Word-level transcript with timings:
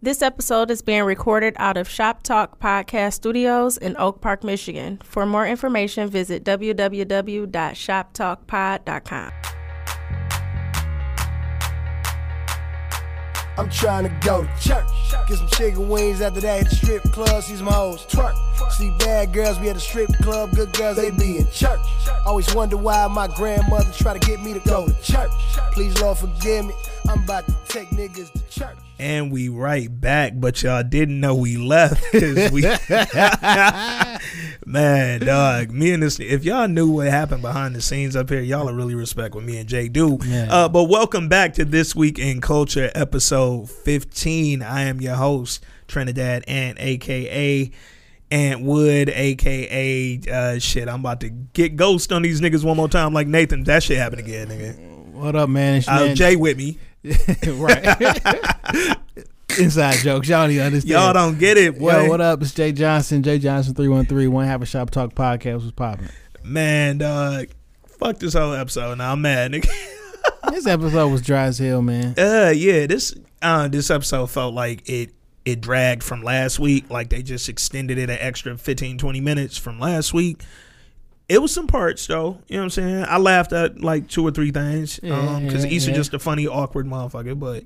This 0.00 0.22
episode 0.22 0.70
is 0.70 0.80
being 0.80 1.02
recorded 1.02 1.54
out 1.56 1.76
of 1.76 1.88
Shop 1.88 2.22
Talk 2.22 2.60
Podcast 2.60 3.14
Studios 3.14 3.76
in 3.76 3.96
Oak 3.98 4.20
Park, 4.20 4.44
Michigan. 4.44 5.00
For 5.02 5.26
more 5.26 5.44
information, 5.44 6.08
visit 6.08 6.44
www.shoptalkpod.com. 6.44 9.32
I'm 13.58 13.68
trying 13.70 14.04
to 14.04 14.10
go 14.24 14.42
to 14.42 14.48
church. 14.60 14.86
Get 15.26 15.38
some 15.38 15.48
chicken 15.48 15.88
wings 15.88 16.20
after 16.20 16.40
that 16.42 16.62
at 16.62 16.70
the 16.70 16.76
strip 16.76 17.02
club. 17.02 17.42
See 17.42 17.56
some 17.56 17.66
hoes 17.66 18.06
twerk. 18.06 18.32
See 18.70 18.94
bad 19.00 19.32
girls 19.32 19.58
be 19.58 19.68
at 19.68 19.74
the 19.74 19.80
strip 19.80 20.10
club. 20.22 20.52
Good 20.52 20.72
girls, 20.74 20.96
they 20.96 21.10
be 21.10 21.38
in 21.38 21.50
church. 21.50 21.80
Always 22.24 22.54
wonder 22.54 22.76
why 22.76 23.04
my 23.08 23.26
grandmother 23.26 23.90
try 23.92 24.16
to 24.16 24.24
get 24.24 24.40
me 24.44 24.54
to 24.54 24.60
go 24.60 24.86
to 24.86 24.94
church. 25.02 25.32
Please, 25.72 26.00
Lord, 26.00 26.18
forgive 26.18 26.66
me. 26.66 26.74
I'm 27.08 27.22
about 27.24 27.46
to 27.46 27.56
take 27.68 27.88
niggas 27.90 28.32
to 28.32 28.60
church. 28.60 28.76
And 28.98 29.30
we 29.32 29.48
right 29.48 29.88
back, 30.00 30.32
but 30.36 30.62
y'all 30.62 30.82
didn't 30.82 31.20
know 31.20 31.34
we 31.34 31.56
left 31.56 32.02
because 32.12 32.50
we, 32.50 32.62
man, 34.66 35.20
dog. 35.20 35.70
Me 35.70 35.92
and 35.92 36.02
this, 36.02 36.18
if 36.20 36.44
y'all 36.44 36.68
knew 36.68 36.90
what 36.90 37.06
happened 37.06 37.40
behind 37.42 37.74
the 37.76 37.80
scenes 37.80 38.14
up 38.16 38.28
here, 38.28 38.40
y'all 38.40 38.68
are 38.68 38.74
really 38.74 38.94
respect 38.94 39.34
what 39.34 39.44
me 39.44 39.56
and 39.58 39.68
Jay 39.68 39.88
do. 39.88 40.18
Yeah. 40.24 40.48
Uh, 40.50 40.68
but 40.68 40.84
welcome 40.84 41.28
back 41.28 41.54
to 41.54 41.64
this 41.64 41.94
week 41.96 42.18
in 42.18 42.40
culture, 42.40 42.90
episode 42.94 43.70
fifteen. 43.70 44.62
I 44.62 44.82
am 44.82 45.00
your 45.00 45.14
host, 45.14 45.64
Trinidad, 45.86 46.42
and 46.48 46.76
AKA 46.78 47.70
Ant 48.32 48.62
Wood, 48.62 49.08
aka 49.08 50.20
uh, 50.30 50.58
shit. 50.58 50.88
I'm 50.88 51.00
about 51.00 51.20
to 51.20 51.30
get 51.30 51.76
ghost 51.76 52.12
on 52.12 52.22
these 52.22 52.40
niggas 52.40 52.64
one 52.64 52.76
more 52.76 52.88
time, 52.88 53.14
like 53.14 53.28
Nathan. 53.28 53.62
That 53.64 53.84
shit 53.84 53.96
happened 53.96 54.20
again, 54.20 54.48
nigga. 54.48 54.88
What 55.12 55.34
up, 55.36 55.48
man? 55.48 55.76
It's 55.76 55.86
your 55.86 55.96
Uh, 55.96 56.00
man- 56.06 56.16
Jay 56.16 56.36
with 56.36 56.58
me. 56.58 56.78
right. 57.46 58.96
Inside 59.58 59.96
jokes. 59.96 60.28
Y'all 60.28 60.46
need 60.46 60.56
to 60.56 60.64
understand. 60.64 60.90
Y'all 60.90 61.12
don't 61.12 61.38
get 61.38 61.56
it, 61.56 61.78
boy. 61.78 62.02
Yo, 62.02 62.08
what 62.08 62.20
up? 62.20 62.42
It's 62.42 62.52
Jay 62.52 62.70
Johnson, 62.72 63.22
Jay 63.22 63.38
Johnson 63.38 63.74
313. 63.74 64.30
One 64.30 64.46
Have 64.46 64.62
a 64.62 64.66
Shop 64.66 64.90
Talk 64.90 65.14
podcast 65.14 65.62
was 65.62 65.72
popping. 65.72 66.08
Man, 66.44 66.98
dog. 66.98 67.48
Fuck 67.98 68.18
this 68.18 68.34
whole 68.34 68.52
episode. 68.54 68.98
Now 68.98 69.12
I'm 69.12 69.22
mad, 69.22 69.52
nigga. 69.52 69.68
This 70.52 70.66
episode 70.66 71.08
was 71.08 71.20
dry 71.22 71.44
as 71.44 71.58
hell, 71.58 71.82
man. 71.82 72.14
uh, 72.18 72.52
yeah. 72.54 72.86
This 72.86 73.14
uh, 73.42 73.68
this 73.68 73.90
episode 73.90 74.26
felt 74.30 74.54
like 74.54 74.88
it 74.88 75.10
it 75.44 75.60
dragged 75.60 76.02
from 76.02 76.22
last 76.22 76.58
week. 76.58 76.88
Like 76.90 77.10
they 77.10 77.22
just 77.22 77.48
extended 77.48 77.98
it 77.98 78.08
an 78.08 78.18
extra 78.20 78.56
15, 78.56 78.98
20 78.98 79.20
minutes 79.20 79.58
from 79.58 79.78
last 79.80 80.14
week. 80.14 80.42
It 81.28 81.42
was 81.42 81.52
some 81.52 81.66
parts 81.66 82.06
though. 82.06 82.38
You 82.48 82.56
know 82.56 82.60
what 82.60 82.64
I'm 82.64 82.70
saying? 82.70 83.04
I 83.08 83.18
laughed 83.18 83.52
at 83.52 83.80
like 83.80 84.08
two 84.08 84.26
or 84.26 84.30
three 84.30 84.50
things. 84.50 84.98
Yeah, 85.02 85.18
Um, 85.18 85.44
because 85.46 85.64
yeah, 85.64 85.72
Issa 85.72 85.90
yeah. 85.90 85.96
just 85.96 86.14
a 86.14 86.18
funny, 86.18 86.46
awkward 86.46 86.86
motherfucker. 86.86 87.38
But 87.38 87.64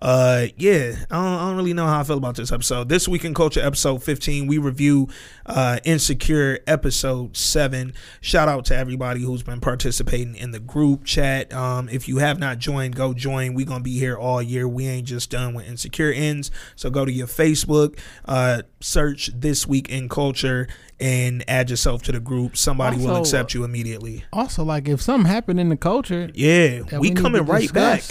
uh, 0.00 0.46
yeah, 0.56 0.94
I 1.10 1.14
don't, 1.14 1.26
I 1.26 1.48
don't 1.48 1.56
really 1.56 1.74
know 1.74 1.86
how 1.86 2.00
I 2.00 2.04
feel 2.04 2.16
about 2.16 2.36
this 2.36 2.50
episode. 2.52 2.88
This 2.88 3.06
week 3.06 3.24
in 3.24 3.34
culture, 3.34 3.60
episode 3.60 4.02
15, 4.02 4.46
we 4.46 4.56
review 4.56 5.08
uh, 5.44 5.78
Insecure 5.84 6.60
episode 6.66 7.36
seven. 7.36 7.92
Shout 8.22 8.48
out 8.48 8.64
to 8.66 8.76
everybody 8.76 9.20
who's 9.20 9.42
been 9.42 9.60
participating 9.60 10.34
in 10.36 10.52
the 10.52 10.60
group 10.60 11.04
chat. 11.04 11.52
Um, 11.52 11.88
if 11.90 12.08
you 12.08 12.16
have 12.18 12.38
not 12.38 12.58
joined, 12.58 12.96
go 12.96 13.12
join. 13.12 13.52
we 13.52 13.64
gonna 13.66 13.84
be 13.84 13.98
here 13.98 14.16
all 14.16 14.40
year. 14.42 14.66
We 14.66 14.86
ain't 14.86 15.06
just 15.06 15.30
done 15.30 15.52
when 15.52 15.66
Insecure 15.66 16.12
ends. 16.12 16.50
So 16.76 16.88
go 16.88 17.04
to 17.04 17.12
your 17.12 17.26
Facebook, 17.26 17.98
uh, 18.24 18.62
search 18.80 19.30
this 19.34 19.66
week 19.66 19.90
in 19.90 20.08
culture, 20.08 20.66
and 20.98 21.44
add 21.46 21.68
yourself 21.68 22.02
to 22.04 22.12
the 22.12 22.20
group. 22.20 22.56
Somebody 22.56 22.96
will 22.98 23.16
accept 23.16 23.52
you 23.52 23.64
immediately. 23.64 24.24
Also, 24.32 24.64
like 24.64 24.88
if 24.88 25.02
something 25.02 25.30
happened 25.30 25.60
in 25.60 25.68
the 25.68 25.76
culture, 25.76 26.30
Yeah, 26.34 26.84
that 26.84 27.00
we 27.00 27.12
coming 27.12 27.44
right 27.44 27.70
back. 27.72 28.02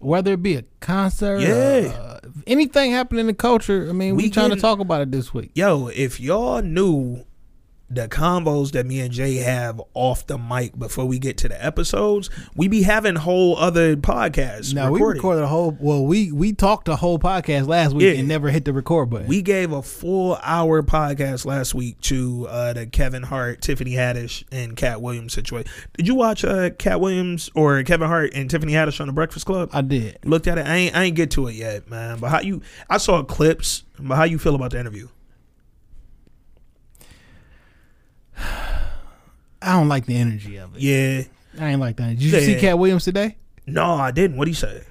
Whether 0.00 0.32
it 0.32 0.42
be 0.42 0.56
a 0.56 0.64
concert, 0.80 1.40
Yeah. 1.40 1.92
uh, 1.94 2.18
anything 2.46 2.90
happening 2.92 3.20
in 3.20 3.26
the 3.26 3.34
culture. 3.34 3.86
I 3.88 3.92
mean, 3.92 4.16
we, 4.16 4.24
We 4.24 4.30
trying 4.30 4.50
to 4.50 4.56
talk 4.56 4.80
about 4.80 5.02
it 5.02 5.12
this 5.12 5.32
week. 5.34 5.50
Yo, 5.54 5.88
if 5.88 6.18
y'all 6.18 6.62
knew 6.62 7.24
the 7.90 8.06
combos 8.06 8.70
that 8.70 8.86
me 8.86 9.00
and 9.00 9.10
Jay 9.10 9.36
have 9.36 9.80
off 9.94 10.24
the 10.26 10.38
mic 10.38 10.78
before 10.78 11.04
we 11.06 11.18
get 11.18 11.36
to 11.38 11.48
the 11.48 11.64
episodes, 11.64 12.30
we 12.54 12.68
be 12.68 12.82
having 12.82 13.16
whole 13.16 13.56
other 13.56 13.96
podcasts. 13.96 14.72
Now 14.72 14.90
we 14.92 15.00
recorded. 15.00 15.18
recorded 15.18 15.42
a 15.42 15.46
whole. 15.48 15.76
Well, 15.80 16.04
we 16.06 16.30
we 16.30 16.52
talked 16.52 16.88
a 16.88 16.96
whole 16.96 17.18
podcast 17.18 17.66
last 17.66 17.92
week 17.94 18.04
Yeah. 18.14 18.20
and 18.20 18.28
never 18.28 18.50
hit 18.50 18.64
the 18.64 18.72
record 18.72 19.10
button. 19.10 19.26
We 19.26 19.42
gave 19.42 19.72
a 19.72 19.82
full 19.82 20.38
hour 20.42 20.82
podcast 20.82 21.44
last 21.46 21.74
week 21.74 22.00
to 22.02 22.46
uh, 22.48 22.72
the 22.74 22.86
Kevin 22.86 23.24
Hart, 23.24 23.60
Tiffany 23.60 23.92
Haddish, 23.92 24.44
and 24.52 24.76
Katt 24.76 25.02
Williams 25.02 25.32
situation. 25.32 25.70
Did 25.96 26.06
you 26.06 26.14
watch 26.14 26.44
uh, 26.44 26.70
Katt 26.70 27.00
Williams 27.00 27.50
or 27.54 27.82
Kevin 27.82 28.06
Hart 28.08 28.30
and 28.34 28.48
Tiffany 28.48 28.72
Haddish 28.72 29.00
on 29.00 29.08
the 29.08 29.12
Breakfast 29.12 29.46
Club? 29.46 29.68
I 29.72 29.80
did. 29.82 30.18
Looked 30.24 30.46
at 30.46 30.58
it. 30.58 30.66
I 30.66 30.76
ain't, 30.76 30.96
I 30.96 31.04
ain't 31.04 31.16
get 31.16 31.32
to 31.32 31.48
it 31.48 31.54
yet, 31.54 31.90
man. 31.90 32.18
But 32.20 32.28
how 32.30 32.40
you? 32.40 32.62
I 32.88 32.98
saw 32.98 33.22
clips. 33.24 33.82
But 33.98 34.14
how 34.16 34.24
you 34.24 34.38
feel 34.38 34.54
about 34.54 34.70
the 34.70 34.80
interview? 34.80 35.08
I 39.62 39.72
don't 39.72 39.88
like 39.88 40.06
the 40.06 40.16
energy 40.16 40.56
of 40.56 40.76
it. 40.76 40.82
Yeah. 40.82 41.22
I 41.58 41.70
ain't 41.70 41.80
like 41.80 41.96
that. 41.96 42.10
Did 42.10 42.22
you 42.22 42.40
see 42.40 42.58
Katt 42.58 42.78
Williams 42.78 43.04
today? 43.04 43.36
No, 43.66 43.94
I 43.94 44.10
didn't. 44.10 44.36
What 44.36 44.46
would 44.46 44.48
he 44.48 44.54
say? 44.54 44.82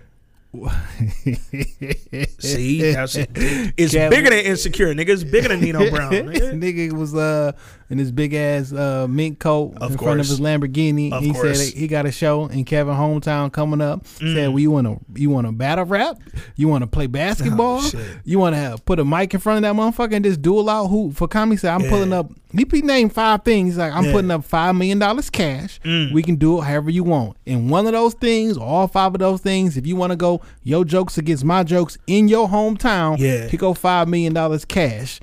See, 2.40 2.92
that's 2.94 3.16
it. 3.16 3.30
It's 3.36 3.94
Katt- 3.94 4.12
bigger 4.12 4.30
than 4.30 4.40
insecure, 4.40 4.94
nigga. 4.94 5.10
It's 5.10 5.24
bigger 5.24 5.50
than 5.50 5.62
Nino 5.62 5.90
Brown. 5.90 6.12
Nigga. 6.12 6.54
nigga 6.60 6.94
was 6.94 7.14
uh 7.16 7.52
in 7.90 7.98
his 7.98 8.12
big 8.12 8.34
ass 8.34 8.72
uh 8.72 9.08
mink 9.10 9.40
coat 9.40 9.74
Of 9.78 9.92
in 9.92 9.98
front 9.98 10.20
of 10.20 10.28
his 10.28 10.40
Lamborghini. 10.40 11.12
Of 11.12 11.24
he 11.24 11.34
course. 11.34 11.70
said 11.70 11.78
he 11.78 11.88
got 11.88 12.06
a 12.06 12.12
show 12.12 12.46
in 12.48 12.64
Kevin 12.66 12.94
hometown 12.96 13.52
coming 13.52 13.82
up. 13.82 14.06
Said, 14.08 14.26
Mm. 14.28 14.50
well, 14.54 14.60
you 14.60 14.72
want 14.72 14.88
to 14.88 15.00
you 15.22 15.30
want 15.30 15.48
to 15.48 15.52
battle 15.54 15.86
rap? 15.86 16.18
You 16.56 16.68
want 16.68 16.84
to 16.84 16.88
play 16.88 17.08
basketball? 17.08 17.80
Oh, 17.82 18.06
you 18.24 18.40
want 18.40 18.54
to 18.56 18.60
have 18.60 18.86
put 18.86 19.00
a 19.00 19.06
mic 19.06 19.34
in 19.34 19.40
front 19.40 19.64
of 19.66 19.76
that 19.76 19.80
motherfucker 19.82 20.14
and 20.14 20.24
just 20.26 20.42
duel 20.42 20.70
out 20.70 20.88
who 20.88 21.12
for 21.12 21.28
comedy? 21.28 21.58
Said 21.58 21.74
I'm 21.74 21.82
Yeah. 21.82 21.90
pulling 21.90 22.14
up. 22.14 22.32
He, 22.52 22.66
he 22.72 22.82
named 22.82 23.14
five 23.14 23.44
things. 23.44 23.70
He's 23.70 23.78
like 23.78 23.94
I'm 23.94 24.06
Yeah. 24.06 24.12
putting 24.12 24.32
up 24.32 24.44
five 24.46 24.76
million 24.76 24.98
dollars 25.00 25.30
cash. 25.30 25.80
Mm. 25.84 26.14
We 26.14 26.24
can 26.24 26.36
do 26.36 26.60
it 26.60 26.64
however 26.64 26.90
you 26.90 27.04
want. 27.04 27.38
And 27.46 27.70
one 27.70 27.86
of 27.86 27.92
those 27.94 28.14
things, 28.16 28.58
all 28.58 28.88
five 28.88 29.14
of 29.14 29.20
those 29.20 29.42
things, 29.42 29.78
if 29.78 29.86
you 29.86 29.96
want 29.96 30.12
to 30.12 30.16
go 30.16 30.42
your 30.64 30.86
jokes 30.86 31.18
against 31.18 31.44
my 31.44 31.64
jokes 31.64 31.98
in 32.08 32.28
your 32.30 32.48
hometown, 32.48 33.18
Yeah. 33.18 33.50
pick 33.50 33.64
up 33.64 33.78
five 33.78 34.08
million 34.08 34.34
dollars 34.34 34.64
cash. 34.66 35.20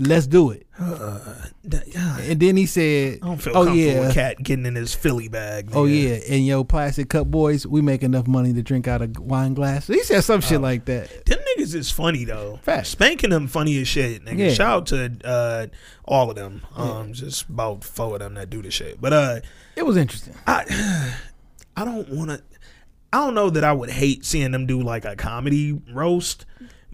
Let's 0.00 0.28
do 0.28 0.52
it. 0.52 0.64
That- 0.78 1.82
yeah, 1.92 2.18
And 2.20 2.38
then 2.38 2.56
he 2.56 2.66
said, 2.66 3.18
I 3.20 3.26
don't 3.26 3.38
feel 3.42 3.52
"Oh 3.56 3.64
comfortable 3.64 4.04
yeah, 4.04 4.12
Katt 4.12 4.40
getting 4.44 4.64
in 4.64 4.76
his 4.76 4.94
Philly 4.94 5.26
bag. 5.26 5.70
oh 5.72 5.86
yeah, 5.86 6.20
and 6.30 6.46
yo, 6.46 6.62
plastic 6.62 7.08
cup 7.08 7.26
boys, 7.26 7.66
we 7.66 7.80
make 7.82 8.04
enough 8.04 8.28
money 8.28 8.52
to 8.52 8.62
drink 8.62 8.86
out 8.86 9.02
of 9.02 9.18
wine 9.18 9.54
glass." 9.54 9.88
He 9.88 10.00
said 10.04 10.20
some 10.22 10.38
Oh. 10.38 10.40
shit 10.40 10.60
like 10.60 10.84
that. 10.84 11.26
Them 11.26 11.40
niggas 11.58 11.74
is 11.74 11.90
funny 11.90 12.24
though. 12.24 12.60
Facts. 12.62 12.90
Spanking 12.90 13.30
them 13.30 13.48
funny 13.48 13.80
as 13.80 13.88
shit, 13.88 14.24
nigga. 14.24 14.38
Yeah. 14.38 14.52
Shout 14.54 14.70
out 14.70 14.86
to 14.86 15.10
uh, 15.24 15.66
all 16.04 16.30
of 16.30 16.36
them. 16.36 16.62
Um, 16.76 17.12
just 17.12 17.48
about 17.48 17.82
four 17.82 18.14
of 18.14 18.20
them 18.20 18.34
that 18.34 18.50
do 18.50 18.62
the 18.62 18.70
shit. 18.70 19.00
But 19.00 19.12
uh, 19.12 19.40
It 19.74 19.84
was 19.84 19.96
interesting. 19.96 20.34
I 20.46 21.12
I 21.76 21.84
don't 21.84 22.08
want 22.10 22.30
to. 22.30 22.40
I 23.12 23.18
don't 23.24 23.34
know 23.34 23.50
that 23.50 23.64
I 23.64 23.72
would 23.72 23.90
hate 23.90 24.24
seeing 24.24 24.50
them 24.52 24.66
do 24.66 24.82
like 24.82 25.04
a 25.04 25.16
comedy 25.16 25.72
roast, 25.92 26.44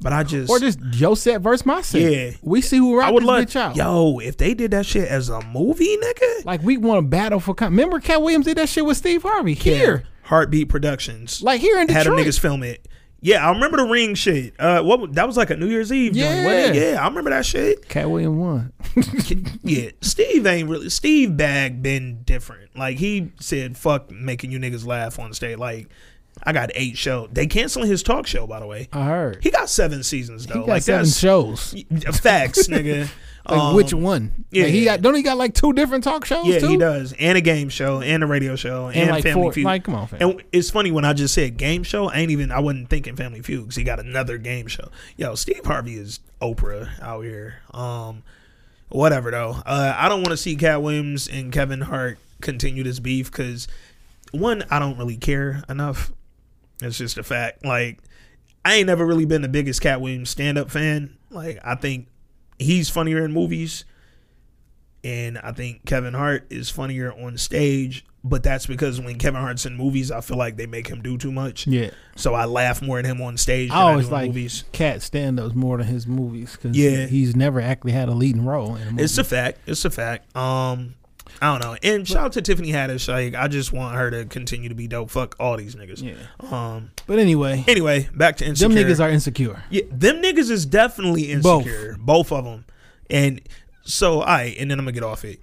but 0.01 0.13
I 0.13 0.23
just 0.23 0.49
Or 0.51 0.59
just 0.61 0.79
your 0.93 1.17
set 1.17 1.41
versus 1.41 1.67
my 1.67 1.81
set. 1.83 2.01
Yeah. 2.03 2.31
we 2.43 2.61
see 2.61 2.77
who 2.79 2.97
rock 2.97 3.09
I 3.09 3.11
would 3.11 3.23
this 3.23 3.27
love 3.29 3.45
bitch 3.47 3.57
out. 3.57 3.77
yo 3.77 4.21
if 4.21 4.37
they 4.37 4.55
did 4.55 4.71
that 4.73 4.87
shit 4.87 5.09
as 5.09 5.29
a 5.29 5.41
movie, 5.47 5.97
nigga. 5.97 6.45
Like 6.45 6.63
we 6.63 6.77
want 6.77 6.99
to 6.99 7.03
battle 7.09 7.41
for. 7.41 7.55
Com- 7.55 7.73
Remember, 7.73 7.99
Katt 8.01 8.23
Williams 8.23 8.45
did 8.47 8.59
that 8.59 8.69
shit 8.69 8.85
with 8.87 8.97
Steve 8.97 9.23
Harvey 9.25 9.55
here, 9.55 10.05
Heartbeat 10.23 10.69
Productions. 10.69 11.43
like 11.43 11.61
here 11.61 11.79
in 11.81 11.87
Detroit, 11.89 12.07
had 12.07 12.13
them 12.13 12.25
niggas 12.25 12.39
film 12.39 12.63
it. 12.63 12.87
Yeah, 13.25 13.49
I 13.49 13.53
remember 13.53 13.79
the 13.79 13.87
ring 13.87 14.15
shit. 14.15 14.53
Uh, 14.59 14.83
what 14.83 15.15
that 15.15 15.27
was 15.27 15.39
like 15.39 15.49
a 15.49 15.57
New 15.57 15.69
Year's 15.69 15.91
Eve 15.91 16.13
joint? 16.13 16.45
Yeah. 16.45 16.73
Yeah, 16.73 17.03
I 17.03 17.09
remember 17.09 17.31
that 17.31 17.47
shit. 17.47 17.89
Katt 17.89 18.11
Williams 18.11 18.37
won. 18.37 18.73
yeah, 19.63 19.93
Steve 20.03 20.47
ain't 20.47 20.69
really 20.69 20.91
Steve 20.91 21.35
bag 21.35 21.83
been 21.83 22.23
different. 22.25 22.77
Like 22.77 22.99
he 22.99 23.33
said, 23.41 23.79
"Fuck 23.79 24.11
making 24.11 24.51
you 24.51 24.59
niggas 24.59 24.85
laugh 24.85 25.19
on 25.19 25.33
stage." 25.33 25.57
Like 25.57 25.89
I 26.47 26.53
got 26.53 26.71
eight 26.75 26.97
shows. 26.99 27.31
They 27.33 27.47
canceling 27.47 27.89
his 27.89 28.03
talk 28.03 28.27
show, 28.27 28.47
by 28.47 28.61
the 28.61 28.67
way. 28.67 28.89
I 28.93 29.05
heard. 29.07 29.39
He 29.43 29.51
got 29.51 29.69
seven 29.71 30.03
seasons 30.03 30.45
He 30.45 30.53
though. 30.53 30.61
got 30.61 30.69
like 30.69 30.83
seven 30.83 31.05
that's 31.05 31.19
shows. 31.19 31.75
facts, 32.21 32.67
nigga. 32.69 33.09
Like 33.49 33.59
Um, 33.61 33.75
which 33.77 33.93
one? 33.93 34.47
yeah. 34.51 34.65
Like, 34.65 34.73
he 34.73 34.85
got. 34.85 35.03
Don't 35.03 35.15
he 35.15 35.23
got 35.23 35.37
like 35.37 35.53
two 35.55 35.73
different 35.75 36.03
talk 36.05 36.25
shows? 36.25 36.47
Yeah, 36.47 36.61
too? 36.61 36.69
he 36.69 36.77
does, 36.79 37.13
and 37.19 37.37
a 37.37 37.43
game 37.43 37.69
show, 37.69 38.01
and 38.01 38.23
a 38.23 38.27
radio 38.27 38.57
show, 38.57 38.87
and, 38.87 38.97
And 38.97 39.11
like 39.11 39.23
Family 39.23 39.43
four. 39.43 39.53
Feud. 39.53 39.65
Like, 39.67 39.85
come 39.85 39.95
on, 39.95 40.07
fam. 40.07 40.23
And 40.23 40.43
it's 40.53 40.71
funny 40.71 40.91
when 40.91 41.05
I 41.05 41.13
just 41.13 41.35
said 41.35 41.57
game 41.59 41.83
show, 41.83 42.09
I 42.09 42.17
ain't 42.17 42.31
even 42.31 42.51
I 42.51 42.61
wasn't 42.61 42.89
thinking 42.89 43.17
Family 43.17 43.43
Feud 43.43 43.65
because 43.65 43.77
he 43.77 43.85
got 43.85 44.01
another 44.01 44.39
game 44.39 44.67
show. 44.67 44.89
Yo, 45.19 45.35
Steve 45.35 45.65
Harvey 45.65 45.95
is 45.97 46.21
Oprah 46.41 46.89
out 47.03 47.21
here. 47.23 47.57
Um, 47.75 48.23
whatever 48.89 49.31
though. 49.31 49.57
Uh, 49.67 49.95
I 49.97 50.09
don't 50.09 50.21
want 50.21 50.31
to 50.31 50.37
see 50.39 50.57
Katt 50.57 50.81
Williams 50.83 51.29
and 51.29 51.53
Kevin 51.53 51.83
Hart 51.83 52.19
continue 52.41 52.83
this 52.83 52.99
beef 52.99 53.31
because 53.31 53.69
one, 54.33 54.65
I 54.71 54.79
don't 54.79 54.97
really 54.99 55.17
care 55.19 55.63
enough. 55.69 56.13
It's 56.83 56.99
just 56.99 57.19
a 57.19 57.23
fact. 57.23 57.65
Like, 57.65 58.01
I 58.65 58.75
ain't 58.77 58.87
never 58.87 59.05
really 59.07 59.25
been 59.27 59.43
the 59.43 59.49
biggest 59.49 59.81
Katt 59.81 60.01
Williams 60.01 60.31
stand 60.31 60.59
up 60.59 60.71
fan. 60.71 61.17
Like, 61.31 61.59
I 61.65 61.75
think 61.75 62.09
he's 62.59 62.89
funnier 62.91 63.25
in 63.25 63.33
movies. 63.33 63.85
and 65.03 65.37
I 65.39 65.53
think 65.53 65.85
Kevin 65.85 66.15
Hart 66.15 66.47
is 66.51 66.71
funnier 66.71 67.13
on 67.13 67.37
stage. 67.37 68.05
But 68.27 68.43
that's 68.43 68.65
because 68.65 68.99
when 69.03 69.19
Kevin 69.19 69.43
Hart's 69.43 69.67
in 69.67 69.77
movies, 69.77 70.11
I 70.11 70.23
feel 70.23 70.39
like 70.39 70.57
they 70.57 70.65
make 70.65 70.89
him 70.89 71.03
do 71.03 71.19
too 71.19 71.31
much. 71.31 71.67
Yeah. 71.67 71.91
So 72.17 72.33
I 72.33 72.47
laugh 72.47 72.81
more 72.81 72.99
at 72.99 73.05
him 73.05 73.21
on 73.21 73.37
stage 73.37 73.69
than 73.69 73.77
I 73.77 73.83
I, 73.83 73.91
always 73.91 74.07
do 74.09 74.15
in 74.15 74.21
like 74.21 74.29
movies. 74.29 74.65
cat 74.73 75.03
stand 75.03 75.39
ups 75.39 75.55
more 75.55 75.77
than 75.77 75.87
his 75.89 76.07
movies 76.07 76.53
because 76.53 76.75
Yeah. 76.75 77.05
he's 77.05 77.37
never 77.37 77.61
actually 77.61 77.93
had 77.93 78.09
a 78.09 78.15
leading 78.15 78.47
role 78.47 78.77
in 78.77 78.89
a 78.89 78.91
movie. 78.93 79.03
It's 79.03 79.19
a 79.19 79.25
fact. 79.25 79.59
It's 79.67 79.85
a 79.85 79.91
fact. 79.91 80.35
Um, 80.35 80.95
I 81.43 81.59
don't 81.59 81.63
know. 81.63 81.77
And 81.83 82.07
shout 82.07 82.25
out 82.27 82.33
to 82.33 82.43
Tiffany 82.43 82.71
Haddish. 82.73 83.09
Like, 83.09 83.35
I 83.35 83.49
just 83.49 83.73
want 83.73 83.97
her 83.97 84.11
to 84.11 84.25
continue 84.25 84.69
to 84.69 84.75
be 84.75 84.87
dope. 84.89 85.11
Fuck 85.11 85.37
all 85.39 85.57
these 85.57 85.75
niggas. 85.75 86.03
yeah. 86.03 86.15
Um. 86.51 86.91
But 87.07 87.19
anyway, 87.19 87.65
Anyway, 87.69 88.09
back 88.15 88.37
to 88.39 88.47
insecure. 88.47 88.75
them 88.75 88.85
niggas 88.85 89.01
are 89.05 89.11
insecure. 89.11 89.63
Yeah, 89.71 89.83
them 89.91 90.23
niggas 90.23 90.51
is 90.51 90.65
definitely 90.67 91.31
insecure. 91.33 91.97
Both, 91.99 92.31
Both 92.31 92.33
of 92.33 92.45
them. 92.45 92.65
And 93.11 93.41
so, 93.83 94.21
I 94.23 94.37
right, 94.37 94.57
and 94.59 94.71
then 94.71 94.79
I'm 94.79 94.85
gonna 94.85 94.93
get 94.93 95.03
off 95.03 95.25
it. 95.25 95.41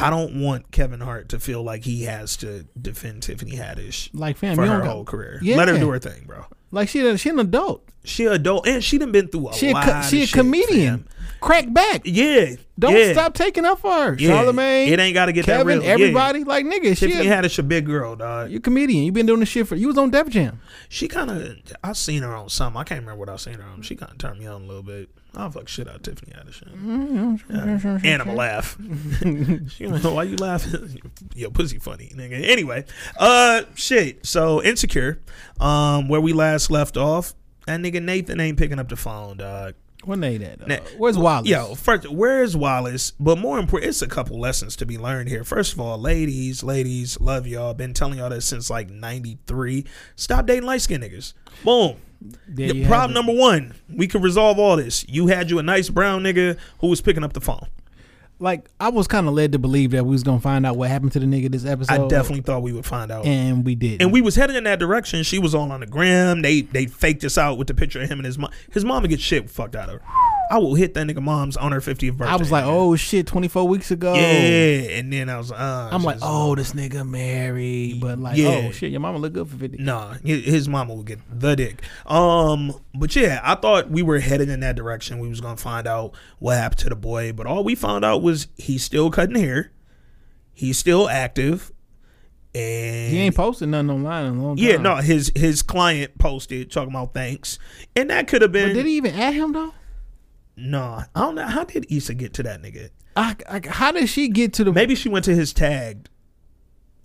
I 0.00 0.08
don't 0.08 0.40
want 0.40 0.70
Kevin 0.70 1.00
Hart 1.00 1.28
to 1.28 1.38
feel 1.38 1.62
like 1.62 1.84
he 1.84 2.04
has 2.04 2.36
to 2.38 2.66
defend 2.80 3.22
Tiffany 3.22 3.52
Haddish 3.52 4.08
Like 4.14 4.38
fam, 4.38 4.56
for 4.56 4.64
her 4.64 4.82
whole 4.82 5.04
career. 5.04 5.38
Yeah. 5.42 5.56
Let 5.56 5.68
her 5.68 5.78
do 5.78 5.90
her 5.90 5.98
thing, 5.98 6.24
bro. 6.26 6.46
Like 6.70 6.88
she 6.88 7.16
she 7.18 7.28
an 7.28 7.38
adult. 7.38 7.86
She 8.04 8.24
a 8.24 8.32
adult 8.32 8.66
and 8.66 8.82
she 8.82 8.98
done 8.98 9.12
been 9.12 9.28
through 9.28 9.48
a 9.50 9.54
She 9.54 9.70
a, 9.70 9.74
lot. 9.74 9.84
co- 9.84 10.02
she 10.02 10.22
a 10.22 10.26
shit, 10.26 10.34
comedian. 10.38 10.98
fam. 11.00 11.08
Crack 11.40 11.72
back. 11.72 12.02
Yeah, 12.04 12.56
Don't 12.78 12.94
yeah. 12.94 13.12
stop 13.14 13.32
taking 13.32 13.64
up 13.64 13.78
for 13.80 13.90
her. 13.90 14.14
Yeah. 14.18 14.28
Charlemagne. 14.28 14.92
It 14.92 15.00
ain't 15.00 15.14
gotta 15.14 15.32
get 15.32 15.46
that 15.46 15.58
Kevin, 15.58 15.78
real. 15.78 15.82
Yeah. 15.82 15.92
everybody. 15.92 16.44
Like 16.44 16.66
nigga, 16.66 16.94
she 16.96 17.06
Tiffany 17.08 17.28
a, 17.28 17.30
Haddish 17.34 17.58
a 17.58 17.62
big 17.62 17.86
girl, 17.86 18.14
dog. 18.14 18.50
you 18.50 18.58
a 18.58 18.60
comedian. 18.60 19.04
You 19.04 19.12
been 19.12 19.24
doing 19.24 19.40
this 19.40 19.48
shit 19.48 19.66
for 19.66 19.74
you 19.74 19.88
was 19.88 19.96
on 19.96 20.10
Def 20.10 20.28
Jam. 20.28 20.60
She 20.90 21.08
kind 21.08 21.30
of, 21.30 21.56
I 21.82 21.94
seen 21.94 22.22
her 22.24 22.34
on 22.36 22.50
something. 22.50 22.78
I 22.78 22.84
can't 22.84 23.00
remember 23.00 23.20
what 23.20 23.30
I 23.30 23.36
seen 23.36 23.54
her 23.54 23.62
on. 23.62 23.80
She 23.80 23.96
kind 23.96 24.12
of 24.12 24.18
turned 24.18 24.38
me 24.38 24.46
on 24.46 24.62
a 24.62 24.66
little 24.66 24.82
bit. 24.82 25.08
I'll 25.34 25.50
fuck 25.50 25.68
shit 25.68 25.88
out 25.88 25.96
of 25.96 26.02
Tiffany 26.02 26.32
Haddish. 26.32 26.62
Yeah. 27.48 28.00
And 28.12 28.22
I'ma 28.22 28.32
laugh. 28.34 28.76
she 29.70 29.84
don't 29.86 30.02
know 30.02 30.12
why 30.14 30.24
you 30.24 30.36
laughing. 30.36 31.00
Yo, 31.34 31.50
pussy 31.50 31.78
funny, 31.78 32.12
nigga. 32.14 32.46
Anyway, 32.48 32.84
uh, 33.18 33.62
shit. 33.74 34.26
So 34.26 34.62
insecure. 34.62 35.20
Um, 35.58 36.08
where 36.08 36.20
we 36.20 36.32
last 36.32 36.70
left 36.70 36.96
off, 36.96 37.34
that 37.66 37.80
nigga 37.80 38.02
Nathan 38.02 38.40
ain't 38.40 38.58
picking 38.58 38.78
up 38.78 38.88
the 38.88 38.96
phone, 38.96 39.38
dog. 39.38 39.74
What 40.04 40.18
name 40.18 40.40
that? 40.40 40.62
Uh, 40.62 40.66
Nah, 40.66 40.78
where's 40.96 41.18
Wallace? 41.18 41.46
Yo, 41.48 41.74
first, 41.74 42.08
where 42.10 42.42
is 42.42 42.56
Wallace? 42.56 43.12
But 43.20 43.36
more 43.38 43.58
important, 43.58 43.90
it's 43.90 44.00
a 44.00 44.06
couple 44.08 44.40
lessons 44.40 44.74
to 44.76 44.86
be 44.86 44.96
learned 44.96 45.28
here. 45.28 45.44
First 45.44 45.74
of 45.74 45.80
all, 45.80 45.98
ladies, 45.98 46.62
ladies, 46.62 47.20
love 47.20 47.46
y'all. 47.46 47.74
Been 47.74 47.92
telling 47.92 48.18
y'all 48.18 48.30
this 48.30 48.46
since 48.46 48.70
like 48.70 48.88
'93. 48.88 49.84
Stop 50.16 50.46
dating 50.46 50.64
light 50.64 50.80
skinned 50.80 51.04
niggas. 51.04 51.34
Boom. 51.64 51.96
Problem 52.88 53.12
number 53.14 53.32
one, 53.32 53.74
we 53.94 54.06
can 54.06 54.22
resolve 54.22 54.58
all 54.58 54.76
this. 54.76 55.06
You 55.08 55.26
had 55.28 55.50
you 55.50 55.58
a 55.58 55.62
nice 55.62 55.88
brown 55.90 56.22
nigga 56.22 56.58
who 56.80 56.88
was 56.88 57.00
picking 57.00 57.24
up 57.24 57.32
the 57.34 57.40
phone. 57.40 57.66
Like 58.40 58.68
I 58.80 58.88
was 58.88 59.06
kind 59.06 59.28
of 59.28 59.34
led 59.34 59.52
to 59.52 59.58
believe 59.58 59.90
that 59.90 60.04
we 60.04 60.10
was 60.10 60.22
gonna 60.22 60.40
find 60.40 60.64
out 60.64 60.76
what 60.76 60.88
happened 60.88 61.12
to 61.12 61.20
the 61.20 61.26
nigga 61.26 61.52
this 61.52 61.66
episode. 61.66 61.92
I 61.92 62.08
definitely 62.08 62.40
thought 62.40 62.62
we 62.62 62.72
would 62.72 62.86
find 62.86 63.12
out. 63.12 63.26
And, 63.26 63.64
we 63.64 63.74
did. 63.74 64.00
And 64.00 64.12
we 64.12 64.22
was 64.22 64.34
headed 64.34 64.56
in 64.56 64.64
that 64.64 64.78
direction. 64.78 65.22
She 65.22 65.38
was 65.38 65.54
all 65.54 65.70
on 65.70 65.80
the 65.80 65.86
gram. 65.86 66.40
They 66.40 66.62
they 66.62 66.86
faked 66.86 67.22
us 67.24 67.36
out 67.36 67.58
with 67.58 67.68
the 67.68 67.74
picture 67.74 68.00
of 68.00 68.08
him 68.08 68.18
and 68.18 68.26
his 68.26 68.38
mom. 68.38 68.50
His 68.72 68.84
mom 68.84 69.02
would 69.02 69.10
get 69.10 69.20
shit 69.20 69.50
fucked 69.50 69.76
out 69.76 69.90
of 69.90 70.00
her. 70.00 70.06
I 70.50 70.58
will 70.58 70.74
hit 70.74 70.94
that 70.94 71.06
nigga 71.06 71.22
mom's 71.22 71.56
on 71.56 71.72
her 71.72 71.80
50th 71.80 72.16
birthday. 72.16 72.32
I 72.32 72.36
was 72.36 72.50
like, 72.50 72.64
man. 72.64 72.74
oh 72.74 72.96
shit, 72.96 73.26
twenty 73.26 73.46
four 73.48 73.68
weeks 73.68 73.90
ago. 73.90 74.14
yeah. 74.14 74.98
And 74.98 75.12
then 75.12 75.28
I 75.28 75.38
was, 75.38 75.52
uh, 75.52 75.88
I'm 75.92 76.02
like, 76.02 76.18
oh, 76.22 76.54
this 76.56 76.72
nigga 76.72 77.08
married, 77.08 78.00
but 78.00 78.18
like, 78.18 78.36
Yeah. 78.36 78.64
oh 78.66 78.70
shit, 78.72 78.90
your 78.90 79.00
mama 79.00 79.18
look 79.18 79.32
good 79.32 79.48
for 79.48 79.56
fifty. 79.56 79.78
Nah, 79.78 80.14
his 80.24 80.68
mama 80.68 80.94
would 80.94 81.06
get 81.06 81.20
the 81.32 81.54
dick. 81.54 81.82
Um, 82.06 82.74
but 82.94 83.14
yeah, 83.14 83.40
I 83.42 83.54
thought 83.54 83.90
we 83.90 84.02
were 84.02 84.18
headed 84.18 84.48
in 84.48 84.60
that 84.60 84.76
direction. 84.76 85.18
We 85.20 85.28
was 85.28 85.40
gonna 85.40 85.56
find 85.56 85.86
out 85.86 86.14
what 86.40 86.56
happened 86.56 86.80
to 86.80 86.88
the 86.88 86.96
boy, 86.96 87.32
but 87.32 87.46
all 87.46 87.62
we 87.64 87.74
found 87.74 88.04
out 88.04 88.22
was 88.22 88.48
he's 88.56 88.82
still 88.82 89.10
cutting 89.10 89.36
hair. 89.36 89.72
He's 90.52 90.76
still 90.78 91.08
active, 91.08 91.72
and 92.54 93.10
He 93.12 93.18
ain't 93.18 93.34
posted 93.36 93.68
nothing 93.68 93.90
online 93.90 94.26
in 94.26 94.36
a 94.38 94.42
long 94.42 94.56
time. 94.56 94.66
yeah, 94.66 94.76
no, 94.76 94.96
his 94.96 95.32
his 95.34 95.62
client 95.62 96.18
posted 96.18 96.70
talking 96.70 96.90
about 96.92 97.14
thanks, 97.14 97.58
and 97.96 98.10
that 98.10 98.26
could 98.28 98.42
have 98.42 98.52
been 98.52 98.70
But 98.70 98.74
did 98.74 98.86
he 98.86 98.96
even 98.96 99.14
add 99.14 99.34
him 99.34 99.52
though? 99.52 99.72
No. 100.60 101.02
I 101.14 101.20
don't 101.20 101.34
know 101.34 101.46
how 101.46 101.64
did 101.64 101.86
Issa 101.90 102.14
get 102.14 102.34
to 102.34 102.42
that 102.44 102.62
nigga. 102.62 102.90
I, 103.16 103.36
I, 103.48 103.60
how 103.66 103.92
did 103.92 104.08
she 104.08 104.28
get 104.28 104.52
to 104.54 104.64
the? 104.64 104.72
Maybe 104.72 104.94
she 104.94 105.08
went 105.08 105.24
to 105.24 105.34
his 105.34 105.52
tagged. 105.52 106.08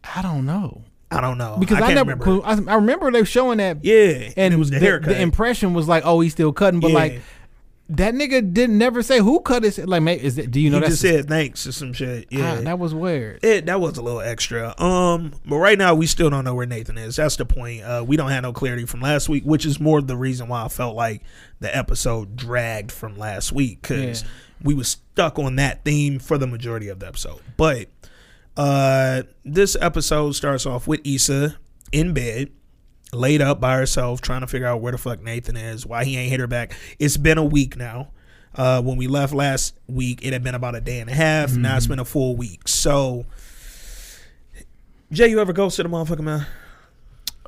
I 0.03 0.21
don't 0.21 0.45
know 0.45 0.83
I 1.11 1.21
don't 1.21 1.37
know 1.37 1.57
because 1.59 1.77
I, 1.77 1.81
can't 1.81 1.95
never. 1.95 2.15
remember. 2.15 2.45
I, 2.45 2.73
I 2.73 2.75
remember 2.75 3.11
they 3.11 3.23
showing 3.23 3.59
that. 3.59 3.83
Yeah, 3.83 4.31
and 4.35 4.53
it 4.53 4.57
was 4.57 4.69
the, 4.69 4.79
haircut. 4.79 5.09
The 5.09 5.21
impression 5.21 5.73
was 5.73 5.87
like, 5.87 6.03
oh, 6.05 6.19
he's 6.19 6.33
still 6.33 6.51
cutting, 6.51 6.79
but 6.79 6.89
Yeah. 6.89 6.95
like 6.95 7.21
that 7.87 8.13
nigga 8.15 8.53
didn't 8.53 8.77
never 8.77 9.03
say 9.03 9.19
who 9.19 9.39
cut 9.41 9.63
his. 9.63 9.77
Like, 9.77 10.01
maybe 10.01 10.23
is 10.23 10.37
it? 10.37 10.49
Do 10.51 10.59
you 10.59 10.69
know 10.69 10.79
he 10.79 10.85
just 10.87 11.01
said 11.01 11.27
thanks 11.27 11.67
or 11.67 11.71
some 11.71 11.93
shit. 11.93 12.25
Ah, 12.33 12.35
Yeah, 12.35 12.55
that 12.61 12.79
was 12.79 12.93
weird. 12.95 13.43
It, 13.43 13.67
that 13.67 13.79
was 13.79 13.97
a 13.97 14.01
little 14.01 14.21
extra. 14.21 14.73
Um, 14.81 15.33
but 15.45 15.57
right 15.57 15.77
now 15.77 15.93
we 15.93 16.07
still 16.07 16.29
don't 16.29 16.43
know 16.45 16.55
where 16.55 16.65
Nathan 16.65 16.97
is. 16.97 17.17
That's 17.17 17.35
the 17.35 17.45
point. 17.45 17.83
Uh, 17.83 18.03
we 18.07 18.17
don't 18.17 18.31
have 18.31 18.43
no 18.43 18.53
clarity 18.53 18.85
from 18.85 19.01
last 19.01 19.29
week, 19.29 19.43
which 19.43 19.65
is 19.65 19.79
more 19.79 20.01
the 20.01 20.17
reason 20.17 20.47
why 20.47 20.65
I 20.65 20.67
felt 20.67 20.95
like 20.95 21.21
the 21.59 21.75
episode 21.75 22.35
dragged 22.35 22.91
from 22.91 23.17
last 23.17 23.51
week 23.51 23.81
because 23.83 24.23
Yeah. 24.23 24.27
we 24.63 24.73
was 24.73 24.87
stuck 24.87 25.37
on 25.37 25.57
that 25.57 25.85
theme 25.85 26.17
for 26.19 26.37
the 26.39 26.47
majority 26.47 26.89
of 26.89 26.99
the 26.99 27.07
episode. 27.07 27.39
But 27.55 27.89
uh, 28.57 29.23
this 29.43 29.77
episode 29.79 30.31
starts 30.33 30.65
off 30.65 30.87
with 30.87 31.01
Issa 31.05 31.57
in 31.91 32.13
bed, 32.13 32.49
laid 33.13 33.41
up 33.41 33.59
by 33.61 33.75
herself, 33.77 34.21
trying 34.21 34.41
to 34.41 34.47
figure 34.47 34.67
out 34.67 34.81
where 34.81 34.91
the 34.91 34.97
fuck 34.97 35.21
Nathan 35.21 35.55
is, 35.57 35.85
why 35.85 36.03
he 36.05 36.17
ain't 36.17 36.29
hit 36.31 36.39
her 36.39 36.47
back. 36.47 36.73
It's 36.99 37.17
been 37.17 37.37
a 37.37 37.45
week 37.45 37.77
now. 37.77 38.09
Uh, 38.53 38.81
when 38.81 38.95
we 38.97 39.07
left 39.07 39.33
last 39.33 39.75
week, 39.87 40.25
it 40.25 40.31
had 40.33 40.41
been 40.43 40.55
about 40.55 40.75
a 40.75 40.81
day 40.81 40.99
and 40.99 41.09
a 41.09 41.13
half. 41.13 41.53
Now 41.55 41.69
Mm-hmm. 41.69 41.77
it's 41.77 41.87
been 41.87 41.99
a 41.99 42.05
full 42.05 42.35
week. 42.37 42.67
So, 42.67 43.25
Jay, 45.11 45.27
you 45.29 45.39
ever 45.39 45.53
ghosted 45.53 45.85
a 45.85 45.89
motherfucker, 45.89 46.21
man? 46.21 46.45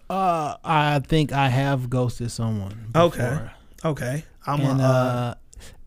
Uh, 0.09 0.55
I 0.63 0.99
think 0.99 1.31
I 1.33 1.49
have 1.49 1.89
ghosted 1.89 2.31
someone. 2.31 2.91
Okay. 2.95 3.17
before. 3.29 3.51
Okay, 3.85 4.25
I'm 4.45 4.59
and 4.61 4.81
a, 4.81 4.83
uh, 4.83 4.87
uh, 4.87 5.33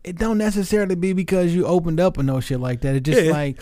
it 0.03 0.17
don't 0.17 0.37
necessarily 0.37 0.95
be 0.95 1.13
because 1.13 1.53
you 1.53 1.65
opened 1.65 1.99
up 1.99 2.17
or 2.17 2.23
no 2.23 2.39
shit 2.39 2.59
like 2.59 2.81
that. 2.81 2.95
It 2.95 3.01
just 3.03 3.21
Yeah. 3.23 3.31
like 3.31 3.61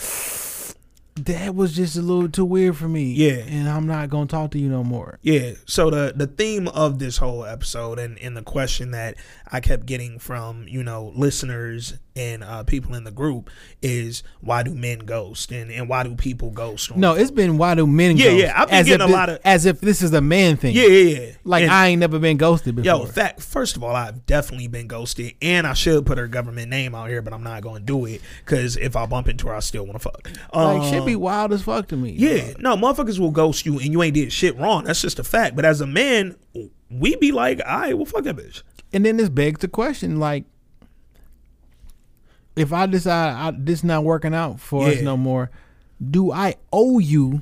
that 1.26 1.56
was 1.56 1.76
just 1.76 1.96
a 1.98 2.02
little 2.02 2.30
too 2.30 2.46
weird 2.46 2.78
for 2.78 2.88
me. 2.88 3.14
Yeah. 3.14 3.44
and 3.48 3.68
I'm 3.70 3.88
not 3.88 4.10
gonna 4.10 4.28
talk 4.28 4.52
to 4.52 4.60
you 4.60 4.70
no 4.70 4.84
more. 4.84 5.20
Yeah. 5.22 5.52
So 5.66 5.90
the 5.90 6.14
the 6.16 6.28
theme 6.28 6.68
of 6.68 7.00
this 7.00 7.18
whole 7.18 7.46
episode 7.46 8.00
and, 8.00 8.18
and 8.20 8.36
the 8.36 8.42
question 8.44 8.92
that 8.92 9.16
I 9.52 9.60
kept 9.60 9.86
getting 9.86 10.20
from 10.20 10.68
you 10.68 10.84
know 10.84 11.12
listeners 11.16 11.96
and 12.16 12.44
uh, 12.44 12.64
people 12.64 12.96
in 12.96 13.06
the 13.06 13.12
group 13.12 13.50
is 13.82 14.24
why 14.42 14.62
do 14.62 14.76
men 14.76 15.00
ghost 15.00 15.52
and, 15.54 15.72
and 15.72 15.88
why 15.88 16.04
do 16.04 16.16
people 16.16 16.50
ghost? 16.52 16.94
No, 16.96 17.14
it's 17.14 17.32
been 17.32 17.58
why 17.58 17.76
do 17.76 17.88
men? 17.88 18.18
Yeah, 18.18 18.26
ghost? 18.26 18.44
yeah, 18.44 18.54
I've 18.62 18.68
been 18.70 18.78
as 18.78 18.86
getting 18.88 19.08
if 19.08 19.10
a 19.10 19.14
lot 19.18 19.30
of- 19.30 19.40
as 19.46 19.66
if 19.66 19.80
this 19.80 20.02
is 20.02 20.14
a 20.14 20.20
man 20.22 20.58
thing. 20.58 20.76
yeah, 20.76 20.88
yeah, 20.88 21.20
yeah. 21.22 21.32
like 21.46 21.64
And- 21.64 21.72
I 21.72 21.88
ain't 21.88 22.00
never 22.02 22.20
been 22.20 22.36
ghosted 22.38 22.76
before. 22.76 22.86
Yo, 22.86 23.06
fact. 23.06 23.42
First 23.42 23.78
of 23.78 23.84
all, 23.84 23.96
I've 23.96 24.26
definitely 24.26 24.68
been 24.68 24.88
ghosted, 24.88 25.36
and 25.42 25.66
I 25.66 25.74
should 25.74 26.06
put 26.06 26.18
her 26.18 26.28
government 26.28 26.70
name 26.70 26.94
out 26.94 27.10
here, 27.10 27.22
but 27.22 27.32
I'm 27.34 27.44
not 27.44 27.62
going 27.62 27.82
to 27.82 27.86
do 27.86 28.06
it 28.06 28.22
because 28.46 28.76
if 28.76 28.96
I 28.98 29.06
bump 29.06 29.30
into 29.30 29.48
her, 29.48 29.56
I 29.56 29.60
still 29.60 29.86
want 29.86 29.94
to 29.94 30.00
fuck. 30.00 30.30
like 30.54 30.82
Um, 30.82 30.90
shit 30.92 31.06
be 31.10 31.16
wild 31.16 31.52
as 31.54 31.62
fuck 31.64 31.88
to 31.90 31.96
me. 31.96 32.12
Yeah, 32.12 32.54
dog. 32.54 32.62
no, 32.62 32.76
motherfuckers 32.78 33.20
will 33.20 33.32
ghost 33.32 33.66
you, 33.66 33.80
and 33.80 33.92
you 33.92 34.02
ain't 34.04 34.14
did 34.14 34.32
shit 34.34 34.58
wrong. 34.58 34.84
That's 34.86 35.02
just 35.02 35.20
a 35.20 35.24
fact. 35.24 35.56
But 35.56 35.66
as 35.66 35.82
a 35.82 35.88
man, 35.88 36.36
we 36.90 37.16
be 37.18 37.32
like, 37.32 37.60
all 37.68 37.80
right, 37.80 37.96
well, 37.96 38.06
fuck 38.06 38.24
that 38.24 38.36
bitch. 38.36 38.64
and 38.94 39.06
then 39.06 39.18
this 39.18 39.30
begs 39.30 39.62
the 39.62 39.68
question, 39.68 40.20
like, 40.20 40.46
if 42.56 42.74
I 42.74 42.86
decide 42.88 43.34
I, 43.36 43.58
this 43.58 43.84
not 43.84 44.04
working 44.04 44.34
out 44.34 44.60
for 44.60 44.88
us 44.88 45.02
no 45.02 45.16
more, 45.16 45.50
do 46.10 46.32
I 46.32 46.56
owe 46.74 47.00
you 47.00 47.42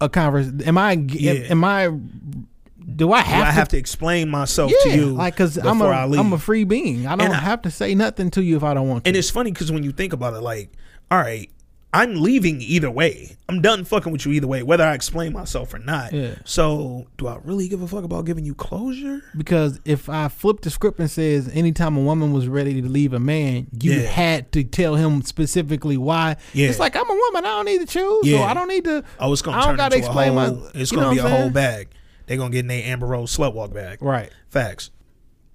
a 0.00 0.08
conversation? 0.08 0.62
Am 0.62 0.78
I? 0.78 0.92
Yeah. 0.92 1.32
Am, 1.50 1.64
I? 1.64 1.88
Do 1.88 3.12
I 3.12 3.22
Do 3.22 3.28
have 3.28 3.42
I 3.42 3.46
to? 3.46 3.52
have 3.52 3.68
to 3.68 3.76
explain 3.78 4.28
myself 4.30 4.70
yeah, 4.84 4.92
to 4.92 4.96
you, 4.98 5.06
like 5.14 5.34
because 5.34 5.56
I'm 5.58 5.66
a 5.66 5.84
before 5.84 5.92
I 5.94 6.06
leave. 6.06 6.20
am 6.20 6.32
a 6.32 6.38
free 6.38 6.64
being. 6.64 7.06
I 7.06 7.16
don't 7.16 7.30
I- 7.30 7.34
have 7.34 7.62
to 7.62 7.70
say 7.70 7.94
nothing 7.94 8.30
to 8.32 8.42
you 8.42 8.56
if 8.56 8.62
I 8.62 8.74
don't 8.74 8.88
want 8.88 9.04
to. 9.04 9.08
And 9.08 9.16
it's 9.16 9.30
funny 9.30 9.52
because 9.52 9.72
when 9.72 9.82
you 9.82 9.92
think 9.92 10.12
about 10.12 10.34
it, 10.34 10.40
like, 10.40 10.70
all 11.10 11.18
right, 11.18 11.50
I'm 11.94 12.20
leaving 12.20 12.60
either 12.60 12.90
way. 12.90 13.36
I'm 13.48 13.62
done 13.62 13.84
fucking 13.84 14.10
with 14.12 14.26
you 14.26 14.32
either 14.32 14.46
way, 14.48 14.62
whether 14.64 14.82
I 14.84 14.94
explain 14.94 15.32
myself 15.32 15.72
or 15.72 15.78
not. 15.78 16.12
Yeah. 16.12 16.34
So, 16.44 17.06
do 17.18 17.28
I 17.28 17.38
really 17.44 17.68
give 17.68 17.82
a 17.82 17.86
fuck 17.86 18.02
about 18.02 18.24
giving 18.24 18.44
you 18.44 18.54
closure? 18.54 19.22
because 19.36 19.78
if 19.84 20.08
I 20.08 20.28
flip 20.28 20.60
the 20.62 20.70
script 20.70 20.98
and 20.98 21.10
says 21.10 21.48
anytime 21.54 21.96
a 21.96 22.00
woman 22.00 22.32
was 22.32 22.48
ready 22.48 22.82
to 22.82 22.88
leave 22.88 23.12
a 23.12 23.20
man, 23.20 23.68
you 23.80 23.92
Yeah. 23.92 24.08
had 24.08 24.50
to 24.52 24.64
tell 24.64 24.96
him 24.96 25.22
specifically 25.22 25.96
why. 25.96 26.36
Yeah. 26.52 26.68
It's 26.68 26.78
like 26.80 26.96
I'm 26.96 27.08
a 27.08 27.14
woman. 27.14 27.44
I 27.44 27.48
don't 27.56 27.66
need 27.66 27.78
to 27.80 27.86
choose. 27.86 28.26
Yeah. 28.26 28.38
So 28.38 28.44
I 28.44 28.54
don't 28.54 28.68
need 28.68 28.84
to. 28.84 29.04
Oh, 29.20 29.32
it's 29.32 29.42
gonna 29.42 29.58
I 29.58 29.60
don't 29.60 29.68
turn 29.68 29.76
gotta 29.76 29.96
into 29.96 30.06
explain 30.08 30.32
a 30.32 30.34
my- 30.34 30.46
whole. 30.46 30.68
it's 30.74 30.90
gonna 30.90 31.10
be 31.14 31.18
a 31.18 31.24
I'm 31.24 31.30
whole 31.30 31.50
bag. 31.50 31.88
They 32.26 32.36
gonna 32.36 32.50
get 32.50 32.60
in 32.60 32.66
their 32.68 32.82
Amber 32.84 33.06
Rose 33.06 33.36
slut 33.36 33.54
walk 33.54 33.72
bag. 33.72 33.98
Right. 34.02 34.30
Facts. 34.48 34.90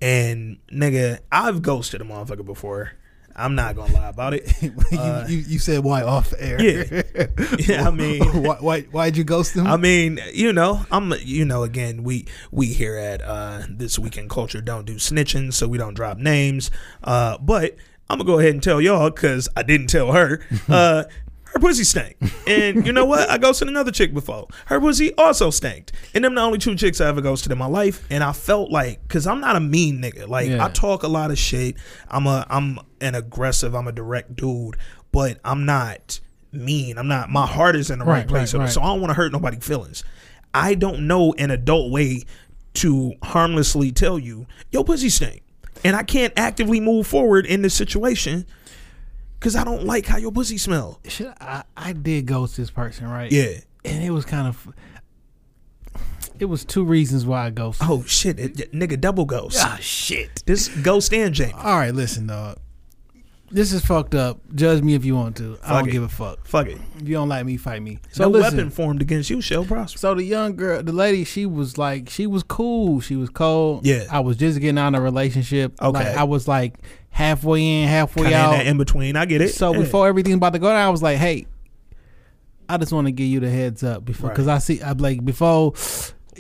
And 0.02 0.58
nigga, 0.72 1.20
I've 1.32 1.62
ghosted 1.62 2.00
a 2.02 2.06
motherfucker 2.06 2.46
before. 2.46 2.94
I'm 3.40 3.56
not 3.56 3.76
gonna 3.76 3.94
lie 3.94 4.10
about 4.10 4.34
it. 4.34 4.52
Uh, 4.92 5.26
you, 5.28 5.38
you, 5.38 5.44
you 5.48 5.60
said 5.60 5.84
why 5.84 6.04
off 6.04 6.34
air? 6.38 6.62
yeah. 6.62 7.28
yeah, 7.60 7.88
I 7.88 7.92
mean, 7.92 8.24
why, 8.44 8.58
why 8.60 8.82
why'd 8.82 9.18
you 9.18 9.24
ghost 9.24 9.56
him? 9.56 9.66
I 9.66 9.78
mean, 9.78 10.20
you 10.34 10.54
know, 10.54 10.86
I'm, 10.92 11.14
you 11.22 11.46
know, 11.46 11.64
again, 11.64 12.04
we 12.04 12.28
we 12.52 12.68
here 12.68 12.98
at 12.98 13.22
uh, 13.22 13.64
this 13.70 13.98
weekend 13.98 14.30
culture 14.30 14.62
don't 14.62 14.86
do 14.86 14.96
snitching, 14.96 15.54
so 15.54 15.68
we 15.68 15.78
don't 15.78 15.94
drop 15.94 16.18
names. 16.18 16.70
Uh, 17.04 17.38
but 17.38 17.76
I'm 18.10 18.18
gonna 18.18 18.28
go 18.28 18.40
ahead 18.40 18.54
and 18.54 18.64
tell 18.64 18.82
y'all 18.82 19.10
because 19.10 19.48
I 19.56 19.64
didn't 19.64 19.88
tell 19.88 20.12
her. 20.12 20.42
Uh, 20.68 21.06
her 21.54 21.60
pussy 21.60 21.84
stank. 21.84 22.16
And 22.48 22.86
you 22.86 22.92
know 22.94 23.06
what? 23.06 23.30
I 23.30 23.38
ghosted 23.38 23.68
another 23.68 23.92
chick 23.92 24.14
before. 24.14 24.48
Her 24.66 24.80
pussy 24.80 25.14
also 25.16 25.50
stank. 25.50 25.92
And 26.14 26.24
them 26.24 26.36
the 26.36 26.42
only 26.42 26.58
two 26.60 26.76
chicks 26.76 27.02
I 27.02 27.08
ever 27.08 27.22
ghosted 27.22 27.52
in 27.52 27.58
my 27.58 27.66
life. 27.66 28.06
And 28.10 28.24
I 28.24 28.32
felt 28.34 28.72
like, 28.72 29.08
cause 29.08 29.26
I'm 29.28 29.40
not 29.40 29.56
a 29.56 29.60
mean 29.60 30.02
nigga. 30.02 30.28
Like 30.28 30.50
Yeah. 30.50 30.64
I 30.66 30.70
talk 30.70 31.04
a 31.04 31.08
lot 31.08 31.32
of 31.32 31.38
shit. 31.38 31.76
I'm 32.08 32.28
a 32.28 32.46
I'm 32.50 32.80
an 33.02 33.16
aggressive, 33.16 33.74
I'm 33.76 33.88
a 33.88 33.92
direct 33.92 34.36
dude, 34.36 34.78
but 35.12 35.40
I'm 35.44 35.66
not 35.66 36.20
mean. 36.52 36.98
I'm 36.98 37.08
not 37.08 37.30
my 37.30 37.46
heart 37.46 37.76
is 37.76 37.90
in 37.92 38.00
the 38.00 38.06
right, 38.06 38.20
Right, 38.20 38.28
place. 38.28 38.54
right, 38.54 38.62
right. 38.62 38.70
So 38.70 38.82
I 38.82 38.88
don't 38.88 39.02
want 39.02 39.12
to 39.12 39.16
hurt 39.16 39.32
nobody's 39.32 39.66
feelings. 39.66 40.04
I 40.54 40.74
don't 40.76 41.08
know 41.08 41.34
an 41.38 41.52
adult 41.52 41.92
way 41.92 42.24
to 42.76 43.14
harmlessly 43.24 43.92
tell 43.92 44.18
you, 44.20 44.46
yo, 44.72 44.84
pussy 44.84 45.10
stink. 45.10 45.42
And 45.84 45.96
I 45.96 46.04
can't 46.04 46.34
actively 46.38 46.80
move 46.80 47.08
forward 47.08 47.46
in 47.46 47.62
this 47.62 47.74
situation 47.74 48.46
because 49.40 49.56
I 49.56 49.64
don't 49.64 49.86
like 49.86 50.06
how 50.06 50.18
your 50.18 50.32
pussy 50.32 50.58
smell. 50.58 51.00
Shit, 51.08 51.34
I, 51.40 51.64
I 51.78 51.94
did 51.94 52.26
ghost 52.26 52.58
this 52.58 52.70
person, 52.70 53.08
right? 53.08 53.32
Yeah. 53.32 53.60
And 53.86 54.04
it 54.04 54.12
was 54.12 54.26
kind 54.26 54.48
of. 54.48 54.68
It 56.40 56.46
was 56.46 56.64
two 56.64 56.84
reasons 56.84 57.26
why 57.26 57.48
I 57.48 57.50
ghosted. 57.50 57.88
Oh 57.90 58.04
shit, 58.04 58.40
it, 58.40 58.72
nigga, 58.74 59.00
double 59.00 59.26
ghost. 59.26 59.58
Ah, 59.60 59.78
shit. 59.82 60.44
This 60.46 60.68
ghost 60.68 61.14
and 61.14 61.34
Jamie. 61.34 61.54
All 61.54 61.78
right, 61.78 61.94
listen, 61.94 62.28
dog. 62.28 62.58
This 63.52 63.74
is 63.74 63.84
fucked 63.84 64.14
up. 64.14 64.40
Judge 64.54 64.82
me 64.84 64.94
if 64.94 65.04
you 65.04 65.16
want 65.16 65.36
to. 65.38 65.58
I 65.64 65.68
Fuck 65.70 65.80
don't 65.80 65.88
it. 65.90 65.92
give 65.92 66.04
a 66.04 66.08
fuck. 66.10 66.46
Fuck 66.46 66.68
it. 66.68 66.78
If 67.00 67.08
you 67.08 67.16
don't 67.16 67.30
like 67.30 67.46
me, 67.46 67.58
fight 67.58 67.82
me. 67.82 68.00
So 68.12 68.26
no 68.26 68.30
listen, 68.30 68.58
weapon 68.58 68.70
formed 68.70 69.02
against 69.02 69.30
you 69.30 69.42
shall 69.42 69.66
prosper. 69.66 69.98
So 69.98 70.14
the 70.16 70.24
young 70.24 70.56
girl, 70.56 70.84
the 70.84 70.92
lady, 70.92 71.24
she 71.24 71.46
was 71.48 71.78
like, 71.78 72.10
she 72.10 72.28
was 72.28 72.44
cool. 72.44 73.00
She 73.02 73.16
was 73.16 73.30
cold. 73.30 73.86
Yeah. 73.88 74.04
I 74.12 74.20
was 74.20 74.38
just 74.38 74.60
getting 74.60 74.78
out 74.78 74.94
of 74.94 75.02
a 75.02 75.04
relationship. 75.04 75.74
Okay. 75.82 75.98
Like, 76.06 76.16
I 76.18 76.24
was 76.26 76.48
like 76.48 76.76
halfway 77.10 77.82
in, 77.82 77.88
halfway 77.88 78.24
Kind 78.24 78.36
of 78.36 78.40
in 78.40 78.46
out. 78.46 78.52
that 78.52 78.68
in 78.68 78.78
between. 78.78 79.16
I 79.16 79.26
get 79.26 79.42
it. 79.42 79.50
So 79.56 79.74
Yeah. 79.74 79.80
before 79.80 80.08
everything 80.08 80.34
about 80.34 80.54
to 80.54 80.60
go 80.60 80.68
down, 80.68 80.78
I 80.78 80.90
was 80.90 81.02
like, 81.02 81.18
hey, 81.18 81.48
I 82.68 82.78
just 82.78 82.92
want 82.94 83.08
to 83.08 83.12
give 83.12 83.26
you 83.28 83.40
the 83.40 83.50
heads 83.50 83.84
up 83.84 84.06
before, 84.06 84.30
because 84.30 84.48
I 84.48 84.60
see, 84.60 84.80
I'm 84.80 85.00
like, 85.00 85.26
before, 85.26 85.74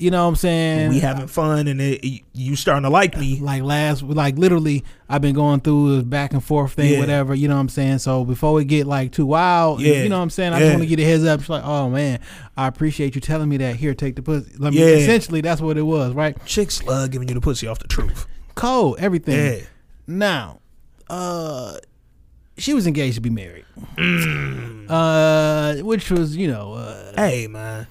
you 0.01 0.11
know 0.11 0.23
what 0.23 0.29
I'm 0.29 0.35
saying? 0.35 0.89
we 0.89 0.99
having 0.99 1.27
fun 1.27 1.67
and 1.67 1.79
it, 1.81 2.23
you 2.33 2.55
starting 2.55 2.83
to 2.83 2.89
like 2.89 3.17
me. 3.17 3.39
like 3.39 3.61
last 3.63 4.01
like 4.03 4.37
literally 4.37 4.83
I've 5.07 5.21
been 5.21 5.35
going 5.35 5.59
through 5.59 5.95
this 5.97 6.03
back 6.05 6.33
and 6.33 6.43
forth 6.43 6.73
thing, 6.73 6.93
Yeah. 6.93 6.99
whatever, 6.99 7.33
you 7.35 7.47
know 7.47 7.55
what 7.55 7.61
I'm 7.61 7.69
saying? 7.69 7.99
So 7.99 8.23
before 8.25 8.53
we 8.53 8.63
get 8.65 8.87
like 8.87 9.11
too 9.11 9.25
wild, 9.25 9.81
Yeah. 9.81 10.03
you 10.03 10.09
know 10.09 10.17
what 10.17 10.23
I'm 10.23 10.29
saying? 10.29 10.53
I 10.53 10.59
Yeah. 10.59 10.65
just 10.65 10.71
want 10.77 10.89
to 10.89 10.95
get 10.95 10.99
a 10.99 11.05
heads 11.05 11.23
up. 11.25 11.39
She's 11.41 11.49
like, 11.49 11.63
Oh 11.65 11.89
man, 11.89 12.19
I 12.57 12.67
appreciate 12.67 13.15
you 13.15 13.21
telling 13.21 13.49
me 13.49 13.57
that. 13.57 13.75
Here, 13.75 13.93
take 13.93 14.15
the 14.15 14.21
pussy. 14.21 14.51
Let 14.57 14.73
me 14.73 14.79
Yeah. 14.79 14.85
essentially 14.97 15.41
that's 15.41 15.61
what 15.61 15.77
it 15.77 15.83
was, 15.83 16.13
right? 16.13 16.35
Chicks 16.45 16.83
love 16.83 17.11
giving 17.11 17.27
you 17.27 17.35
the 17.35 17.41
pussy 17.41 17.67
off 17.67 17.79
the 17.79 17.87
truth. 17.87 18.25
Cold, 18.55 18.97
everything. 18.99 19.63
Now, 20.07 20.59
uh 21.09 21.77
she 22.57 22.73
was 22.73 22.85
engaged 22.87 23.15
to 23.15 23.21
be 23.21 23.29
married. 23.29 23.63
Mm. 23.97 24.85
Uh 24.89 25.83
which 25.83 26.11
was, 26.11 26.35
you 26.35 26.47
know, 26.47 26.73
uh 26.73 27.13
Hey 27.15 27.47
man. 27.47 27.87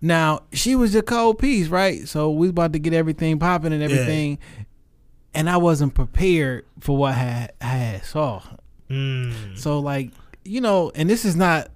Now 0.00 0.42
she 0.52 0.76
was 0.76 0.94
a 0.94 1.02
cold 1.02 1.38
piece, 1.38 1.68
right? 1.68 2.06
So 2.06 2.30
we 2.30 2.40
was 2.40 2.50
about 2.50 2.72
to 2.74 2.78
get 2.78 2.92
everything 2.92 3.38
popping 3.38 3.72
and 3.72 3.82
everything, 3.82 4.38
and 5.32 5.48
I 5.48 5.56
wasn't 5.56 5.94
prepared 5.94 6.66
for 6.80 6.96
what 6.96 7.12
I 7.12 7.16
had, 7.16 7.52
I 7.60 7.64
had 7.64 8.04
saw. 8.04 8.42
Mm. 8.90 9.58
So 9.58 9.78
like 9.78 10.10
you 10.44 10.60
know, 10.60 10.92
and 10.94 11.08
this 11.08 11.24
is 11.24 11.36
not. 11.36 11.70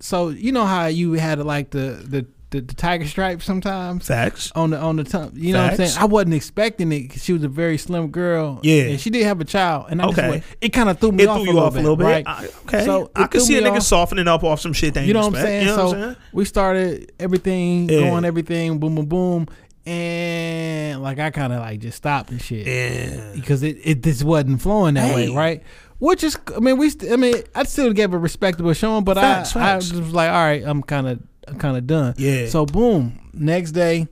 So 0.00 0.28
you 0.28 0.52
know 0.52 0.64
how 0.64 0.86
you 0.86 1.12
had 1.14 1.38
like 1.40 1.70
the 1.70 2.02
the 2.06 2.26
the, 2.50 2.60
the 2.60 2.74
tiger 2.74 3.06
stripe 3.06 3.42
sometimes 3.42 4.06
Facts. 4.08 4.50
on 4.54 4.70
the 4.70 4.78
on 4.78 4.96
the 4.96 5.04
tongue. 5.04 5.32
You 5.34 5.52
know 5.52 5.62
what 5.62 5.70
I'm 5.72 5.76
saying? 5.76 5.92
I 5.98 6.04
wasn't 6.06 6.34
expecting 6.34 6.90
it. 6.92 7.08
'cause 7.10 7.22
she 7.24 7.32
was 7.32 7.44
a 7.44 7.48
very 7.48 7.78
slim 7.78 8.08
girl. 8.08 8.58
Yeah. 8.62 8.82
and 8.84 9.00
she 9.00 9.08
did 9.10 9.24
have 9.24 9.40
a 9.40 9.44
child, 9.44 9.86
and 9.90 10.02
I 10.02 10.06
just 10.06 10.18
Okay. 10.18 10.28
wa- 10.30 10.40
it 10.60 10.68
kind 10.70 10.88
of 10.88 10.98
threw 10.98 11.12
me 11.12 11.22
It 11.24 11.28
off, 11.28 11.36
threw 11.42 11.44
a, 11.44 11.52
little 11.52 11.60
off 11.66 11.72
bit, 11.74 11.78
a 11.78 11.82
little 11.82 11.96
bit. 11.96 12.04
right? 12.04 12.24
I- 12.26 12.48
okay. 12.66 12.84
So 12.84 13.10
I 13.14 13.26
could 13.26 13.42
see 13.42 13.56
a 13.58 13.62
nigga 13.62 13.76
off. 13.76 13.82
softening 13.82 14.26
up 14.28 14.42
off 14.44 14.60
some 14.60 14.72
shit 14.72 14.94
they 14.94 15.04
You 15.06 15.12
know 15.14 15.20
what 15.20 15.36
I'm 15.36 15.42
saying? 15.42 15.60
You 15.62 15.66
know 15.68 15.76
so 15.76 15.84
what 15.86 15.96
I'm 15.96 16.02
saying? 16.02 16.16
we 16.32 16.44
started 16.44 17.12
everything 17.20 17.88
Yeah. 17.88 18.00
going, 18.00 18.24
everything 18.24 18.78
boom, 18.78 18.94
boom, 18.96 19.06
boom, 19.06 19.46
and 19.86 21.02
like 21.02 21.18
I 21.18 21.30
kind 21.30 21.52
of 21.52 21.60
like 21.60 21.80
just 21.80 21.96
stopped 21.96 22.30
and 22.30 22.40
shit 22.40 22.66
Yeah. 22.66 23.32
because 23.34 23.62
it 23.62 23.78
it 23.84 24.02
just 24.02 24.24
wasn't 24.24 24.60
flowing 24.60 24.94
that 24.94 25.14
way, 25.14 25.26
Hey. 25.26 25.34
right? 25.36 25.62
Which 25.98 26.24
is, 26.24 26.38
I 26.56 26.60
mean, 26.60 26.78
we, 26.78 26.88
st- 26.88 27.12
I 27.12 27.16
mean, 27.16 27.34
I 27.54 27.64
still 27.64 27.92
gave 27.92 28.14
a 28.14 28.18
respectable 28.18 28.72
showing, 28.72 29.04
but 29.04 29.18
Facts, 29.18 29.54
I, 29.54 29.60
facts. 29.60 29.92
I 29.92 29.98
was 29.98 30.14
like, 30.14 30.30
all 30.30 30.36
right, 30.36 30.62
I'm 30.64 30.82
kind 30.82 31.06
of, 31.06 31.18
kind 31.58 31.76
of 31.76 31.86
done. 31.86 32.14
Yeah. 32.16 32.46
So 32.48 32.66
boom, 32.66 33.18
next 33.32 33.72
day, 33.72 34.08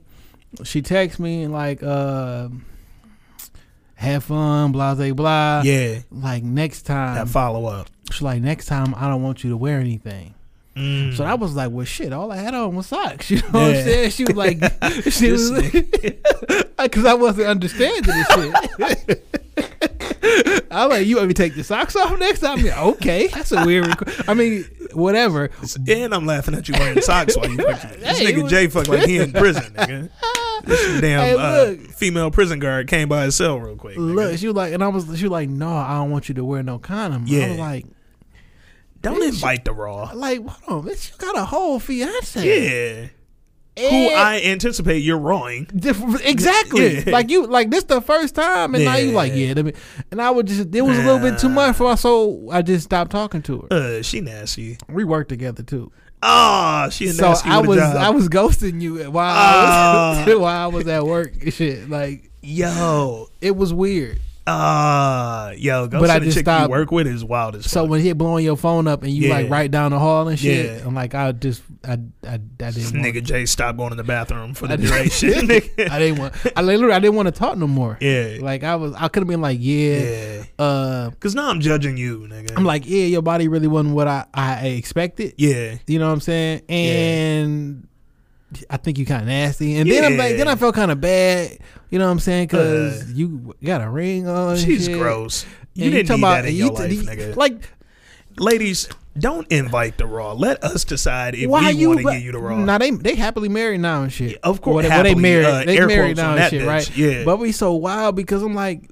she 0.63 0.81
texts 0.81 1.19
me 1.19 1.47
like, 1.47 1.81
uh, 1.83 2.49
have 3.95 4.23
fun, 4.23 4.71
blah 4.71 4.95
blah 4.95 5.11
blah. 5.13 5.61
Yeah. 5.63 5.99
Like 6.11 6.43
next 6.43 6.83
time, 6.83 7.15
That 7.15 7.27
follow 7.27 7.65
up. 7.65 7.87
she's 8.11 8.21
like, 8.21 8.41
next 8.41 8.65
time 8.67 8.93
I 8.95 9.07
don't 9.09 9.21
want 9.23 9.43
you 9.43 9.49
to 9.51 9.57
wear 9.57 9.79
anything. 9.79 10.33
Mm. 10.75 11.15
So 11.17 11.25
I 11.25 11.33
was 11.33 11.55
like, 11.55 11.71
well, 11.71 11.83
shit, 11.85 12.13
all 12.13 12.31
I 12.31 12.37
had 12.37 12.53
on 12.53 12.75
was 12.75 12.87
socks. 12.87 13.29
You 13.31 13.37
know 13.41 13.47
what 13.49 13.75
I'm 13.75 13.83
saying? 13.83 14.09
She 14.11 14.23
was 14.23 14.35
like, 14.35 14.57
she 15.11 15.31
was, 15.31 15.51
because 16.77 17.05
I 17.05 17.13
wasn't 17.15 17.47
understanding 17.47 18.03
this 18.03 18.27
shit. 18.27 19.23
I'm 20.71 20.89
like, 20.89 21.05
you 21.07 21.15
want 21.17 21.27
me 21.27 21.33
to 21.33 21.41
take 21.43 21.55
the 21.55 21.63
socks 21.63 21.95
off 21.95 22.17
next 22.19 22.39
time? 22.41 22.59
Yeah, 22.59 22.81
okay, 22.83 23.27
that's 23.27 23.51
a 23.51 23.65
weird. 23.65 23.85
Requ- 23.85 24.29
I 24.29 24.33
mean, 24.35 24.65
whatever. 24.93 25.49
and 25.87 26.13
I'm 26.13 26.25
laughing 26.25 26.55
at 26.55 26.67
you 26.67 26.75
wearing 26.77 27.01
socks 27.01 27.35
while 27.37 27.49
you 27.49 27.57
fucking. 27.57 27.99
This 27.99 28.17
Hey, 28.19 28.25
it 28.27 28.35
nigga 28.35 28.43
was- 28.43 28.51
Jay 28.51 28.67
fuck 28.67 28.87
like 28.87 29.07
he 29.07 29.17
in 29.17 29.31
prison, 29.33 29.73
nigga. 29.73 30.09
This 30.65 30.99
damn 31.01 31.19
Hey, 31.21 31.35
uh, 31.35 31.75
female 31.93 32.31
prison 32.31 32.59
guard 32.59 32.87
came 32.87 33.07
by 33.07 33.23
his 33.23 33.35
cell 33.35 33.57
real 33.59 33.77
quick. 33.77 33.97
nigga. 33.97 34.13
Look, 34.15 34.37
she 34.39 34.47
was 34.47 34.55
like, 34.57 34.73
and 34.73 34.83
I 34.83 34.89
was, 34.89 35.05
she 35.17 35.23
was 35.23 35.31
like, 35.31 35.47
no, 35.49 35.69
I 35.73 35.93
don't 35.93 36.11
want 36.11 36.27
you 36.27 36.35
to 36.35 36.43
wear 36.43 36.61
no 36.63 36.77
condom. 36.79 37.23
Yeah. 37.27 37.45
I 37.45 37.49
was 37.49 37.57
like, 37.59 37.85
Don't 39.01 39.23
invite 39.23 39.63
the 39.63 39.71
raw. 39.73 40.11
like, 40.13 40.45
hold 40.45 40.85
on, 40.85 40.91
bitch, 40.91 41.11
you 41.11 41.17
got 41.17 41.37
a 41.37 41.45
whole 41.45 41.79
fiance. 41.79 42.43
Yeah. 43.01 43.07
Who 43.77 43.85
I 44.09 44.41
anticipate 44.45 44.99
you're 44.99 45.17
wrong. 45.17 45.67
Exactly. 46.23 46.97
Yeah. 47.05 47.11
Like 47.11 47.29
you, 47.29 47.47
like 47.47 47.69
this 47.71 47.85
the 47.85 48.01
first 48.01 48.35
time, 48.35 48.75
and 48.75 48.83
now 48.83 48.95
you 48.97 49.11
like, 49.11 49.31
Yeah. 49.33 49.53
yeah. 49.55 49.71
And 50.11 50.21
I 50.21 50.29
would 50.31 50.47
just, 50.47 50.73
it 50.75 50.81
was 50.81 50.97
a 50.97 51.01
little 51.03 51.19
bit 51.19 51.39
too 51.39 51.49
much 51.49 51.75
for 51.77 51.87
us, 51.91 52.01
so 52.01 52.49
I 52.51 52.61
just 52.61 52.85
stopped 52.85 53.11
talking 53.11 53.41
to 53.43 53.59
her. 53.61 53.73
Uh, 53.73 54.01
she 54.01 54.19
nasty. 54.21 54.77
We 54.89 55.03
worked 55.05 55.29
together 55.29 55.63
too. 55.63 55.91
Ah, 56.21 56.89
she 56.91 57.07
So 57.09 57.33
I 57.45 57.59
was. 57.61 57.79
I 57.79 58.09
was 58.09 58.27
ghosting 58.27 58.81
you 58.81 59.09
while 59.09 59.33
Ah. 59.33 60.23
I 60.23 60.25
was, 60.27 60.39
while 60.39 60.45
I 60.45 60.67
was 60.67 60.87
at 60.87 61.05
work. 61.05 61.31
Shit, 61.51 61.89
like 61.89 62.29
yo. 62.41 63.27
it 63.39 63.55
was 63.55 63.73
weird. 63.73 64.19
Ah, 64.47 65.51
yo, 65.51 65.87
go 65.87 65.99
But 65.99 66.07
to 66.07 66.13
I 66.13 66.19
the 66.19 66.25
just 66.25 66.37
chick 66.37 66.47
you 66.47 66.67
work 66.69 66.91
with 66.91 67.05
is 67.05 67.23
wild 67.23 67.55
as 67.55 67.69
So 67.69 67.81
fuck. 67.81 67.89
when 67.91 68.01
he 68.01 68.11
blowing 68.13 68.43
your 68.43 68.57
phone 68.57 68.87
up 68.87 69.03
and 69.03 69.11
you 69.11 69.27
Yeah. 69.27 69.35
like 69.35 69.49
right 69.49 69.69
down 69.69 69.91
the 69.91 69.99
hall 69.99 70.27
and 70.27 70.39
shit, 70.39 70.65
Yeah. 70.65 70.87
I'm 70.87 70.95
like, 70.95 71.13
I 71.13 71.31
just, 71.33 71.61
I, 71.87 71.99
I, 72.25 72.33
I 72.33 72.39
This 72.57 72.91
didn't. 72.91 73.01
Want, 73.03 73.15
nigga 73.15 73.23
Jay 73.23 73.45
stopped 73.45 73.77
going 73.77 73.91
to 73.91 73.95
the 73.95 74.03
bathroom 74.03 74.53
for 74.55 74.67
the 74.67 74.77
duration. 74.77 75.29
nigga. 75.47 75.89
I 75.91 75.99
didn't 75.99 76.19
want. 76.19 76.33
I 76.55 76.61
literally, 76.61 76.93
I 76.93 76.99
didn't 76.99 77.15
want 77.15 77.27
to 77.27 77.31
talk 77.31 77.57
no 77.57 77.67
more. 77.67 77.97
yeah. 78.01 78.37
Like 78.39 78.63
I 78.63 78.75
was, 78.75 78.93
I 78.95 79.07
could 79.07 79.21
have 79.21 79.27
been 79.27 79.41
like, 79.41 79.59
yeah, 79.61 79.99
yeah. 79.99 80.43
uh, 80.65 81.11
Cause 81.19 81.35
now 81.35 81.49
I'm 81.49 81.59
judging 81.59 81.97
you, 81.97 82.19
nigga. 82.29 82.53
I'm 82.57 82.65
like, 82.65 82.87
yeah, 82.87 83.05
your 83.05 83.21
body 83.21 83.47
really 83.47 83.67
wasn't 83.67 83.93
what 83.95 84.07
I, 84.07 84.25
I 84.33 84.67
expected. 84.69 85.35
yeah. 85.37 85.75
You 85.85 85.99
know 85.99 86.07
what 86.07 86.13
I'm 86.13 86.21
saying? 86.21 86.61
And 86.69 87.87
I 88.69 88.77
think 88.77 88.97
you 88.97 89.05
kind 89.05 89.21
of 89.21 89.27
nasty. 89.27 89.75
And 89.77 89.89
then 89.89 90.03
I'm 90.05 90.17
like, 90.17 90.37
then 90.37 90.47
I 90.47 90.55
felt 90.55 90.75
kind 90.75 90.91
of 90.91 90.99
bad. 90.99 91.57
You 91.89 91.99
know 91.99 92.05
what 92.05 92.11
I'm 92.11 92.19
saying? 92.19 92.47
Because 92.47 93.01
Uh, 93.03 93.05
you 93.13 93.55
got 93.63 93.81
a 93.81 93.89
ring 93.89 94.27
on. 94.27 94.57
She's 94.57 94.85
shit. 94.85 94.97
gross. 94.97 95.45
You 95.73 95.85
And 95.85 95.93
didn't 95.93 96.07
talking 96.07 96.21
need 96.21 96.27
about- 96.27 96.41
that 96.43 96.49
in 96.49 96.55
you 96.55 96.63
your 96.65 96.73
life, 96.73 96.91
nigga. 96.91 97.35
Like, 97.35 97.69
Ladies, 98.37 98.87
don't 99.17 99.45
invite 99.51 99.97
the 99.97 100.05
raw. 100.05 100.31
Let 100.31 100.63
us 100.63 100.85
decide 100.85 101.35
if 101.35 101.49
why 101.49 101.73
we 101.73 101.87
want 101.87 101.99
to 101.99 102.11
give 102.13 102.21
you 102.21 102.31
the 102.31 102.39
raw. 102.39 102.57
Nah, 102.63 102.77
they 102.77 102.91
they 102.91 103.15
happily 103.15 103.49
married 103.49 103.81
now 103.81 104.03
and 104.03 104.13
shit. 104.13 104.37
Of 104.43 104.61
course, 104.61 104.75
Well, 104.75 104.83
they, 104.83 104.89
well, 104.89 105.03
they 105.03 105.09
happily, 105.09 105.21
married. 105.21 105.45
uh, 105.45 105.63
they 105.65 105.85
married 105.85 106.15
now 106.17 106.35
and 106.37 106.49
shit, 106.49 106.61
bitch, 106.61 106.67
right? 106.67 106.97
yeah. 106.97 107.23
But 107.25 107.37
we 107.39 107.51
so 107.51 107.73
wild 107.73 108.15
because 108.15 108.41
I'm 108.41 108.53
like. 108.55 108.89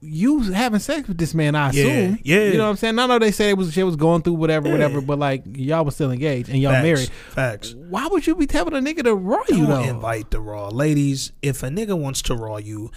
You 0.00 0.40
having 0.52 0.78
sex 0.78 1.08
with 1.08 1.18
this 1.18 1.34
man, 1.34 1.54
I 1.56 1.72
Yeah, 1.72 1.82
assume. 1.84 2.18
yeah. 2.22 2.44
You 2.44 2.56
know 2.58 2.64
what 2.64 2.70
I'm 2.70 2.76
saying? 2.76 2.98
I 2.98 3.06
know 3.06 3.18
they 3.18 3.32
said 3.32 3.50
it 3.50 3.56
was 3.58 3.72
shit 3.72 3.84
was 3.84 3.96
going 3.96 4.22
through 4.22 4.34
whatever, 4.34 4.68
Yeah. 4.68 4.74
whatever, 4.74 5.00
but 5.00 5.18
like 5.18 5.42
y'all 5.56 5.84
was 5.84 5.94
still 5.96 6.12
engaged 6.12 6.48
and 6.48 6.58
y'all 6.60 6.72
Facts, 6.72 6.82
married. 6.84 7.08
Facts. 7.30 7.74
Why 7.74 8.06
would 8.06 8.26
you 8.26 8.36
be 8.36 8.46
telling 8.46 8.74
a 8.74 8.78
nigga 8.80 9.02
to 9.04 9.14
raw 9.14 9.42
you 9.48 9.66
Don't 9.66 9.68
though? 9.68 9.82
invite 9.82 10.30
the 10.30 10.40
raw. 10.40 10.68
Ladies, 10.68 11.32
if 11.42 11.62
a 11.64 11.68
nigga 11.68 11.98
wants 11.98 12.22
to 12.22 12.34
raw 12.36 12.58
you, 12.58 12.92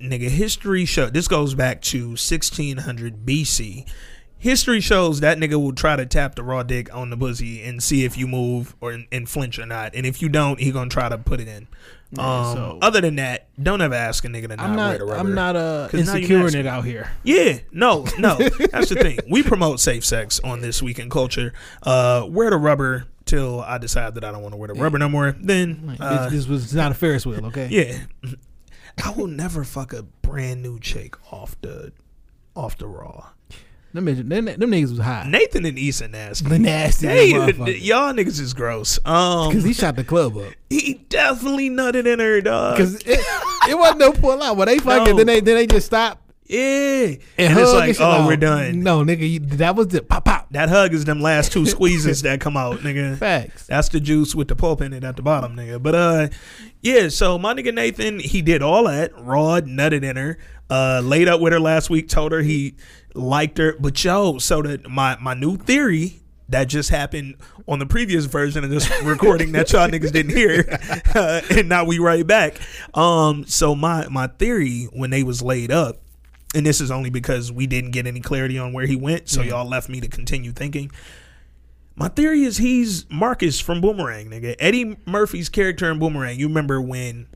nigga, 0.00 0.28
history 0.30 0.86
show 0.86 1.10
this 1.10 1.28
goes 1.28 1.54
back 1.54 1.82
to 1.82 2.16
1600 2.16 3.26
BC. 3.26 3.84
History 4.38 4.80
shows 4.80 5.20
that 5.20 5.36
nigga 5.36 5.62
will 5.62 5.74
try 5.74 5.96
to 5.96 6.06
tap 6.06 6.34
the 6.36 6.42
raw 6.42 6.62
dick 6.62 6.88
on 6.94 7.10
the 7.10 7.16
pussy 7.18 7.62
and 7.62 7.82
see 7.82 8.06
if 8.06 8.16
you 8.16 8.26
move 8.26 8.74
or 8.80 8.98
and 9.12 9.28
flinch 9.28 9.58
or 9.58 9.66
not. 9.66 9.94
And 9.94 10.06
if 10.06 10.22
you 10.22 10.30
don't, 10.30 10.58
he 10.58 10.70
gonna 10.72 10.88
try 10.88 11.10
to 11.10 11.18
put 11.18 11.40
it 11.40 11.48
in. 11.48 11.68
Um, 12.18 12.56
so- 12.56 12.78
other 12.82 13.00
than 13.00 13.16
that, 13.16 13.48
don't 13.62 13.80
ever 13.80 13.94
ask 13.94 14.24
a 14.24 14.28
nigga 14.28 14.48
to 14.48 14.56
not, 14.56 14.60
I'm 14.60 14.70
wear 14.76 14.76
not. 14.90 14.98
the 14.98 15.04
rubber. 15.04 15.18
I'm 15.20 15.34
not 15.34 15.56
uh, 15.56 15.88
'Cause 15.90 16.06
now 16.06 16.14
you 16.16 16.18
insecure 16.22 16.48
in 16.48 16.54
it 16.56 16.66
out 16.66 16.84
here. 16.84 17.10
Yeah, 17.22 17.58
no, 17.72 18.04
no. 18.18 18.36
That's 18.72 18.88
the 18.88 18.96
thing. 19.00 19.18
We 19.30 19.42
promote 19.44 19.78
safe 19.80 20.04
sex 20.04 20.40
on 20.40 20.60
this 20.60 20.82
weekend 20.82 21.10
culture. 21.12 21.52
Uh, 21.82 22.26
wear 22.28 22.50
the 22.50 22.56
rubber 22.56 23.04
till 23.26 23.60
I 23.60 23.78
decide 23.78 24.14
that 24.16 24.24
I 24.24 24.32
don't 24.32 24.42
want 24.42 24.54
to 24.54 24.56
wear 24.56 24.66
the 24.68 24.74
rubber 24.74 24.98
no 24.98 25.08
more. 25.08 25.36
Then, 25.38 25.96
uh, 26.00 26.24
this, 26.30 26.32
this 26.32 26.46
was 26.48 26.74
not 26.74 26.90
a 26.90 26.94
Ferris 26.94 27.24
wheel, 27.24 27.46
okay? 27.46 27.68
yeah, 27.70 27.98
I 29.04 29.10
will 29.10 29.28
never 29.28 29.62
fuck 29.62 29.92
a 29.92 30.02
brand 30.02 30.62
new 30.62 30.80
chick 30.80 31.14
off 31.32 31.54
the 31.60 31.92
off 32.56 32.76
the 32.76 32.88
raw. 32.88 33.28
Them, 33.92 34.04
them, 34.04 34.44
them 34.44 34.58
niggas 34.58 34.90
was 34.90 35.00
hot. 35.00 35.26
Nathan 35.26 35.66
and 35.66 35.76
Issa 35.76 36.08
nasty. 36.08 36.48
The 36.48 36.58
nasty 36.58 37.06
They- 37.08 37.76
y'all 37.78 38.12
niggas 38.12 38.40
is 38.40 38.54
gross. 38.54 38.98
Um, 39.04 39.48
Because 39.48 39.64
he 39.64 39.72
shot 39.72 39.96
the 39.96 40.04
club 40.04 40.36
up. 40.36 40.52
he 40.70 40.94
definitely 41.08 41.70
nutted 41.70 42.06
in 42.06 42.20
her, 42.20 42.40
dog. 42.40 42.76
Because 42.76 42.96
it, 43.02 43.20
it 43.68 43.76
wasn't 43.76 43.98
no 43.98 44.12
pull 44.12 44.40
out. 44.42 44.56
When 44.56 44.68
they 44.68 44.78
fucking, 44.78 45.12
No. 45.12 45.16
then 45.16 45.26
they 45.26 45.40
then 45.40 45.56
they 45.56 45.66
just 45.66 45.86
stop 45.86 46.22
yeah, 46.50 47.04
and, 47.04 47.18
and, 47.38 47.58
it's 47.60 47.70
and 47.70 47.78
like, 47.78 47.94
shit. 47.94 48.00
oh, 48.00 48.26
we're 48.26 48.34
done. 48.34 48.80
No, 48.80 49.04
nigga, 49.04 49.30
you, 49.30 49.38
that 49.38 49.76
was 49.76 49.86
the 49.86 50.02
pop 50.02 50.24
pop. 50.24 50.48
That 50.50 50.68
hug 50.68 50.92
is 50.92 51.04
them 51.04 51.20
last 51.20 51.52
two 51.52 51.64
squeezes 51.66 52.22
that 52.22 52.40
come 52.40 52.56
out, 52.56 52.78
nigga. 52.78 53.16
Facts. 53.18 53.66
That's 53.68 53.88
the 53.88 54.00
juice 54.00 54.34
with 54.34 54.48
the 54.48 54.56
pulp 54.56 54.80
in 54.80 54.92
it 54.92 55.04
at 55.04 55.14
the 55.14 55.22
bottom, 55.22 55.54
nigga. 55.54 55.80
But 55.80 55.94
uh, 55.94 56.28
yeah. 56.82 57.08
So 57.08 57.38
my 57.38 57.54
nigga 57.54 57.72
Nathan, 57.72 58.18
he 58.18 58.42
did 58.42 58.62
all 58.62 58.88
that. 58.88 59.12
Rod 59.16 59.66
nutted 59.66 60.02
in 60.02 60.16
her. 60.16 60.38
Uh, 60.68 61.00
laid 61.04 61.28
up 61.28 61.40
with 61.40 61.52
her 61.52 61.60
last 61.60 61.88
week. 61.88 62.08
Told 62.08 62.32
her 62.32 62.42
he 62.42 62.74
liked 63.14 63.58
her. 63.58 63.76
But 63.78 64.02
yo, 64.02 64.38
so 64.38 64.62
that 64.62 64.88
my 64.88 65.16
my 65.20 65.34
new 65.34 65.56
theory 65.56 66.20
that 66.48 66.64
just 66.64 66.90
happened 66.90 67.36
on 67.68 67.78
the 67.78 67.86
previous 67.86 68.24
version 68.24 68.64
of 68.64 68.70
this 68.70 68.90
recording 69.02 69.52
that 69.52 69.72
y'all 69.72 69.88
niggas 69.88 70.12
didn't 70.12 70.36
hear, 70.36 70.64
uh, 71.14 71.40
and 71.50 71.68
now 71.68 71.84
we 71.84 71.98
right 71.98 72.26
back. 72.26 72.60
Um, 72.94 73.46
so 73.46 73.74
my 73.74 74.08
my 74.08 74.26
theory 74.26 74.84
when 74.92 75.10
they 75.10 75.22
was 75.22 75.42
laid 75.42 75.70
up. 75.70 76.00
And 76.52 76.66
this 76.66 76.80
is 76.80 76.90
only 76.90 77.10
because 77.10 77.52
we 77.52 77.68
didn't 77.68 77.92
get 77.92 78.08
any 78.08 78.18
clarity 78.18 78.58
on 78.58 78.72
where 78.72 78.84
he 78.84 78.96
went, 78.96 79.28
so 79.28 79.40
y'all 79.40 79.68
left 79.68 79.88
me 79.88 80.00
to 80.00 80.08
continue 80.08 80.50
thinking. 80.50 80.90
My 81.94 82.08
theory 82.08 82.42
is 82.42 82.56
he's 82.56 83.08
Marcus 83.08 83.60
from 83.60 83.80
Boomerang, 83.80 84.30
nigga. 84.30 84.56
Eddie 84.58 84.96
Murphy's 85.06 85.48
character 85.48 85.88
in 85.92 86.00
Boomerang. 86.00 86.40
You 86.40 86.48
remember 86.48 86.80
when 86.80 87.28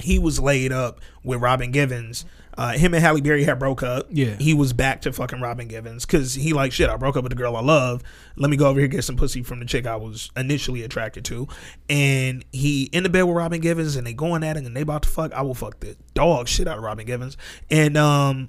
he 0.00 0.18
was 0.18 0.38
laid 0.38 0.70
up 0.70 1.00
with 1.22 1.40
Robin 1.40 1.70
Givens? 1.70 2.26
Uh, 2.58 2.72
him 2.72 2.92
and 2.94 3.02
Halle 3.02 3.20
Berry 3.20 3.44
had 3.44 3.58
broke 3.58 3.82
up. 3.82 4.06
Yeah. 4.10 4.34
he 4.38 4.52
was 4.54 4.72
back 4.72 5.02
to 5.02 5.12
fucking 5.12 5.40
Robin 5.40 5.68
Givens 5.68 6.04
because 6.04 6.34
he 6.34 6.52
like 6.52 6.72
shit. 6.72 6.90
I 6.90 6.96
broke 6.96 7.16
up 7.16 7.22
with 7.22 7.30
the 7.30 7.36
girl 7.36 7.56
I 7.56 7.60
love. 7.62 8.02
Let 8.36 8.50
me 8.50 8.56
go 8.56 8.68
over 8.68 8.78
here 8.80 8.88
get 8.88 9.04
some 9.04 9.16
pussy 9.16 9.42
from 9.42 9.60
the 9.60 9.66
chick 9.66 9.86
I 9.86 9.96
was 9.96 10.30
initially 10.36 10.82
attracted 10.82 11.24
to. 11.26 11.48
And 11.88 12.44
he 12.52 12.84
in 12.92 13.02
the 13.02 13.08
bed 13.08 13.22
with 13.22 13.36
Robin 13.36 13.60
Givens, 13.60 13.96
and 13.96 14.06
they 14.06 14.12
going 14.12 14.42
at 14.44 14.56
it, 14.56 14.64
and 14.64 14.76
they 14.76 14.82
about 14.82 15.02
to 15.04 15.08
fuck. 15.08 15.32
I 15.32 15.42
will 15.42 15.54
fuck 15.54 15.80
the 15.80 15.96
dog 16.14 16.48
shit 16.48 16.66
out 16.68 16.76
of 16.78 16.84
Robin 16.84 17.06
Givens. 17.06 17.36
And 17.70 17.96
um, 17.96 18.48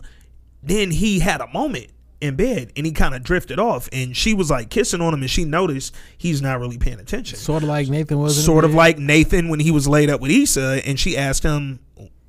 then 0.63 0.91
he 0.91 1.20
had 1.20 1.39
a 1.41 1.48
moment 1.48 1.88
in 2.20 2.36
bed 2.36 2.72
and 2.75 2.86
he 2.86 2.91
kind 2.91 3.15
of 3.15 3.24
drifted 3.24 3.58
off 3.58 3.89
and 3.91 4.15
she 4.15 4.31
was 4.31 4.51
like 4.51 4.70
kissing 4.70 5.01
on 5.01 5.12
him 5.12 5.22
and 5.22 5.29
she 5.31 5.43
noticed 5.43 5.96
he's 6.15 6.39
not 6.39 6.60
really 6.60 6.77
paying 6.77 7.00
attention 7.00 7.36
Sort 7.36 7.63
of 7.63 7.70
like 7.70 7.88
Nathan 7.89 8.20
was. 8.20 8.46
sort 8.46 8.63
of 8.63 8.70
bed. 8.72 8.77
like 8.77 8.98
nathan 9.00 9.50
when 9.50 9.60
he 9.60 9.72
was 9.72 9.88
laid 9.88 10.08
up 10.12 10.22
with 10.22 10.29
Issa 10.29 10.81
and 10.86 11.00
she 11.00 11.17
asked 11.17 11.41
him 11.41 11.79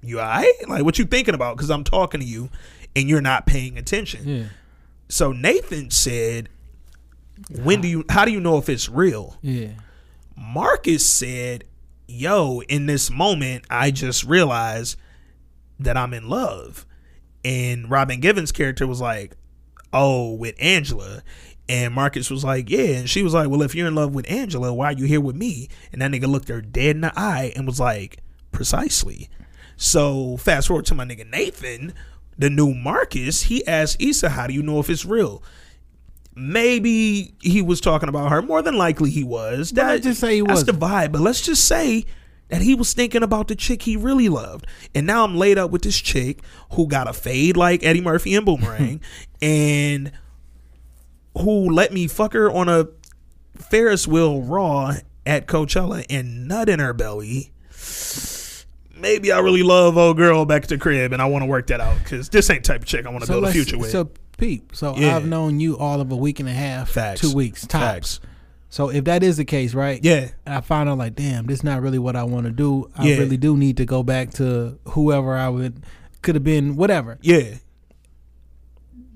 you 0.02 0.18
all 0.20 0.26
right 0.26 0.52
like 0.68 0.84
what 0.84 0.98
you 0.98 1.04
thinking 1.04 1.34
about 1.34 1.56
because 1.56 1.70
i'm 1.70 1.84
talking 1.84 2.20
to 2.20 2.26
you 2.26 2.48
and 2.96 3.08
you're 3.08 3.20
not 3.20 3.46
paying 3.46 3.78
attention 3.78 4.28
Yeah. 4.28 4.44
so 5.08 5.32
nathan 5.32 5.90
said 5.90 6.48
when 7.62 7.80
do 7.80 7.88
you 7.88 8.04
how 8.08 8.24
do 8.24 8.30
you 8.32 8.40
know 8.40 8.58
if 8.58 8.68
it's 8.68 8.88
real 8.88 9.36
Yeah. 9.42 9.68
Marcus 10.36 11.06
said, 11.06 11.64
Yo, 12.08 12.60
in 12.68 12.86
this 12.86 13.10
moment, 13.10 13.64
I 13.70 13.90
just 13.90 14.24
realized 14.24 14.98
that 15.78 15.96
I'm 15.96 16.12
in 16.14 16.28
love. 16.28 16.84
And 17.44 17.88
Robin 17.90 18.18
Givens' 18.20 18.50
character 18.52 18.86
was 18.86 19.00
like, 19.00 19.36
Oh, 19.92 20.32
with 20.32 20.54
Angela. 20.58 21.22
And 21.68 21.94
Marcus 21.94 22.30
was 22.30 22.44
like, 22.44 22.68
Yeah. 22.70 22.96
And 22.98 23.10
she 23.10 23.22
was 23.22 23.34
like, 23.34 23.48
Well, 23.48 23.62
if 23.62 23.74
you're 23.74 23.88
in 23.88 23.94
love 23.94 24.14
with 24.14 24.30
Angela, 24.30 24.72
why 24.72 24.86
are 24.86 24.92
you 24.92 25.04
here 25.06 25.20
with 25.20 25.36
me? 25.36 25.68
And 25.92 26.00
that 26.02 26.10
nigga 26.10 26.26
looked 26.26 26.48
her 26.48 26.60
dead 26.62 26.96
in 26.96 27.00
the 27.02 27.12
eye 27.16 27.52
and 27.54 27.66
was 27.66 27.78
like, 27.80 28.18
Precisely. 28.52 29.28
So 29.82 30.36
fast 30.36 30.68
forward 30.68 30.86
to 30.86 30.94
my 30.94 31.04
nigga 31.04 31.28
Nathan, 31.28 31.92
the 32.38 32.48
new 32.48 32.72
Marcus, 32.72 33.42
he 33.42 33.66
asked 33.66 34.00
Issa, 34.00 34.28
How 34.30 34.46
do 34.46 34.54
you 34.54 34.62
know 34.62 34.78
if 34.78 34.88
it's 34.88 35.04
real? 35.04 35.42
maybe 36.34 37.34
he 37.42 37.60
was 37.60 37.78
talking 37.78 38.08
about 38.08 38.30
her. 38.30 38.40
More 38.40 38.62
than 38.62 38.74
likely 38.76 39.10
he 39.10 39.22
was. 39.22 39.70
But 39.70 39.84
let's 39.84 40.04
just 40.04 40.20
say 40.20 40.36
he 40.36 40.40
That's 40.40 40.62
the 40.62 40.72
wasn't. 40.72 40.80
vibe. 40.80 41.12
But 41.12 41.20
let's 41.20 41.42
just 41.42 41.66
say 41.66 42.06
that 42.48 42.62
he 42.62 42.74
was 42.74 42.94
thinking 42.94 43.22
about 43.22 43.48
the 43.48 43.54
chick 43.54 43.82
he 43.82 43.96
really 43.96 44.30
loved. 44.30 44.66
And 44.94 45.06
now 45.06 45.24
I'm 45.24 45.36
laid 45.36 45.58
up 45.58 45.70
with 45.70 45.82
this 45.82 45.98
chick 46.00 46.40
who 46.72 46.86
got 46.86 47.06
a 47.06 47.12
fade 47.12 47.56
like 47.58 47.84
Eddie 47.84 48.00
Murphy 48.00 48.34
and 48.34 48.46
Boomerang 48.46 49.00
and 49.42 50.10
who 51.36 51.70
let 51.70 51.92
me 51.92 52.06
fuck 52.06 52.32
her 52.32 52.50
on 52.50 52.68
a 52.70 52.88
Ferris 53.56 54.08
wheel 54.08 54.40
raw 54.40 54.94
at 55.26 55.46
Coachella 55.46 56.06
and 56.08 56.48
nut 56.48 56.70
in 56.70 56.78
her 56.78 56.94
belly. 56.94 57.51
Maybe 59.02 59.32
I 59.32 59.40
really 59.40 59.62
love 59.64 59.98
old 59.98 60.16
girl 60.16 60.44
back 60.46 60.62
at 60.62 60.68
the 60.70 60.78
crib 60.78 61.12
and 61.12 61.20
I 61.20 61.26
want 61.26 61.42
to 61.42 61.46
work 61.46 61.66
that 61.66 61.80
out 61.80 61.98
because 61.98 62.28
this 62.28 62.48
ain't 62.48 62.64
type 62.64 62.80
of 62.82 62.86
chick 62.86 63.04
I 63.04 63.10
want 63.10 63.24
to 63.24 63.30
build 63.30 63.44
a 63.44 63.52
future 63.52 63.76
with. 63.76 63.90
So 63.90 64.10
peep. 64.38 64.74
So 64.74 64.96
Yeah. 64.96 65.16
I've 65.16 65.26
known 65.26 65.58
you 65.60 65.76
all 65.76 66.00
of 66.00 66.10
a 66.12 66.16
week 66.16 66.38
and 66.40 66.48
a 66.48 66.52
half, 66.52 66.88
Facts. 66.90 67.20
two 67.20 67.34
weeks 67.34 67.66
tops. 67.66 68.18
Facts. 68.18 68.20
So 68.70 68.88
if 68.88 69.04
that 69.04 69.22
is 69.22 69.36
the 69.36 69.44
case, 69.44 69.74
right? 69.74 70.02
Yeah. 70.02 70.28
I 70.46 70.60
found 70.62 70.88
out 70.88 70.96
like, 70.98 71.14
damn, 71.16 71.46
this 71.46 71.58
is 71.58 71.64
not 71.64 71.82
really 71.82 71.98
what 71.98 72.16
I 72.16 72.22
want 72.22 72.46
to 72.46 72.52
do. 72.52 72.90
I 72.96 73.08
Yeah. 73.08 73.16
really 73.18 73.36
do 73.36 73.56
need 73.56 73.76
to 73.78 73.84
go 73.84 74.02
back 74.02 74.30
to 74.34 74.78
whoever 74.90 75.36
I 75.36 75.48
would 75.48 75.82
could 76.22 76.36
have 76.36 76.44
been, 76.44 76.76
whatever. 76.76 77.18
Yeah. 77.20 77.56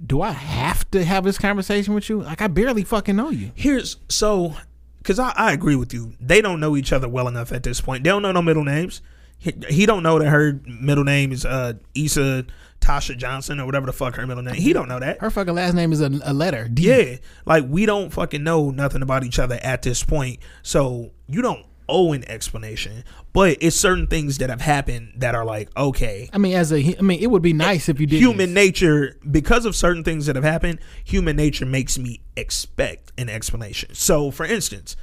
Do 0.04 0.20
I 0.20 0.32
have 0.32 0.90
to 0.90 1.04
have 1.04 1.24
this 1.24 1.38
conversation 1.38 1.94
with 1.94 2.08
you? 2.10 2.22
Like 2.22 2.42
I 2.42 2.48
barely 2.48 2.84
fucking 2.84 3.16
know 3.16 3.30
you. 3.30 3.52
Here's 3.54 3.96
so 4.08 4.54
because 4.98 5.18
I, 5.18 5.32
I 5.36 5.52
agree 5.52 5.76
with 5.76 5.94
you. 5.94 6.12
They 6.20 6.40
don't 6.40 6.60
know 6.60 6.76
each 6.76 6.92
other 6.92 7.08
well 7.08 7.28
enough 7.28 7.52
at 7.52 7.62
this 7.62 7.80
point. 7.80 8.04
They 8.04 8.10
don't 8.10 8.22
know 8.22 8.32
no 8.32 8.42
middle 8.42 8.64
names. 8.64 9.00
He, 9.46 9.54
he 9.74 9.86
don't 9.86 10.02
know 10.02 10.18
that 10.18 10.28
her 10.28 10.60
middle 10.66 11.04
name 11.04 11.30
is 11.30 11.44
uh 11.44 11.74
Issa 11.94 12.46
Tasha 12.80 13.16
Johnson 13.16 13.60
or 13.60 13.66
whatever 13.66 13.86
the 13.86 13.92
fuck 13.92 14.16
her 14.16 14.26
middle 14.26 14.42
name. 14.42 14.54
He 14.54 14.72
don't 14.72 14.88
know 14.88 14.98
that. 14.98 15.20
Her 15.20 15.30
fucking 15.30 15.54
last 15.54 15.74
name 15.74 15.92
is 15.92 16.00
a, 16.00 16.10
a 16.24 16.34
letter. 16.34 16.68
D. 16.68 16.82
Yeah, 16.82 17.16
like 17.44 17.64
we 17.68 17.86
don't 17.86 18.10
fucking 18.10 18.42
know 18.42 18.70
nothing 18.70 19.02
about 19.02 19.24
each 19.24 19.38
other 19.38 19.58
at 19.62 19.82
this 19.82 20.02
point. 20.02 20.40
So 20.62 21.12
you 21.28 21.42
don't 21.42 21.64
owe 21.88 22.12
an 22.12 22.28
explanation. 22.28 23.04
But 23.32 23.58
it's 23.60 23.76
certain 23.76 24.06
things 24.06 24.38
that 24.38 24.50
have 24.50 24.60
happened 24.60 25.12
that 25.18 25.34
are 25.34 25.44
like 25.44 25.68
okay. 25.76 26.28
I 26.32 26.38
mean, 26.38 26.54
as 26.54 26.72
a, 26.72 26.96
I 26.98 27.02
mean, 27.02 27.20
it 27.20 27.28
would 27.28 27.42
be 27.42 27.52
nice 27.52 27.88
if 27.88 28.00
you 28.00 28.06
did. 28.06 28.18
Human 28.18 28.54
nature, 28.54 29.16
because 29.30 29.64
of 29.66 29.76
certain 29.76 30.02
things 30.02 30.26
that 30.26 30.36
have 30.36 30.44
happened, 30.44 30.80
human 31.04 31.36
nature 31.36 31.66
makes 31.66 31.98
me 31.98 32.20
expect 32.36 33.12
an 33.18 33.28
explanation. 33.28 33.94
So, 33.94 34.30
for 34.30 34.46
instance, 34.46 34.96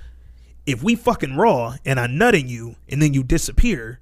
if 0.66 0.82
we 0.82 0.96
fucking 0.96 1.36
raw 1.36 1.76
and 1.86 2.00
I 2.00 2.08
nut 2.08 2.36
in 2.36 2.48
you 2.48 2.76
and 2.90 3.02
then 3.02 3.14
you 3.14 3.24
disappear, 3.24 4.00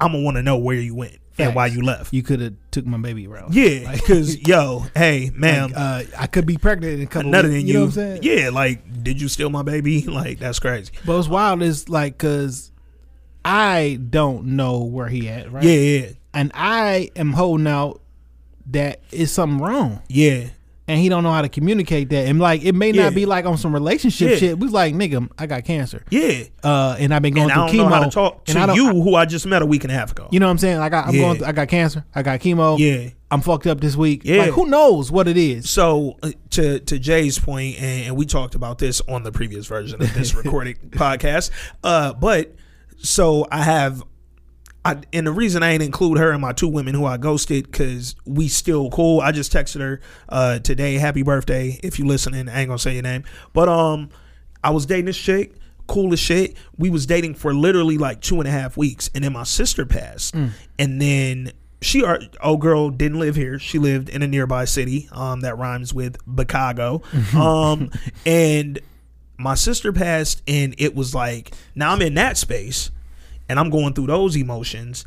I'm 0.00 0.12
gonna 0.12 0.24
want 0.24 0.36
to 0.36 0.42
know 0.42 0.58
where 0.58 0.76
you 0.76 0.94
went 0.94 1.18
and 1.38 1.54
why 1.54 1.66
you 1.66 1.82
left. 1.82 2.12
You 2.12 2.22
could 2.22 2.40
have 2.40 2.54
took 2.70 2.86
my 2.86 2.98
baby 2.98 3.26
around. 3.26 3.54
yeah, 3.54 3.92
because 3.92 4.38
yo, 4.48 4.86
hey, 4.94 5.30
ma'am, 5.34 5.72
uh, 5.74 6.04
I 6.16 6.26
could 6.26 6.46
be 6.46 6.56
pregnant 6.56 6.94
in 6.94 7.02
a 7.02 7.06
couple. 7.06 7.30
weeks, 7.30 7.44
in 7.44 7.52
you. 7.52 7.58
you. 7.58 7.72
know 7.74 7.80
what 7.80 7.86
I'm 7.86 7.92
saying? 7.92 8.22
Yeah, 8.22 8.50
like, 8.50 9.02
did 9.02 9.20
you 9.20 9.28
steal 9.28 9.50
my 9.50 9.62
baby? 9.62 10.06
Like, 10.16 10.38
that's 10.38 10.58
crazy. 10.58 10.92
But 11.04 11.16
what's 11.16 11.28
wild 11.28 11.62
is 11.62 11.90
like, 11.90 12.16
cause 12.16 12.72
I 13.44 13.98
don't 14.08 14.56
know 14.56 14.82
where 14.84 15.08
he 15.08 15.28
at, 15.28 15.52
right? 15.52 15.62
Yeah, 15.62 15.72
yeah, 15.72 16.08
And 16.32 16.50
I 16.54 17.10
am 17.16 17.34
holding 17.34 17.66
out 17.66 18.00
that 18.70 19.00
is 19.12 19.30
something 19.30 19.64
wrong, 19.64 20.02
yeah. 20.08 20.48
And 20.88 21.00
he 21.00 21.08
don't 21.08 21.22
know 21.24 21.32
how 21.32 21.42
to 21.42 21.48
communicate 21.48 22.10
that. 22.10 22.26
And 22.28 22.38
like, 22.38 22.64
it 22.64 22.74
may 22.74 22.90
Yeah. 22.92 23.04
not 23.04 23.14
be 23.14 23.26
like 23.26 23.44
on 23.44 23.56
some 23.58 23.72
relationship 23.72 24.30
Yeah. 24.32 24.36
shit. 24.36 24.58
We 24.58 24.66
was 24.66 24.72
like, 24.72 24.94
nigga, 24.94 25.28
I 25.38 25.46
got 25.46 25.64
cancer, 25.64 26.02
Yeah, 26.10 26.44
uh, 26.62 26.96
and 26.98 27.12
I've 27.14 27.22
been 27.22 27.34
going 27.34 27.50
and 27.50 27.60
I 27.60 27.68
through 27.68 27.78
don't 27.78 27.86
chemo. 27.86 27.90
know 27.90 27.96
how 27.96 28.04
to 28.04 28.10
talk 28.10 28.44
to 28.46 28.52
you, 28.74 28.88
I- 28.88 28.92
who 28.92 29.14
I 29.14 29.24
just 29.24 29.46
met 29.46 29.62
a 29.62 29.66
week 29.66 29.84
and 29.84 29.90
a 29.92 29.94
half 29.96 30.12
ago. 30.12 30.28
you 30.30 30.38
know 30.40 30.46
what 30.46 30.50
I'm 30.52 30.58
saying? 30.58 30.78
Like, 30.78 30.92
I, 30.92 31.02
I'm 31.02 31.14
Yeah. 31.14 31.20
going. 31.22 31.38
Through, 31.38 31.46
I 31.46 31.52
got 31.52 31.68
cancer. 31.68 32.04
I 32.14 32.22
got 32.22 32.40
chemo. 32.40 32.78
Yeah. 32.78 33.10
I'm 33.28 33.40
fucked 33.40 33.66
up 33.66 33.80
this 33.80 33.96
week. 33.96 34.22
Yeah. 34.24 34.42
Like, 34.42 34.50
who 34.52 34.66
knows 34.66 35.10
what 35.10 35.26
it 35.26 35.36
is? 35.36 35.68
So 35.68 36.16
uh, 36.22 36.30
to 36.50 36.78
to 36.78 36.98
Jay's 37.00 37.40
point, 37.40 37.76
and, 37.80 38.04
and 38.06 38.16
we 38.16 38.24
talked 38.24 38.54
about 38.54 38.78
this 38.78 39.02
on 39.08 39.24
the 39.24 39.32
previous 39.32 39.66
version 39.66 40.00
of 40.00 40.14
this 40.14 40.32
recorded 40.44 40.76
podcast. 40.92 41.50
Uh, 41.82 42.12
but 42.12 42.54
so 42.98 43.44
I 43.50 43.62
have, 43.62 44.02
I 44.86 45.00
and 45.12 45.26
the 45.26 45.32
reason 45.32 45.62
I 45.64 45.72
ain't 45.72 45.82
include 45.82 46.18
her 46.18 46.30
and 46.30 46.40
my 46.40 46.52
two 46.52 46.68
women 46.68 46.94
who 46.94 47.04
I 47.04 47.16
ghosted 47.16 47.70
because 47.70 48.14
we 48.24 48.46
still 48.46 48.88
cool. 48.90 49.20
I 49.20 49.32
just 49.32 49.52
texted 49.52 49.80
her 49.80 50.00
uh 50.28 50.60
today, 50.60 50.94
happy 50.94 51.22
birthday. 51.22 51.80
If 51.82 51.98
you 51.98 52.06
listening, 52.06 52.48
I 52.48 52.60
ain't 52.60 52.68
gonna 52.68 52.78
say 52.78 52.94
your 52.94 53.02
name, 53.02 53.24
but 53.52 53.68
um, 53.68 54.10
I 54.62 54.70
was 54.70 54.86
dating 54.86 55.06
this 55.06 55.18
chick. 55.18 55.54
Cool 55.88 56.12
as 56.12 56.20
shit. 56.20 56.56
We 56.76 56.90
was 56.90 57.06
dating 57.06 57.34
for 57.34 57.54
literally 57.54 57.98
like 57.98 58.20
two 58.20 58.38
and 58.40 58.48
a 58.48 58.50
half 58.50 58.76
weeks, 58.76 59.10
and 59.14 59.24
then 59.24 59.32
my 59.32 59.44
sister 59.44 59.86
passed, 59.86 60.34
and 60.78 61.00
then 61.00 61.52
she 61.82 62.04
our 62.04 62.20
old 62.42 62.60
girl 62.60 62.90
didn't 62.90 63.18
live 63.18 63.34
here. 63.36 63.58
She 63.58 63.78
lived 63.78 64.08
in 64.08 64.22
a 64.22 64.26
nearby 64.26 64.66
city 64.66 65.08
um, 65.12 65.40
that 65.40 65.58
rhymes 65.58 65.92
with 65.92 66.16
Chicago. 66.38 67.02
um, 67.36 67.90
and 68.24 68.78
my 69.36 69.54
sister 69.54 69.92
passed, 69.92 70.42
and 70.46 70.74
it 70.78 70.94
was 70.94 71.14
like 71.14 71.52
now 71.74 71.92
I'm 71.92 72.02
in 72.02 72.14
that 72.14 72.36
space, 72.36 72.90
and 73.48 73.58
I'm 73.58 73.70
going 73.70 73.94
through 73.94 74.06
those 74.08 74.36
emotions. 74.36 75.04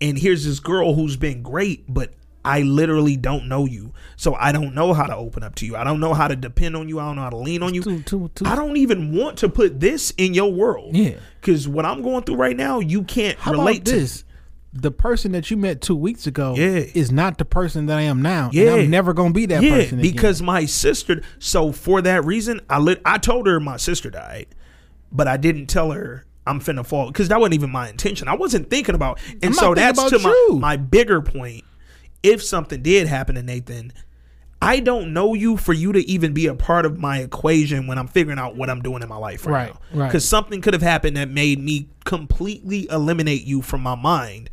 And 0.00 0.18
here's 0.18 0.44
this 0.44 0.60
girl 0.60 0.94
who's 0.94 1.16
been 1.16 1.42
great, 1.42 1.84
but 1.92 2.12
I 2.44 2.60
literally 2.62 3.16
don't 3.16 3.48
know 3.48 3.64
you, 3.64 3.92
so 4.16 4.34
I 4.34 4.52
don't 4.52 4.74
know 4.74 4.92
how 4.92 5.06
to 5.06 5.16
open 5.16 5.42
up 5.42 5.56
to 5.56 5.66
you. 5.66 5.74
I 5.74 5.82
don't 5.84 5.98
know 5.98 6.14
how 6.14 6.28
to 6.28 6.36
depend 6.36 6.76
on 6.76 6.88
you. 6.88 7.00
I 7.00 7.06
don't 7.06 7.16
know 7.16 7.22
how 7.22 7.30
to 7.30 7.36
lean 7.38 7.62
on 7.62 7.74
you. 7.74 7.82
Too, 7.82 8.02
too, 8.02 8.30
too. 8.34 8.44
I 8.46 8.54
don't 8.54 8.76
even 8.76 9.16
want 9.16 9.38
to 9.38 9.48
put 9.48 9.80
this 9.80 10.12
in 10.12 10.32
your 10.34 10.52
world. 10.52 10.94
Yeah. 10.94 11.14
Because 11.40 11.66
what 11.66 11.84
I'm 11.84 12.02
going 12.02 12.22
through 12.22 12.36
right 12.36 12.56
now, 12.56 12.78
you 12.78 13.02
can't 13.02 13.36
How 13.38 13.50
relate 13.52 13.88
about 13.88 13.96
this? 13.96 14.22
the 14.72 14.90
person 14.92 15.32
that 15.32 15.50
you 15.50 15.56
met 15.56 15.80
two 15.80 15.96
weeks 15.96 16.26
ago 16.26 16.54
Yeah. 16.56 16.84
is 16.94 17.10
not 17.10 17.38
the 17.38 17.44
person 17.46 17.86
that 17.86 17.96
I 17.98 18.02
am 18.02 18.20
now. 18.22 18.50
Yeah. 18.52 18.74
And 18.74 18.82
I'm 18.82 18.90
never 18.90 19.12
gonna 19.14 19.32
be 19.32 19.46
that 19.46 19.62
yeah, 19.62 19.70
person. 19.70 19.98
again. 19.98 20.12
because 20.12 20.40
my 20.42 20.66
sister. 20.66 21.22
So 21.38 21.72
for 21.72 22.00
that 22.02 22.24
reason, 22.26 22.60
I 22.68 22.78
lit. 22.78 23.00
I 23.04 23.16
told 23.18 23.46
her 23.48 23.58
my 23.58 23.78
sister 23.78 24.10
died, 24.10 24.46
but 25.10 25.26
I 25.26 25.36
didn't 25.38 25.66
tell 25.66 25.92
her 25.92 26.26
I'm 26.46 26.60
finna 26.60 26.86
fall 26.86 27.08
because 27.08 27.28
that 27.28 27.40
wasn't 27.40 27.54
even 27.54 27.70
my 27.70 27.88
intention. 27.88 28.28
I 28.28 28.34
wasn't 28.34 28.70
thinking 28.70 28.94
about. 28.94 29.18
And 29.42 29.46
I'm 29.46 29.52
so 29.54 29.74
that's 29.74 30.02
to 30.10 30.18
my 30.18 30.30
you. 30.48 30.58
my 30.58 30.76
bigger 30.76 31.20
point. 31.20 31.64
If 32.22 32.42
something 32.42 32.82
did 32.82 33.06
happen 33.08 33.34
to 33.36 33.42
Nathan. 33.42 33.92
I 34.62 34.80
don't 34.80 35.12
know 35.12 35.34
you 35.34 35.58
for 35.58 35.74
you 35.74 35.92
to 35.92 36.00
even 36.08 36.32
be 36.32 36.46
a 36.46 36.54
part 36.54 36.86
of 36.86 36.98
my 36.98 37.18
equation 37.18 37.86
when 37.86 37.98
I'm 37.98 38.08
figuring 38.08 38.38
out 38.38 38.56
what 38.56 38.70
I'm 38.70 38.80
doing 38.80 39.02
in 39.02 39.08
my 39.08 39.18
life 39.18 39.44
right, 39.44 39.52
Right, 39.52 39.74
now. 39.92 40.00
right. 40.00 40.08
Because 40.08 40.26
something 40.26 40.62
could 40.62 40.72
have 40.72 40.82
happened 40.82 41.18
that 41.18 41.28
made 41.28 41.62
me 41.62 41.90
completely 42.06 42.88
eliminate 42.90 43.44
you 43.44 43.60
from 43.60 43.82
my 43.82 43.94
mind 43.94 44.48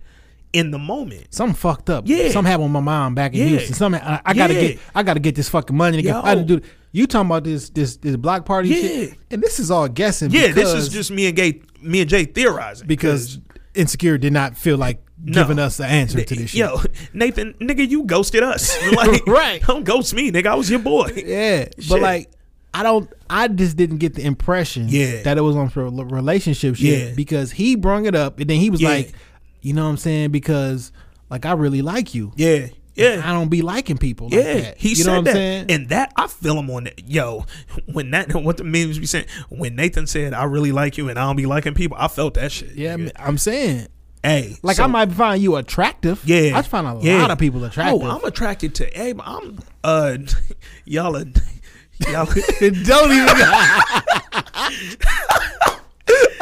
in 0.52 0.72
the 0.72 0.78
moment. 0.78 1.34
Something 1.34 1.56
fucked 1.56 1.90
up. 1.90 2.04
Yeah. 2.06 2.30
Something 2.32 2.52
happened 2.52 2.66
with 2.66 2.74
my 2.74 2.80
mom 2.82 3.16
back 3.16 3.34
in 3.34 3.40
Yeah. 3.40 3.46
Houston. 3.48 3.76
Something 3.76 4.02
I, 4.02 4.22
I 4.26 4.34
gotta 4.34 4.54
get 4.54 4.80
I 4.94 5.04
gotta 5.04 5.22
get 5.22 5.36
this 5.36 5.48
fucking 5.48 5.76
money 5.76 5.96
to 5.98 6.04
get 6.04 6.10
Yo. 6.16 6.22
I 6.22 6.36
didn't 6.36 6.48
do 6.48 6.62
you 6.94 7.06
talking 7.08 7.26
about 7.30 7.44
this 7.44 7.70
this 7.72 7.98
this 7.98 8.16
block 8.16 8.46
party 8.46 8.70
Yeah. 8.70 8.76
shit. 8.82 9.14
And 9.32 9.42
this 9.42 9.60
is 9.60 9.70
all 9.70 9.90
guessing 9.90 10.32
Yeah, 10.32 10.48
because, 10.48 10.74
this 10.74 10.84
is 10.84 10.90
just 10.90 11.12
me 11.12 11.28
and 11.28 11.36
Gay, 11.36 11.62
me 11.82 12.00
and 12.02 12.10
Jay 12.10 12.24
theorizing 12.24 12.88
because 12.88 13.40
Insecure 13.76 14.18
did 14.18 14.32
not 14.32 14.56
feel 14.58 14.78
like 14.78 15.04
No. 15.22 15.34
giving 15.42 15.60
us 15.60 15.78
the 15.78 15.86
answer 15.86 16.24
to 16.24 16.36
this 16.36 16.52
shit. 16.52 16.60
Yo, 16.60 16.80
Nathan, 17.14 17.54
nigga, 17.60 17.88
you 17.90 18.04
ghosted 18.04 18.44
us. 18.44 18.78
Like, 18.96 19.26
Right. 19.28 19.62
Don't 19.62 19.84
ghost 19.84 20.14
me, 20.14 20.32
nigga. 20.32 20.48
I 20.48 20.56
was 20.56 20.70
your 20.70 20.80
boy. 20.80 21.12
Yeah, 21.16 21.66
Shit. 21.66 21.90
but 21.90 22.00
like 22.02 22.30
I 22.76 22.82
don't. 22.84 23.08
I 23.30 23.48
just 23.50 23.78
didn't 23.78 23.98
get 23.98 24.14
the 24.16 24.24
impression 24.26 24.88
Yeah. 24.90 25.22
that 25.24 25.38
it 25.38 25.42
was 25.42 25.56
on 25.56 25.70
for 25.70 25.90
relationship 25.90 26.76
shit 26.76 27.08
Yeah. 27.10 27.14
because 27.16 27.52
he 27.52 27.76
brung 27.76 28.06
it 28.06 28.16
up 28.16 28.40
and 28.40 28.50
then 28.50 28.58
he 28.60 28.70
was 28.70 28.82
Yeah. 28.82 28.90
like, 28.90 29.14
you 29.62 29.74
know 29.74 29.84
what 29.84 29.90
I'm 29.92 29.98
saying? 29.98 30.32
Because 30.32 30.92
like 31.30 31.46
I 31.46 31.54
really 31.54 31.82
like 31.82 32.14
you. 32.16 32.32
Yeah, 32.36 32.68
yeah. 32.96 33.22
I 33.24 33.32
don't 33.34 33.50
be 33.50 33.62
liking 33.62 33.98
people. 33.98 34.28
Like 34.30 34.34
Yeah, 34.44 34.54
that. 34.62 34.78
he 34.78 34.90
you 34.90 34.96
said 34.96 35.06
know 35.08 35.16
what 35.18 35.26
that, 35.26 35.30
I'm 35.32 35.36
saying? 35.36 35.66
and 35.72 35.90
that 35.90 36.14
I 36.16 36.28
feel 36.28 36.58
him 36.60 36.70
on 36.70 36.84
that. 36.86 37.08
Yo, 37.10 37.46
when 37.92 38.12
that 38.12 38.34
what 38.44 38.58
the 38.58 38.64
memes 38.64 39.00
be 39.00 39.06
saying 39.06 39.26
when 39.50 39.76
Nathan 39.76 40.08
said 40.08 40.34
I 40.34 40.44
really 40.46 40.72
like 40.72 40.98
you 40.98 41.10
and 41.10 41.18
I 41.20 41.24
don't 41.24 41.36
be 41.36 41.46
liking 41.46 41.74
people, 41.74 41.98
I 42.00 42.08
felt 42.08 42.34
that 42.36 42.52
shit. 42.52 42.74
yeah, 42.76 42.96
nigga. 42.96 43.12
I'm 43.18 43.38
saying. 43.38 43.88
hey, 44.24 44.58
Like 44.62 44.78
so- 44.78 44.84
I 44.84 44.88
might 44.88 45.12
find 45.12 45.42
you 45.42 45.56
attractive. 45.56 46.22
Yeah, 46.26 46.52
I 46.56 46.60
just 46.60 46.70
find 46.70 46.86
a 46.88 46.98
yeah. 47.02 47.22
lot 47.22 47.32
of 47.32 47.38
people 47.40 47.64
attractive. 47.64 48.02
Oh, 48.04 48.10
I'm 48.10 48.24
attracted 48.24 48.76
to. 48.76 48.86
Hey, 48.86 49.14
I'm 49.20 49.60
uh, 49.84 50.18
y'all 50.86 51.16
are 51.18 51.26
y'all. 52.10 52.26
don't 52.26 53.12
even. 53.12 53.28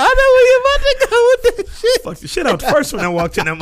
I 0.04 0.14
know 0.18 0.30
where 0.34 0.46
you're 0.48 0.62
about 0.62 0.82
to 0.82 1.08
go 1.10 1.18
with 1.32 1.42
this 1.68 1.80
shit. 1.80 2.02
Fuck 2.04 2.18
the 2.18 2.28
shit 2.28 2.48
out 2.48 2.60
the 2.60 2.68
first 2.68 2.94
when 2.94 3.04
I 3.06 3.08
walked 3.08 3.38
in. 3.38 3.48
I'm 3.48 3.60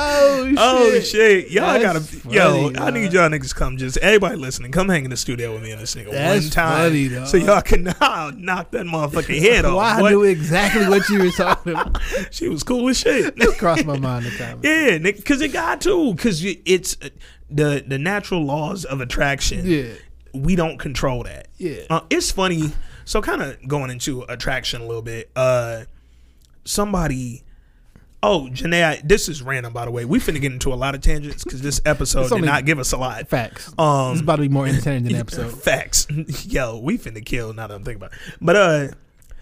Oh 0.00 0.44
shit! 0.48 0.56
Oh 0.58 1.00
shit, 1.00 1.50
y'all 1.50 1.80
gotta 1.80 2.00
yo. 2.28 2.70
funny, 2.70 2.78
I 2.78 2.90
need 2.90 3.12
y'all 3.12 3.28
niggas 3.28 3.54
come 3.54 3.76
just 3.76 3.96
everybody 3.98 4.36
listening. 4.36 4.70
Come 4.70 4.88
hang 4.88 5.04
in 5.04 5.10
the 5.10 5.16
studio 5.16 5.52
with 5.54 5.62
me 5.62 5.72
in 5.72 5.78
this 5.78 5.94
nigga 5.94 6.10
That's 6.12 6.44
one 6.46 6.50
time, 6.50 6.90
funny, 6.90 7.08
dog. 7.08 7.26
so 7.26 7.36
y'all 7.36 7.62
can 7.62 7.82
knock, 8.00 8.36
knock 8.36 8.70
that 8.72 8.86
motherfucking 8.86 9.40
head 9.40 9.64
off. 9.64 9.74
Well, 9.74 10.06
I 10.06 10.10
knew 10.10 10.22
exactly 10.24 10.86
what 10.88 11.08
you 11.08 11.20
were 11.24 11.30
talking 11.30 11.72
about. 11.72 11.98
She 12.30 12.48
was 12.48 12.62
cool 12.62 12.88
as 12.88 12.98
shit. 12.98 13.34
It 13.36 13.58
crossed 13.58 13.84
my 13.86 13.98
mind 13.98 14.26
the 14.26 14.30
time. 14.36 14.60
yeah, 14.62 14.98
nigga, 14.98 15.16
because 15.16 15.40
it 15.40 15.52
got 15.52 15.80
to 15.82 16.14
because 16.14 16.44
it's 16.44 16.96
uh, 17.02 17.08
the 17.50 17.82
the 17.86 17.98
natural 17.98 18.44
laws 18.44 18.84
of 18.84 19.00
attraction. 19.00 19.62
Yeah. 19.64 19.92
we 20.34 20.54
don't 20.56 20.78
control 20.78 21.22
that. 21.24 21.48
Yeah. 21.56 21.82
uh, 21.90 22.00
it's 22.10 22.30
funny. 22.30 22.72
So 23.04 23.22
kind 23.22 23.42
of 23.42 23.66
going 23.66 23.90
into 23.90 24.22
attraction 24.28 24.82
a 24.82 24.86
little 24.86 25.02
bit. 25.02 25.30
Uh, 25.34 25.84
somebody. 26.64 27.42
Oh, 28.22 28.48
Jhené, 28.50 29.06
this 29.06 29.28
is 29.28 29.42
random, 29.42 29.72
by 29.72 29.84
the 29.84 29.92
way. 29.92 30.04
We 30.04 30.18
finna 30.18 30.40
get 30.40 30.52
into 30.52 30.72
a 30.72 30.74
lot 30.74 30.94
of 30.96 31.00
tangents 31.00 31.44
because 31.44 31.62
this 31.62 31.80
episode 31.84 32.22
It's 32.22 32.32
did 32.32 32.44
not 32.44 32.64
give 32.64 32.78
us 32.80 32.92
a 32.92 32.96
lot. 32.96 33.28
Facts. 33.28 33.72
Um, 33.78 34.14
is 34.14 34.20
about 34.20 34.36
to 34.36 34.42
be 34.42 34.48
more 34.48 34.66
entertaining 34.66 35.04
than 35.04 35.12
the 35.12 35.18
episode. 35.20 35.50
Facts. 35.50 36.06
Yo, 36.46 36.78
we 36.78 36.98
finna 36.98 37.24
kill 37.24 37.52
now 37.52 37.68
that 37.68 37.74
I'm 37.74 37.84
thinking 37.84 38.02
about 38.02 38.12
it. 38.12 38.18
But 38.40 38.56
uh 38.56 38.88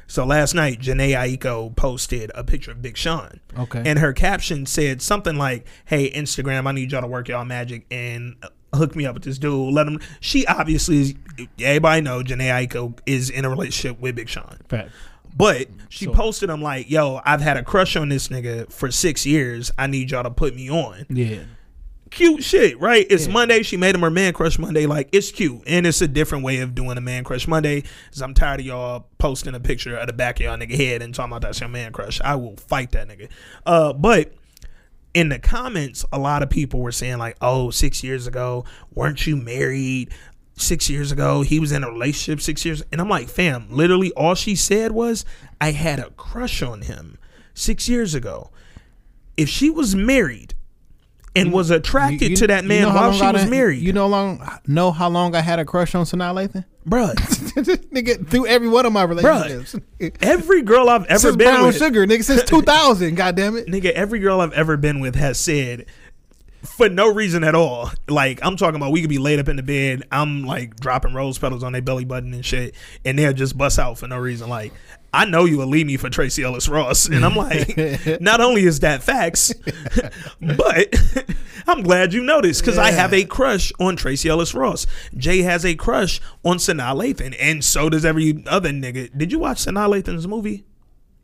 so 0.06 0.24
last 0.24 0.54
night 0.54 0.80
Jhené 0.80 1.16
Aiko 1.16 1.74
posted 1.74 2.30
a 2.34 2.44
picture 2.44 2.70
of 2.70 2.82
Big 2.82 2.96
Sean. 2.96 3.40
Okay. 3.58 3.82
And 3.84 3.98
her 3.98 4.12
caption 4.12 4.66
said 4.66 5.00
something 5.00 5.36
like, 5.36 5.66
Hey, 5.86 6.10
Instagram, 6.10 6.66
I 6.66 6.72
need 6.72 6.92
y'all 6.92 7.00
to 7.00 7.08
work 7.08 7.28
y'all 7.28 7.44
magic 7.44 7.86
and 7.90 8.36
hook 8.74 8.94
me 8.94 9.06
up 9.06 9.14
with 9.14 9.24
this 9.24 9.38
dude. 9.38 9.72
Let 9.72 9.86
him 9.88 10.00
she 10.20 10.46
obviously 10.46 11.00
is 11.00 11.14
everybody 11.60 12.02
know 12.02 12.22
Jhené 12.22 12.68
Aiko 12.68 12.98
is 13.06 13.30
in 13.30 13.46
a 13.46 13.48
relationship 13.50 13.98
with 14.00 14.16
Big 14.16 14.28
Sean. 14.28 14.58
Fact. 14.68 14.90
But 15.36 15.68
she 15.90 16.06
So- 16.06 16.12
posted 16.12 16.48
him 16.50 16.62
like, 16.62 16.90
Yo, 16.90 17.20
I've 17.24 17.40
had 17.42 17.56
a 17.56 17.62
crush 17.62 17.94
on 17.96 18.08
this 18.08 18.28
nigga 18.28 18.72
for 18.72 18.90
six 18.90 19.26
years. 19.26 19.70
I 19.76 19.86
need 19.86 20.10
y'all 20.10 20.22
to 20.22 20.30
put 20.30 20.54
me 20.56 20.70
on 20.70 21.04
Yeah. 21.10 21.40
cute 22.10 22.42
shit, 22.42 22.80
right? 22.80 23.06
It's 23.10 23.26
Yeah. 23.26 23.32
Monday. 23.34 23.62
She 23.62 23.76
made 23.76 23.94
him 23.94 24.00
her 24.00 24.10
man 24.10 24.32
crush 24.32 24.58
Monday. 24.58 24.86
Like 24.86 25.08
it's 25.12 25.30
cute, 25.30 25.60
and 25.66 25.86
it's 25.86 26.00
a 26.00 26.08
different 26.08 26.44
way 26.44 26.58
of 26.60 26.74
doing 26.74 26.96
a 26.96 27.00
man 27.02 27.22
crush 27.24 27.46
Monday. 27.46 27.82
Cause 28.12 28.22
I'm 28.22 28.32
tired 28.32 28.60
of 28.60 28.66
y'all 28.66 29.06
posting 29.18 29.54
a 29.54 29.60
picture 29.60 29.96
of 29.96 30.06
the 30.06 30.12
back 30.14 30.40
of 30.40 30.46
y'all 30.46 30.56
nigga 30.56 30.74
head 30.74 31.02
and 31.02 31.14
talking 31.14 31.32
about 31.32 31.42
that's 31.42 31.60
your 31.60 31.68
man 31.68 31.92
crush. 31.92 32.20
I 32.22 32.36
will 32.36 32.56
fight 32.56 32.92
that 32.92 33.08
nigga. 33.08 33.28
Uh, 33.66 33.92
but 33.92 34.32
in 35.12 35.28
the 35.30 35.38
comments, 35.38 36.04
a 36.12 36.18
lot 36.18 36.42
of 36.42 36.50
people 36.50 36.80
were 36.80 36.92
saying 36.92 37.18
like, 37.18 37.36
"Oh, 37.40 37.70
six 37.70 38.02
years 38.02 38.26
ago, 38.26 38.64
weren't 38.94 39.26
you 39.26 39.36
married?" 39.36 40.10
Six 40.58 40.88
years 40.88 41.12
ago, 41.12 41.42
he 41.42 41.60
was 41.60 41.70
in 41.70 41.84
a 41.84 41.90
relationship. 41.90 42.40
Six 42.40 42.64
years, 42.64 42.82
and 42.90 43.00
I'm 43.00 43.10
like, 43.10 43.28
fam. 43.28 43.66
Literally, 43.70 44.10
all 44.12 44.34
she 44.34 44.54
said 44.56 44.92
was, 44.92 45.24
"I 45.60 45.72
had 45.72 45.98
a 45.98 46.10
crush 46.10 46.62
on 46.62 46.80
him 46.82 47.18
six 47.52 47.88
years 47.90 48.14
ago." 48.14 48.50
If 49.36 49.50
she 49.50 49.68
was 49.68 49.94
married 49.94 50.54
and 51.34 51.52
was 51.52 51.68
attracted 51.70 52.22
You- 52.22 52.28
you- 52.30 52.36
to 52.36 52.46
that 52.46 52.62
you 52.62 52.68
man 52.68 52.94
while 52.94 53.12
she 53.12 53.22
was 53.22 53.42
done- 53.42 53.50
married, 53.50 53.82
You 53.82 53.92
know 53.92 54.06
long 54.06 54.40
know 54.66 54.92
how 54.92 55.10
long 55.10 55.34
I 55.34 55.42
had 55.42 55.58
a 55.58 55.66
crush 55.66 55.94
on 55.94 56.06
Sanaa 56.06 56.32
Lathan? 56.32 56.64
bruh. 56.88 57.14
nigga, 57.92 58.26
through 58.26 58.46
every 58.46 58.68
one 58.68 58.86
of 58.86 58.92
my 58.94 59.02
relationships. 59.02 59.76
Every 60.22 60.62
girl 60.62 60.88
I've 60.88 61.04
ever 61.06 61.18
Since 61.18 61.36
been 61.36 61.48
Brown 61.54 61.66
with, 61.66 61.76
Sugar, 61.76 62.06
nigga, 62.06 62.22
since 62.24 62.42
2000. 62.46 63.14
God 63.14 63.34
damn 63.36 63.56
it. 63.56 63.66
nigga, 63.66 63.90
every 63.92 64.20
girl 64.20 64.40
I've 64.40 64.52
ever 64.52 64.76
been 64.76 65.00
with 65.00 65.16
has 65.16 65.38
said, 65.38 65.84
for 66.66 66.88
no 66.88 67.12
reason 67.12 67.44
at 67.44 67.54
all. 67.54 67.90
Like 68.08 68.40
I'm 68.42 68.56
talking 68.56 68.76
about, 68.76 68.92
we 68.92 69.00
could 69.00 69.10
be 69.10 69.18
laid 69.18 69.38
up 69.38 69.48
in 69.48 69.56
the 69.56 69.62
bed. 69.62 70.02
I'm 70.12 70.44
like 70.44 70.76
dropping 70.76 71.14
rose 71.14 71.38
petals 71.38 71.62
on 71.62 71.72
their 71.72 71.82
belly 71.82 72.04
button 72.04 72.34
and 72.34 72.44
shit, 72.44 72.74
and 73.04 73.18
they'll 73.18 73.32
just 73.32 73.56
bust 73.56 73.78
out 73.78 73.98
for 73.98 74.06
no 74.06 74.18
reason. 74.18 74.48
Like 74.48 74.72
I 75.16 75.24
know 75.24 75.46
you 75.46 75.56
will 75.56 75.66
leave 75.66 75.86
me 75.86 75.96
for 75.96 76.10
Tracee 76.10 76.42
Ellis 76.42 76.68
Ross, 76.68 77.08
and 77.08 77.24
I'm 77.24 77.34
like, 77.34 77.74
not 78.20 78.42
only 78.42 78.64
is 78.64 78.80
that 78.80 79.02
facts, 79.02 79.50
but 80.40 80.94
I'm 81.66 81.82
glad 81.82 82.12
you 82.12 82.22
noticed 82.22 82.60
because 82.60 82.76
I 82.76 82.90
have 82.90 83.14
a 83.14 83.24
crush 83.24 83.72
on 83.80 83.96
Tracee 83.96 84.28
Ellis 84.28 84.54
Ross. 84.54 84.86
Jay 85.16 85.40
has 85.40 85.64
a 85.64 85.74
crush 85.74 86.20
on 86.44 86.58
Sanaa 86.58 86.94
Lathan, 86.94 87.34
and 87.40 87.64
so 87.64 87.88
does 87.88 88.04
every 88.04 88.44
other 88.46 88.70
nigga. 88.70 89.16
Did 89.16 89.32
you 89.32 89.38
watch 89.38 89.64
Sanaa 89.64 89.88
Lathan's 89.88 90.28
movie, 90.28 90.64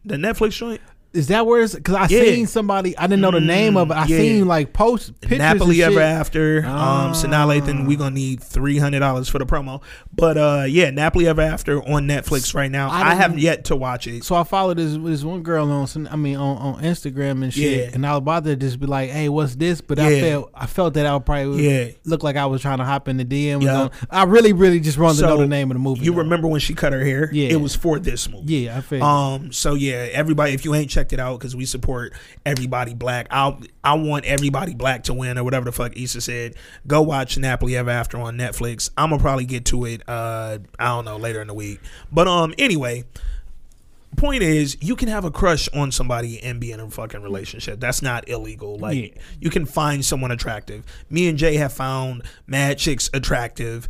the 0.04 0.16
Netflix 0.16 0.52
joint? 0.52 0.80
Is 1.12 1.28
that 1.28 1.46
where 1.46 1.62
it's 1.62 1.74
because 1.74 1.94
I 1.94 2.06
Yeah. 2.08 2.22
seen 2.22 2.46
somebody 2.46 2.96
I 2.96 3.02
didn't 3.06 3.20
know 3.20 3.30
the 3.30 3.40
name 3.40 3.76
of 3.76 3.90
it. 3.90 3.94
I 3.94 4.06
yeah. 4.06 4.16
seen 4.16 4.46
like 4.46 4.72
post 4.72 5.20
pictures. 5.20 5.40
Nappily 5.40 5.80
ever 5.80 6.00
after. 6.00 6.64
Um, 6.64 7.12
Sanaa 7.12 7.46
Lathan, 7.60 7.86
we 7.86 7.96
gonna 7.96 8.14
need 8.14 8.42
three 8.42 8.78
hundred 8.78 9.00
dollars 9.00 9.28
for 9.28 9.38
the 9.38 9.44
promo. 9.44 9.82
But 10.14 10.38
uh, 10.38 10.64
yeah, 10.66 10.90
Nappily 10.90 11.26
ever 11.26 11.42
after 11.42 11.82
on 11.82 12.08
Netflix 12.08 12.54
right 12.54 12.70
now. 12.70 12.90
I 12.90 13.10
I, 13.10 13.14
haven't 13.14 13.40
yet 13.40 13.64
to 13.66 13.76
watch 13.76 14.06
it. 14.06 14.24
So 14.24 14.34
I 14.34 14.44
followed 14.44 14.78
this 14.78 14.96
this 14.96 15.22
one 15.22 15.42
girl 15.42 15.70
on 15.70 15.86
some- 15.86 16.08
I 16.10 16.16
mean 16.16 16.36
on, 16.36 16.56
on 16.76 16.82
Instagram 16.82 17.42
and 17.42 17.52
shit, 17.52 17.88
Yeah. 17.88 17.90
and 17.94 18.06
I 18.06 18.12
was 18.12 18.18
about 18.18 18.44
to 18.44 18.56
just 18.56 18.80
be 18.80 18.86
like, 18.86 19.10
"Hey, 19.10 19.28
what's 19.28 19.54
this?" 19.54 19.82
But 19.82 19.98
I 19.98 20.18
felt 20.20 20.50
I 20.54 20.64
felt 20.66 20.94
that 20.94 21.04
I 21.04 21.12
would 21.12 21.26
probably 21.26 21.68
Yeah. 21.68 21.88
look 22.06 22.22
like 22.22 22.36
I 22.36 22.46
was 22.46 22.62
trying 22.62 22.78
to 22.78 22.84
hop 22.84 23.08
in 23.08 23.18
the 23.18 23.24
DM. 23.26 23.60
Yeah. 23.62 23.88
I 24.10 24.24
really 24.24 24.54
really 24.54 24.80
just 24.80 24.96
wanted 24.96 25.20
to 25.20 25.26
know 25.26 25.36
the 25.36 25.46
name 25.46 25.70
of 25.70 25.74
the 25.74 25.80
movie. 25.80 26.04
You 26.04 26.12
though. 26.12 26.18
remember 26.18 26.48
when 26.48 26.60
she 26.60 26.72
cut 26.74 26.94
her 26.94 27.04
hair? 27.04 27.28
Yeah. 27.32 27.50
it 27.50 27.60
was 27.60 27.74
for 27.74 27.98
this 27.98 28.30
movie. 28.30 28.54
Yeah, 28.54 28.78
I 28.78 28.80
feel. 28.80 29.02
Um. 29.02 29.52
So 29.52 29.74
yeah, 29.74 30.08
everybody, 30.12 30.52
if 30.54 30.64
you 30.64 30.74
ain't 30.74 30.88
checked 30.88 31.01
it 31.10 31.18
out, 31.18 31.38
because 31.38 31.56
we 31.56 31.64
support 31.64 32.12
everybody 32.44 32.92
black. 32.92 33.28
I 33.30 33.56
I 33.82 33.94
want 33.94 34.26
everybody 34.26 34.74
black 34.74 35.04
to 35.04 35.14
win 35.14 35.38
or 35.38 35.44
whatever 35.44 35.64
the 35.64 35.72
fuck 35.72 35.96
Issa 35.96 36.20
said. 36.20 36.54
Go 36.86 37.00
watch 37.00 37.36
Nappily 37.38 37.76
Ever 37.76 37.88
After 37.88 38.18
on 38.18 38.36
Netflix. 38.36 38.90
I'm 38.98 39.08
gonna 39.08 39.22
probably 39.22 39.46
get 39.46 39.64
to 39.66 39.86
it. 39.86 40.02
Uh, 40.06 40.58
I 40.78 40.84
don't 40.88 41.06
know 41.06 41.16
later 41.16 41.40
in 41.40 41.46
the 41.48 41.54
week. 41.54 41.80
But 42.12 42.28
um, 42.28 42.52
anyway. 42.58 43.04
Point 44.14 44.42
is, 44.42 44.76
you 44.82 44.94
can 44.94 45.08
have 45.08 45.24
a 45.24 45.30
crush 45.30 45.70
on 45.70 45.90
somebody 45.90 46.38
and 46.42 46.60
be 46.60 46.70
in 46.70 46.80
a 46.80 46.90
fucking 46.90 47.22
relationship. 47.22 47.80
That's 47.80 48.02
not 48.02 48.28
illegal. 48.28 48.78
Like 48.78 48.98
Yeah. 48.98 49.22
you 49.40 49.48
can 49.48 49.64
find 49.64 50.04
someone 50.04 50.30
attractive. 50.30 50.84
Me 51.08 51.28
and 51.28 51.38
Jay 51.38 51.56
have 51.56 51.72
found 51.72 52.22
mad 52.46 52.76
chicks 52.76 53.08
attractive, 53.14 53.88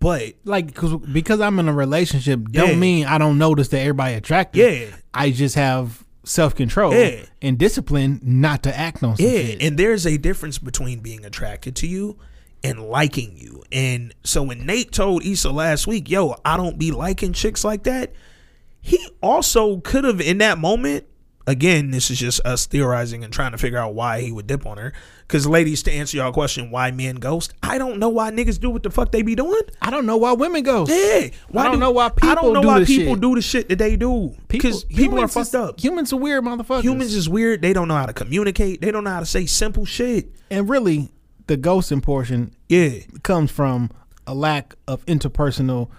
but 0.00 0.34
like 0.44 0.74
cause, 0.74 0.96
because 1.12 1.40
I'm 1.40 1.60
in 1.60 1.68
a 1.68 1.72
relationship 1.72 2.48
don't 2.50 2.70
Yeah. 2.70 2.74
mean 2.74 3.06
I 3.06 3.18
don't 3.18 3.38
notice 3.38 3.68
that 3.68 3.78
everybody 3.78 4.14
attractive. 4.14 4.88
Yeah. 4.90 4.96
I 5.14 5.30
just 5.30 5.54
have 5.54 6.04
self 6.24 6.54
control 6.54 6.94
Yeah. 6.94 7.22
and 7.40 7.58
discipline 7.58 8.20
not 8.22 8.62
to 8.64 8.76
act 8.78 9.02
on 9.02 9.16
Yeah, 9.18 9.28
shit. 9.30 9.62
and 9.62 9.78
there's 9.78 10.06
a 10.06 10.16
difference 10.18 10.58
between 10.58 11.00
being 11.00 11.24
attracted 11.24 11.74
to 11.76 11.86
you 11.86 12.16
and 12.62 12.88
liking 12.88 13.36
you. 13.36 13.62
And 13.72 14.14
so 14.22 14.42
when 14.42 14.66
Nate 14.66 14.92
told 14.92 15.24
Issa 15.24 15.50
last 15.50 15.86
week, 15.86 16.10
"Yo, 16.10 16.36
I 16.44 16.56
don't 16.56 16.78
be 16.78 16.90
liking 16.92 17.32
chicks 17.32 17.64
like 17.64 17.84
that," 17.84 18.12
he 18.82 18.98
also 19.22 19.78
could 19.78 20.04
have 20.04 20.20
in 20.20 20.38
that 20.38 20.58
moment 20.58 21.04
again, 21.50 21.90
this 21.90 22.10
is 22.10 22.18
just 22.18 22.40
us 22.46 22.66
theorizing 22.66 23.24
and 23.24 23.32
trying 23.32 23.52
to 23.52 23.58
figure 23.58 23.78
out 23.78 23.94
why 23.94 24.20
he 24.20 24.30
would 24.32 24.46
dip 24.46 24.64
on 24.66 24.78
her. 24.78 24.92
Because, 25.26 25.46
ladies, 25.46 25.82
to 25.84 25.92
answer 25.92 26.16
y'all 26.16 26.32
question, 26.32 26.70
why 26.70 26.90
men 26.90 27.16
ghost? 27.16 27.54
I 27.62 27.78
don't 27.78 27.98
know 27.98 28.08
why 28.08 28.30
niggas 28.30 28.58
do 28.60 28.68
what 28.70 28.82
the 28.82 28.90
fuck 28.90 29.12
they 29.12 29.22
be 29.22 29.34
doing. 29.34 29.60
I 29.80 29.90
don't 29.90 30.06
know 30.06 30.16
why 30.16 30.32
women 30.32 30.62
go. 30.62 30.86
Yeah, 30.88 31.28
why 31.48 31.64
don't 31.64 31.74
do- 31.74 31.78
know 31.80 31.90
why 31.92 32.08
people. 32.08 32.30
I 32.30 32.34
don't 32.34 32.52
know 32.52 32.62
do 32.62 32.68
why 32.68 32.84
people 32.84 33.14
shit. 33.14 33.20
do 33.20 33.34
the 33.36 33.42
shit 33.42 33.68
that 33.68 33.78
they 33.78 33.96
do. 33.96 34.34
Because 34.48 34.84
people, 34.84 35.20
are 35.20 35.28
fucked 35.28 35.48
is- 35.48 35.54
up. 35.54 35.80
Humans 35.80 36.12
are 36.12 36.16
weird 36.16 36.42
motherfuckers. 36.44 36.82
Humans 36.82 37.14
is 37.14 37.28
weird. 37.28 37.62
They 37.62 37.72
don't 37.72 37.86
know 37.88 37.96
how 37.96 38.06
to 38.06 38.12
communicate. 38.12 38.80
They 38.80 38.90
don't 38.90 39.04
know 39.04 39.10
how 39.10 39.20
to 39.20 39.26
say 39.26 39.46
simple 39.46 39.84
shit. 39.84 40.30
and 40.50 40.68
really, 40.68 41.10
the 41.46 41.56
ghosting 41.56 42.02
portion 42.02 42.54
Yeah, 42.68 42.98
comes 43.22 43.50
from 43.50 43.90
a 44.26 44.34
lack 44.34 44.74
of 44.88 45.04
interpersonal 45.06 45.90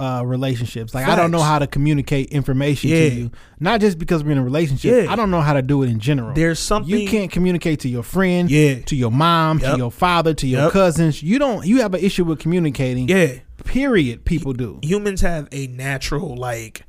uh, 0.00 0.22
relationships. 0.24 0.94
Like 0.94 1.06
I 1.06 1.14
don't 1.14 1.30
know 1.30 1.40
how 1.40 1.58
to 1.58 1.66
communicate 1.66 2.30
information 2.30 2.90
Yeah. 2.90 3.08
to 3.08 3.14
you. 3.14 3.30
Not 3.60 3.80
just 3.80 3.98
because 3.98 4.24
we're 4.24 4.32
in 4.32 4.38
a 4.38 4.42
relationship. 4.44 5.04
Yeah. 5.04 5.12
I 5.12 5.16
don't 5.16 5.30
know 5.30 5.40
how 5.40 5.52
to 5.52 5.62
do 5.62 5.82
it 5.82 5.90
in 5.90 6.00
general. 6.00 6.34
There's 6.34 6.58
something- 6.58 6.90
you 6.98 7.06
can't 7.08 7.30
communicate 7.30 7.80
to 7.80 7.88
your 7.88 8.02
friend, 8.02 8.50
Yeah. 8.50 8.80
to 8.86 8.96
your 8.96 9.10
mom, 9.10 9.58
to 9.60 9.76
your 9.76 9.90
father, 9.90 10.32
to 10.34 10.46
your 10.46 10.62
Yep. 10.64 10.72
cousins. 10.72 11.22
You 11.22 11.38
don't. 11.38 11.66
You 11.66 11.82
have 11.82 11.94
an 11.94 12.00
issue 12.00 12.24
with 12.24 12.38
communicating. 12.38 13.08
yeah. 13.08 13.34
Period. 13.64 14.24
People 14.24 14.54
do 14.54 14.78
Humans 14.82 15.20
have 15.20 15.46
a 15.52 15.66
natural 15.66 16.34
like 16.34 16.84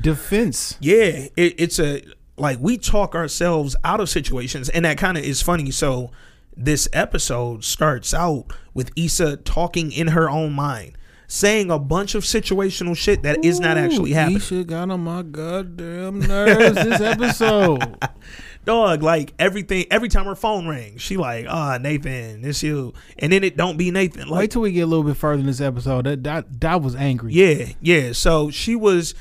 defense. 0.00 0.76
Yeah, 0.80 1.28
it, 1.36 1.54
it's 1.58 1.78
a 1.78 2.02
like 2.36 2.58
we 2.60 2.76
talk 2.78 3.14
ourselves 3.14 3.76
out 3.84 4.00
of 4.00 4.08
situations, 4.08 4.68
and 4.68 4.84
that 4.84 4.98
kind 4.98 5.16
of 5.16 5.24
is 5.24 5.42
funny. 5.42 5.70
So 5.70 6.10
this 6.56 6.88
episode 6.92 7.64
starts 7.64 8.12
out 8.12 8.46
with 8.72 8.90
Issa 8.96 9.36
talking 9.38 9.92
in 9.92 10.08
her 10.08 10.28
own 10.28 10.52
mind, 10.52 10.96
saying 11.34 11.68
a 11.68 11.78
bunch 11.80 12.14
of 12.14 12.22
situational 12.22 12.96
shit 12.96 13.24
that 13.24 13.44
is 13.44 13.58
not 13.58 13.76
actually 13.76 14.12
happening. 14.12 14.36
Isha 14.36 14.62
got 14.62 14.88
on 14.90 15.00
my 15.00 15.22
goddamn 15.22 16.20
nerves 16.20 16.76
this 16.76 17.00
episode. 17.00 17.96
Dog, 18.64 19.02
like 19.02 19.34
everything. 19.38 19.84
Every 19.90 20.08
time 20.08 20.26
her 20.26 20.36
phone 20.36 20.68
rings, 20.68 21.02
she 21.02 21.16
like, 21.16 21.46
ah, 21.48 21.76
Nathan, 21.78 22.40
this 22.40 22.62
you, 22.62 22.94
and 23.18 23.32
then 23.32 23.42
it 23.42 23.56
don't 23.56 23.76
be 23.76 23.90
Nathan. 23.90 24.28
Like, 24.28 24.38
Wait 24.38 24.50
till 24.52 24.62
we 24.62 24.70
get 24.70 24.82
a 24.82 24.86
little 24.86 25.02
bit 25.02 25.16
further 25.16 25.40
in 25.40 25.46
this 25.46 25.60
episode. 25.60 26.04
That 26.06 26.22
that, 26.22 26.60
that 26.60 26.80
was 26.80 26.94
angry. 26.94 27.32
Yeah, 27.32 27.72
yeah. 27.82 28.12
So 28.12 28.50
she 28.50 28.76
was 28.76 29.14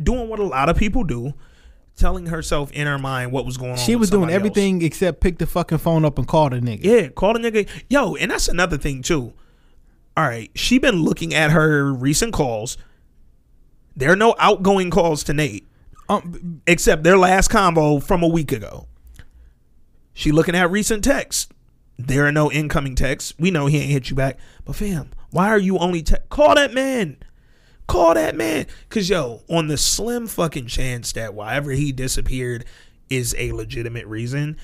doing 0.00 0.28
what 0.28 0.38
a 0.38 0.44
lot 0.44 0.68
of 0.68 0.76
people 0.76 1.02
do, 1.02 1.34
telling 1.96 2.26
herself 2.26 2.70
in 2.70 2.86
her 2.86 2.98
mind 2.98 3.32
what 3.32 3.44
was 3.44 3.56
going 3.56 3.72
on. 3.72 3.78
She 3.78 3.96
was 3.96 4.10
doing 4.10 4.22
somebody 4.22 4.34
else. 4.34 4.40
everything 4.40 4.82
except 4.82 5.20
pick 5.20 5.38
the 5.38 5.46
fucking 5.46 5.78
phone 5.78 6.04
up 6.04 6.18
and 6.18 6.26
call 6.26 6.50
the 6.50 6.60
nigga. 6.60 6.84
Yeah, 6.84 7.08
call 7.08 7.32
the 7.32 7.40
nigga. 7.40 7.68
Yo, 7.90 8.14
and 8.14 8.30
that's 8.30 8.46
another 8.46 8.78
thing 8.78 9.02
too. 9.02 9.34
All 10.18 10.24
right, 10.24 10.50
she 10.56 10.78
been 10.78 11.04
looking 11.04 11.32
at 11.32 11.52
her 11.52 11.92
recent 11.92 12.32
calls. 12.32 12.76
There 13.94 14.10
are 14.10 14.16
no 14.16 14.34
outgoing 14.40 14.90
calls 14.90 15.22
to 15.24 15.32
Nate 15.32 15.68
Um, 16.08 16.60
except 16.66 17.04
their 17.04 17.16
last 17.16 17.50
combo 17.50 18.00
from 18.00 18.24
a 18.24 18.26
week 18.26 18.50
ago. 18.50 18.88
She 20.12 20.32
looking 20.32 20.56
at 20.56 20.72
recent 20.72 21.04
texts. 21.04 21.46
There 21.96 22.26
are 22.26 22.32
no 22.32 22.50
incoming 22.50 22.96
texts. 22.96 23.32
We 23.38 23.52
know 23.52 23.66
he 23.66 23.78
ain't 23.78 23.92
hit 23.92 24.10
you 24.10 24.16
back. 24.16 24.40
But 24.64 24.74
fam, 24.74 25.10
why 25.30 25.50
are 25.50 25.58
you 25.58 25.78
only 25.78 26.02
te- 26.02 26.16
call 26.30 26.56
that 26.56 26.74
man? 26.74 27.18
Call 27.86 28.14
that 28.14 28.34
man. 28.34 28.66
Cause 28.88 29.08
yo, 29.08 29.42
on 29.48 29.68
the 29.68 29.76
slim 29.76 30.26
fucking 30.26 30.66
chance 30.66 31.12
that 31.12 31.32
wherever 31.32 31.70
he 31.70 31.92
disappeared 31.92 32.64
is 33.08 33.36
a 33.38 33.52
legitimate 33.52 34.06
reason, 34.06 34.56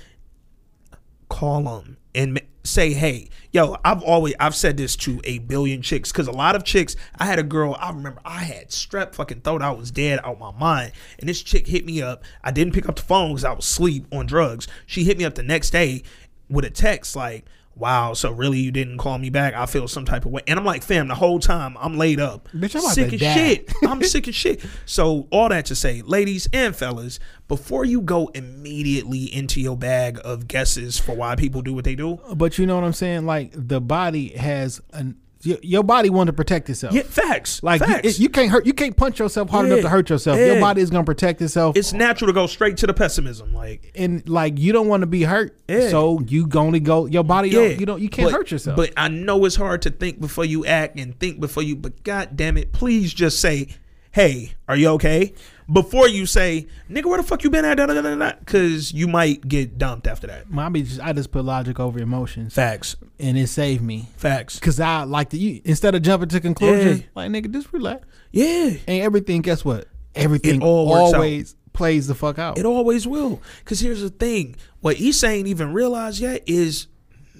call 1.29 1.79
him 1.79 1.97
and 2.13 2.41
say, 2.65 2.93
hey, 2.95 3.29
yo, 3.53 3.77
I've 3.85 4.03
always 4.03 4.35
I've 4.41 4.55
said 4.55 4.77
this 4.77 4.97
to 4.97 5.21
a 5.25 5.39
billion 5.39 5.83
chicks 5.83 6.11
because 6.11 6.27
a 6.27 6.33
lot 6.33 6.57
of 6.57 6.65
chicks. 6.65 6.97
I 7.19 7.27
had 7.27 7.39
a 7.39 7.43
girl. 7.43 7.77
I 7.79 7.91
remember 7.91 8.21
I 8.25 8.43
had 8.43 8.71
strep. 8.71 9.15
Fucking 9.15 9.43
thought 9.43 9.63
I 9.63 9.71
was 9.71 9.91
dead 9.91 10.21
out 10.25 10.39
my 10.39 10.51
mind. 10.53 10.93
And 11.19 11.29
this 11.29 11.43
chick 11.43 11.67
hit 11.67 11.85
me 11.85 12.03
up. 12.03 12.25
I 12.43 12.51
didn't 12.51 12.73
pick 12.73 12.89
up 12.89 12.97
the 12.97 13.03
phone 13.03 13.31
because 13.31 13.45
I 13.45 13.53
was 13.53 13.65
asleep 13.65 14.07
on 14.13 14.27
drugs. 14.27 14.67
She 14.87 15.05
hit 15.05 15.19
me 15.19 15.25
up 15.25 15.35
the 15.35 15.43
next 15.43 15.71
day 15.71 16.03
with 16.49 16.65
a 16.65 16.71
text 16.71 17.15
like. 17.15 17.45
Wow, 17.77 18.15
so 18.15 18.31
really 18.31 18.59
you 18.59 18.71
didn't 18.71 18.99
call 18.99 19.19
me 19.19 19.31
back? 19.31 19.55
I 19.55 19.67
feel 19.67 19.89
some 19.89 20.05
type 20.05 20.25
of 20.27 20.33
way, 20.33 20.43
and 20.47 20.59
I'm 20.59 20.65
like, 20.65 20.83
fam, 20.83 21.09
the 21.09 21.15
whole 21.17 21.41
time 21.41 21.77
I'm 21.81 21.99
laid 21.99 22.21
up, 22.21 22.49
Bitch, 22.55 22.77
I'm 22.77 22.83
sick 22.83 23.13
as 23.13 23.21
die. 23.21 23.35
shit. 23.35 23.73
I'm 23.85 24.03
sick 24.03 24.29
as 24.29 24.35
shit. 24.35 24.65
So 24.87 25.27
all 25.31 25.49
that 25.49 25.67
to 25.67 25.75
say, 25.75 26.01
ladies 26.03 26.49
and 26.53 26.75
fellas, 26.77 27.19
before 27.49 27.85
you 27.85 28.01
go 28.01 28.29
immediately 28.29 29.25
into 29.35 29.61
your 29.61 29.77
bag 29.77 30.21
of 30.25 30.47
guesses 30.49 30.99
for 30.99 31.15
why 31.17 31.35
people 31.37 31.63
do 31.63 31.75
what 31.75 31.85
they 31.85 31.95
do, 31.97 32.21
but 32.35 32.59
you 32.59 32.67
know 32.67 32.77
what 32.77 32.85
I'm 32.85 32.93
saying? 32.93 33.27
Like 33.27 33.51
the 33.55 33.81
body 33.81 34.29
has 34.29 34.81
an 34.93 35.17
your, 35.47 35.59
your 35.63 35.83
body 35.83 36.11
want 36.11 36.27
to 36.29 36.33
protect 36.33 36.69
itself. 36.71 36.95
yeah, 36.95 37.03
facts. 37.03 37.63
Like 37.63 37.81
you, 37.81 37.87
facts. 37.87 38.07
it- 38.09 38.19
you 38.19 38.29
can't 38.29 38.51
hurt. 38.51 38.67
You 38.67 38.73
can't 38.73 38.97
punch 38.97 39.19
yourself 39.19 39.51
hard 39.51 39.67
Yeah. 39.67 39.75
enough 39.75 39.83
to 39.85 39.89
hurt 39.89 40.11
yourself. 40.11 40.39
Yeah. 40.39 40.53
Your 40.53 40.61
body 40.61 40.81
is 40.83 40.91
gonna 40.91 41.05
protect 41.05 41.41
itself. 41.43 41.77
it's 41.77 41.93
natural 41.93 42.29
to 42.29 42.33
go 42.33 42.47
straight 42.47 42.77
to 42.79 42.87
the 42.87 42.95
pessimism. 42.95 43.53
Like, 43.55 43.93
and 43.95 44.27
like 44.29 44.59
you 44.59 44.73
don't 44.73 44.89
want 44.89 45.03
to 45.03 45.07
be 45.07 45.23
hurt. 45.23 45.57
Yeah. 45.69 45.89
So 45.91 46.21
you 46.27 46.47
gonna 46.47 46.81
go. 46.81 47.07
Your 47.07 47.25
body. 47.25 47.49
yeah, 47.51 47.69
Don't, 47.69 47.81
you 47.81 47.87
don't. 47.87 48.03
You 48.03 48.09
can't 48.09 48.31
but- 48.31 48.37
hurt 48.37 48.51
yourself. 48.51 48.77
But 48.77 48.93
I 48.97 49.09
know 49.09 49.45
it's 49.45 49.57
hard 49.57 49.83
to 49.83 49.91
think 49.91 50.21
before 50.21 50.45
you 50.45 50.65
act 50.67 50.99
and 50.99 51.19
think 51.19 51.41
before 51.41 51.63
you. 51.63 51.77
But 51.77 52.03
god 52.05 52.37
damn 52.37 52.57
it, 52.57 52.73
please 52.73 53.13
just 53.15 53.41
say, 53.41 53.69
"Hey, 54.15 54.55
are 54.69 54.77
you 54.77 54.89
okay?" 54.91 55.35
Before 55.73 56.07
you 56.09 56.27
say, 56.27 56.67
"Nigga, 56.91 57.07
where 57.07 57.17
the 57.19 57.27
fuck 57.27 57.43
you 57.43 57.51
been 57.51 57.65
at?" 57.65 58.39
Because 58.41 58.93
you 58.93 59.09
might 59.09 59.49
get 59.49 59.79
dumped 59.79 60.07
after 60.07 60.27
that. 60.27 60.45
I 60.57 60.71
just, 60.71 61.01
I 61.01 61.13
just 61.13 61.31
put 61.31 61.45
logic 61.45 61.81
over 61.81 61.99
emotions, 61.99 62.55
Facts. 62.55 62.97
and 63.19 63.39
it 63.39 63.47
saved 63.49 63.83
me. 63.83 64.09
Facts. 64.17 64.59
Cause 64.61 64.79
I 64.79 65.05
like 65.05 65.31
to 65.31 65.39
you 65.39 65.63
instead 65.65 65.95
of 65.95 66.03
jumping 66.03 66.29
to 66.31 66.41
conclusions, 66.41 67.01
Yeah. 67.01 67.07
like 67.15 67.31
nigga, 67.31 67.51
just 67.51 67.73
relax. 67.73 68.07
Yeah. 68.31 68.75
And 68.87 69.03
everything, 69.03 69.41
guess 69.41 69.65
what? 69.65 69.87
Everything 70.15 70.63
all 70.63 70.89
works 70.89 71.09
out. 71.09 71.15
always 71.15 71.57
plays 71.73 72.07
the 72.07 72.15
fuck 72.15 72.39
out. 72.39 72.59
It 72.59 72.67
always 72.67 73.07
will. 73.07 73.41
Because 73.61 73.81
here's 73.81 74.01
the 74.03 74.11
thing: 74.11 74.57
what 74.81 75.01
Issa 75.01 75.27
ain't 75.29 75.49
even 75.49 75.73
realized 75.73 76.21
yet 76.21 76.43
is 76.47 76.89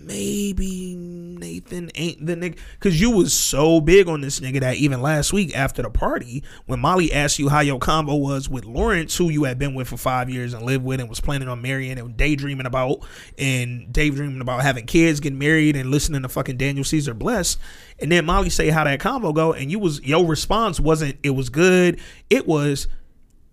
maybe 0.07 0.95
Nathan 0.97 1.91
ain't 1.95 2.25
the 2.25 2.37
nigga. 2.37 2.59
Because 2.75 3.01
you 3.01 3.11
was 3.11 3.33
so 3.33 3.81
big 3.81 4.09
on 4.09 4.21
this 4.21 4.41
nigga 4.41 4.61
that 4.61 4.77
even 4.77 5.01
last 5.03 5.33
week 5.33 5.57
after 5.57 5.83
the 5.83 5.91
party, 5.91 6.43
when 6.67 6.81
Molly 6.81 7.13
asked 7.13 7.39
you 7.39 7.49
how 7.49 7.61
your 7.61 7.79
combo 7.79 8.15
was 8.15 8.49
with 8.49 8.65
Lawrence, 8.65 9.17
who 9.17 9.29
you 9.29 9.45
had 9.45 9.59
been 9.59 9.75
with 9.75 9.89
for 9.89 9.97
five 9.97 10.31
years 10.31 10.55
and 10.55 10.65
lived 10.65 10.85
with 10.85 11.01
and 11.01 11.09
was 11.09 11.21
planning 11.21 11.49
on 11.49 11.63
marrying 11.63 11.99
and 11.99 12.17
daydreaming 12.17 12.67
about, 12.67 13.07
and 13.39 13.93
daydreaming 13.93 14.41
about 14.41 14.63
having 14.63 14.87
kids, 14.87 15.21
getting 15.21 15.39
married, 15.39 15.77
and 15.77 15.91
listening 15.91 16.23
to 16.23 16.29
fucking 16.29 16.57
Daniel 16.57 16.85
Caesar 16.85 17.15
bless. 17.15 17.57
And 17.99 18.11
then 18.11 18.25
Molly 18.25 18.51
say 18.51 18.69
how 18.69 18.85
that 18.85 19.01
combo 19.01 19.33
go, 19.33 19.53
and 19.53 19.71
you 19.71 19.79
was 19.79 20.01
your 20.03 20.27
response 20.27 20.81
wasn't 20.81 21.19
it 21.23 21.31
was 21.31 21.49
good. 21.49 22.01
It 22.31 22.47
was 22.47 22.89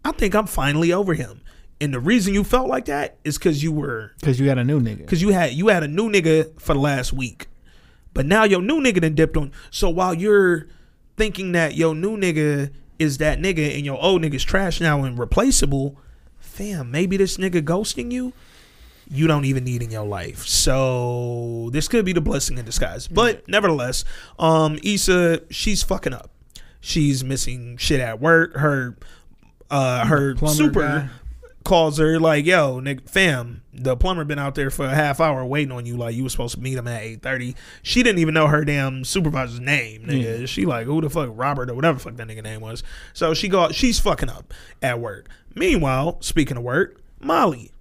I 0.03 0.11
think 0.11 0.35
I'm 0.35 0.47
finally 0.47 0.91
over 0.91 1.13
him. 1.13 1.41
And 1.81 1.93
the 1.93 1.99
reason 1.99 2.33
you 2.33 2.43
felt 2.43 2.69
like 2.69 2.85
that 2.85 3.17
is 3.23 3.37
because 3.37 3.61
you 3.63 3.71
were 3.71 4.11
Cause 4.23 4.39
you 4.39 4.47
had 4.47 4.57
a 4.59 4.63
new 4.63 4.79
nigga. 4.79 4.99
because 4.99 5.21
you 5.21 5.29
had 5.29 5.53
you 5.53 5.67
had 5.69 5.81
a 5.83 5.87
new 5.87 6.09
nigga 6.09 6.59
for 6.61 6.73
the 6.75 6.79
last 6.79 7.11
week, 7.11 7.47
but 8.13 8.25
now 8.25 8.43
your 8.43 8.61
new 8.61 8.79
nigga 8.79 9.01
then 9.01 9.15
dipped 9.15 9.35
on. 9.35 9.51
So 9.71 9.89
while 9.89 10.13
you're 10.13 10.67
thinking 11.17 11.51
that 11.53 11.75
your 11.75 11.95
new 11.95 12.15
nigga 12.17 12.71
is 12.99 13.17
that 13.17 13.39
nigga 13.39 13.75
and 13.75 13.83
your 13.85 14.01
old 14.01 14.21
nigga's 14.21 14.43
trash 14.43 14.79
now 14.79 15.03
and 15.03 15.17
replaceable, 15.17 15.97
fam, 16.39 16.91
maybe 16.91 17.17
this 17.17 17.37
nigga 17.37 17.63
ghosting 17.63 18.11
you, 18.11 18.31
you 19.09 19.25
don't 19.25 19.45
even 19.45 19.63
need 19.63 19.81
in 19.81 19.89
your 19.89 20.05
life. 20.05 20.45
So 20.45 21.69
this 21.73 21.87
could 21.87 22.05
be 22.05 22.13
the 22.13 22.21
blessing 22.21 22.59
in 22.59 22.65
disguise. 22.65 23.07
But 23.07 23.47
nevertheless, 23.47 24.05
um, 24.37 24.77
Issa, 24.83 25.41
she's 25.49 25.81
fucking 25.81 26.13
up. 26.13 26.29
She's 26.79 27.23
missing 27.23 27.77
shit 27.77 27.99
at 27.99 28.19
work. 28.21 28.55
Her 28.55 28.95
uh 29.71 30.05
her 30.05 30.35
Plumber 30.35 30.55
super 30.55 30.81
guy. 30.81 31.09
Calls 31.63 31.97
her 31.97 32.19
like, 32.19 32.45
"Yo, 32.45 32.81
nigga, 32.81 33.09
fam, 33.09 33.61
the 33.73 33.95
plumber 33.95 34.23
been 34.25 34.39
out 34.39 34.55
there 34.55 34.69
for 34.69 34.85
a 34.85 34.93
half 34.95 35.19
hour 35.19 35.45
waiting 35.45 35.71
on 35.71 35.85
you. 35.85 35.95
Like 35.95 36.15
you 36.15 36.23
was 36.23 36.31
supposed 36.31 36.55
to 36.55 36.61
meet 36.61 36.77
him 36.77 36.87
at 36.87 37.01
eight 37.01 37.21
thirty. 37.21 37.55
She 37.83 38.03
didn't 38.03 38.19
even 38.19 38.33
know 38.33 38.47
her 38.47 38.65
damn 38.65 39.03
supervisor's 39.03 39.59
name, 39.59 40.03
nigga. 40.03 40.47
She 40.47 40.65
like, 40.65 40.85
who 40.85 41.01
the 41.01 41.09
fuck, 41.09 41.29
Robert 41.33 41.69
or 41.69 41.75
whatever 41.75 41.97
the 41.97 42.03
fuck 42.03 42.15
that 42.15 42.27
nigga 42.27 42.43
name 42.43 42.61
was. 42.61 42.83
So 43.13 43.33
she 43.33 43.47
go, 43.47 43.69
she's 43.71 43.99
fucking 43.99 44.29
up 44.29 44.53
at 44.81 44.99
work. 44.99 45.29
Meanwhile, 45.55 46.21
speaking 46.21 46.57
of 46.57 46.63
work, 46.63 47.01
Molly, 47.19 47.71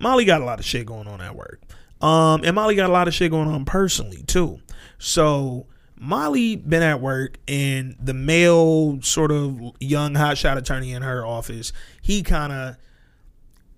Molly 0.00 0.24
got 0.24 0.40
a 0.40 0.44
lot 0.44 0.58
of 0.58 0.64
shit 0.64 0.86
going 0.86 1.06
on 1.06 1.20
at 1.20 1.34
work. 1.36 1.60
Um, 2.00 2.42
and 2.44 2.54
Molly 2.54 2.74
got 2.74 2.90
a 2.90 2.92
lot 2.92 3.08
of 3.08 3.14
shit 3.14 3.30
going 3.30 3.48
on 3.48 3.64
personally 3.64 4.22
too. 4.26 4.60
So 4.98 5.66
Molly 5.98 6.56
been 6.56 6.82
at 6.82 7.00
work 7.00 7.38
and 7.48 7.96
the 8.00 8.14
male 8.14 9.00
sort 9.02 9.30
of 9.30 9.60
young 9.80 10.14
hotshot 10.14 10.56
attorney 10.56 10.92
in 10.92 11.02
her 11.02 11.24
office, 11.24 11.72
he 12.02 12.22
kind 12.22 12.52
of 12.52 12.76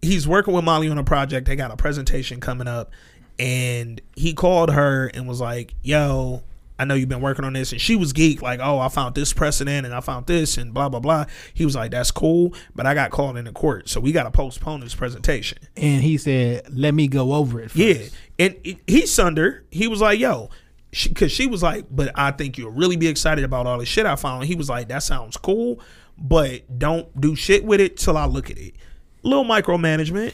he's 0.02 0.26
working 0.26 0.54
with 0.54 0.64
Molly 0.64 0.88
on 0.88 0.98
a 0.98 1.04
project. 1.04 1.46
They 1.46 1.56
got 1.56 1.70
a 1.70 1.76
presentation 1.76 2.40
coming 2.40 2.68
up 2.68 2.92
and 3.38 4.00
he 4.16 4.34
called 4.34 4.70
her 4.70 5.06
and 5.08 5.28
was 5.28 5.40
like, 5.40 5.74
"Yo, 5.82 6.42
I 6.78 6.84
know 6.84 6.94
you've 6.94 7.08
been 7.08 7.20
working 7.20 7.44
on 7.44 7.52
this." 7.52 7.72
And 7.72 7.80
she 7.80 7.96
was 7.96 8.12
geek 8.12 8.42
like, 8.42 8.60
"Oh, 8.60 8.78
I 8.78 8.88
found 8.88 9.14
this 9.14 9.32
precedent 9.32 9.86
and 9.86 9.94
I 9.94 10.00
found 10.00 10.26
this 10.26 10.58
and 10.58 10.74
blah 10.74 10.88
blah 10.88 11.00
blah." 11.00 11.26
He 11.54 11.64
was 11.64 11.76
like, 11.76 11.92
"That's 11.92 12.10
cool, 12.10 12.54
but 12.74 12.86
I 12.86 12.94
got 12.94 13.10
called 13.10 13.36
into 13.36 13.52
court, 13.52 13.88
so 13.88 14.00
we 14.00 14.12
got 14.12 14.24
to 14.24 14.30
postpone 14.30 14.80
this 14.80 14.94
presentation." 14.94 15.58
And 15.76 16.02
he 16.02 16.18
said, 16.18 16.66
"Let 16.70 16.94
me 16.94 17.06
go 17.08 17.34
over 17.34 17.60
it." 17.60 17.70
First. 17.70 17.76
Yeah, 17.76 18.04
and 18.38 18.56
he- 18.86 19.06
sunned 19.06 19.38
her. 19.38 19.64
He 19.70 19.86
was 19.86 20.00
like, 20.00 20.18
"Yo," 20.18 20.50
because 20.90 21.30
she, 21.30 21.46
was 21.46 21.62
like, 21.62 21.86
"But 21.90 22.10
I 22.14 22.32
think 22.32 22.58
you'll 22.58 22.72
really 22.72 22.96
be 22.96 23.06
excited 23.06 23.44
about 23.44 23.66
all 23.66 23.78
the 23.78 23.86
shit 23.86 24.06
I 24.06 24.16
found." 24.16 24.44
He 24.44 24.54
was 24.54 24.68
like, 24.68 24.88
"That 24.88 25.02
sounds 25.04 25.36
cool, 25.36 25.80
but 26.16 26.78
don't 26.78 27.20
do 27.20 27.36
shit 27.36 27.64
with 27.64 27.80
it 27.80 27.96
till 27.96 28.16
I 28.16 28.26
look 28.26 28.50
at 28.50 28.58
it." 28.58 28.74
Little 29.22 29.44
micromanagement. 29.44 30.32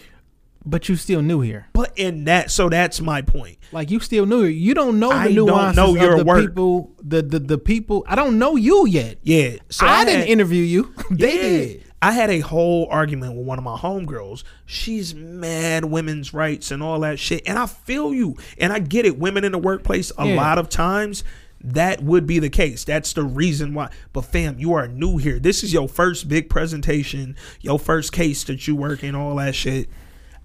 But 0.66 0.88
you 0.88 0.96
still 0.96 1.20
new 1.20 1.42
here. 1.42 1.66
But 1.74 1.92
in 1.98 2.24
that, 2.24 2.50
so 2.50 2.70
that's 2.70 2.98
my 3.02 3.20
point. 3.20 3.58
Like 3.70 3.90
you 3.90 4.00
still 4.00 4.24
new 4.24 4.40
here. 4.44 4.50
You 4.50 4.72
don't 4.72 4.98
know 4.98 5.10
the 5.10 5.14
I 5.14 5.24
don't 5.34 5.46
nuances 5.46 5.76
know 5.76 5.94
your 5.94 6.12
of 6.12 6.18
the 6.20 6.24
work. 6.24 6.40
people. 6.40 6.92
The, 7.02 7.20
the 7.20 7.38
the 7.38 7.58
people. 7.58 8.02
I 8.08 8.14
don't 8.14 8.38
know 8.38 8.56
you 8.56 8.86
yet. 8.86 9.18
Yeah. 9.22 9.56
So 9.68 9.84
I, 9.86 9.96
I, 9.98 10.04
didn't 10.06 10.20
had- 10.20 10.28
interview 10.30 10.62
you. 10.62 10.94
they 11.10 11.34
Yeah. 11.36 11.42
did. 11.42 11.84
I 12.00 12.12
had 12.12 12.30
a 12.30 12.40
whole 12.40 12.86
argument 12.90 13.34
with 13.36 13.46
one 13.46 13.58
of 13.58 13.64
my 13.64 13.76
homegirls. 13.76 14.42
She's 14.66 15.14
mad 15.14 15.84
women's 15.86 16.32
rights 16.34 16.70
and 16.70 16.82
all 16.82 17.00
that 17.00 17.18
shit. 17.18 17.42
And 17.46 17.58
I 17.58 17.64
feel 17.66 18.12
you. 18.14 18.36
And 18.58 18.72
I 18.72 18.78
get 18.78 19.04
it. 19.06 19.18
Women 19.18 19.44
in 19.44 19.52
the 19.52 19.58
workplace, 19.58 20.12
a 20.18 20.26
Yeah. 20.26 20.34
lot 20.34 20.56
of 20.58 20.68
times, 20.70 21.24
that 21.64 22.02
would 22.02 22.26
be 22.26 22.38
the 22.38 22.50
case. 22.50 22.84
That's 22.84 23.12
the 23.14 23.24
reason 23.24 23.74
why. 23.74 23.90
But 24.12 24.22
fam, 24.26 24.58
you 24.58 24.74
are 24.74 24.86
new 24.86 25.16
here. 25.16 25.38
This 25.38 25.64
is 25.64 25.72
your 25.72 25.88
first 25.88 26.28
big 26.28 26.48
presentation, 26.50 27.36
your 27.60 27.78
first 27.78 28.12
case 28.12 28.44
that 28.44 28.68
you 28.68 28.76
work 28.76 29.02
in, 29.02 29.14
all 29.14 29.36
that 29.36 29.54
shit. 29.54 29.88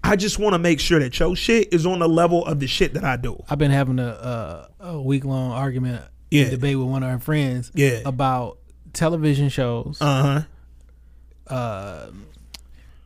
I 0.02 0.16
just 0.16 0.38
want 0.38 0.54
to 0.54 0.58
make 0.58 0.80
sure 0.80 0.98
that 0.98 1.18
your 1.18 1.36
shit 1.36 1.72
is 1.74 1.84
on 1.84 1.98
the 1.98 2.08
level 2.08 2.44
of 2.46 2.58
the 2.58 2.66
shit 2.66 2.94
that 2.94 3.04
I 3.04 3.16
do. 3.16 3.42
I've 3.50 3.58
been 3.58 3.70
having 3.70 3.98
a 3.98 4.68
a, 4.80 4.86
a 4.92 5.02
week 5.02 5.26
long 5.26 5.52
argument, 5.52 6.02
Yeah. 6.30 6.48
debate 6.48 6.78
with 6.78 6.88
one 6.88 7.02
of 7.02 7.10
our 7.10 7.18
friends, 7.18 7.70
Yeah. 7.74 8.00
about 8.06 8.56
television 8.94 9.50
shows, 9.50 9.98
Uh 10.00 10.42
huh. 11.50 11.54
uh, 11.54 12.06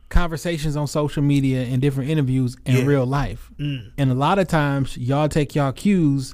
conversations 0.09 0.77
on 0.77 0.87
social 0.87 1.21
media, 1.21 1.63
and 1.63 1.81
different 1.81 2.09
interviews 2.09 2.55
in 2.65 2.77
Yeah. 2.77 2.83
real 2.85 3.05
life. 3.05 3.51
Mm. 3.59 3.91
And 3.97 4.11
a 4.11 4.13
lot 4.15 4.39
of 4.39 4.47
times, 4.47 4.97
y'all 4.97 5.27
take 5.27 5.53
y'all 5.55 5.73
cues 5.73 6.33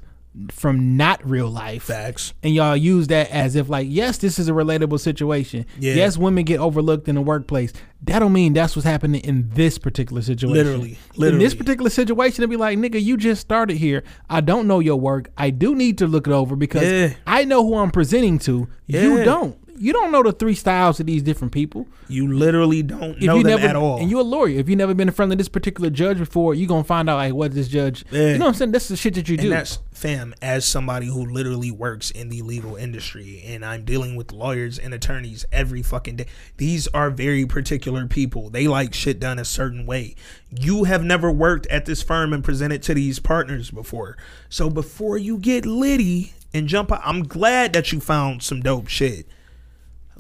from 0.50 0.96
not 0.96 1.28
real 1.30 1.50
life. 1.50 1.84
Facts. 1.84 2.34
and 2.42 2.54
y'all 2.56 2.78
use 2.78 3.08
that 3.08 3.30
as 3.32 3.56
if 3.58 3.68
like 3.70 3.88
yes 3.90 4.18
this 4.20 4.40
is 4.40 4.48
a 4.48 4.54
relatable 4.54 5.00
situation 5.00 5.66
Yeah. 5.78 5.94
yes 5.96 6.18
women 6.18 6.46
get 6.46 6.60
overlooked 6.60 7.08
in 7.10 7.16
the 7.16 7.22
workplace 7.22 7.74
that 8.04 8.20
don't 8.20 8.32
mean 8.32 8.54
that's 8.54 8.76
what's 8.76 8.86
happening 8.86 9.22
in 9.22 9.50
this 9.50 9.78
particular 9.78 10.22
situation 10.22 10.54
Literally. 10.56 10.98
in 11.34 11.38
this 11.40 11.54
particular 11.54 11.90
situation 11.90 12.42
to 12.44 12.48
be 12.48 12.56
like 12.56 12.78
nigga 12.78 13.02
you 13.04 13.18
just 13.18 13.42
started 13.42 13.76
here 13.78 14.04
i 14.30 14.40
don't 14.40 14.68
know 14.68 14.80
your 14.80 14.96
work 15.00 15.30
i 15.38 15.50
do 15.50 15.76
need 15.76 15.98
to 15.98 16.08
look 16.08 16.28
it 16.28 16.34
over 16.34 16.56
because 16.56 16.84
Yeah. 16.84 17.14
i 17.28 17.44
know 17.44 17.66
who 17.66 17.76
i'm 17.76 17.92
presenting 17.92 18.40
to 18.40 18.70
Yeah. 18.88 19.02
you 19.02 19.24
don't 19.26 19.58
you 19.82 19.92
don't 19.94 20.12
know 20.12 20.24
the 20.24 20.32
three 20.32 20.56
styles 20.56 21.00
of 21.00 21.06
these 21.06 21.22
different 21.24 21.52
people 21.52 21.88
You 22.08 22.32
literally 22.32 22.84
don't 22.84 23.18
if 23.18 23.24
know 23.24 23.38
you 23.38 23.44
them 23.44 23.60
never 23.60 23.68
at 23.68 23.76
all. 23.76 24.00
and 24.00 24.10
you're 24.10 24.20
a 24.22 24.24
lawyer 24.24 24.60
if 24.60 24.70
you 24.70 24.76
never 24.76 24.94
been 24.94 25.08
in 25.08 25.14
front 25.14 25.32
of 25.32 25.38
this 25.38 25.50
particular 25.50 25.90
judge 25.90 26.18
before 26.20 26.54
you're 26.54 26.68
gonna 26.68 26.84
find 26.84 27.10
out 27.10 27.18
like 27.18 27.34
what 27.34 27.54
this 27.54 27.68
judge 27.68 28.06
Yeah. 28.12 28.30
you 28.34 28.38
know 28.38 28.46
what 28.46 28.50
i'm 28.50 28.54
saying 28.56 28.72
that's 28.72 28.88
the 28.88 28.96
shit 28.96 29.16
that 29.16 29.28
you 29.28 29.34
And 29.36 29.42
do 29.42 29.50
that's 29.50 29.80
fam, 29.92 30.34
as 30.42 30.66
somebody 30.66 31.06
who 31.08 31.26
literally 31.26 31.70
works 31.72 32.10
in 32.12 32.30
the 32.30 32.42
legal 32.42 32.76
industry 32.76 33.44
and 33.46 33.64
I'm 33.64 33.86
dealing 33.86 34.16
with 34.16 34.32
lawyers 34.32 34.80
and 34.80 34.96
attorneys 34.96 35.46
every 35.52 35.84
fucking 35.84 36.16
day. 36.16 36.26
These 36.58 36.88
are 36.88 37.12
very 37.12 37.46
particular 37.46 38.08
people. 38.08 38.50
They 38.50 38.68
like 38.68 38.96
shit 38.96 39.20
done 39.20 39.38
a 39.38 39.46
certain 39.46 39.86
way. 39.86 40.16
You 40.50 40.86
have 40.86 41.04
never 41.04 41.32
worked 41.32 41.68
at 41.68 41.86
this 41.86 42.02
firm 42.02 42.34
and 42.34 42.44
presented 42.44 42.82
to 42.84 42.96
these 42.96 43.20
partners 43.20 43.70
before. 43.70 44.18
So 44.50 44.72
before 44.72 45.20
you 45.20 45.38
get 45.38 45.68
litty 45.68 46.34
and 46.52 46.68
jump 46.68 46.92
out, 46.92 47.02
I'm 47.06 47.22
glad 47.24 47.74
that 47.74 47.92
you 47.92 48.00
found 48.00 48.42
some 48.42 48.62
dope 48.62 48.88
shit. 48.88 49.28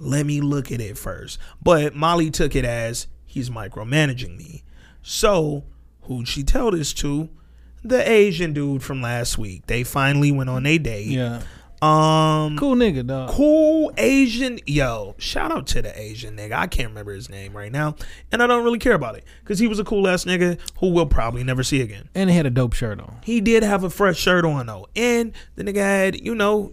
Let 0.01 0.25
me 0.25 0.41
look 0.41 0.71
at 0.71 0.81
it 0.81 0.97
first. 0.97 1.37
But 1.61 1.95
Molly 1.95 2.31
took 2.31 2.55
it 2.55 2.65
as 2.65 3.07
he's 3.25 3.49
micromanaging 3.49 4.35
me. 4.37 4.63
So, 5.01 5.63
who'd 6.01 6.27
she 6.27 6.43
tell 6.43 6.71
this 6.71 6.93
to? 6.95 7.29
The 7.83 8.07
Asian 8.09 8.53
dude 8.53 8.83
from 8.83 9.01
last 9.01 9.37
week. 9.37 9.67
They 9.67 9.83
finally 9.83 10.31
went 10.31 10.49
on 10.49 10.65
a 10.65 10.77
date. 10.77 11.07
yeah 11.07 11.41
Um 11.81 12.57
cool 12.59 12.75
nigga 12.75 13.07
dog 13.07 13.31
cool 13.31 13.91
Asian 13.97 14.59
yo. 14.67 15.15
Shout 15.17 15.51
out 15.51 15.65
to 15.67 15.81
the 15.81 15.99
Asian 15.99 16.37
nigga. 16.37 16.51
I 16.53 16.67
can't 16.67 16.89
remember 16.89 17.11
his 17.13 17.27
name 17.27 17.57
right 17.57 17.71
now. 17.71 17.95
And 18.31 18.43
I 18.43 18.45
don't 18.45 18.63
really 18.63 18.77
care 18.77 18.93
about 18.93 19.15
it. 19.15 19.23
Because 19.39 19.57
he 19.57 19.65
was 19.67 19.79
a 19.79 19.83
cool 19.83 20.07
ass 20.07 20.25
nigga 20.25 20.59
who 20.79 20.91
we'll 20.91 21.07
probably 21.07 21.43
never 21.43 21.63
see 21.63 21.81
again. 21.81 22.07
and 22.13 22.29
he 22.29 22.35
had 22.35 22.45
a 22.45 22.51
dope 22.51 22.73
shirt 22.73 22.99
on 22.99 23.17
He 23.23 23.41
did 23.41 23.63
have 23.63 23.83
a 23.83 23.89
fresh 23.89 24.19
shirt 24.19 24.45
on 24.45 24.67
though, 24.67 24.87
and 24.95 25.33
the 25.55 25.63
nigga 25.63 25.77
had, 25.77 26.23
you 26.23 26.35
know, 26.35 26.71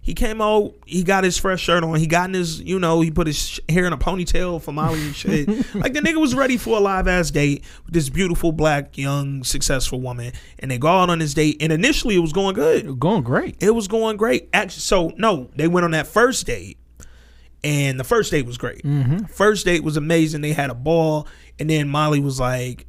he 0.00 0.14
came 0.14 0.40
out, 0.40 0.74
he 0.86 1.02
got 1.02 1.24
his 1.24 1.38
fresh 1.38 1.60
shirt 1.60 1.84
on, 1.84 1.94
he 1.96 2.06
got 2.06 2.28
in 2.28 2.34
his, 2.34 2.60
you 2.60 2.78
know, 2.78 3.00
he 3.00 3.10
put 3.10 3.26
his 3.26 3.60
hair 3.68 3.86
in 3.86 3.92
a 3.92 3.98
ponytail 3.98 4.60
for 4.60 4.72
Molly 4.72 5.00
and 5.00 5.14
shit. 5.14 5.48
like 5.74 5.92
the 5.92 6.00
nigga 6.00 6.20
was 6.20 6.34
ready 6.34 6.56
for 6.56 6.76
a 6.76 6.80
live 6.80 7.08
ass 7.08 7.30
date 7.30 7.64
with 7.84 7.94
this 7.94 8.08
beautiful 8.08 8.52
black 8.52 8.96
young 8.96 9.44
successful 9.44 10.00
woman, 10.00 10.32
and 10.58 10.70
they 10.70 10.78
go 10.78 10.88
out 10.88 11.10
on 11.10 11.18
this 11.18 11.34
date, 11.34 11.56
and 11.60 11.72
initially 11.72 12.16
it 12.16 12.20
was 12.20 12.32
going 12.32 12.54
good. 12.54 12.98
going 12.98 13.22
great 13.22 13.56
It 13.60 13.74
was 13.74 13.88
going 13.88 14.16
great. 14.16 14.48
Actually, 14.52 14.80
so 14.80 15.12
no, 15.16 15.50
they 15.56 15.68
went 15.68 15.84
on 15.84 15.90
that 15.92 16.06
first 16.06 16.46
date, 16.46 16.78
and 17.62 17.98
the 17.98 18.04
first 18.04 18.30
date 18.30 18.46
was 18.46 18.58
great. 18.58 18.82
Mm-hmm. 18.82 19.26
First 19.26 19.64
date 19.64 19.84
was 19.84 19.96
amazing. 19.96 20.40
They 20.40 20.52
had 20.52 20.70
a 20.70 20.74
ball, 20.74 21.28
and 21.58 21.68
then 21.68 21.88
Molly 21.88 22.20
was 22.20 22.40
like, 22.40 22.86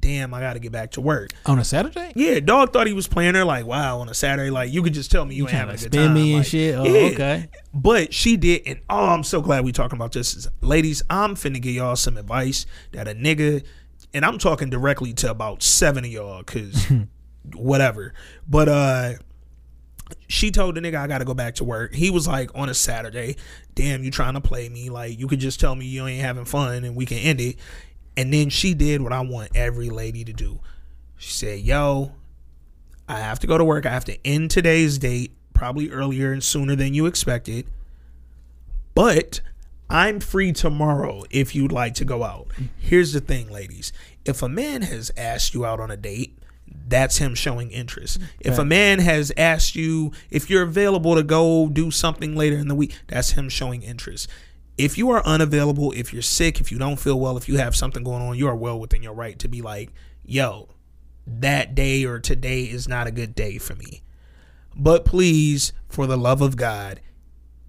"Damn, 0.00 0.32
I 0.34 0.40
got 0.40 0.54
to 0.54 0.58
get 0.58 0.72
back 0.72 0.92
to 0.92 1.00
work." 1.00 1.30
on 1.46 1.58
a 1.58 1.64
saturday 1.64 2.12
Yeah, 2.14 2.40
dog 2.40 2.72
thought 2.72 2.86
he 2.86 2.92
was 2.92 3.06
playing 3.08 3.34
her 3.34 3.44
like, 3.44 3.64
wow, 3.66 4.00
on 4.00 4.08
a 4.08 4.14
Saturday, 4.14 4.50
like 4.50 4.72
you 4.72 4.82
could 4.82 4.94
just 4.94 5.10
tell 5.10 5.24
me 5.24 5.34
you, 5.34 5.44
ain't 5.44 5.52
having 5.52 5.74
a 5.74 5.78
good 5.78 5.92
time. 5.92 6.14
me 6.14 6.32
and 6.32 6.38
Like, 6.40 6.46
shit? 6.46 6.74
Oh, 6.74 6.84
yeah. 6.84 7.12
okay. 7.12 7.48
But 7.72 8.12
she 8.12 8.36
did, 8.36 8.62
and 8.66 8.80
oh, 8.90 9.06
I'm 9.06 9.24
so 9.24 9.40
glad 9.40 9.64
we 9.64 9.72
talking 9.72 9.96
about 9.96 10.12
this. 10.12 10.48
Ladies, 10.60 11.02
I'm 11.08 11.34
finna 11.34 11.60
give 11.60 11.74
y'all 11.74 11.96
some 11.96 12.16
advice 12.16 12.66
that 12.92 13.08
a 13.08 13.14
nigga, 13.14 13.64
and 14.12 14.24
I'm 14.24 14.38
talking 14.38 14.70
directly 14.70 15.12
to 15.14 15.30
about 15.30 15.62
seven 15.62 16.04
of 16.04 16.10
y'all, 16.10 16.42
cause 16.42 16.90
whatever. 17.54 18.14
But 18.48 18.68
uh 18.68 19.12
she 20.26 20.50
told 20.50 20.74
the 20.74 20.80
nigga 20.80 20.96
I 20.96 21.06
gotta 21.06 21.24
go 21.24 21.34
back 21.34 21.56
to 21.56 21.64
work. 21.64 21.94
He 21.94 22.10
was 22.10 22.26
like 22.26 22.50
on 22.54 22.68
a 22.68 22.74
Saturday, 22.74 23.36
damn, 23.74 24.02
you 24.02 24.10
trying 24.10 24.34
to 24.34 24.40
play 24.40 24.68
me? 24.68 24.90
Like 24.90 25.18
you 25.18 25.26
could 25.26 25.40
just 25.40 25.60
tell 25.60 25.74
me 25.74 25.86
you 25.86 26.06
ain't 26.06 26.22
having 26.22 26.44
fun 26.44 26.84
and 26.84 26.96
we 26.96 27.06
can 27.06 27.18
end 27.18 27.40
it. 27.40 27.56
And 28.18 28.34
then 28.34 28.50
she 28.50 28.74
did 28.74 29.00
what 29.00 29.12
I 29.12 29.20
want 29.20 29.52
every 29.54 29.88
lady 29.88 30.24
to 30.24 30.32
do. 30.32 30.60
She 31.16 31.30
said, 31.30 31.60
"Yo, 31.60 32.12
I 33.08 33.20
have 33.20 33.38
to 33.38 33.46
go 33.46 33.56
to 33.56 33.64
work. 33.64 33.86
I 33.86 33.90
have 33.90 34.04
to 34.06 34.26
end 34.26 34.50
today's 34.50 34.98
date 34.98 35.32
probably 35.54 35.90
earlier 35.90 36.32
and 36.32 36.42
sooner 36.42 36.76
than 36.76 36.94
you 36.94 37.06
expected. 37.06 37.66
But 38.94 39.40
I'm 39.90 40.20
free 40.20 40.52
tomorrow 40.52 41.24
if 41.30 41.54
you'd 41.54 41.72
like 41.72 41.94
to 41.94 42.04
go 42.04 42.24
out. 42.24 42.48
Here's 42.78 43.12
the 43.12 43.20
thing, 43.20 43.50
ladies. 43.50 43.92
If 44.24 44.42
a 44.42 44.48
man 44.48 44.82
has 44.82 45.10
asked 45.16 45.54
you 45.54 45.64
out 45.64 45.80
on 45.80 45.90
a 45.90 45.96
date, 45.96 46.38
that's 46.88 47.18
him 47.18 47.34
showing 47.34 47.70
interest. 47.70 48.18
If 48.40 48.58
a 48.58 48.64
man 48.64 48.98
has 48.98 49.32
asked 49.36 49.74
you 49.74 50.12
if 50.30 50.50
you're 50.50 50.62
available 50.62 51.14
to 51.14 51.22
go 51.22 51.68
do 51.68 51.90
something 51.90 52.36
later 52.36 52.56
in 52.56 52.68
the 52.68 52.74
week, 52.74 52.94
that's 53.06 53.32
him 53.32 53.48
showing 53.48 53.82
interest. 53.82 54.28
If 54.78 54.96
you 54.96 55.10
are 55.10 55.24
unavailable, 55.26 55.92
if 55.92 56.12
you're 56.12 56.22
sick, 56.22 56.60
if 56.60 56.70
you 56.70 56.78
don't 56.78 56.96
feel 56.96 57.18
well, 57.18 57.36
if 57.36 57.48
you 57.48 57.58
have 57.58 57.74
something 57.74 58.04
going 58.04 58.22
on, 58.22 58.36
you 58.36 58.46
are 58.48 58.56
well 58.56 58.78
within 58.78 59.02
your 59.02 59.12
right 59.12 59.38
to 59.40 59.48
be 59.48 59.60
like, 59.60 59.92
yo, 60.24 60.68
that 61.26 61.74
day 61.74 62.04
or 62.04 62.20
today 62.20 62.62
is 62.62 62.88
not 62.88 63.06
a 63.06 63.10
good 63.10 63.34
day 63.34 63.58
for 63.58 63.74
me. 63.74 64.02
But 64.76 65.04
please, 65.04 65.72
for 65.88 66.06
the 66.06 66.16
love 66.16 66.40
of 66.40 66.56
God, 66.56 67.00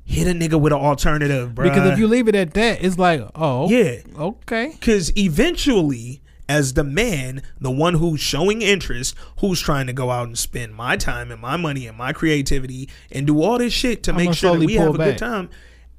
hit 0.05 0.27
a 0.27 0.31
nigga 0.31 0.59
with 0.59 0.71
an 0.71 0.79
alternative, 0.79 1.55
bro. 1.55 1.67
Because 1.67 1.89
if 1.91 1.99
you 1.99 2.07
leave 2.07 2.27
it 2.27 2.35
at 2.35 2.53
that, 2.53 2.83
it's 2.83 2.97
like, 2.97 3.21
oh, 3.35 3.69
yeah, 3.69 3.97
okay. 4.17 4.69
because 4.79 5.15
eventually, 5.17 6.21
as 6.47 6.73
the 6.73 6.83
man, 6.83 7.43
the 7.59 7.71
one 7.71 7.95
who's 7.95 8.19
showing 8.19 8.61
interest, 8.61 9.15
who's 9.39 9.59
trying 9.59 9.87
to 9.87 9.93
go 9.93 10.09
out 10.09 10.27
and 10.27 10.37
spend 10.37 10.73
my 10.73 10.97
time 10.97 11.31
and 11.31 11.39
my 11.41 11.57
money 11.57 11.85
and 11.85 11.97
my 11.97 12.11
creativity 12.11 12.89
and 13.11 13.27
do 13.27 13.41
all 13.41 13.57
this 13.59 13.73
shit 13.73 14.03
to 14.03 14.11
I'ma 14.11 14.17
make 14.17 14.33
sure 14.33 14.57
that 14.57 14.65
we 14.65 14.73
have 14.73 14.89
a 14.89 14.93
pull 14.93 15.05
good 15.05 15.17
time, 15.17 15.49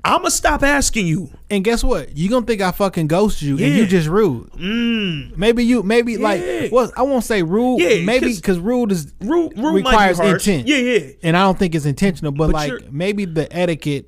I'ma 0.04 0.28
stop 0.28 0.62
asking 0.62 1.06
you. 1.06 1.30
And 1.50 1.62
guess 1.64 1.84
what? 1.84 2.16
You 2.16 2.28
gonna 2.30 2.46
think 2.46 2.60
I 2.62 2.72
fucking 2.72 3.06
ghost 3.08 3.42
you, 3.42 3.52
and 3.52 3.60
Yeah. 3.60 3.66
you 3.74 3.86
just 3.86 4.08
rude. 4.08 4.50
Mm, 4.52 5.36
Maybe 5.36 5.64
you, 5.64 5.82
maybe 5.82 6.12
Yeah. 6.14 6.18
like, 6.20 6.72
well, 6.72 6.90
I 6.96 7.02
won't 7.02 7.24
say 7.24 7.42
rude. 7.42 7.80
Yeah, 7.80 8.04
maybe 8.04 8.26
'cause- 8.26 8.36
because 8.36 8.58
rude 8.58 8.92
is 8.92 9.12
rude, 9.20 9.52
rude 9.58 9.74
requires 9.74 10.18
might 10.18 10.24
be 10.24 10.30
harsh. 10.30 10.48
intent. 10.48 10.68
Yeah, 10.68 10.76
yeah. 10.78 11.06
and 11.22 11.36
I 11.36 11.42
don't 11.42 11.58
think 11.58 11.74
it's 11.74 11.86
intentional. 11.86 12.32
But, 12.32 12.52
But 12.52 12.70
like 12.70 12.92
maybe 12.92 13.24
the 13.24 13.54
etiquette. 13.54 14.06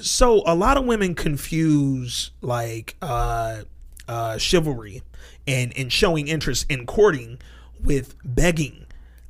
so 0.00 0.42
a 0.46 0.54
lot 0.54 0.76
of 0.76 0.84
women 0.84 1.14
confuse 1.14 2.30
like 2.42 2.96
uh 3.00 3.62
uh 4.08 4.36
chivalry 4.38 5.02
and 5.46 5.72
and 5.76 5.90
showing 5.92 6.28
interest 6.28 6.66
in 6.68 6.84
courting 6.86 7.38
with 7.82 8.14
begging 8.24 8.84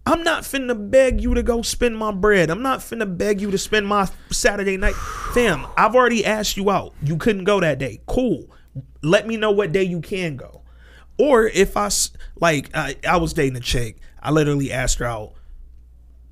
i'm 0.07 0.23
not 0.23 0.43
finna 0.43 0.91
beg 0.91 1.21
you 1.21 1.35
to 1.35 1.43
go 1.43 1.63
spend 1.63 1.97
my 1.97 2.13
bread. 2.13 2.51
I'm 2.51 2.63
not 2.63 2.81
finna 2.81 3.17
beg 3.17 3.41
you 3.41 3.51
to 3.51 3.59
spend 3.59 3.87
my 3.87 4.09
saturday 4.31 4.77
night. 4.77 4.95
Fam 5.35 5.67
i've 5.77 5.95
already 5.95 6.25
asked 6.25 6.57
you 6.57 6.71
out. 6.71 6.95
You 7.03 7.17
couldn't 7.17 7.45
go 7.45 7.61
that 7.61 7.79
day. 7.79 8.01
Cool. 8.07 8.49
Let 9.03 9.27
me 9.27 9.37
know 9.37 9.51
what 9.51 9.73
day 9.73 9.85
you 9.85 10.01
can 10.01 10.37
go. 10.37 10.63
Or 11.19 11.47
if 11.47 11.77
I, 11.77 11.89
like 12.41 12.71
i, 12.75 12.97
I 13.09 13.17
was 13.17 13.33
dating 13.33 13.57
a 13.57 13.61
chick. 13.61 13.99
I 14.23 14.31
literally 14.31 14.73
asked 14.73 14.99
her 14.99 15.07
out. 15.07 15.35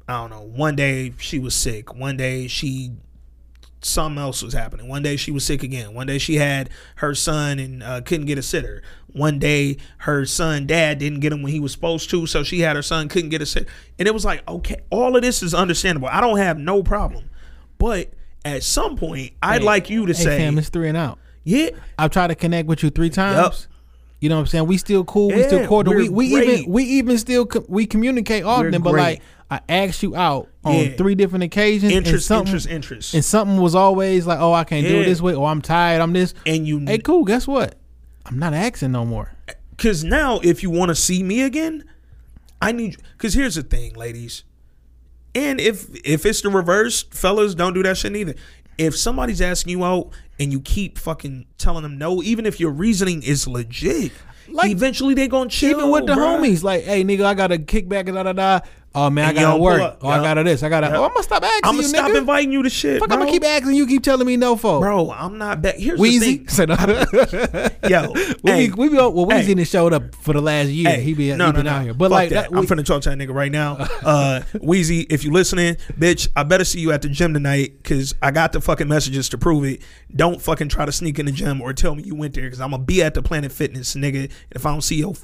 I 0.08 0.20
don't 0.20 0.30
know. 0.30 0.42
One 0.42 0.76
day 0.76 1.14
she 1.18 1.38
was 1.38 1.54
sick. 1.54 1.94
One 1.94 2.16
day 2.16 2.46
she 2.46 2.92
something 3.84 4.20
else 4.20 4.42
was 4.42 4.54
happening. 4.54 4.88
One 4.88 5.02
day 5.02 5.16
she 5.16 5.30
was 5.30 5.44
sick 5.44 5.62
again. 5.62 5.94
One 5.94 6.06
day 6.06 6.18
she 6.18 6.36
had 6.36 6.70
her 6.96 7.14
son 7.14 7.58
and 7.58 7.82
uh, 7.82 8.00
couldn't 8.00 8.26
get 8.26 8.38
a 8.38 8.42
sitter. 8.42 8.82
One 9.12 9.38
day 9.38 9.76
her 9.98 10.24
son 10.26 10.66
dad 10.66 10.98
didn't 10.98 11.20
get 11.20 11.32
him 11.32 11.42
when 11.42 11.52
he 11.52 11.60
was 11.60 11.72
supposed 11.72 12.10
to, 12.10 12.26
so 12.26 12.42
she 12.42 12.60
had 12.60 12.74
her 12.76 12.82
son 12.82 13.08
couldn't 13.08 13.30
get 13.30 13.42
a 13.42 13.46
sitter. 13.46 13.66
And 13.98 14.08
it 14.08 14.14
was 14.14 14.24
like, 14.24 14.48
okay, 14.48 14.76
all 14.90 15.14
of 15.16 15.22
this 15.22 15.42
is 15.42 15.54
understandable. 15.54 16.08
I 16.08 16.20
don't 16.20 16.38
have 16.38 16.58
no 16.58 16.82
problem, 16.82 17.30
but 17.78 18.12
at 18.44 18.62
some 18.62 18.96
point, 18.96 19.32
I'd 19.42 19.60
Hey, 19.60 19.66
like 19.66 19.88
you 19.90 20.06
to 20.06 20.12
hey, 20.12 20.22
say, 20.22 20.38
fam, 20.38 20.58
it's 20.58 20.68
three 20.68 20.88
and 20.88 20.96
out. 20.98 21.18
yeah, 21.44 21.70
I've 21.98 22.10
tried 22.10 22.26
to 22.28 22.34
connect 22.34 22.68
with 22.68 22.82
you 22.82 22.90
three 22.90 23.10
times. 23.10 23.68
You 24.20 24.30
know 24.30 24.36
what 24.36 24.42
I'm 24.42 24.46
saying? 24.46 24.66
We 24.66 24.78
still 24.78 25.04
cool. 25.04 25.28
we 25.28 25.42
still 25.42 25.66
cordial. 25.66 25.94
We 25.94 26.08
we 26.08 26.26
even 26.26 26.70
we 26.72 26.84
even 26.84 27.18
still 27.18 27.44
co- 27.44 27.64
we 27.68 27.84
communicate 27.86 28.42
often. 28.44 28.80
But 28.82 28.94
like 28.94 29.22
I 29.50 29.60
asked 29.68 30.02
you 30.02 30.16
out 30.16 30.48
on 30.64 30.74
Yeah. 30.74 30.96
three 30.96 31.14
different 31.14 31.44
occasions. 31.44 31.92
and 31.92 32.06
interest, 32.06 32.26
something, 32.26 32.48
interest, 32.48 32.68
interest. 32.68 33.14
And 33.14 33.24
something 33.24 33.58
was 33.60 33.74
always 33.74 34.26
like, 34.26 34.38
oh, 34.40 34.52
I 34.52 34.64
can't 34.64 34.86
do 34.86 35.00
it 35.00 35.04
this 35.04 35.20
way, 35.20 35.34
or 35.34 35.46
I'm 35.48 35.60
tired. 35.62 36.00
I'm 36.00 36.12
this. 36.12 36.34
and 36.46 36.66
you 36.66 36.80
Hey, 36.80 36.98
cool. 36.98 37.24
Guess 37.24 37.46
what? 37.46 37.76
I'm 38.26 38.38
not 38.38 38.54
asking 38.54 38.92
no 38.92 39.04
more. 39.04 39.32
Because 39.76 40.02
now, 40.02 40.40
if 40.42 40.62
you 40.62 40.70
want 40.70 40.88
to 40.90 40.94
see 40.94 41.22
me 41.22 41.42
again, 41.42 41.84
I 42.62 42.72
need. 42.72 42.96
Because 43.18 43.34
here's 43.34 43.56
the 43.56 43.62
thing, 43.62 43.92
ladies, 43.94 44.44
and 45.34 45.60
if 45.60 45.88
if 46.04 46.24
it's 46.24 46.40
the 46.40 46.48
reverse, 46.48 47.02
fellas, 47.10 47.54
don't 47.54 47.74
do 47.74 47.82
that 47.82 47.98
shit 47.98 48.16
either. 48.16 48.34
If 48.78 48.96
somebody's 48.96 49.40
asking 49.42 49.72
you 49.72 49.84
out 49.84 50.10
and 50.40 50.50
you 50.52 50.60
keep 50.60 50.96
fucking 50.98 51.46
telling 51.58 51.82
them 51.82 51.98
no, 51.98 52.22
even 52.22 52.46
if 52.46 52.58
your 52.58 52.70
reasoning 52.70 53.22
is 53.22 53.46
legit, 53.46 54.12
Like, 54.48 54.70
eventually 54.70 55.14
they 55.14 55.28
gonna 55.28 55.50
chill. 55.50 55.70
Even 55.78 55.90
with 55.90 56.06
the 56.06 56.14
bruh. 56.14 56.38
homies, 56.40 56.62
like, 56.62 56.84
hey, 56.84 57.04
nigga, 57.04 57.24
I 57.24 57.34
got 57.34 57.48
to 57.48 57.58
kick 57.58 57.88
back 57.88 58.08
and 58.08 58.16
da 58.16 58.22
da 58.24 58.32
da. 58.32 58.60
Oh 58.96 59.10
man, 59.10 59.28
I 59.28 59.32
gotta 59.32 59.58
work. 59.60 59.80
up. 59.80 59.98
Oh, 60.02 60.08
I 60.08 60.18
gotta 60.22 60.44
this. 60.44 60.62
I 60.62 60.68
gotta. 60.68 60.86
Oh, 60.94 61.02
I'm 61.04 61.10
gonna 61.10 61.22
stop 61.24 61.42
asking 61.42 61.60
I'm 61.64 61.74
you, 61.74 61.80
gonna 61.82 61.88
stop 61.88 62.10
nigga. 62.12 62.18
inviting 62.18 62.52
you 62.52 62.62
to 62.62 62.70
shit. 62.70 63.00
Fuck, 63.00 63.08
bro. 63.08 63.16
I'm 63.16 63.20
gonna 63.22 63.32
keep 63.32 63.44
asking 63.44 63.72
you. 63.74 63.86
Keep 63.88 64.02
telling 64.04 64.26
me 64.26 64.36
no 64.36 64.54
for. 64.54 64.78
Bro, 64.80 65.10
I'm 65.10 65.36
not 65.36 65.62
back. 65.62 65.76
Here's 65.76 65.98
Wheezy. 65.98 66.36
the 66.38 66.66
no. 66.66 66.76
thing, 67.26 67.70
yo. 67.90 68.12
we 68.44 68.50
hey, 68.50 68.68
be, 68.68 68.72
we 68.74 68.88
be, 68.90 68.94
well, 68.94 69.12
Weezy 69.12 69.42
hey. 69.46 69.54
done 69.54 69.64
showed 69.64 69.92
up 69.92 70.14
for 70.14 70.32
the 70.32 70.40
last 70.40 70.68
year. 70.68 70.88
Hey, 70.90 71.02
he 71.02 71.12
be, 71.14 71.28
no, 71.34 71.46
he 71.46 71.50
no, 71.50 71.52
been 71.52 71.64
no. 71.64 71.70
out 71.72 71.82
here. 71.82 71.94
But 71.94 72.04
Fuck 72.06 72.10
like, 72.12 72.28
that. 72.30 72.50
that, 72.50 72.56
I'm 72.56 72.60
we- 72.60 72.66
finna 72.66 72.84
talk 72.84 73.02
to 73.02 73.10
that 73.10 73.18
nigga 73.18 73.34
right 73.34 73.50
now. 73.50 73.78
Uh, 74.04 74.42
Wheezy, 74.60 75.00
if 75.10 75.24
you 75.24 75.32
listening, 75.32 75.74
bitch, 75.98 76.28
I 76.36 76.44
better 76.44 76.64
see 76.64 76.78
you 76.80 76.92
at 76.92 77.02
the 77.02 77.08
gym 77.08 77.34
tonight 77.34 77.78
because 77.82 78.14
I 78.22 78.30
got 78.30 78.52
the 78.52 78.60
fucking 78.60 78.86
messages 78.86 79.28
to 79.30 79.38
prove 79.38 79.64
it. 79.64 79.82
Don't 80.14 80.40
fucking 80.40 80.68
try 80.68 80.84
to 80.84 80.92
sneak 80.92 81.18
in 81.18 81.26
the 81.26 81.32
gym 81.32 81.60
or 81.60 81.72
tell 81.72 81.94
me 81.96 82.04
you 82.04 82.14
went 82.14 82.34
there 82.34 82.44
because 82.44 82.60
I'm 82.60 82.70
gonna 82.70 82.84
be 82.84 83.02
at 83.02 83.14
the 83.14 83.22
Planet 83.22 83.50
Fitness, 83.50 83.94
nigga. 83.96 84.30
If 84.52 84.64
I 84.66 84.70
don't 84.70 84.82
see 84.82 84.96
your 84.96 85.14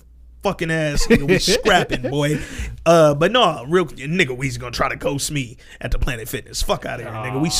fucking 0.42 0.70
ass, 0.70 1.06
nigga, 1.06 1.28
we 1.28 1.38
scrapping, 1.38 2.02
boy. 2.02 2.40
Uh, 2.86 3.14
but 3.14 3.32
no, 3.32 3.64
real 3.68 3.86
nigga, 3.86 4.36
Weezy 4.36 4.58
gonna 4.58 4.72
try 4.72 4.88
to 4.88 4.96
ghost 4.96 5.30
me 5.30 5.56
at 5.80 5.90
the 5.90 5.98
Planet 5.98 6.28
Fitness. 6.28 6.62
Fuck 6.62 6.86
out 6.86 7.00
of 7.00 7.06
here, 7.06 7.14
nigga. 7.14 7.40
We 7.40 7.50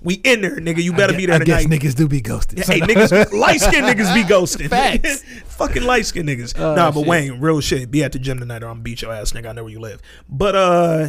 we 0.00 0.14
in 0.22 0.40
there, 0.40 0.56
nigga. 0.56 0.82
You 0.82 0.92
better 0.92 1.14
I 1.14 1.16
be 1.16 1.26
guess, 1.26 1.32
there 1.38 1.42
I 1.42 1.44
guess 1.44 1.62
tonight. 1.64 1.80
niggas 1.80 1.94
do 1.96 2.08
be 2.08 2.20
ghosted. 2.20 2.58
Hey, 2.60 2.80
niggas, 2.80 3.32
light 3.32 3.60
skinned 3.60 3.86
niggas 3.86 4.14
be 4.14 4.22
ghosting. 4.22 4.68
Facts. 4.68 5.22
Fucking 5.56 5.82
light 5.82 6.06
skinned 6.06 6.28
niggas. 6.28 6.58
Oh, 6.58 6.74
nah, 6.74 6.90
but 6.90 7.00
shit. 7.00 7.08
Wayne, 7.08 7.40
real 7.40 7.60
shit. 7.60 7.90
Be 7.90 8.04
at 8.04 8.12
the 8.12 8.18
gym 8.18 8.38
tonight 8.38 8.62
or 8.62 8.68
I'm 8.68 8.82
beat 8.82 9.02
your 9.02 9.12
ass, 9.12 9.32
nigga. 9.32 9.48
I 9.48 9.52
know 9.52 9.64
where 9.64 9.72
you 9.72 9.80
live. 9.80 10.00
But 10.28 10.54
uh 10.54 11.08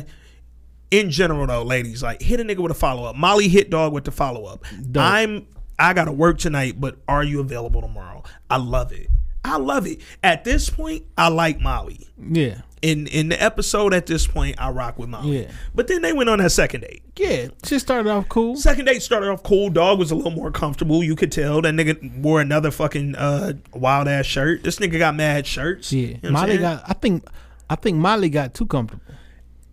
in 0.91 1.11
general 1.11 1.45
though, 1.45 1.63
ladies, 1.63 2.01
like 2.01 2.21
hit 2.21 2.39
a 2.39 2.43
nigga 2.43 2.59
with 2.59 2.71
a 2.71 2.75
follow 2.75 3.03
up. 3.03 3.15
Molly 3.15 3.47
hit 3.47 3.69
dog 3.69 3.93
with 3.93 4.05
the 4.05 4.11
follow 4.11 4.45
up. 4.45 4.63
I'm 4.95 5.45
I 5.77 5.93
gotta 5.93 6.11
work 6.11 6.39
tonight, 6.39 6.81
but 6.81 6.97
are 7.07 7.23
you 7.23 7.39
available 7.39 7.81
tomorrow? 7.81 8.23
I 8.49 8.57
love 8.57 8.91
it. 8.91 9.07
I 9.43 9.57
love 9.57 9.87
it. 9.87 10.01
At 10.23 10.43
this 10.43 10.69
point, 10.69 11.05
I 11.17 11.29
like 11.29 11.59
Molly. 11.61 12.07
yeah, 12.31 12.61
In 12.81 13.07
in 13.07 13.29
the 13.29 13.41
episode 13.41 13.93
at 13.93 14.05
this 14.05 14.27
point, 14.27 14.55
I 14.59 14.69
rock 14.69 14.99
with 14.99 15.09
Molly. 15.09 15.41
Yeah. 15.43 15.51
But 15.73 15.87
then 15.87 16.01
they 16.01 16.11
went 16.13 16.29
on 16.29 16.39
that 16.39 16.51
second 16.51 16.81
date. 16.81 17.03
yeah. 17.15 17.47
She 17.63 17.79
started 17.79 18.09
off 18.09 18.27
cool. 18.29 18.57
Second 18.57 18.85
date 18.85 19.01
started 19.01 19.29
off 19.29 19.41
cool. 19.43 19.69
Dog 19.69 19.97
was 19.97 20.11
a 20.11 20.15
little 20.15 20.31
more 20.31 20.51
comfortable. 20.51 21.03
You 21.03 21.15
could 21.15 21.31
tell 21.31 21.61
that 21.61 21.73
nigga 21.73 22.17
wore 22.19 22.41
another 22.41 22.69
fucking 22.71 23.15
uh, 23.15 23.53
wild 23.73 24.07
ass 24.07 24.25
shirt. 24.25 24.63
This 24.63 24.77
nigga 24.79 24.99
got 24.99 25.15
mad 25.15 25.47
shirts. 25.47 25.91
Yeah, 25.93 26.07
You 26.07 26.17
know 26.23 26.31
Molly 26.31 26.57
got. 26.57 26.83
I 26.87 26.93
think. 26.93 27.23
I 27.69 27.75
think 27.75 27.97
Molly 27.97 28.29
got 28.29 28.53
too 28.53 28.65
comfortable. 28.65 29.03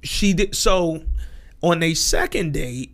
She 0.03 0.33
did 0.33 0.55
so 0.55 1.03
on 1.63 1.83
a 1.83 1.95
second 1.95 2.53
date. 2.53 2.93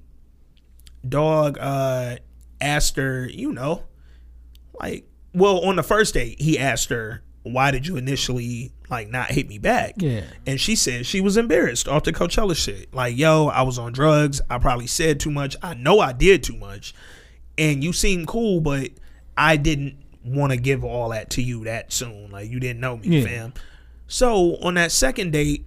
Dog 1.06 1.58
uh, 1.58 2.16
asked 2.60 2.96
her, 2.96 3.28
you 3.28 3.52
know, 3.52 3.82
like, 4.80 5.04
well, 5.34 5.60
on 5.64 5.76
the 5.76 5.82
first 5.82 6.14
date, 6.14 6.40
he 6.40 6.58
asked 6.58 6.88
her, 6.90 7.22
"Why 7.42 7.70
did 7.70 7.86
you 7.86 7.96
initially 7.96 8.72
like 8.90 9.08
not 9.10 9.30
hit 9.30 9.48
me 9.48 9.58
back?" 9.58 9.94
Yeah. 9.98 10.22
And 10.46 10.60
she 10.60 10.76
said 10.76 11.06
she 11.06 11.20
was 11.20 11.36
embarrassed 11.36 11.88
off 11.88 12.04
the 12.04 12.12
Coachella 12.12 12.56
shit. 12.56 12.92
Like, 12.94 13.16
yo, 13.16 13.46
I 13.48 13.62
was 13.62 13.78
on 13.78 13.92
drugs. 13.92 14.40
I 14.50 14.58
probably 14.58 14.86
said 14.86 15.20
too 15.20 15.30
much. 15.30 15.56
I 15.62 15.74
know 15.74 16.00
I 16.00 16.12
did 16.12 16.42
too 16.42 16.56
much. 16.56 16.94
And 17.58 17.82
you 17.84 17.92
seem 17.92 18.24
cool, 18.26 18.60
but 18.60 18.90
I 19.36 19.56
didn't 19.56 19.96
want 20.24 20.52
to 20.52 20.56
give 20.58 20.84
all 20.84 21.10
that 21.10 21.30
to 21.30 21.42
you 21.42 21.64
that 21.64 21.92
soon. 21.92 22.30
Like, 22.30 22.48
you 22.50 22.60
didn't 22.60 22.80
know 22.80 22.96
me, 22.96 23.18
Yeah. 23.20 23.24
fam. 23.26 23.54
So 24.06 24.56
on 24.62 24.74
that 24.74 24.92
second 24.92 25.32
date, 25.32 25.66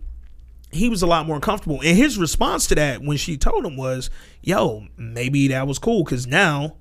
he 0.72 0.90
was 0.90 1.02
a 1.02 1.08
lot 1.08 1.26
more 1.28 1.40
comfortable. 1.40 1.82
And 1.84 1.98
his 1.98 2.18
response 2.18 2.68
to 2.68 2.76
that 2.76 3.02
when 3.02 3.18
she 3.18 3.38
told 3.38 3.66
him 3.66 3.76
was, 3.78 4.10
yo, 4.42 4.86
maybe 4.98 5.48
that 5.50 5.68
was 5.68 5.78
cool 5.80 6.04
because 6.04 6.26
now 6.28 6.76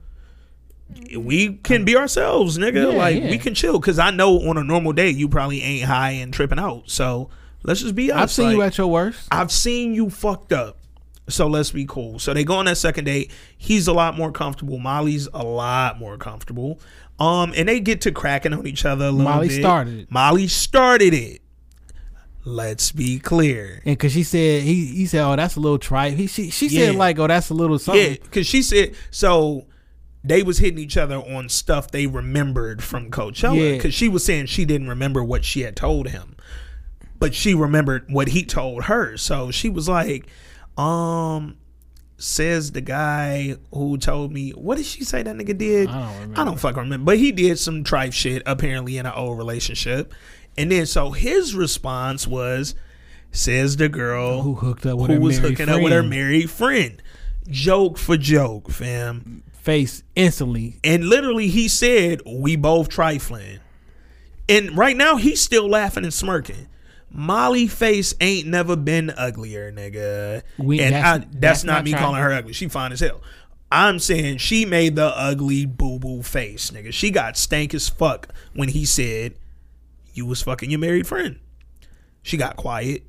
we 1.17 1.55
can 1.57 1.85
be 1.85 1.97
ourselves, 1.97 2.59
nigga. 2.59 2.93
Yeah, 2.93 2.99
like 2.99 3.23
yeah. 3.23 3.31
we 3.31 3.39
can 3.39 3.55
chill. 3.55 3.81
Cause 3.81 3.99
I 3.99 4.11
know 4.11 4.49
on 4.49 4.57
a 4.57 4.65
normal 4.65 4.93
day 4.93 5.11
you 5.11 5.29
probably 5.29 5.63
ain't 5.63 5.85
high 5.85 6.11
and 6.11 6.33
tripping 6.33 6.59
out. 6.59 6.91
So 6.91 7.31
let's 7.63 7.81
just 7.81 7.95
be 7.95 8.13
us. 8.13 8.21
I've 8.21 8.31
seen 8.31 8.51
you 8.53 8.63
at 8.63 8.79
your 8.79 8.89
worst. 8.89 9.29
I've 9.31 9.53
seen 9.53 9.95
you 9.95 10.11
fucked 10.11 10.53
up. 10.53 10.79
So 11.29 11.47
let's 11.47 11.71
be 11.71 11.87
cool. 11.87 12.19
So 12.19 12.35
they 12.35 12.45
go 12.45 12.57
on 12.57 12.67
that 12.67 12.77
second 12.77 13.05
date. 13.07 13.31
He's 13.57 13.89
a 13.89 13.95
lot 13.95 14.17
more 14.17 14.31
comfortable. 14.31 14.79
Molly's 14.79 15.27
a 15.33 15.43
lot 15.43 15.99
more 15.99 16.19
comfortable. 16.19 16.79
Um, 17.19 17.55
and 17.57 17.69
they 17.69 17.81
get 17.81 18.03
to 18.03 18.13
cracking 18.13 18.53
on 18.53 18.67
each 18.67 18.85
other 18.85 19.07
a 19.07 19.11
little 19.11 19.27
bit. 19.27 19.35
Molly 19.35 19.49
bit. 19.49 19.61
started 19.61 19.99
it. 20.01 20.11
Molly 20.11 20.49
started 20.49 21.15
it. 21.15 21.41
Let's 22.45 22.93
be 22.93 23.19
clear. 23.19 23.81
And 23.87 23.99
cause 23.99 24.13
she 24.13 24.23
said 24.23 24.65
he 24.65 24.85
he 24.85 25.07
said, 25.07 25.25
oh, 25.25 25.35
that's 25.35 25.57
a 25.57 25.61
little 25.61 25.79
trite. 25.79 26.13
He 26.15 26.27
she 26.27 26.51
she 26.51 26.69
said 26.69 26.95
like, 26.95 27.19
oh, 27.19 27.27
that's 27.27 27.49
a 27.49 27.55
little 27.55 27.79
something. 27.79 28.13
Yeah, 28.13 28.17
because 28.21 28.47
she 28.47 28.63
said 28.63 28.95
so. 29.11 29.65
They 30.27 30.43
was 30.43 30.59
hitting 30.59 30.79
each 30.79 30.97
other 30.97 31.17
on 31.17 31.51
stuff 31.51 31.91
they 31.91 32.07
remembered 32.07 32.83
from 32.83 33.11
Coachella. 33.11 33.73
Yeah. 33.73 33.77
Because 33.77 33.93
she 33.93 34.09
was 34.09 34.25
saying 34.25 34.47
she 34.47 34.65
didn't 34.65 34.89
remember 34.89 35.23
what 35.23 35.45
she 35.45 35.61
had 35.61 35.77
told 35.77 36.09
him, 36.09 36.35
but 37.19 37.35
she 37.35 37.55
remembered 37.55 38.11
what 38.11 38.29
he 38.29 38.43
told 38.43 38.85
her. 38.85 39.19
So 39.19 39.51
she 39.51 39.69
was 39.69 39.87
like, 39.87 40.27
"Um, 40.79 41.59
says 42.17 42.73
the 42.73 42.81
guy 42.81 43.57
who 43.73 43.99
told 43.99 44.33
me 44.33 44.51
what 44.53 44.79
did 44.79 44.87
she 44.87 45.05
say 45.05 45.23
that 45.23 45.37
nigga 45.37 45.57
did? 45.59 45.91
I 45.91 45.93
don't 45.93 46.15
remember. 46.15 46.41
I 46.41 46.45
don't 46.45 46.61
fucking 46.61 46.83
remember, 46.83 47.05
but 47.05 47.19
he 47.19 47.31
did 47.31 47.59
some 47.59 47.85
tripe 47.85 48.15
shit 48.15 48.43
apparently 48.47 48.97
in 48.97 49.05
an 49.05 49.13
old 49.15 49.37
relationship, 49.37 50.15
and 50.57 50.73
then 50.73 50.87
so 50.87 51.11
his 51.11 51.55
response 51.55 52.27
was." 52.27 52.75
Says 53.37 53.79
the 53.79 53.89
girl 53.89 54.43
Who 54.43 54.55
hooked 54.55 54.87
up 54.87 54.97
with 54.97 55.11
who 55.11 55.19
was 55.21 55.39
hooking 55.39 55.69
up 55.69 55.83
with 55.83 55.93
her 55.93 56.05
married 56.05 56.51
friend. 56.51 57.03
Joke 57.49 57.99
for 57.99 58.17
joke, 58.17 58.71
fam. 58.71 59.43
Face 59.65 60.03
instantly. 60.15 60.79
And 60.85 61.09
literally, 61.09 61.49
he 61.49 61.69
said, 61.69 62.21
"We 62.27 62.55
both 62.55 62.91
trifling." 62.91 63.61
And 64.47 64.77
right 64.77 64.95
now, 64.95 65.17
he's 65.17 65.41
still 65.41 65.67
laughing 65.69 66.05
and 66.05 66.13
smirking. 66.13 66.69
Molly 67.11 67.67
face 67.67 68.13
ain't 68.21 68.47
never 68.47 68.77
been 68.77 69.09
uglier, 69.17 69.73
nigga. 69.73 70.43
We- 70.59 70.81
and 70.81 70.95
that's- 70.95 71.15
I, 71.15 71.19
that's, 71.19 71.31
that's 71.41 71.65
not, 71.65 71.73
not 71.77 71.85
me 71.85 71.91
trying- 71.93 72.03
calling 72.03 72.21
her 72.21 72.33
ugly. 72.33 72.53
She 72.53 72.69
fine 72.69 72.93
as 72.93 73.01
hell. 73.01 73.23
I'm 73.73 73.99
saying 74.01 74.37
she 74.39 74.67
made 74.67 74.97
the 74.97 75.07
ugly 75.17 75.65
boo 75.65 75.99
boo 75.99 76.23
face, 76.23 76.71
nigga. 76.71 76.93
She 76.93 77.11
got 77.11 77.37
stank 77.39 77.73
as 77.73 77.89
fuck 77.89 78.29
when 78.53 78.69
he 78.69 78.85
said, 78.85 79.35
"You 80.13 80.27
was 80.27 80.43
fucking 80.43 80.71
your 80.71 80.79
married 80.81 81.07
friend." 81.07 81.39
She 82.23 82.37
got 82.37 82.57
quiet 82.57 83.03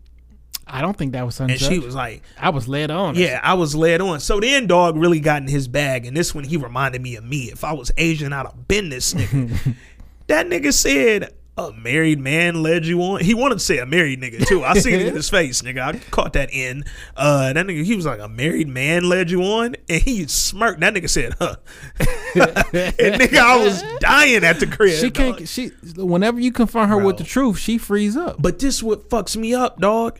I 0.67 0.81
don't 0.81 0.97
think 0.97 1.13
that 1.13 1.25
was 1.25 1.39
and 1.39 1.59
she 1.59 1.79
was 1.79 1.93
like, 1.93 2.23
I 2.39 2.49
was 2.49 2.67
led 2.67 2.89
on. 2.89 3.15
Yeah, 3.15 3.39
I 3.43 3.53
was 3.53 3.75
led 3.75 4.01
on. 4.01 4.19
So 4.19 4.39
then 4.39 4.67
dog 4.67 4.97
really 4.97 5.19
got 5.19 5.41
in 5.41 5.47
his 5.47 5.67
bag, 5.67 6.05
and 6.05 6.17
this 6.17 6.33
one 6.33 6.43
he 6.43 6.57
reminded 6.57 7.01
me 7.01 7.15
of 7.15 7.23
me. 7.23 7.51
If 7.51 7.63
I 7.63 7.73
was 7.73 7.91
Asian, 7.97 8.33
I'd 8.33 8.47
have 8.47 8.67
been 8.67 8.89
this 8.89 9.13
nigga. 9.13 9.75
that 10.27 10.47
nigga 10.47 10.73
said 10.73 11.33
a 11.57 11.71
married 11.71 12.19
man 12.19 12.61
led 12.61 12.85
you 12.85 13.01
on. 13.01 13.21
He 13.21 13.33
wanted 13.33 13.55
to 13.55 13.59
say 13.59 13.77
a 13.77 13.85
married 13.85 14.21
nigga 14.21 14.45
too. 14.45 14.63
I 14.63 14.73
seen 14.73 14.95
it 14.95 15.07
in 15.07 15.15
his 15.15 15.29
face, 15.29 15.61
nigga. 15.61 15.81
I 15.81 15.99
caught 16.09 16.33
that 16.33 16.51
in. 16.51 16.83
Uh, 17.15 17.53
that 17.53 17.65
nigga, 17.65 17.83
he 17.83 17.95
was 17.95 18.05
like 18.05 18.19
a 18.19 18.27
married 18.27 18.67
man 18.67 19.07
led 19.07 19.31
you 19.31 19.41
on, 19.43 19.75
and 19.87 20.01
he 20.01 20.27
smirked. 20.27 20.81
That 20.81 20.93
nigga 20.93 21.09
said, 21.09 21.35
"Huh." 21.39 21.55
and 21.99 23.21
nigga, 23.21 23.37
I 23.37 23.63
was 23.63 23.83
dying 23.99 24.43
at 24.43 24.59
the 24.59 24.67
crib. 24.67 24.99
She 24.99 25.11
can't. 25.11 25.47
She 25.47 25.67
whenever 25.95 26.39
you 26.39 26.51
confront 26.51 26.89
her 26.89 26.97
with 26.97 27.17
the 27.17 27.23
truth, 27.23 27.57
she 27.57 27.77
frees 27.77 28.17
up. 28.17 28.41
But 28.41 28.59
this 28.59 28.83
what 28.83 29.09
fucks 29.09 29.37
me 29.37 29.53
up, 29.53 29.79
dog. 29.79 30.19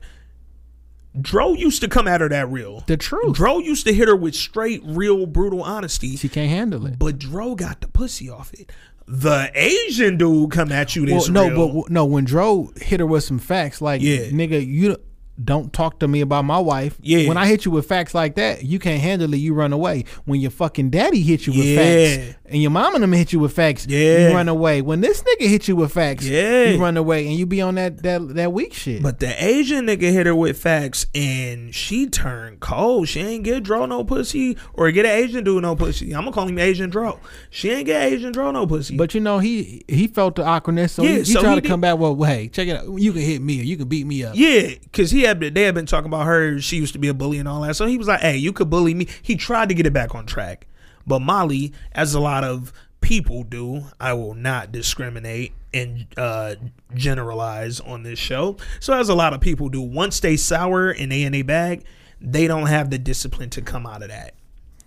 Dro 1.22 1.54
used 1.54 1.82
to 1.82 1.88
come 1.88 2.08
at 2.08 2.22
her 2.22 2.30
that 2.30 2.50
real. 2.50 2.84
The 2.88 2.98
truth. 2.98 3.36
Dro 3.36 3.60
used 3.60 3.86
to 3.88 3.94
hit 3.94 4.08
her 4.08 4.16
with 4.16 4.36
straight, 4.36 4.82
real, 4.84 5.26
brutal 5.26 5.64
honesty. 5.64 6.16
She 6.18 6.30
can't 6.30 6.50
handle 6.50 6.86
it. 6.86 7.00
But 7.00 7.20
Dro 7.20 7.56
got 7.56 7.82
the 7.82 7.88
pussy 7.88 8.30
off 8.30 8.54
it. 8.54 8.72
The 9.08 9.52
Asian 9.54 10.18
dude 10.18 10.52
come 10.52 10.72
at 10.72 10.96
you 10.96 11.06
Well, 11.06 11.16
this 11.16 11.30
no, 11.30 11.48
real. 11.48 11.84
but 11.84 11.92
no. 11.92 12.06
When 12.06 12.26
Dro 12.26 12.72
hit 12.82 13.00
her 13.00 13.06
with 13.06 13.24
some 13.24 13.38
facts, 13.40 13.80
like, 13.82 14.02
Yeah. 14.02 14.30
nigga, 14.32 14.66
you 14.66 14.98
don't 15.44 15.74
talk 15.74 16.00
to 16.00 16.08
me 16.08 16.22
about 16.22 16.46
my 16.46 16.58
wife. 16.60 16.98
Yeah. 17.02 17.28
When 17.28 17.36
I 17.38 17.46
hit 17.46 17.66
you 17.66 17.72
with 17.72 17.86
facts 17.88 18.14
like 18.14 18.36
that, 18.36 18.64
you 18.64 18.80
can't 18.80 19.02
handle 19.02 19.34
it. 19.34 19.38
You 19.38 19.54
run 19.54 19.74
away. 19.74 20.06
When 20.24 20.40
your 20.40 20.52
fucking 20.52 20.92
daddy 20.92 21.22
hit 21.22 21.46
you 21.46 21.54
with 21.54 21.66
Yeah. 21.66 21.78
facts, 22.18 22.36
and 22.48 22.62
your 22.62 22.72
mom 22.72 22.94
and 22.96 23.04
them 23.04 23.12
hit 23.12 23.34
you 23.34 23.40
with 23.40 23.52
facts, 23.54 23.86
Yeah. 23.90 24.30
you 24.30 24.34
run 24.36 24.48
away. 24.48 24.82
When 24.82 25.02
this 25.02 25.22
nigga 25.24 25.48
hit 25.50 25.68
you 25.68 25.76
with 25.76 25.92
facts, 25.92 26.26
Yeah. 26.26 26.70
you 26.70 26.78
run 26.78 26.96
away, 26.96 27.28
and 27.28 27.36
you 27.36 27.46
be 27.46 27.60
on 27.62 27.76
that 27.76 28.04
that 28.04 28.36
that 28.36 28.54
weak 28.54 28.74
shit. 28.74 29.02
But 29.04 29.20
the 29.20 29.44
Asian 29.44 29.88
nigga 29.88 30.12
hit 30.14 30.26
her 30.26 30.36
with 30.36 30.58
facts 30.58 31.08
and 31.14 31.76
she 31.76 32.08
turned 32.08 32.60
cold. 32.62 33.08
She 33.10 33.20
ain't 33.20 33.44
get 33.44 33.64
Dro 33.64 33.86
no 33.86 34.04
pussy 34.06 34.56
or 34.74 34.90
get 34.92 35.06
an 35.06 35.12
Asian 35.12 35.44
dude 35.44 35.64
no 35.64 35.76
pussy. 35.76 36.14
I'm 36.16 36.22
gonna 36.22 36.32
call 36.32 36.48
him 36.48 36.60
Asian 36.60 36.90
Dro. 36.90 37.20
She 37.50 37.72
ain't 37.72 37.88
get 37.88 38.02
Asian 38.04 38.32
Dro 38.32 38.52
no 38.52 38.66
pussy. 38.66 38.96
But 38.96 39.14
you 39.14 39.20
know 39.22 39.40
he 39.40 39.84
he 39.88 40.08
felt 40.08 40.36
the 40.36 40.46
awkwardness, 40.46 40.94
so 40.94 41.04
Yeah, 41.04 41.10
he, 41.10 41.16
he 41.18 41.24
so 41.26 41.42
tried 41.42 41.50
he 41.50 41.56
to 41.56 41.62
did- 41.62 41.68
come 41.70 41.82
back. 41.82 41.98
Well, 41.98 42.16
hey, 42.24 42.48
check 42.48 42.68
it 42.68 42.78
out. 42.78 42.86
You 43.02 43.12
can 43.12 43.22
hit 43.22 43.42
me 43.42 43.60
or 43.60 43.64
you 43.64 43.76
can 43.76 43.88
beat 43.88 44.06
me 44.08 44.24
up. 44.24 44.36
yeah, 44.36 44.70
because 44.84 45.12
he 45.12 45.25
had 45.26 45.40
they 45.42 45.64
had 45.64 45.76
been 45.76 45.86
talking 45.86 46.08
about 46.08 46.26
her. 46.26 46.60
She 46.60 46.78
used 46.78 46.94
to 46.94 47.00
be 47.00 47.10
a 47.10 47.14
bully 47.14 47.38
and 47.38 47.48
all 47.48 47.62
that. 47.62 47.76
So 47.76 47.86
he 47.86 47.98
was 47.98 48.08
like, 48.08 48.22
"Hey, 48.22 48.38
you 48.38 48.52
could 48.54 48.70
bully 48.70 48.94
me." 48.94 49.08
He 49.22 49.36
tried 49.36 49.68
to 49.70 49.76
get 49.76 49.86
it 49.86 49.92
back 49.94 50.16
on 50.16 50.26
track, 50.26 50.66
but 51.06 51.20
Molly, 51.22 51.74
as 51.92 52.14
a 52.16 52.20
lot 52.20 52.44
of 52.44 52.72
people 53.02 53.44
do, 53.44 53.84
I 54.00 54.14
will 54.14 54.34
not 54.34 54.72
discriminate 54.72 55.54
and 55.74 56.08
uh, 56.18 56.56
generalize 56.96 57.80
on 57.80 58.04
this 58.04 58.18
show. 58.18 58.58
So 58.80 58.94
as 58.94 59.10
a 59.10 59.16
lot 59.16 59.34
of 59.34 59.42
people 59.42 59.70
do, 59.70 59.82
once 59.82 60.20
they 60.22 60.38
sour 60.38 60.90
and 60.90 61.12
they 61.12 61.22
in 61.24 61.36
a 61.36 61.42
bag, 61.44 61.84
they 62.20 62.48
don't 62.48 62.66
have 62.68 62.90
the 62.90 62.98
discipline 62.98 63.50
to 63.52 63.62
come 63.62 63.86
out 63.86 64.02
of 64.02 64.08
that. 64.10 64.34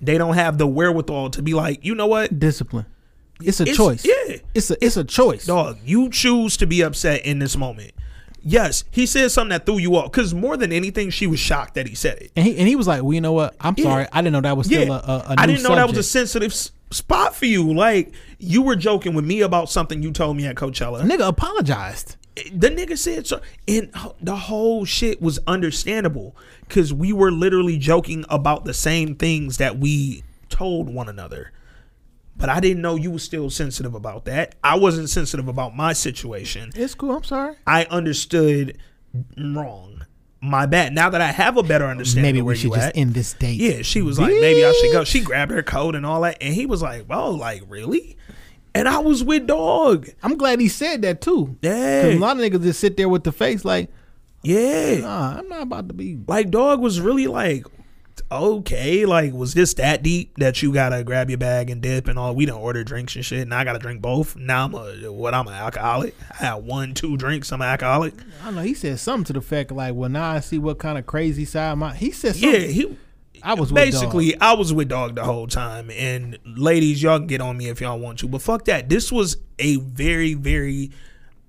They 0.01 0.19
don't 0.19 0.35
have 0.35 0.59
the 0.59 0.67
wherewithal 0.67 1.31
to 1.31 1.43
be 1.43 1.55
like, 1.55 1.85
you 1.85 1.95
know 1.95 2.07
what, 2.07 2.39
Discipline. 2.39 2.87
It's 3.41 3.61
a 3.61 3.65
It's- 3.65 3.77
choice. 3.77 4.05
yeah. 4.05 4.37
It's 4.55 4.71
a 4.73 4.85
it's 4.85 4.97
a 4.97 5.05
choice. 5.05 5.47
dog, 5.47 5.79
you 5.85 6.11
choose 6.11 6.57
to 6.57 6.67
be 6.67 6.81
upset 6.83 7.25
in 7.25 7.39
this 7.39 7.57
moment. 7.57 7.93
Yes, 8.43 8.85
he 8.91 9.05
said 9.07 9.31
something 9.31 9.51
that 9.51 9.67
threw 9.67 9.79
you 9.79 9.97
off 9.97 10.11
because 10.13 10.33
more 10.35 10.57
than 10.57 10.73
anything, 10.73 11.11
she 11.11 11.27
was 11.27 11.41
shocked 11.41 11.75
that 11.75 11.87
he 11.89 11.95
said 11.95 12.19
it. 12.19 12.31
And 12.37 12.47
he 12.47 12.57
and 12.59 12.69
he 12.69 12.77
was 12.77 12.87
like, 12.87 13.03
well, 13.03 13.13
you 13.13 13.21
know 13.21 13.33
what? 13.33 13.55
I'm 13.61 13.75
Yeah. 13.77 13.85
sorry. 13.85 14.07
I 14.13 14.21
didn't 14.23 14.33
know 14.33 14.41
that 14.43 14.57
was 14.57 14.67
still 14.67 14.87
Yeah, 14.87 15.01
a, 15.05 15.11
a, 15.11 15.17
a 15.31 15.35
I 15.39 15.47
didn't 15.47 15.63
know 15.63 15.75
that 15.75 15.89
was 15.89 15.99
a 15.99 16.03
sensitive 16.03 16.53
s- 16.53 16.71
spot 16.91 17.35
for 17.35 17.47
you. 17.47 17.73
Like 17.73 18.13
you 18.39 18.63
were 18.63 18.77
joking 18.77 19.15
with 19.15 19.25
me 19.25 19.41
about 19.41 19.69
something 19.71 20.03
you 20.03 20.13
told 20.13 20.37
me 20.37 20.47
at 20.47 20.57
Coachella. 20.57 21.03
nigga 21.03 21.27
apologized. 21.29 22.17
Eh, 22.37 22.43
the 22.55 22.71
nigga 22.71 22.97
said 22.97 23.27
so 23.27 23.41
and 23.67 23.91
the 24.23 24.37
whole 24.37 24.85
shit 24.85 25.21
was 25.21 25.39
understandable 25.47 26.37
because 26.61 26.95
we 26.95 27.13
were 27.13 27.33
literally 27.33 27.77
joking 27.79 28.25
about 28.31 28.65
the 28.65 28.75
same 28.75 29.15
things 29.17 29.57
that 29.59 29.79
we 29.79 30.23
told 30.49 30.89
one 30.89 31.09
another 31.09 31.51
but 32.39 32.49
i 32.49 32.61
didn't 32.61 32.81
know 32.83 32.95
you 32.97 33.11
were 33.11 33.19
still 33.19 33.51
sensitive 33.51 33.95
about 33.95 34.25
that 34.25 34.55
i 34.65 34.77
wasn't 34.77 35.09
sensitive 35.11 35.49
about 35.49 35.77
my 35.77 35.93
situation 35.93 36.71
It's 36.75 36.95
cool. 36.95 37.17
I'm 37.17 37.25
sorry. 37.25 37.57
i 37.67 37.85
understood 37.87 38.79
wrong 39.37 40.05
my 40.41 40.67
bad 40.67 40.95
now 40.95 41.11
that 41.11 41.21
i 41.21 41.27
have 41.33 41.57
a 41.57 41.63
better 41.63 41.87
understanding 41.87 42.35
Maybe 42.35 42.43
we 42.43 42.55
should 42.57 42.73
just 42.73 42.89
at, 42.89 42.97
end 42.97 43.15
this 43.15 43.33
date. 43.33 43.59
yeah 43.61 43.83
she 43.83 44.03
was 44.03 44.19
like 44.19 44.31
maybe 44.33 44.65
i 44.65 44.73
should 44.73 44.93
go 44.93 45.03
she 45.05 45.21
grabbed 45.21 45.51
her 45.51 45.63
coat 45.63 45.95
and 45.97 46.07
all 46.07 46.21
that 46.23 46.39
and 46.41 46.55
he 46.55 46.65
was 46.67 46.81
like 46.83 47.07
whoa 47.07 47.33
like 47.33 47.63
really 47.69 48.17
and 48.75 48.89
i 48.89 48.99
was 48.99 49.25
with 49.25 49.47
dog 49.49 50.09
I'm 50.23 50.37
glad 50.39 50.61
he 50.61 50.69
said 50.69 51.03
that 51.03 51.21
too. 51.21 51.57
Yeah. 51.63 52.03
Because 52.03 52.17
a 52.17 52.21
lot 52.21 52.37
of 52.37 52.43
niggas 52.43 52.63
just 52.63 52.79
sit 52.81 52.97
there 52.97 53.09
with 53.09 53.25
the 53.25 53.33
face 53.33 53.65
like, 53.65 53.91
yeah 54.43 54.99
nah, 55.01 55.39
I'm 55.39 55.49
not 55.49 55.63
about 55.63 55.89
to 55.89 55.95
be. 55.95 56.19
like 56.29 56.51
dog 56.51 56.81
was 56.81 57.01
really 57.01 57.27
like 57.27 57.67
okay 58.31 59.07
like 59.07 59.33
was 59.33 59.55
this 59.55 59.75
that 59.75 60.03
deep 60.03 60.37
that 60.37 60.63
you 60.63 60.73
gotta 60.73 61.03
grab 61.03 61.31
your 61.31 61.39
bag 61.39 61.71
and 61.71 61.81
dip 61.81 62.09
and 62.09 62.19
all? 62.19 62.35
We 62.35 62.47
don't 62.47 62.61
order 62.61 62.85
drinks 62.85 63.17
and 63.17 63.25
shit 63.25 63.41
and 63.41 63.55
i 63.55 63.65
gotta 63.65 63.79
drink 63.79 64.03
both. 64.03 64.37
Now 64.37 64.65
i'm 64.65 64.75
a 64.75 65.11
what 65.11 65.35
i'm 65.35 65.47
an 65.49 65.55
alcoholic? 65.55 66.15
I 66.33 66.37
had 66.37 66.55
one 66.57 66.95
two 66.95 67.17
drinks 67.17 67.51
i'm 67.53 67.63
an 67.63 67.69
alcoholic. 67.69 68.15
I 68.43 68.47
don't 68.47 68.57
know. 68.57 68.63
He 68.63 68.75
said 68.75 68.99
something 69.01 69.25
to 69.25 69.33
the 69.35 69.41
fact 69.41 69.71
like, 69.71 69.95
well, 69.95 70.11
now 70.11 70.31
I 70.31 70.41
see 70.41 70.59
what 70.59 70.79
kind 70.79 70.99
of 70.99 71.07
crazy 71.07 71.45
side 71.45 71.77
my. 71.79 71.95
He 71.95 72.11
said 72.11 72.37
yeah 72.37 72.59
he 72.59 72.97
I 73.43 73.55
was 73.55 73.73
with 73.73 73.83
basically 73.85 74.39
i 74.41 74.53
was 74.53 74.73
with 74.73 74.89
dog 74.89 75.15
the 75.15 75.23
whole 75.23 75.47
time 75.47 75.93
and 75.93 76.39
ladies 76.45 77.01
y'all 77.01 77.19
can 77.19 77.29
get 77.29 77.41
on 77.41 77.57
me 77.57 77.69
if 77.69 77.81
y'all 77.81 77.99
want 77.99 78.19
to 78.21 78.29
but 78.29 78.43
fuck 78.43 78.65
that. 78.67 78.89
This 78.89 79.13
was 79.13 79.37
a 79.59 79.77
very 79.77 80.35
very 80.35 80.91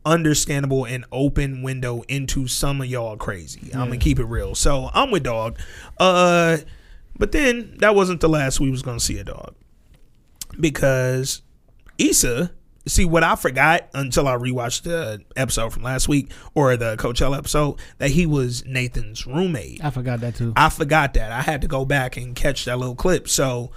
understandable 0.10 0.86
and 0.86 1.06
open 1.12 1.62
window 1.62 2.02
into 2.08 2.48
some 2.48 2.82
of 2.82 2.88
y'all 2.88 3.18
crazy 3.18 3.70
i'm 3.74 3.88
gonna 3.88 3.98
keep 3.98 4.20
it 4.20 4.26
real 4.26 4.56
so 4.56 4.90
i'm 4.94 5.12
with 5.12 5.24
dog 5.24 5.58
uh 6.00 6.58
but 7.18 7.32
then 7.32 7.76
that 7.80 7.94
wasn't 7.96 8.20
the 8.22 8.30
last 8.30 8.60
we 8.60 8.70
was 8.70 8.82
gonna 8.82 9.00
see 9.00 9.18
a 9.18 9.24
dog 9.24 9.54
because 10.60 11.42
Issa, 11.98 12.52
see 12.88 13.06
what 13.06 13.24
I 13.24 13.36
forgot 13.36 13.90
until 13.94 14.28
I 14.28 14.36
rewatched 14.36 14.84
the 14.84 15.22
episode 15.36 15.74
from 15.74 15.84
last 15.84 16.08
week 16.08 16.32
or 16.56 16.78
the 16.78 16.96
Coachella 16.98 17.38
episode 17.38 17.78
that 17.98 18.12
he 18.12 18.26
was 18.26 18.66
Nathan's 18.66 19.28
roommate. 19.28 19.84
I 19.84 19.90
forgot 19.90 20.22
that 20.22 20.36
too. 20.36 20.54
I 20.56 20.70
forgot 20.70 21.14
that. 21.16 21.32
I 21.32 21.42
had 21.42 21.62
to 21.62 21.68
go 21.68 21.86
back 21.86 22.18
and 22.18 22.36
catch 22.36 22.66
that 22.66 22.80
little 22.80 22.96
clip. 22.96 23.28
So 23.28 23.72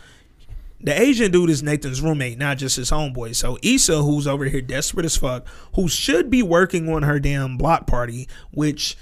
the 0.83 1.01
Asian 1.01 1.31
dude 1.31 1.51
is 1.51 1.63
Nathan's 1.63 2.01
roommate, 2.01 2.39
not 2.39 2.59
just 2.59 2.77
his 2.77 2.91
homeboy. 2.91 3.35
So 3.35 3.59
Issa, 3.63 4.03
who's 4.03 4.27
over 4.27 4.45
here 4.47 4.61
desperate 4.61 5.07
as 5.07 5.17
fuck, 5.17 5.47
who 5.75 5.89
should 5.89 6.31
be 6.31 6.43
working 6.43 6.89
on 6.89 7.03
her 7.05 7.21
damn 7.21 7.57
block 7.57 7.87
party, 7.87 8.29
which 8.53 8.97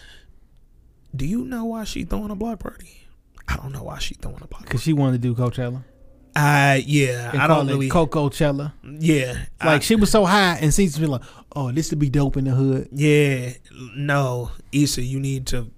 do 1.15 1.27
you 1.27 1.45
know 1.45 1.65
why 1.65 1.85
she 1.85 2.05
throwing 2.05 2.31
a 2.31 2.37
block 2.37 2.59
party? 2.61 3.07
I 3.49 3.57
don't 3.57 3.73
know 3.73 3.83
why 3.83 3.99
she 3.99 4.15
throwing 4.15 4.37
a 4.37 4.41
block 4.41 4.51
party. 4.51 4.65
Because 4.67 4.83
she 4.83 4.93
wanted 4.93 5.23
to 5.23 5.29
do 5.29 5.35
Coachella. 5.35 5.83
Uh 6.37 6.79
yeah, 6.85 7.33
I 7.35 7.49
don't 7.49 7.67
really 7.67 7.89
Coachella. 7.89 8.73
Yeah. 8.85 9.33
Like 9.65 9.81
I- 9.83 9.85
she 9.85 9.97
was 9.97 10.11
so 10.13 10.25
high 10.25 10.59
and 10.61 10.73
seems 10.73 10.95
to 10.95 11.01
be 11.01 11.07
like, 11.07 11.23
oh, 11.57 11.73
this 11.73 11.91
would 11.91 11.99
be 11.99 12.09
dope 12.09 12.37
in 12.37 12.45
the 12.45 12.53
hood. 12.53 12.89
Yeah, 12.93 13.51
no, 13.97 14.53
Issa, 14.71 15.03
you 15.03 15.19
need 15.19 15.47
to 15.49 15.73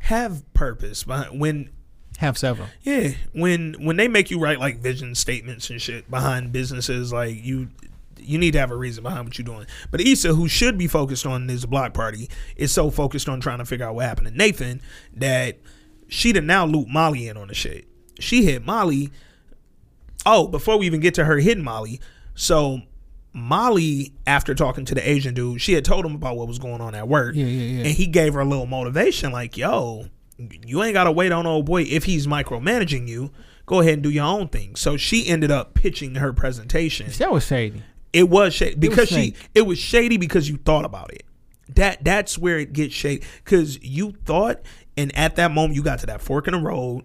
have 0.00 0.42
purpose. 0.54 1.04
But 1.04 1.36
when, 1.36 1.70
Have 2.22 2.38
several. 2.38 2.68
yeah, 2.82 3.10
when 3.32 3.74
when 3.80 3.96
they 3.96 4.06
make 4.08 4.30
you 4.30 4.38
write 4.38 4.60
like 4.60 4.78
vision 4.78 5.14
statements 5.14 5.68
and 5.70 5.82
shit 5.82 6.08
behind 6.10 6.52
businesses, 6.52 7.12
like 7.12 7.44
you, 7.44 7.68
you 8.16 8.38
need 8.38 8.52
to 8.52 8.60
have 8.60 8.70
a 8.70 8.76
reason 8.76 9.02
behind 9.02 9.26
what 9.26 9.36
you're 9.36 9.44
doing. 9.44 9.66
But 9.90 10.00
Issa, 10.00 10.32
who 10.34 10.46
should 10.48 10.78
be 10.78 10.86
focused 10.86 11.26
on 11.26 11.48
this 11.48 11.66
block 11.66 11.94
party, 11.94 12.28
is 12.56 12.72
so 12.72 12.90
focused 12.90 13.28
on 13.28 13.40
trying 13.40 13.58
to 13.58 13.64
figure 13.64 13.86
out 13.86 13.96
what 13.96 14.06
happened 14.06 14.28
to 14.28 14.34
Nathan 14.34 14.80
that 15.14 15.58
she 16.08 16.32
done 16.32 16.46
now 16.46 16.64
loop 16.64 16.86
Molly 16.86 17.26
in 17.26 17.36
on 17.36 17.48
the 17.48 17.54
shit. 17.54 17.86
She 18.20 18.44
hit 18.44 18.64
Molly. 18.64 19.10
Oh, 20.24 20.46
before 20.46 20.78
we 20.78 20.86
even 20.86 21.00
get 21.00 21.14
to 21.14 21.24
her 21.24 21.38
hitting 21.38 21.64
Molly, 21.64 22.00
so 22.36 22.82
Molly, 23.32 24.12
after 24.26 24.54
talking 24.54 24.84
to 24.84 24.94
the 24.94 25.08
Asian 25.08 25.34
dude, 25.34 25.60
she 25.60 25.72
had 25.72 25.84
told 25.84 26.04
him 26.06 26.14
about 26.14 26.36
what 26.36 26.46
was 26.46 26.60
going 26.60 26.80
on 26.80 26.94
at 26.94 27.08
work. 27.08 27.34
Yeah, 27.34 27.46
yeah, 27.46 27.78
yeah. 27.78 27.84
And 27.86 27.88
he 27.88 28.06
gave 28.06 28.34
her 28.34 28.40
a 28.40 28.44
little 28.44 28.66
motivation, 28.66 29.32
like, 29.32 29.56
yo, 29.56 30.06
you 30.38 30.82
ain't 30.82 30.94
gotta 30.94 31.12
wait 31.12 31.32
on 31.32 31.46
old 31.46 31.66
boy 31.66 31.82
if 31.82 32.04
he's 32.04 32.26
micromanaging 32.26 33.08
you. 33.08 33.30
Go 33.66 33.80
ahead 33.80 33.94
and 33.94 34.02
do 34.02 34.10
your 34.10 34.24
own 34.24 34.48
thing. 34.48 34.74
So 34.74 34.96
she 34.96 35.28
ended 35.28 35.50
up 35.50 35.74
pitching 35.74 36.16
her 36.16 36.32
presentation. 36.32 37.10
That 37.18 37.30
was 37.32 37.46
shady. 37.46 37.82
It 38.12 38.28
was 38.28 38.52
shady 38.54 38.76
because 38.76 39.08
she 39.08 39.34
it 39.54 39.62
was 39.62 39.78
shady 39.78 40.16
because 40.16 40.48
you 40.48 40.56
thought 40.58 40.84
about 40.84 41.12
it. 41.12 41.24
That 41.74 42.04
that's 42.04 42.36
where 42.36 42.58
it 42.58 42.72
gets 42.72 42.94
shady 42.94 43.24
because 43.44 43.82
you 43.82 44.14
thought, 44.24 44.60
and 44.96 45.16
at 45.16 45.36
that 45.36 45.52
moment 45.52 45.74
you 45.74 45.82
got 45.82 46.00
to 46.00 46.06
that 46.06 46.20
fork 46.20 46.46
in 46.46 46.54
the 46.54 46.60
road. 46.60 47.04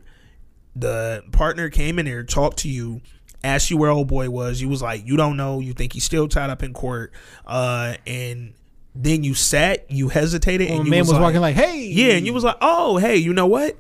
The 0.76 1.24
partner 1.32 1.70
came 1.70 1.98
in 1.98 2.06
there, 2.06 2.24
talked 2.24 2.58
to 2.60 2.70
you, 2.70 3.02
asked 3.44 3.72
you 3.72 3.78
where 3.78 3.90
old 3.90 4.08
boy 4.08 4.30
was. 4.30 4.62
You 4.62 4.70
was 4.70 4.82
like, 4.82 5.06
you 5.06 5.18
don't 5.18 5.38
know. 5.38 5.60
You 5.60 5.74
think 5.74 5.94
he's 5.94 6.04
still 6.04 6.28
tied 6.28 6.50
up 6.50 6.62
in 6.62 6.74
court, 6.74 7.14
uh, 7.46 7.96
and 8.06 8.54
then 9.04 9.24
you 9.24 9.34
sat, 9.34 9.90
you 9.92 10.10
hesitated, 10.10 10.70
When 10.70 10.78
and 10.80 10.86
you 10.86 10.92
man 10.92 11.00
was, 11.02 11.08
was, 11.10 11.14
like, 11.14 11.22
walking 11.22 11.42
like, 11.42 11.56
hey, 11.56 11.86
yeah, 11.86 12.14
and 12.14 12.26
you 12.26 12.34
was 12.34 12.44
like, 12.44 12.58
oh, 12.62 12.98
hey, 12.98 13.18
you 13.18 13.34
know 13.34 13.48
what? 13.48 13.76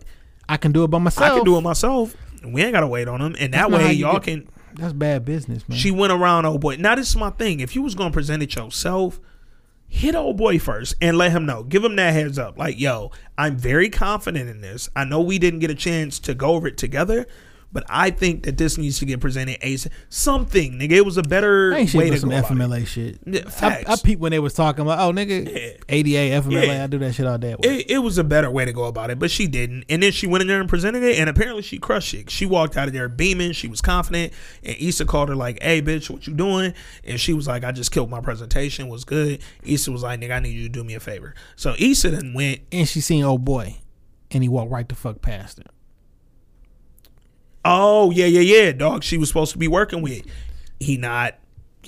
I 0.49 0.57
can 0.57 0.72
do 0.72 0.84
it 0.84 0.88
by 0.89 0.99
myself. 0.99 1.32
I 1.32 1.36
can 1.36 1.43
do 1.45 1.57
it 1.57 1.61
myself. 1.61 2.15
We 2.45 2.61
ain't 2.63 2.74
gotta 2.74 2.88
wait 2.88 3.07
on 3.07 3.22
him, 3.22 3.36
and 3.39 3.53
that 3.53 3.70
That's 3.70 3.84
way 3.84 3.93
y'all 3.93 4.13
get- 4.20 4.24
can. 4.24 4.49
That's 4.76 4.93
bad 4.93 5.26
business, 5.26 5.68
man. 5.68 5.78
She 5.78 5.89
went 5.89 6.13
around 6.13 6.45
old 6.45 6.61
boy. 6.61 6.76
Now 6.76 6.93
this 6.93 7.09
is 7.09 7.15
my 7.15 7.32
thing. 7.32 7.61
If 7.61 7.76
you 7.76 7.82
was 7.82 7.95
gonna 7.95 8.11
present 8.11 8.43
it 8.43 8.55
yourself, 8.55 9.20
hit 9.88 10.13
old 10.13 10.38
boy 10.38 10.59
first 10.59 10.93
and 11.01 11.18
let 11.18 11.32
him 11.32 11.45
know. 11.47 11.63
Give 11.63 11.84
him 11.84 11.95
that 11.95 12.13
heads 12.13 12.38
up. 12.38 12.57
Like, 12.59 12.80
yo, 12.80 13.09
I'm 13.39 13.57
very 13.57 13.89
confident 13.89 14.49
in 14.49 14.61
this. 14.61 14.88
I 14.95 15.03
know 15.03 15.20
we 15.22 15.39
didn't 15.39 15.59
get 15.59 15.72
a 15.72 15.76
chance 15.76 16.20
to 16.20 16.36
go 16.36 16.49
over 16.49 16.68
it 16.68 16.78
together, 16.78 17.26
but 17.72 17.84
I 17.89 18.09
think 18.11 18.43
that 18.43 18.57
this 18.57 18.78
needs 18.78 18.99
to 18.99 19.05
get 19.05 19.20
presented 19.20 19.57
as 19.63 19.88
something, 20.09 20.74
nigga. 20.80 20.91
It 20.93 21.05
was 21.05 21.18
a 21.18 21.22
better 21.24 21.74
I 21.74 21.80
ain't 21.80 21.93
way 21.93 22.09
to 22.09 22.18
some 22.18 22.30
go 22.30 22.38
about 22.38 22.51
it. 22.51 22.53
FMLA 22.55 22.88
shit. 22.88 23.20
Yeah, 23.26 23.41
I, 23.45 23.49
facts. 23.49 23.89
I 23.89 23.95
peeped 23.97 24.22
when 24.22 24.32
they 24.32 24.39
was 24.39 24.53
talking 24.53 24.82
about, 24.82 24.99
oh 24.99 25.11
nigga, 25.11 25.45
Yeah. 25.51 25.74
ADA, 25.89 26.41
FMLA, 26.47 26.68
Yeah. 26.68 26.84
I 26.84 26.88
do 26.88 26.97
that 26.99 27.13
shit 27.13 27.26
all 27.28 27.38
day. 27.38 27.55
It, 27.61 27.91
it 27.91 27.97
was 27.99 28.18
a 28.18 28.24
better 28.24 28.49
way 28.49 28.65
to 28.65 28.72
go 28.74 28.86
about 28.86 29.09
it, 29.11 29.20
but 29.20 29.30
she 29.32 29.47
didn't. 29.47 29.84
And 29.89 30.01
then 30.01 30.11
she 30.11 30.28
went 30.28 30.41
in 30.41 30.47
there 30.47 30.59
and 30.59 30.70
presented 30.70 31.03
it, 31.03 31.20
and 31.20 31.30
apparently 31.30 31.61
she 31.61 31.78
crushed 31.78 32.13
it. 32.13 32.30
She 32.30 32.45
walked 32.45 32.78
out 32.78 32.88
of 32.88 32.93
there 32.93 33.09
beaming. 33.09 33.51
She 33.51 33.68
was 33.68 33.82
confident. 33.82 34.34
And 34.63 34.76
Issa 34.80 35.05
called 35.05 35.30
her 35.30 35.36
like, 35.36 35.61
"Hey, 35.61 35.82
bitch, 35.82 36.09
what 36.09 36.26
you 36.26 36.34
doing?" 36.34 36.74
And 37.03 37.20
she 37.20 37.34
was 37.34 37.47
like, 37.47 37.63
"I 37.63 37.72
just 37.72 37.91
killed 37.91 38.09
my 38.09 38.22
presentation. 38.22 38.88
Was 38.88 39.03
good." 39.03 39.41
Issa 39.63 39.91
was 39.91 40.03
like, 40.03 40.20
"Nigga, 40.22 40.32
I 40.36 40.39
need 40.39 40.53
you 40.55 40.63
to 40.63 40.70
do 40.70 40.84
me 40.84 40.93
a 40.95 40.99
favor." 40.99 41.36
So 41.55 41.76
Issa 41.78 42.11
then 42.11 42.34
went. 42.34 42.61
and 42.72 42.88
she 42.88 43.01
seen 43.01 43.24
old 43.24 43.43
boy, 43.45 43.78
and 44.32 44.41
he 44.41 44.49
walked 44.49 44.72
right 44.72 44.88
the 44.88 44.95
fuck 44.95 45.22
past 45.22 45.57
her. 45.59 45.63
Oh 47.70 48.11
yeah, 48.11 48.28
yeah, 48.28 48.39
yeah, 48.39 48.72
dog. 48.72 49.03
She 49.03 49.18
was 49.18 49.28
supposed 49.28 49.51
to 49.51 49.57
be 49.57 49.68
working 49.68 50.01
with. 50.01 50.26
He 50.80 50.95
not. 50.95 51.36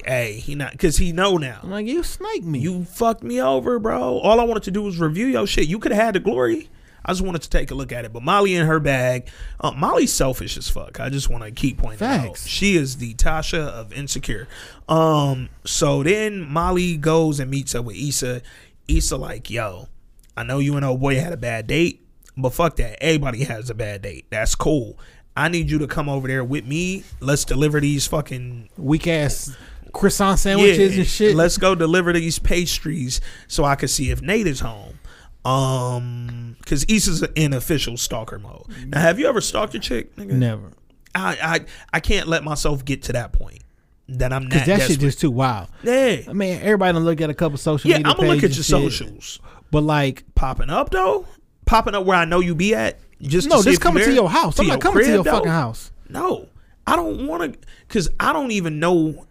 Hey, 0.05 0.33
he 0.33 0.53
not 0.55 0.73
because 0.73 0.97
he 0.97 1.13
know 1.13 1.37
now. 1.37 1.61
I'm 1.63 1.71
like, 1.71 1.85
you 1.85 2.03
snake 2.03 2.43
me. 2.43 2.59
You 2.59 2.83
fucked 2.83 3.23
me 3.23 3.41
over, 3.41 3.79
bro. 3.79 4.19
All 4.19 4.41
I 4.41 4.43
wanted 4.43 4.63
to 4.63 4.71
do 4.71 4.81
was 4.81 4.99
review 4.99 5.27
your 5.27 5.47
shit. 5.47 5.67
You 5.67 5.79
could 5.79 5.93
have 5.93 6.03
had 6.03 6.15
the 6.15 6.19
glory. 6.19 6.69
I 7.05 7.13
just 7.13 7.21
wanted 7.21 7.43
to 7.43 7.49
take 7.49 7.71
a 7.71 7.75
look 7.75 7.93
at 7.93 8.03
it. 8.03 8.11
But 8.11 8.23
Molly 8.23 8.55
in 8.55 8.67
her 8.67 8.81
bag, 8.81 9.29
uh, 9.61 9.71
Molly's 9.71 10.11
selfish 10.11 10.57
as 10.57 10.69
fuck. 10.69 10.99
I 10.99 11.09
just 11.09 11.29
want 11.29 11.45
to 11.45 11.51
keep 11.51 11.77
pointing 11.77 12.05
out. 12.05 12.37
She 12.37 12.75
is 12.75 12.97
the 12.97 13.13
Tasha 13.13 13.59
of 13.59 13.93
insecure. 13.93 14.49
Um, 14.89 15.47
so 15.65 16.03
then 16.03 16.41
Molly 16.41 16.97
goes 16.97 17.39
and 17.39 17.49
meets 17.49 17.73
up 17.73 17.85
with 17.85 17.95
Issa. 17.95 18.41
Issa 18.89 19.15
like, 19.15 19.49
yo, 19.49 19.87
I 20.35 20.43
know 20.43 20.59
you 20.59 20.75
and 20.75 20.85
old 20.85 20.99
boy 20.99 21.15
had 21.19 21.31
a 21.31 21.37
bad 21.37 21.67
date, 21.67 22.05
but 22.35 22.53
fuck 22.53 22.75
that. 22.75 23.01
Everybody 23.01 23.45
has 23.45 23.69
a 23.69 23.75
bad 23.75 24.01
date. 24.01 24.25
That's 24.29 24.55
cool. 24.55 24.99
I 25.39 25.47
need 25.47 25.69
you 25.71 25.79
to 25.79 25.87
come 25.87 26.09
over 26.09 26.27
there 26.27 26.43
with 26.43 26.65
me. 26.65 27.03
Let's 27.19 27.45
deliver 27.45 27.79
these 27.79 28.05
fucking 28.07 28.69
Weak 28.77 29.07
ass 29.07 29.55
croissant 29.93 30.39
sandwiches 30.39 30.93
yeah, 30.95 30.99
and 31.01 31.07
shit. 31.07 31.35
Let's 31.35 31.57
go 31.57 31.73
deliver 31.75 32.13
these 32.13 32.37
pastries 32.39 33.21
so 33.47 33.63
I 33.63 33.75
can 33.75 33.87
see 33.87 34.11
if 34.11 34.21
Nate 34.21 34.47
is 34.47 34.59
home. 34.59 34.99
Um, 35.45 36.55
because 36.59 36.83
Issa's 36.85 37.23
in 37.35 37.53
official 37.53 37.97
stalker 37.97 38.37
mode. 38.39 38.65
Now, 38.87 38.99
have 39.01 39.19
you 39.19 39.27
ever 39.27 39.41
stalked 39.41 39.73
a 39.75 39.79
chick? 39.79 40.15
Nigga? 40.15 40.31
Never. 40.33 40.71
I, 41.15 41.37
I 41.41 41.65
I 41.93 41.99
can't 42.01 42.27
let 42.27 42.43
myself 42.43 42.85
get 42.85 43.03
to 43.03 43.13
that 43.13 43.31
point. 43.33 43.63
That 44.09 44.33
I'm 44.33 44.43
Because 44.45 44.61
that 44.65 44.77
desperate. 44.77 44.93
shit 44.93 44.99
just 44.99 45.19
too 45.21 45.31
wild. 45.31 45.69
yeah. 45.83 46.17
I 46.27 46.33
mean, 46.33 46.59
everybody 46.61 46.93
done 46.93 47.05
look 47.05 47.21
at 47.21 47.29
a 47.29 47.33
couple 47.33 47.57
social 47.57 47.89
Yeah, 47.89 47.97
media 47.97 48.11
I'm 48.11 48.17
gonna 48.17 48.29
look 48.29 48.37
at 48.43 48.49
your 48.55 48.63
shit. 48.63 48.65
socials. 48.65 49.39
But 49.71 49.83
like, 49.83 50.23
Popping 50.35 50.69
up 50.69 50.89
though, 50.91 51.25
popping 51.65 51.95
up 51.95 52.05
where 52.05 52.17
I 52.17 52.25
know 52.25 52.39
you 52.39 52.53
be 52.55 52.73
at. 52.75 52.99
Just 53.21 53.49
to 53.49 53.55
no, 53.55 53.63
just 53.63 53.81
coming 53.81 54.03
to 54.03 54.13
your 54.13 54.29
house. 54.29 54.59
I'm 54.59 54.67
not 54.67 54.81
coming 54.81 55.03
to 55.03 55.09
your 55.09 55.23
though. 55.23 55.31
fucking 55.31 55.51
house. 55.51 55.91
No, 56.07 56.47
I 56.87 56.95
don't 56.95 57.27
want 57.27 57.53
to, 57.53 57.59
cause 57.87 58.09
I 58.19 58.33
don't 58.33 58.51
even 58.51 58.79
know. 58.79 59.25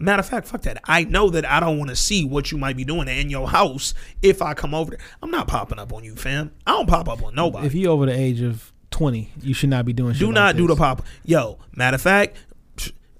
Matter 0.00 0.20
of 0.20 0.28
fact, 0.28 0.46
fuck 0.46 0.62
that. 0.62 0.80
I 0.84 1.04
know 1.04 1.28
that 1.30 1.44
I 1.44 1.58
don't 1.58 1.76
want 1.76 1.90
to 1.90 1.96
see 1.96 2.24
what 2.24 2.52
you 2.52 2.58
might 2.58 2.76
be 2.76 2.84
doing 2.84 3.08
in 3.08 3.30
your 3.30 3.48
house 3.48 3.94
if 4.22 4.42
I 4.42 4.54
come 4.54 4.72
over 4.72 4.90
there. 4.92 5.00
I'm 5.22 5.30
not 5.30 5.48
popping 5.48 5.78
up 5.80 5.92
on 5.92 6.04
you, 6.04 6.14
fam. 6.14 6.52
I 6.66 6.72
don't 6.72 6.88
pop 6.88 7.08
up 7.08 7.22
on 7.24 7.34
nobody. 7.34 7.66
If 7.66 7.74
you 7.74 7.88
over 7.88 8.06
the 8.06 8.16
age 8.16 8.40
of 8.40 8.72
20, 8.90 9.32
you 9.42 9.54
should 9.54 9.70
not 9.70 9.84
be 9.84 9.92
doing 9.92 10.12
shit 10.12 10.20
do 10.20 10.26
like 10.26 10.34
not 10.34 10.56
do 10.56 10.66
the 10.68 10.76
pop. 10.76 11.04
Yo, 11.24 11.58
matter 11.74 11.96
of 11.96 12.02
fact, 12.02 12.36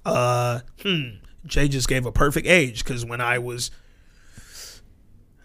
uh, 0.04 0.60
hmm, 0.82 1.16
Jay 1.46 1.68
just 1.68 1.88
gave 1.88 2.06
a 2.06 2.12
perfect 2.12 2.46
age 2.46 2.84
because 2.84 3.04
when 3.04 3.20
I 3.20 3.38
was, 3.38 3.70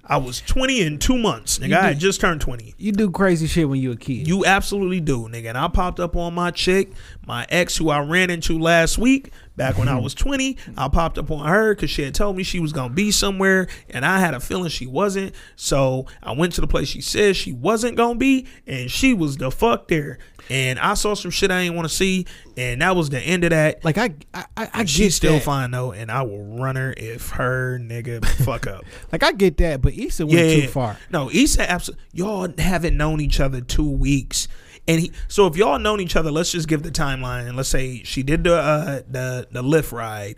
I 0.05 0.17
was 0.17 0.41
20 0.41 0.81
in 0.81 0.99
two 0.99 1.17
months, 1.17 1.59
nigga. 1.59 1.69
You 1.69 1.77
I 1.77 1.81
had 1.81 1.99
just 1.99 2.19
turned 2.19 2.41
20. 2.41 2.75
You 2.77 2.91
do 2.91 3.09
crazy 3.09 3.47
shit 3.47 3.69
when 3.69 3.79
you 3.79 3.93
a 3.93 3.95
kid. 3.95 4.27
You 4.27 4.45
absolutely 4.45 4.99
do, 4.99 5.29
nigga. 5.29 5.49
And 5.49 5.57
I 5.57 5.69
popped 5.69 5.99
up 5.99 6.17
on 6.17 6.33
my 6.33 6.51
chick, 6.51 6.91
my 7.25 7.45
ex, 7.49 7.77
who 7.77 7.89
I 7.89 7.99
ran 7.99 8.29
into 8.29 8.59
last 8.59 8.97
week, 8.97 9.31
back 9.55 9.77
when 9.77 9.87
I 9.87 9.93
mm-hmm. 9.93 10.03
was 10.03 10.13
20. 10.13 10.57
I 10.77 10.87
popped 10.87 11.17
up 11.17 11.31
on 11.31 11.45
her 11.45 11.75
because 11.75 11.89
she 11.89 12.03
had 12.03 12.15
told 12.15 12.35
me 12.35 12.43
she 12.43 12.59
was 12.59 12.73
going 12.73 12.89
to 12.89 12.95
be 12.95 13.11
somewhere, 13.11 13.67
and 13.89 14.05
I 14.05 14.19
had 14.19 14.33
a 14.33 14.39
feeling 14.39 14.69
she 14.69 14.87
wasn't. 14.87 15.33
So 15.55 16.05
I 16.21 16.33
went 16.33 16.53
to 16.53 16.61
the 16.61 16.67
place 16.67 16.87
she 16.87 17.01
said 17.01 17.35
she 17.35 17.51
wasn't 17.51 17.97
going 17.97 18.15
to 18.15 18.19
be, 18.19 18.47
and 18.67 18.89
she 18.89 19.13
was 19.13 19.37
the 19.37 19.51
fuck 19.51 19.87
there. 19.87 20.19
And 20.49 20.77
I 20.77 20.93
saw 20.95 21.13
some 21.13 21.31
shit 21.31 21.51
I 21.51 21.63
didn't 21.63 21.77
want 21.77 21.87
to 21.87 21.93
see, 21.93 22.25
and 22.57 22.81
that 22.81 22.95
was 22.95 23.09
the 23.09 23.19
end 23.19 23.45
of 23.45 23.51
that. 23.51 23.83
like 23.85 23.97
I, 23.97 24.13
I, 24.33 24.45
I, 24.57 24.69
I 24.73 24.79
get 24.79 24.89
She's 24.89 25.15
still 25.15 25.35
that. 25.35 25.43
fine 25.43 25.71
though, 25.71 25.93
and 25.93 26.11
I 26.11 26.23
will 26.23 26.43
run 26.57 26.75
her 26.75 26.93
if 26.97 27.29
her 27.31 27.79
nigga 27.79 28.25
fuck 28.43 28.67
up. 28.67 28.83
Like 29.11 29.23
I 29.23 29.31
get 29.31 29.57
that, 29.57 29.81
but 29.81 29.93
Issa 29.93 30.25
went 30.25 30.61
too 30.61 30.67
far. 30.67 30.97
No, 31.11 31.29
Issa 31.29 31.69
absolutely. 31.69 32.03
Y'all 32.13 32.51
haven't 32.57 32.97
known 32.97 33.21
each 33.21 33.39
other 33.39 33.61
two 33.61 33.89
weeks, 33.89 34.47
and 34.87 34.99
he. 35.01 35.11
So 35.27 35.47
if 35.47 35.55
y'all 35.55 35.79
known 35.79 35.99
each 35.99 36.15
other, 36.15 36.31
let's 36.31 36.51
just 36.51 36.67
give 36.67 36.83
the 36.83 36.91
timeline, 36.91 37.47
and 37.47 37.55
let's 37.55 37.69
say 37.69 38.03
she 38.03 38.23
did 38.23 38.43
the 38.43 38.55
uh, 38.55 39.01
the 39.09 39.47
the 39.51 39.61
Lyft 39.61 39.91
ride, 39.91 40.35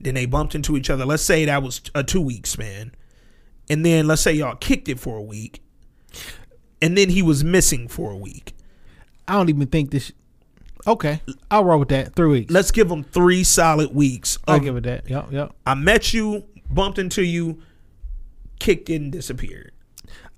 then 0.00 0.14
they 0.14 0.26
bumped 0.26 0.54
into 0.54 0.76
each 0.76 0.90
other. 0.90 1.04
Let's 1.04 1.22
say 1.22 1.44
that 1.44 1.62
was 1.62 1.80
a 1.94 2.02
two 2.02 2.20
week 2.20 2.46
span, 2.46 2.92
and 3.68 3.84
then 3.84 4.06
let's 4.06 4.22
say 4.22 4.32
y'all 4.32 4.56
kicked 4.56 4.88
it 4.88 5.00
for 5.00 5.16
a 5.16 5.22
week, 5.22 5.62
and 6.82 6.96
then 6.96 7.08
he 7.08 7.22
was 7.22 7.44
missing 7.44 7.88
for 7.88 8.10
a 8.10 8.16
week. 8.16 8.54
I 9.26 9.34
don't 9.34 9.48
even 9.48 9.66
think 9.66 9.90
this. 9.90 10.12
Okay, 10.86 11.20
I'll 11.50 11.64
roll 11.64 11.78
with 11.78 11.90
that. 11.90 12.14
Three 12.14 12.28
weeks. 12.28 12.52
Let's 12.52 12.70
give 12.70 12.90
him 12.90 13.04
three 13.04 13.44
solid 13.44 13.94
weeks. 13.94 14.38
I'll 14.48 14.60
give 14.60 14.76
it 14.76 14.84
that. 14.84 15.08
Yep, 15.08 15.28
yep. 15.30 15.52
I 15.66 15.74
met 15.74 16.14
you, 16.14 16.44
bumped 16.70 16.98
into 16.98 17.22
you, 17.22 17.62
kicked 18.58 18.88
it 18.88 18.96
and 18.96 19.12
disappeared 19.12 19.72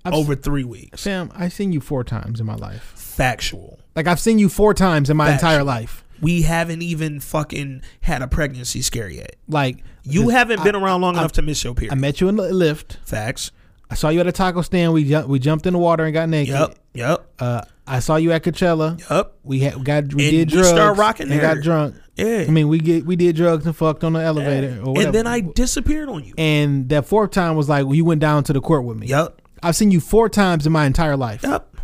I've 0.05 0.13
over 0.13 0.35
three 0.35 0.63
weeks. 0.63 1.01
Sam, 1.01 1.31
I've 1.35 1.53
seen 1.53 1.71
you 1.71 1.79
four 1.79 2.03
times 2.03 2.39
in 2.39 2.45
my 2.45 2.55
life. 2.55 2.93
Factual. 2.95 3.79
Like 3.95 4.07
I've 4.07 4.19
seen 4.19 4.39
you 4.39 4.49
four 4.49 4.73
times 4.73 5.09
in 5.09 5.17
my 5.17 5.27
Factual. 5.31 5.49
entire 5.51 5.63
life. 5.63 6.03
we 6.21 6.43
haven't 6.43 6.81
even 6.81 7.19
fucking 7.19 7.81
had 8.01 8.21
a 8.21 8.27
pregnancy 8.27 8.81
scare 8.81 9.09
yet. 9.09 9.35
Like 9.47 9.83
You 10.03 10.25
the- 10.27 10.33
haven't 10.33 10.63
been 10.63 10.75
I- 10.75 10.79
around 10.81 11.01
long 11.01 11.15
I- 11.15 11.19
enough 11.19 11.33
to 11.33 11.41
miss 11.41 11.63
your 11.63 11.73
period. 11.73 11.91
I 11.91 11.95
met 11.95 12.21
you 12.21 12.27
in 12.29 12.37
the 12.37 12.43
Lyft. 12.43 12.97
Facts. 13.05 13.51
I 13.91 13.95
saw 13.95 14.09
you 14.09 14.19
at 14.21 14.27
a 14.27 14.31
taco 14.31 14.61
stand. 14.61 14.93
We 14.93 15.03
ju- 15.03 15.25
we 15.27 15.37
jumped 15.39 15.65
in 15.67 15.73
the 15.73 15.79
water 15.79 16.03
and 16.05 16.13
got 16.13 16.27
naked. 16.29 16.53
Yep. 16.55 16.75
Yep. 16.95 17.25
Uh, 17.39 17.61
I 17.85 17.99
saw 17.99 18.15
you 18.15 18.31
at 18.31 18.41
Coachella. 18.43 18.99
Yep. 19.09 19.33
We 19.43 19.59
had 19.59 19.75
we 19.75 19.83
got 19.83 20.13
we 20.13 20.23
And 20.23 20.31
did 20.31 20.51
we 20.51 20.53
drugs. 20.61 20.69
started 20.69 20.97
rocking 20.99 21.23
and 21.31 21.39
there. 21.39 21.55
got 21.55 21.61
drunk. 21.63 21.95
Yeah. 22.15 22.45
I 22.47 22.51
mean, 22.51 22.69
we 22.69 22.79
get 22.79 23.05
we 23.05 23.15
did 23.15 23.35
drugs 23.35 23.65
and 23.65 23.75
fucked 23.75 24.03
on 24.03 24.13
the 24.13 24.19
elevator 24.21 24.79
or 24.81 24.93
whatever. 24.93 25.05
and 25.07 25.15
then 25.15 25.27
I 25.27 25.41
disappeared 25.41 26.07
on 26.09 26.23
you. 26.23 26.33
and 26.37 26.87
that 26.89 27.05
fourth 27.05 27.31
time 27.31 27.55
was 27.55 27.67
like 27.69 27.85
you 27.91 28.05
went 28.05 28.21
down 28.21 28.43
to 28.45 28.53
the 28.53 28.61
court 28.61 28.85
with 28.85 28.97
me. 28.97 29.07
Yep. 29.07 29.41
I've 29.63 29.75
seen 29.75 29.91
you 29.91 29.99
four 29.99 30.29
times 30.29 30.65
in 30.67 30.71
my 30.73 30.85
entire 30.85 31.15
life. 31.17 31.41
Yep. 31.43 31.77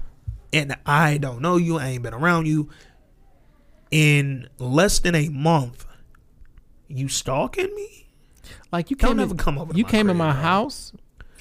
And 0.51 0.75
I 0.85 1.17
don't 1.17 1.41
know 1.41 1.57
you. 1.57 1.77
I 1.77 1.87
ain't 1.87 2.03
been 2.03 2.13
around 2.13 2.47
you. 2.47 2.69
In 3.91 4.47
less 4.59 4.99
than 4.99 5.15
a 5.15 5.29
month, 5.29 5.85
you 6.87 7.07
stalking 7.07 7.73
me? 7.75 8.07
Like 8.71 8.89
you 8.91 8.95
Don't 8.95 9.17
came 9.17 9.31
in, 9.31 9.37
come 9.37 9.57
over 9.57 9.75
You 9.75 9.83
came 9.83 10.09
in 10.09 10.17
my 10.17 10.31
bro. 10.31 10.41
house. 10.41 10.93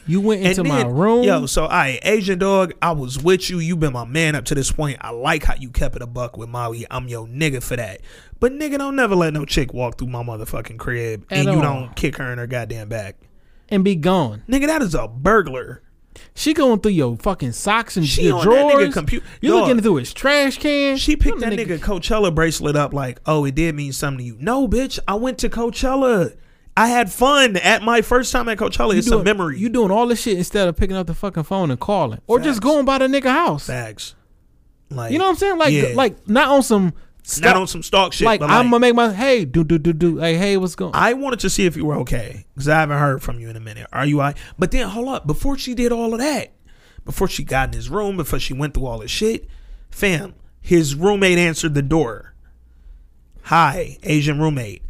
You 0.07 0.23
went 0.23 0.41
into 0.43 0.61
And 0.63 0.69
my 0.71 0.87
room. 0.87 1.25
Yo, 1.25 1.45
so 1.45 1.67
I 1.67 1.99
Asian 2.03 2.39
dog, 2.39 2.73
I 2.81 2.93
was 2.93 3.23
with 3.23 3.51
you. 3.51 3.59
You 3.59 3.77
been 3.77 3.93
my 3.93 4.07
man 4.07 4.35
up 4.35 4.47
to 4.47 4.55
this 4.55 4.73
point. 4.73 4.97
I 5.03 5.11
like 5.11 5.45
how 5.45 5.55
you 5.55 5.69
kept 5.69 5.97
it 5.97 6.01
a 6.03 6.07
buck 6.07 6.39
with 6.39 6.49
Molly. 6.49 6.87
I'm 6.91 7.09
your 7.09 7.27
nigga 7.27 7.63
for 7.63 7.77
that. 7.77 8.01
But 8.41 8.53
nigga, 8.53 8.79
don't 8.79 8.97
never 8.97 9.15
let 9.15 9.35
no 9.35 9.45
chick 9.45 9.75
walk 9.75 9.99
through 9.99 10.09
my 10.09 10.23
motherfucking 10.23 10.79
crib 10.79 11.27
At 11.31 11.39
and 11.47 11.55
you 11.55 11.61
don't 11.61 11.95
kick 11.95 12.17
her 12.17 12.33
in 12.33 12.39
her 12.39 12.47
goddamn 12.47 12.89
back. 12.89 13.17
and 13.69 13.85
be 13.85 13.95
gone. 13.97 14.45
Nigga, 14.49 14.67
that 14.69 14.81
is 14.81 14.95
a 14.95 15.07
burglar. 15.07 15.83
She 16.35 16.55
going 16.55 16.81
through 16.81 16.93
your 16.93 17.17
fucking 17.17 17.53
socks 17.53 17.97
and 17.97 18.07
She 18.07 18.25
your 18.25 18.39
nigga 18.41 18.43
drawers. 18.43 18.95
compu- 18.95 19.23
you 19.41 19.51
Dog. 19.51 19.69
looking 19.69 19.83
through 19.83 19.97
his 19.97 20.13
trash 20.13 20.59
can. 20.59 20.97
She 20.97 21.17
picked 21.17 21.41
that 21.41 21.53
nigga 21.53 21.79
Coachella 21.79 22.35
bracelet 22.35 22.77
up 22.77 22.93
like, 22.93 23.21
oh, 23.27 23.45
it 23.45 23.55
did 23.55 23.75
mean 23.75 23.93
something 23.93 24.19
to 24.19 24.25
you. 24.25 24.37
No, 24.41 24.69
bitch, 24.69 24.99
I 25.09 25.15
went 25.15 25.39
to 25.39 25.49
Coachella. 25.49 26.37
I 26.77 26.87
had 26.89 27.13
fun 27.13 27.57
at 27.57 27.83
my 27.83 28.03
first 28.03 28.31
time 28.31 28.49
at 28.49 28.59
Coachella. 28.59 28.93
You 28.93 28.99
it's 28.99 29.09
doing, 29.09 29.21
a 29.23 29.25
memory. 29.25 29.59
You 29.59 29.69
doing 29.69 29.91
all 29.91 30.07
this 30.07 30.23
shit 30.23 30.39
instead 30.39 30.69
of 30.69 30.77
picking 30.77 30.95
up 30.97 31.09
the 31.09 31.15
fucking 31.15 31.43
phone 31.43 31.71
and 31.73 31.81
calling, 31.81 32.21
or 32.29 32.39
just 32.39 32.61
going 32.63 32.85
by 32.85 32.99
the 32.99 33.07
nigga 33.09 33.31
house. 33.33 33.67
Facts. 33.67 34.15
Like, 34.91 35.11
You 35.13 35.19
know 35.19 35.25
what 35.25 35.31
I'm 35.31 35.37
saying? 35.37 35.59
Like, 35.59 35.73
Yeah. 35.73 35.89
like 35.95 36.29
not 36.29 36.49
on 36.49 36.63
some. 36.63 36.95
Not 37.41 37.57
on 37.57 37.67
some 37.67 37.83
stalk 37.83 38.13
shit. 38.13 38.25
like, 38.25 38.41
but 38.41 38.51
I'm 38.51 38.67
gonna 38.67 38.81
make 38.81 38.95
my 38.95 39.13
hey 39.13 39.45
do 39.45 39.63
do 39.63 39.79
do 39.79 39.93
do 39.93 40.17
hey 40.19 40.37
hey 40.37 40.57
what's 40.57 40.75
going? 40.75 40.93
I 40.95 41.13
wanted 41.13 41.41
to 41.41 41.51
see 41.51 41.67
if 41.67 41.77
you 41.77 41.85
were 41.85 41.97
okay 41.97 42.47
because 42.55 42.69
I 42.69 42.81
haven't 42.81 42.99
heard 42.99 43.23
from 43.23 43.39
you 43.39 43.51
in 43.51 43.57
a 43.57 43.61
minute. 43.61 43.87
Are 43.93 44.07
you 44.07 44.19
right? 44.19 44.37
But 44.59 44.71
then 44.71 44.89
hold 44.89 45.09
up, 45.09 45.27
before 45.27 45.59
she 45.59 45.75
did 45.75 45.93
all 45.93 46.15
of 46.15 46.21
that, 46.21 46.53
before 47.05 47.29
she 47.29 47.45
got 47.45 47.69
in 47.69 47.75
his 47.75 47.91
room, 47.91 48.17
before 48.17 48.39
she 48.39 48.55
went 48.55 48.75
through 48.75 48.87
all 48.87 48.99
this 48.99 49.11
shit, 49.11 49.47
fam, 49.91 50.35
his 50.61 50.95
roommate 50.95 51.39
answered 51.39 51.75
the 51.75 51.83
door. 51.83 52.35
Hi, 53.43 53.99
Asian 54.03 54.41
roommate. 54.41 54.83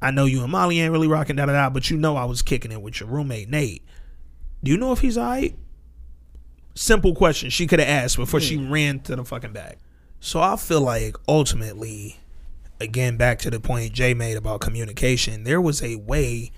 I 0.00 0.10
know 0.10 0.26
you 0.26 0.42
and 0.42 0.52
Molly 0.52 0.80
ain't 0.80 0.92
really 0.92 1.08
rocking 1.08 1.36
da 1.36 1.46
da 1.46 1.52
da, 1.52 1.70
but 1.70 1.90
you 1.90 1.96
know 1.96 2.16
I 2.16 2.24
was 2.24 2.42
kicking 2.42 2.72
it 2.72 2.82
with 2.82 3.00
your 3.00 3.08
roommate 3.08 3.48
Nate. 3.48 3.82
Do 4.62 4.70
you 4.70 4.76
know 4.76 4.92
if 4.92 5.00
he's 5.00 5.18
alright? 5.18 5.56
Simple 6.74 7.14
question 7.14 7.50
she 7.50 7.66
could 7.66 7.80
have 7.80 7.88
asked 7.88 8.16
before 8.16 8.40
she 8.40 8.56
hmm. 8.56 8.72
ran 8.72 9.00
to 9.00 9.16
the 9.16 9.24
fucking 9.24 9.52
back. 9.52 9.78
So 10.24 10.40
I 10.40 10.56
feel 10.56 10.80
like 10.80 11.16
ultimately 11.28 12.18
again 12.80 13.18
back 13.18 13.40
to 13.40 13.50
the 13.50 13.60
point 13.60 13.92
Jay 13.92 14.14
made 14.14 14.38
about 14.38 14.62
communication, 14.62 15.44
there 15.44 15.60
was 15.60 15.82
a 15.82 15.96
way 15.96 16.50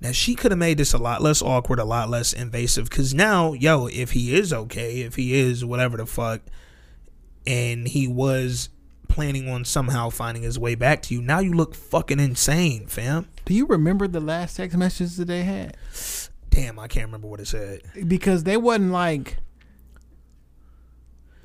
that 0.00 0.16
she 0.16 0.34
could 0.34 0.52
have 0.52 0.58
made 0.58 0.78
this 0.78 0.94
a 0.94 0.98
lot 0.98 1.20
less 1.20 1.42
awkward, 1.42 1.78
a 1.78 1.84
lot 1.84 2.08
less 2.08 2.32
invasive. 2.32 2.88
Cause 2.88 3.12
now, 3.12 3.52
yo, 3.52 3.88
if 3.88 4.12
he 4.12 4.34
is 4.34 4.54
okay, 4.54 5.02
if 5.02 5.16
he 5.16 5.34
is 5.34 5.66
whatever 5.66 5.98
the 5.98 6.06
fuck, 6.06 6.40
and 7.46 7.86
he 7.88 8.08
was 8.08 8.70
planning 9.06 9.50
on 9.50 9.66
somehow 9.66 10.08
finding 10.08 10.42
his 10.42 10.58
way 10.58 10.74
back 10.74 11.02
to 11.02 11.14
you, 11.14 11.20
now 11.20 11.40
you 11.40 11.52
look 11.52 11.74
fucking 11.74 12.20
insane, 12.20 12.86
fam. 12.86 13.28
do 13.44 13.52
you 13.52 13.66
remember 13.66 14.08
the 14.08 14.20
last 14.20 14.56
text 14.56 14.78
messages 14.78 15.18
that 15.18 15.26
they 15.26 15.42
had? 15.42 15.76
Damn, 16.48 16.78
I 16.78 16.88
can't 16.88 17.08
remember 17.08 17.28
what 17.28 17.40
it 17.40 17.48
said. 17.48 17.82
Because 18.08 18.44
they 18.44 18.56
wasn't 18.56 18.92
like. 18.92 19.36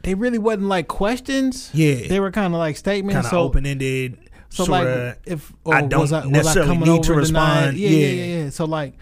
They 0.06 0.14
really 0.14 0.38
wasn't 0.38 0.68
like 0.68 0.88
questions. 0.88 1.72
Yeah. 1.74 2.08
they 2.08 2.20
were 2.20 2.30
kind 2.32 2.53
of 2.53 2.60
like 2.60 2.78
statements. 2.78 3.16
Kind 3.16 3.26
of 3.26 3.30
so, 3.32 3.39
open 3.41 3.66
ended. 3.66 4.20
So 4.49 4.64
like, 4.66 5.18
if 5.26 5.51
I 5.66 5.82
don't 5.82 5.99
was 5.99 6.14
I, 6.14 6.20
was 6.20 6.28
I 6.28 6.30
necessarily 6.30 6.78
need 6.78 7.03
to 7.03 7.14
respond. 7.16 7.76
Yeah, 7.76 7.89
yeah, 7.89 8.08
Yeah. 8.08 8.43
yeah. 8.43 8.49
So 8.51 8.66
like, 8.66 8.93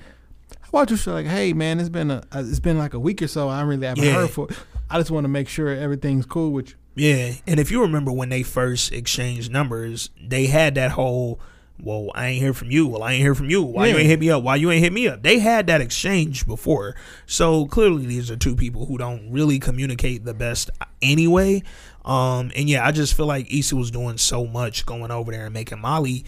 how 0.62 0.70
about 0.70 0.89
you? 0.89 0.97
say, 0.97 1.12
Like, 1.12 1.26
hey 1.26 1.51
man, 1.51 1.82
it's 1.82 1.89
been 1.89 2.10
a 2.10 2.24
uh, 2.32 2.39
it's 2.47 2.62
been 2.62 2.78
like 2.78 2.93
a 2.93 2.99
week 2.99 3.22
or 3.22 3.28
so. 3.28 3.49
I 3.49 3.62
really 3.64 3.86
haven't 3.86 4.04
Yeah. 4.04 4.14
heard 4.14 4.30
for. 4.30 4.47
I 4.89 4.97
just 4.97 5.12
want 5.12 5.26
to 5.26 5.30
make 5.30 5.49
sure 5.49 5.68
everything's 5.70 6.26
cool 6.26 6.51
with 6.51 6.70
you. 6.70 6.76
Yeah, 6.95 7.34
and 7.47 7.60
if 7.60 7.70
you 7.70 7.82
remember 7.82 8.12
when 8.12 8.30
they 8.30 8.43
first 8.43 8.91
exchanged 8.93 9.51
numbers, 9.51 10.10
they 10.22 10.45
had 10.45 10.76
that 10.76 10.91
whole 10.91 11.39
well, 11.82 12.11
I 12.15 12.28
ain't 12.28 12.41
hear 12.41 12.53
from 12.53 12.71
you. 12.71 12.88
Well, 12.88 13.03
I 13.03 13.13
ain't 13.13 13.21
hear 13.21 13.36
from 13.36 13.49
you. 13.49 13.61
Why 13.63 13.88
you 13.88 13.97
ain't 13.97 14.05
hit 14.07 14.19
me 14.19 14.30
up? 14.30 14.43
Why 14.43 14.55
you 14.55 14.71
ain't 14.71 14.84
hit 14.84 14.93
me 14.93 15.07
up? 15.07 15.24
They 15.24 15.39
had 15.39 15.67
that 15.67 15.82
exchange 15.82 16.45
before. 16.47 16.95
So 17.26 17.65
clearly 17.65 18.05
these 18.05 18.30
are 18.32 18.36
two 18.38 18.55
people 18.55 18.86
who 18.86 18.97
don't 18.97 19.32
really 19.32 19.59
communicate 19.59 20.24
the 20.24 20.34
best 20.34 20.69
anyway. 21.01 21.63
Um, 22.05 22.51
and 22.55 22.69
yeah, 22.69 22.86
I 22.86 22.91
just 22.91 23.15
feel 23.15 23.26
like 23.26 23.51
Issa 23.53 23.76
was 23.76 23.91
doing 23.91 24.17
so 24.17 24.45
much 24.45 24.86
going 24.86 25.11
over 25.11 25.32
there 25.32 25.45
and 25.45 25.53
making 25.53 25.80
Molly 25.80 26.26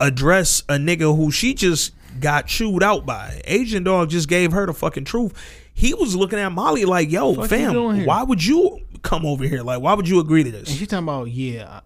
address 0.00 0.60
a 0.68 0.74
nigga 0.74 1.14
who 1.16 1.30
she 1.30 1.54
just 1.54 1.92
got 2.20 2.46
chewed 2.46 2.82
out 2.82 3.06
by. 3.06 3.40
Asian 3.44 3.84
dog 3.84 4.10
just 4.10 4.28
gave 4.28 4.52
her 4.52 4.66
the 4.66 4.74
fucking 4.74 5.04
truth. 5.04 5.32
He 5.72 5.94
was 5.94 6.14
looking 6.16 6.38
at 6.38 6.50
Molly 6.50 6.84
like, 6.84 7.10
yo, 7.10 7.34
Fuck 7.34 7.50
you 7.52 7.70
doing 7.70 7.96
fam, 7.98 8.06
why 8.06 8.22
would 8.22 8.44
you 8.44 8.80
come 9.02 9.24
over 9.24 9.44
here? 9.44 9.62
Like, 9.62 9.80
why 9.80 9.94
would 9.94 10.08
you 10.08 10.20
agree 10.20 10.42
to 10.42 10.50
And 10.50 10.66
this? 10.66 10.76
she 10.76 10.86
talking 10.86 11.04
about, 11.04 11.28
yeah, 11.30 11.80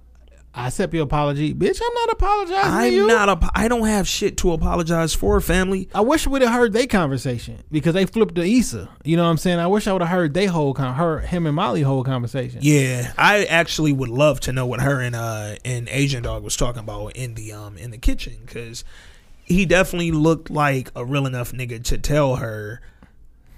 I, 0.56 0.66
accept 0.68 0.94
your 0.94 1.04
apology. 1.04 1.54
Bitch, 1.54 1.80
I'm 1.84 1.94
not 1.94 2.10
apologizing 2.12 2.72
I'm 2.72 2.92
you. 2.92 3.06
not 3.06 3.28
a. 3.28 3.50
I 3.54 3.68
don't 3.68 3.86
have 3.86 4.08
shit 4.08 4.36
to 4.38 4.52
apologize 4.52 5.14
for, 5.14 5.40
family. 5.40 5.88
I 5.94 6.00
wish 6.00 6.26
we'd 6.26 6.42
have 6.42 6.52
heard 6.52 6.72
their 6.72 6.86
conversation 6.86 7.62
because 7.70 7.94
they 7.94 8.06
flipped 8.06 8.34
to 8.36 8.42
Issa. 8.42 8.88
You 9.04 9.16
know 9.16 9.24
what 9.24 9.30
I'm 9.30 9.36
saying? 9.36 9.58
I 9.58 9.66
wish 9.66 9.86
I 9.86 9.92
would 9.92 10.02
have 10.02 10.10
heard 10.10 10.34
they 10.34 10.46
whole 10.46 10.74
con- 10.74 10.94
her 10.94 11.20
him 11.20 11.46
and 11.46 11.54
Molly 11.54 11.82
whole 11.82 12.02
conversation. 12.02 12.60
Yeah, 12.62 13.12
I 13.18 13.44
actually 13.44 13.92
would 13.92 14.08
love 14.08 14.40
to 14.40 14.52
know 14.52 14.66
what 14.66 14.80
her 14.80 15.00
and 15.00 15.14
uh 15.14 15.56
and 15.64 15.88
Asian 15.90 16.22
dog 16.22 16.42
was 16.42 16.56
talking 16.56 16.80
about 16.80 17.14
in 17.16 17.34
the 17.34 17.52
um 17.52 17.76
in 17.76 17.90
the 17.90 17.98
kitchen 17.98 18.34
because 18.44 18.82
he 19.44 19.64
definitely 19.66 20.10
looked 20.10 20.50
like 20.50 20.90
a 20.96 21.04
real 21.04 21.26
enough 21.26 21.52
nigga 21.52 21.82
to 21.84 21.98
tell 21.98 22.36
her, 22.36 22.80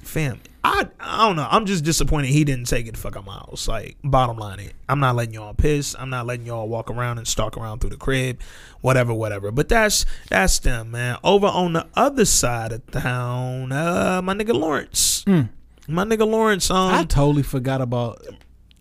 fam. 0.02 0.40
I 0.64 0.88
I 1.00 1.26
don't 1.26 1.36
know. 1.36 1.46
I'm 1.50 1.66
just 1.66 1.84
disappointed 1.84 2.28
he 2.30 2.44
didn't 2.44 2.66
take 2.66 2.86
it 2.86 2.96
fuck 2.96 3.16
out 3.16 3.24
my 3.24 3.32
house. 3.34 3.68
Like 3.68 3.96
bottom 4.02 4.36
line, 4.36 4.60
it. 4.60 4.74
I'm 4.88 5.00
not 5.00 5.14
letting 5.16 5.34
y'all 5.34 5.54
piss. 5.54 5.94
I'm 5.98 6.10
not 6.10 6.26
letting 6.26 6.46
y'all 6.46 6.68
walk 6.68 6.90
around 6.90 7.18
and 7.18 7.26
stalk 7.28 7.56
around 7.56 7.80
through 7.80 7.90
the 7.90 7.96
crib, 7.96 8.40
whatever, 8.80 9.14
whatever. 9.14 9.50
But 9.50 9.68
that's 9.68 10.04
that's 10.28 10.58
them, 10.58 10.90
man. 10.90 11.18
Over 11.22 11.46
on 11.46 11.74
the 11.74 11.86
other 11.94 12.24
side 12.24 12.72
of 12.72 12.86
town, 12.90 13.72
uh, 13.72 14.20
my 14.22 14.34
nigga 14.34 14.54
Lawrence. 14.54 15.24
My 15.26 16.04
nigga 16.04 16.26
Lawrence, 16.28 16.70
um, 16.70 16.92
I 16.92 17.04
totally 17.04 17.42
forgot 17.42 17.80
about 17.80 18.22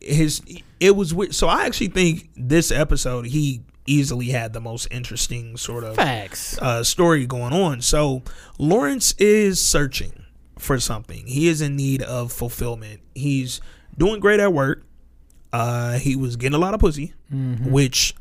his 0.02 0.42
it 0.80 0.96
was 0.96 1.14
weird. 1.14 1.34
So 1.36 1.48
I 1.48 1.66
actually 1.66 1.88
think 1.88 2.30
this 2.36 2.72
episode 2.72 3.28
he 3.28 3.62
easily 3.86 4.28
had 4.28 4.52
the 4.54 4.60
most 4.60 4.88
interesting 4.92 5.56
sort 5.56 5.84
of 5.84 5.96
facts. 5.96 6.58
uh, 6.60 6.84
story 6.84 7.26
going 7.26 7.54
on. 7.54 7.82
So 7.82 8.24
Lawrence 8.58 9.14
is 9.18 9.66
searching 9.66 10.26
for 10.58 10.80
something. 10.80 11.28
He 11.28 11.48
is 11.48 11.62
in 11.62 11.76
need 11.76 12.02
of 12.02 12.32
fulfillment. 12.32 13.02
He's 13.16 13.62
doing 13.98 14.20
great 14.20 14.40
at 14.40 14.54
work. 14.54 14.84
Uh, 15.54 15.98
he 15.98 16.16
was 16.16 16.36
getting 16.36 16.56
a 16.56 16.60
lot 16.60 16.74
of 16.74 16.80
pussy, 16.80 17.14
which, 17.72 18.14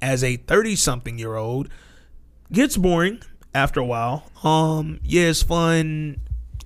as 0.00 0.24
a 0.24 0.36
thirty-something 0.36 1.18
year 1.18 1.36
old, 1.36 1.68
gets 2.50 2.76
boring 2.76 3.22
after 3.54 3.80
a 3.80 3.84
while. 3.84 4.30
Um, 4.42 4.98
yeah, 5.04 5.28
it's 5.28 5.42
fun. 5.42 6.20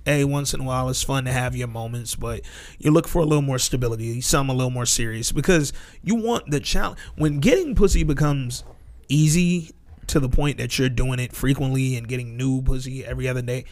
Hey, 0.05 0.23
once 0.23 0.53
in 0.53 0.61
a 0.61 0.63
while, 0.63 0.89
it's 0.89 1.03
fun 1.03 1.25
to 1.25 1.31
have 1.31 1.53
your 1.55 1.67
moments, 1.67 2.15
but 2.15 2.41
you 2.79 2.91
look 2.91 3.09
for 3.09 3.19
a 3.21 3.25
little 3.25 3.41
more 3.41 3.59
stability, 3.59 4.21
something 4.21 4.53
a 4.53 4.57
little 4.57 4.71
more 4.71 4.85
serious, 4.85 5.33
because 5.33 5.73
you 6.01 6.15
want 6.15 6.49
the 6.49 6.61
challenge. 6.61 6.97
When 7.17 7.39
getting 7.39 7.75
pussy 7.75 8.03
becomes 8.03 8.63
easy 9.09 9.71
to 10.07 10.21
the 10.21 10.29
point 10.29 10.57
that 10.59 10.79
you're 10.79 10.87
doing 10.87 11.19
it 11.19 11.33
frequently 11.33 11.97
and 11.97 12.07
getting 12.07 12.37
new 12.37 12.61
pussy 12.61 13.05
every 13.05 13.27
other 13.27 13.41
day, 13.41 13.65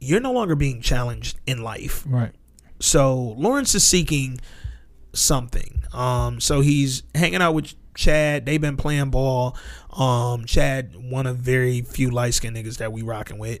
you're 0.00 0.20
no 0.20 0.32
longer 0.32 0.54
being 0.54 0.80
challenged 0.80 1.38
in 1.46 1.62
life. 1.62 2.04
Right. 2.06 2.32
So 2.80 3.34
Lawrence 3.36 3.74
is 3.74 3.84
seeking 3.84 4.40
something. 5.12 5.82
Um, 5.92 6.40
so 6.40 6.60
he's 6.60 7.02
hanging 7.14 7.42
out 7.42 7.54
with 7.54 7.74
Chad. 7.94 8.46
They've 8.46 8.60
been 8.60 8.76
playing 8.76 9.10
ball. 9.10 9.56
Um, 9.92 10.44
Chad, 10.44 10.94
one 10.96 11.26
of 11.26 11.38
very 11.38 11.82
few 11.82 12.10
light 12.10 12.34
skinned 12.34 12.56
niggas 12.56 12.78
that 12.78 12.92
we 12.92 13.02
rocking 13.02 13.38
with. 13.38 13.60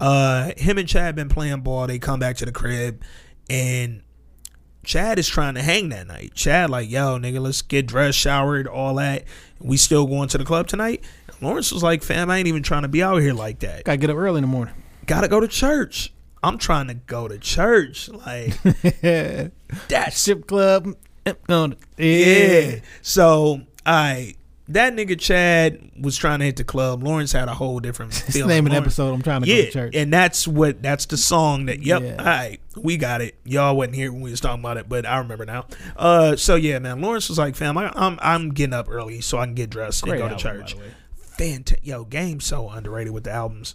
Uh, 0.00 0.52
him 0.56 0.78
and 0.78 0.88
Chad 0.88 1.14
been 1.14 1.28
playing 1.28 1.60
ball. 1.60 1.86
They 1.86 1.98
come 1.98 2.18
back 2.18 2.36
to 2.38 2.44
the 2.44 2.52
crib, 2.52 3.02
and 3.48 4.02
Chad 4.84 5.18
is 5.18 5.28
trying 5.28 5.54
to 5.54 5.62
hang 5.62 5.88
that 5.90 6.06
night. 6.06 6.34
Chad 6.34 6.70
like, 6.70 6.90
yo, 6.90 7.18
nigga, 7.18 7.40
let's 7.40 7.62
get 7.62 7.86
dressed, 7.86 8.18
showered, 8.18 8.66
all 8.66 8.96
that. 8.96 9.24
We 9.58 9.76
still 9.76 10.06
going 10.06 10.28
to 10.30 10.38
the 10.38 10.44
club 10.44 10.66
tonight. 10.66 11.02
Lawrence 11.40 11.72
was 11.72 11.82
like, 11.82 12.02
fam, 12.02 12.30
I 12.30 12.38
ain't 12.38 12.48
even 12.48 12.62
trying 12.62 12.82
to 12.82 12.88
be 12.88 13.02
out 13.02 13.18
here 13.18 13.34
like 13.34 13.58
that 13.58 13.84
Gotta 13.84 13.98
get 13.98 14.10
up 14.10 14.16
early 14.16 14.38
in 14.38 14.42
the 14.42 14.48
morning. 14.48 14.74
Gotta 15.06 15.28
go 15.28 15.40
to 15.40 15.48
church. 15.48 16.12
I'm 16.42 16.58
trying 16.58 16.88
to 16.88 16.94
go 16.94 17.26
to 17.28 17.38
church. 17.38 18.08
Like 18.08 18.60
that 19.02 20.12
ship 20.12 20.46
club. 20.46 20.94
going- 21.48 21.76
yeah. 21.98 22.80
So 23.02 23.62
I 23.84 24.34
that 24.68 24.94
nigga 24.94 25.18
Chad 25.18 25.90
was 26.00 26.16
trying 26.16 26.40
to 26.40 26.44
hit 26.44 26.56
the 26.56 26.64
club. 26.64 27.02
Lawrence 27.02 27.30
had 27.32 27.48
a 27.48 27.54
whole 27.54 27.78
different 27.80 28.12
It's 28.28 28.34
name 28.36 28.64
Lawrence- 28.66 28.74
episode. 28.74 29.14
I'm 29.14 29.22
trying 29.22 29.42
to 29.42 29.48
Yeah, 29.48 29.56
go 29.56 29.62
to 29.64 29.70
church. 29.72 29.94
and 29.96 30.12
that's 30.12 30.46
what 30.46 30.82
that's 30.82 31.06
the 31.06 31.16
song 31.16 31.66
that. 31.66 31.82
Yep, 31.82 32.02
Yeah. 32.02 32.16
all 32.18 32.24
right, 32.24 32.60
we 32.76 32.96
got 32.96 33.20
it. 33.22 33.36
Y'all 33.44 33.76
wasn't 33.76 33.94
here 33.96 34.12
when 34.12 34.20
we 34.22 34.30
was 34.30 34.40
talking 34.40 34.60
about 34.60 34.76
it, 34.76 34.88
but 34.88 35.06
I 35.06 35.18
remember 35.18 35.46
now. 35.46 35.66
Uh, 35.96 36.36
so 36.36 36.54
yeah, 36.56 36.78
man, 36.78 37.00
Lawrence 37.00 37.28
was 37.28 37.38
like, 37.38 37.56
"Fam, 37.56 37.76
I, 37.78 37.92
I'm 37.96 38.18
I'm 38.22 38.50
getting 38.50 38.74
up 38.74 38.88
early 38.90 39.20
so 39.20 39.38
I 39.38 39.46
can 39.46 39.54
get 39.54 39.70
dressed 39.70 40.02
Great 40.04 40.20
and 40.20 40.30
go 40.30 40.36
to 40.36 40.48
album, 40.48 40.60
by 40.62 40.66
church." 40.66 40.76
Fantastic, 41.38 41.80
yo, 41.84 42.04
Game 42.04 42.40
so 42.40 42.68
underrated 42.68 43.12
with 43.12 43.24
the 43.24 43.30
albums. 43.32 43.74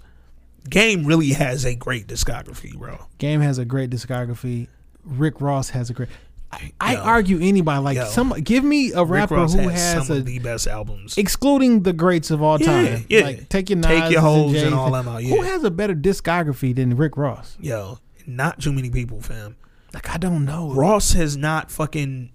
Game 0.70 1.05
really 1.05 1.30
has 1.30 1.66
a 1.66 1.76
great 1.76 2.07
discography, 2.07 2.78
bro. 2.78 3.05
Game 3.18 3.41
has 3.41 3.57
a 3.57 3.66
great 3.66 3.89
discography. 3.89 4.68
Rick 5.03 5.41
Ross 5.41 5.70
has 5.72 5.89
a 5.89 5.93
great. 5.93 6.09
I, 6.51 6.74
I 6.82 6.95
argue 6.97 7.39
anybody 7.41 7.82
like 7.82 7.95
Yo. 7.95 8.05
some. 8.05 8.30
Give 8.43 8.64
me 8.64 8.91
a 8.91 9.03
rapper 9.05 9.36
who 9.38 9.70
has, 9.70 9.82
has 9.82 10.07
some 10.07 10.18
a 10.18 10.20
of 10.20 10.26
the 10.26 10.39
best 10.39 10.68
albums. 10.68 11.18
excluding 11.18 11.84
the 11.84 11.93
greats 11.93 12.30
of 12.30 12.41
all 12.41 12.59
time. 12.59 13.05
yeah. 13.09 13.22
Like 13.22 13.49
take 13.49 13.70
your 13.70 13.82
Take 13.82 14.03
Nas 14.03 14.12
Your 14.12 14.22
holes 14.22 14.51
and 14.53 14.62
Jay-Z. 14.64 14.74
all 14.76 14.91
them 14.91 15.07
out, 15.07 15.24
Who 15.24 15.41
has 15.41 15.64
a 15.64 15.72
better 15.72 15.95
discography 15.95 16.76
than 16.76 16.97
Rick 16.97 17.16
Ross? 17.18 17.57
Yo, 17.59 17.99
not 18.28 18.59
too 18.59 18.74
many 18.74 18.89
people, 18.89 19.22
fam. 19.22 19.55
Like 19.93 20.09
I 20.09 20.18
don't 20.18 20.43
know. 20.45 20.72
Ross 20.74 21.14
has 21.14 21.38
not 21.38 21.72
fucking 21.72 22.32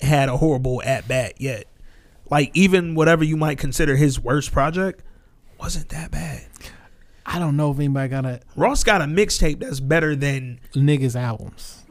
had 0.00 0.28
a 0.28 0.36
horrible 0.36 0.82
at 0.84 1.08
bat 1.08 1.40
yet. 1.40 1.64
Like 2.30 2.50
even 2.54 2.94
whatever 2.94 3.24
you 3.24 3.36
might 3.38 3.58
consider 3.58 3.96
his 3.96 4.20
worst 4.20 4.52
project 4.52 5.02
wasn't 5.58 5.88
that 5.88 6.10
bad. 6.10 6.46
I 7.26 7.38
don't 7.38 7.56
know 7.56 7.70
if 7.70 7.78
anybody 7.78 8.08
got 8.08 8.26
a 8.26 8.40
Ross 8.56 8.84
got 8.84 9.00
a 9.00 9.04
mixtape 9.04 9.60
that's 9.60 9.80
better 9.80 10.14
than 10.14 10.60
niggas 10.74 11.18
albums. 11.18 11.82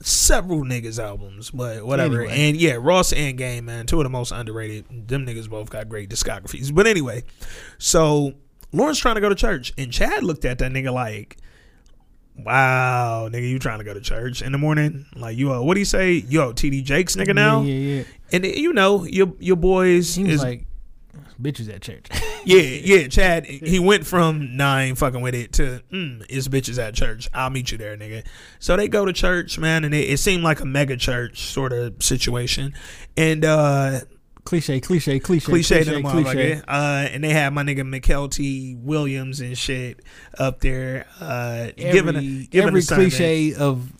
several 0.00 0.64
niggas 0.64 0.98
albums, 1.02 1.50
but 1.50 1.86
whatever. 1.86 2.22
Anyway. 2.22 2.48
And 2.48 2.56
yeah, 2.56 2.76
Ross 2.80 3.12
and 3.12 3.38
Game, 3.38 3.66
man, 3.66 3.86
two 3.86 4.00
of 4.00 4.04
the 4.04 4.10
most 4.10 4.32
underrated. 4.32 5.08
Them 5.08 5.24
niggas 5.24 5.48
both 5.48 5.70
got 5.70 5.88
great 5.88 6.10
discographies. 6.10 6.74
But 6.74 6.86
anyway, 6.88 7.22
so 7.78 8.32
Lawrence 8.72 8.98
trying 8.98 9.14
to 9.14 9.20
go 9.20 9.28
to 9.28 9.34
church, 9.36 9.72
and 9.78 9.92
Chad 9.92 10.24
looked 10.24 10.44
at 10.44 10.58
that 10.58 10.72
nigga 10.72 10.92
like, 10.92 11.36
"Wow, 12.36 13.28
nigga, 13.30 13.48
you 13.48 13.58
trying 13.60 13.78
to 13.78 13.84
go 13.84 13.94
to 13.94 14.00
church 14.00 14.42
in 14.42 14.50
the 14.50 14.58
morning? 14.58 15.06
Like 15.14 15.36
you, 15.36 15.52
uh, 15.52 15.62
what 15.62 15.74
do 15.74 15.80
you 15.80 15.86
say? 15.86 16.14
Yo, 16.14 16.52
TD 16.52 16.82
Jakes, 16.82 17.14
nigga, 17.14 17.34
now? 17.34 17.62
Yeah, 17.62 17.74
yeah, 17.74 17.96
yeah. 17.98 18.04
And 18.32 18.44
you 18.44 18.72
know 18.72 19.04
your 19.04 19.32
your 19.38 19.56
boys 19.56 20.18
is 20.18 20.42
like, 20.42 20.64
bitches 21.40 21.72
at 21.72 21.82
church. 21.82 22.06
yeah, 22.44 22.60
yeah, 22.60 23.08
Chad. 23.08 23.46
He 23.46 23.78
went 23.78 24.06
from 24.06 24.56
nine 24.56 24.94
fucking 24.94 25.20
with 25.20 25.34
it 25.34 25.52
to 25.54 25.82
mm, 25.92 26.24
it's 26.28 26.48
bitches 26.48 26.78
at 26.78 26.94
church. 26.94 27.28
I'll 27.34 27.50
meet 27.50 27.72
you 27.72 27.78
there, 27.78 27.96
nigga. 27.96 28.24
So 28.58 28.76
they 28.76 28.88
go 28.88 29.04
to 29.04 29.12
church, 29.12 29.58
man, 29.58 29.84
and 29.84 29.94
it, 29.94 30.10
it 30.10 30.18
seemed 30.18 30.42
like 30.42 30.60
a 30.60 30.64
mega 30.64 30.96
church 30.96 31.40
sort 31.40 31.72
of 31.72 32.02
situation. 32.02 32.74
And 33.16 33.44
uh 33.44 34.00
cliche, 34.44 34.80
cliche, 34.80 35.20
cliche, 35.20 35.44
cliche, 35.44 35.84
cliche, 35.84 36.02
cliche. 36.02 36.02
motherfucker. 36.02 36.64
Uh 36.66 37.08
and 37.10 37.22
they 37.22 37.30
had 37.30 37.52
my 37.52 37.62
nigga 37.62 37.86
Mikel 37.86 38.28
T. 38.28 38.76
Williams 38.78 39.40
and 39.40 39.56
shit 39.56 40.00
up 40.38 40.60
there, 40.60 41.06
uh 41.20 41.70
giving 41.76 42.16
a 42.16 42.18
Every, 42.18 42.46
giving 42.50 42.68
every 42.68 42.80
a 42.80 42.84
cliche 42.84 43.54
of 43.54 43.92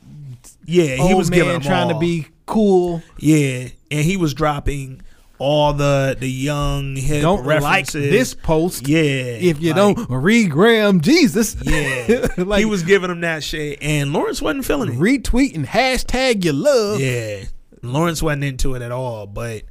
Yeah, 0.64 0.96
he 0.96 1.00
old 1.00 1.16
was 1.16 1.30
man 1.30 1.60
trying 1.60 1.88
to 1.88 1.98
be 1.98 2.26
cool. 2.46 3.02
Yeah, 3.18 3.68
and 3.90 4.00
he 4.04 4.16
was 4.16 4.34
dropping 4.34 5.02
all 5.43 5.72
the 5.72 6.16
the 6.18 6.30
young 6.30 6.95
hip 6.97 7.20
Don't 7.22 7.45
like 7.45 7.62
references. 7.62 8.11
this 8.11 8.34
post. 8.34 8.86
Yeah, 8.88 9.01
If 9.01 9.61
you 9.61 9.70
like- 9.74 9.76
don't 9.97 10.11
read 10.11 10.51
Graham 10.51 11.01
Jesus, 11.01 11.57
Yeah, 11.62 12.26
like 12.38 12.61
he 12.61 12.64
was 12.64 12.82
giving 12.84 13.11
him 13.11 13.20
that 13.22 13.43
shit, 13.43 13.78
and 13.82 14.12
Lawrence 14.12 14.40
wasn't 14.40 14.64
feeling 14.64 14.93
it. 14.93 14.99
retweet 14.99 15.55
and 15.55 15.66
hashtag 15.66 16.45
your 16.45 16.55
love. 16.55 17.01
Yeah, 17.01 17.45
Lawrence 17.82 18.22
wasn't 18.22 18.45
into 18.45 18.74
it 18.74 18.82
at 18.82 18.93
all, 18.93 19.26
but 19.26 19.62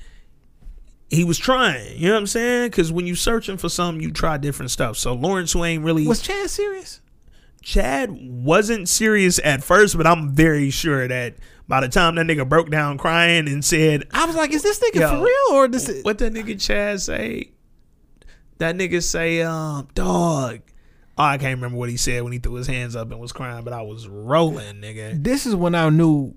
he 1.10 1.24
was 1.24 1.38
trying. 1.38 1.98
You 1.98 2.08
know 2.08 2.14
what 2.14 2.20
I'm 2.20 2.28
saying? 2.28 2.70
Because 2.70 2.92
when 2.92 3.08
you're 3.08 3.16
searching 3.16 3.58
for 3.58 3.70
something, 3.70 4.02
you 4.04 4.12
try 4.12 4.38
different 4.38 4.72
stuff. 4.72 4.98
So 4.98 5.14
Lawrence, 5.14 5.52
who 5.54 5.64
ain't 5.64 5.84
really 5.84 6.06
Was 6.08 6.22
Chad 6.22 6.50
serious? 6.50 7.00
Chad, 7.64 8.10
wasn't 8.12 8.90
serious 8.90 9.40
at 9.44 9.64
first, 9.64 9.96
but 9.96 10.08
I'm 10.08 10.34
very 10.34 10.70
sure 10.70 11.08
that 11.08 11.36
by 11.72 11.80
the 11.80 11.88
time 11.88 12.16
that 12.16 12.28
nigga 12.28 12.48
broke 12.48 12.70
down 12.70 12.98
crying 12.98 13.48
and 13.48 13.64
said, 13.64 14.04
I 14.12 14.26
was 14.26 14.36
like, 14.36 14.52
is 14.52 14.62
this 14.62 14.78
nigga 14.82 15.00
Yo, 15.00 15.10
for 15.10 15.24
real 15.24 15.56
or 15.58 15.70
this? 15.70 16.02
"What 16.04 16.18
that 16.18 16.34
nigga 16.34 16.60
Chad 16.62 17.00
say?" 17.00 17.52
That 18.58 18.76
nigga 18.76 19.02
say, 19.02 19.42
"Um, 19.42 19.88
dog." 19.96 20.60
Oh, 21.18 21.24
I 21.24 21.38
can't 21.38 21.56
remember 21.56 21.78
what 21.78 21.88
he 21.90 21.96
said 21.96 22.24
when 22.24 22.34
he 22.34 22.40
threw 22.40 22.56
his 22.56 22.68
hands 22.68 22.94
up 22.98 23.10
and 23.12 23.22
was 23.22 23.32
crying, 23.32 23.64
but 23.64 23.72
I 23.72 23.84
was 23.84 24.06
rolling, 24.10 24.82
nigga. 24.82 25.24
This 25.24 25.46
is 25.46 25.56
when 25.56 25.74
I 25.74 25.88
knew 25.90 26.36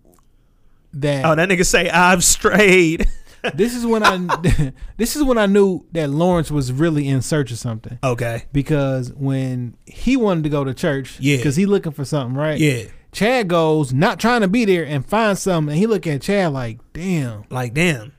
that 0.92 1.24
Oh, 1.24 1.34
that 1.34 1.48
nigga 1.48 1.66
say 1.66 1.90
I've 1.90 2.22
strayed. 2.22 3.08
this 3.54 3.74
is 3.74 3.84
when 3.84 4.04
I 4.04 4.18
this 4.98 5.16
is 5.16 5.24
when 5.24 5.36
I 5.36 5.46
knew 5.46 5.84
that 5.92 6.10
Lawrence 6.10 6.48
was 6.52 6.70
really 6.72 7.08
in 7.08 7.22
search 7.22 7.50
of 7.50 7.58
something. 7.58 7.98
Okay. 8.04 8.44
Because 8.52 9.12
when 9.12 9.76
he 9.84 10.16
wanted 10.16 10.44
to 10.44 10.48
go 10.50 10.62
to 10.62 10.72
church, 10.74 11.18
Yeah. 11.18 11.38
because 11.38 11.56
he 11.56 11.66
looking 11.66 11.90
for 11.92 12.04
something, 12.04 12.36
right? 12.36 12.58
Yeah. 12.60 12.84
Chad 13.14 13.48
goes, 13.48 13.92
not 13.94 14.20
trying 14.20 14.42
to 14.42 14.48
be 14.48 14.64
there 14.66 14.84
and 14.84 15.06
find 15.06 15.38
something, 15.38 15.70
and 15.72 15.78
he 15.78 15.86
look 15.86 16.06
at 16.06 16.20
Chad 16.22 16.52
like, 16.52 16.78
damn, 16.92 17.44
Like, 17.48 17.72
damn. 17.72 18.12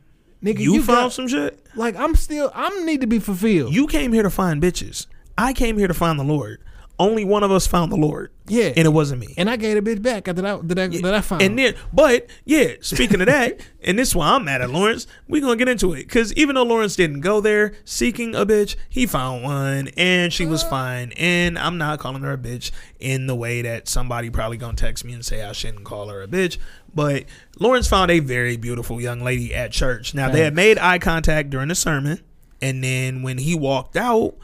nigga, 0.43 0.59
You, 0.59 0.75
you, 0.75 0.81
found 0.83 1.05
got, 1.07 1.13
some 1.13 1.27
shit? 1.27 1.63
like 1.75 1.95
I'm 1.97 2.15
still 2.15 2.49
I'm 2.55 2.85
need 2.85 3.01
to 3.01 3.07
be 3.07 3.19
fulfilled. 3.19 3.73
You 3.73 3.85
came 3.87 4.13
here 4.13 4.23
to 4.23 4.29
find 4.29 4.61
bitches. 4.63 5.05
I 5.37 5.51
came 5.53 5.77
here 5.77 5.87
to 5.89 5.93
find 5.93 6.17
the 6.17 6.23
Lord. 6.23 6.61
Only 6.97 7.25
one 7.25 7.43
of 7.43 7.51
us 7.51 7.67
found 7.67 7.91
the 7.91 7.97
Lord. 7.97 8.31
Yeah. 8.47 8.71
And 8.75 8.85
it 8.85 8.93
wasn't 8.93 9.19
me. 9.21 9.33
and 9.37 9.49
I 9.49 9.55
gave 9.57 9.83
the 9.83 9.95
bitch 9.95 10.01
back 10.01 10.27
after 10.27 10.41
that 10.43 10.67
that 10.67 10.79
I, 10.79 10.87
that 10.87 11.13
I 11.13 11.21
found. 11.21 11.41
And 11.41 11.57
then, 11.57 11.75
but 11.91 12.29
yeah, 12.45 12.73
speaking 12.79 13.19
of 13.19 13.27
that, 13.27 13.59
and 13.83 13.99
this 13.99 14.09
is 14.09 14.15
why 14.15 14.29
I'm 14.29 14.45
mad 14.45 14.61
at 14.61 14.69
Lawrence. 14.69 15.07
We're 15.27 15.41
gonna 15.41 15.55
get 15.55 15.67
into 15.67 15.93
it 15.93 16.03
because 16.03 16.31
even 16.33 16.55
though 16.55 16.63
Lawrence 16.63 16.95
didn't 16.95 17.21
go 17.21 17.41
there 17.41 17.73
seeking 17.83 18.35
a 18.35 18.45
bitch, 18.45 18.75
he 18.87 19.05
found 19.07 19.43
one 19.43 19.89
and 19.97 20.31
she 20.31 20.45
was 20.45 20.63
fine. 20.63 21.11
And 21.17 21.57
I'm 21.57 21.77
not 21.77 21.99
calling 21.99 22.21
her 22.21 22.33
a 22.33 22.37
bitch 22.37 22.71
in 22.99 23.27
the 23.27 23.35
way 23.35 23.61
that 23.63 23.87
somebody 23.89 24.29
probably 24.29 24.57
gonna 24.57 24.77
text 24.77 25.03
me 25.03 25.13
and 25.13 25.25
say 25.25 25.43
I 25.43 25.51
shouldn't 25.51 25.83
call 25.83 26.07
her 26.09 26.21
a 26.21 26.27
bitch. 26.27 26.57
But 26.93 27.25
Lawrence 27.59 27.87
found 27.87 28.09
a 28.11 28.19
very 28.19 28.55
beautiful 28.57 29.01
young 29.01 29.21
lady 29.21 29.53
at 29.53 29.71
church. 29.71 30.13
Now 30.13 30.29
they 30.29 30.41
had 30.41 30.55
made 30.55 30.77
eye 30.77 30.99
contact 30.99 31.49
during 31.49 31.67
the 31.67 31.75
sermon, 31.75 32.21
and 32.61 32.83
then 32.83 33.21
when 33.21 33.39
he 33.39 33.55
walked 33.55 33.97
out. 33.97 34.35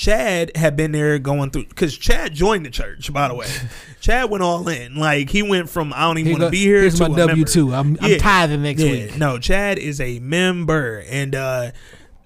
Chad 0.00 0.56
had 0.56 0.76
been 0.76 0.92
there 0.92 1.18
going 1.18 1.50
through 1.50 1.66
because 1.66 1.94
Chad 1.98 2.32
joined 2.32 2.64
the 2.64 2.70
church. 2.70 3.12
By 3.12 3.28
the 3.28 3.34
way, 3.34 3.46
Chad 4.00 4.30
went 4.30 4.42
all 4.42 4.66
in. 4.66 4.96
Like 4.96 5.28
he 5.28 5.42
went 5.42 5.68
from 5.68 5.92
I 5.92 6.00
don't 6.00 6.16
even 6.16 6.32
want 6.32 6.44
to 6.44 6.50
be 6.50 6.56
here. 6.60 6.80
Here's 6.80 6.96
to 7.00 7.10
my. 7.10 7.18
W 7.18 7.44
two. 7.44 7.74
I'm 7.74 7.98
I'm 8.00 8.18
tithing 8.18 8.62
next 8.62 8.80
Yeah, 8.80 8.90
week. 8.92 9.18
no, 9.18 9.38
Chad 9.38 9.78
is 9.78 10.00
a 10.00 10.18
member, 10.20 11.04
and 11.06 11.34
uh, 11.34 11.72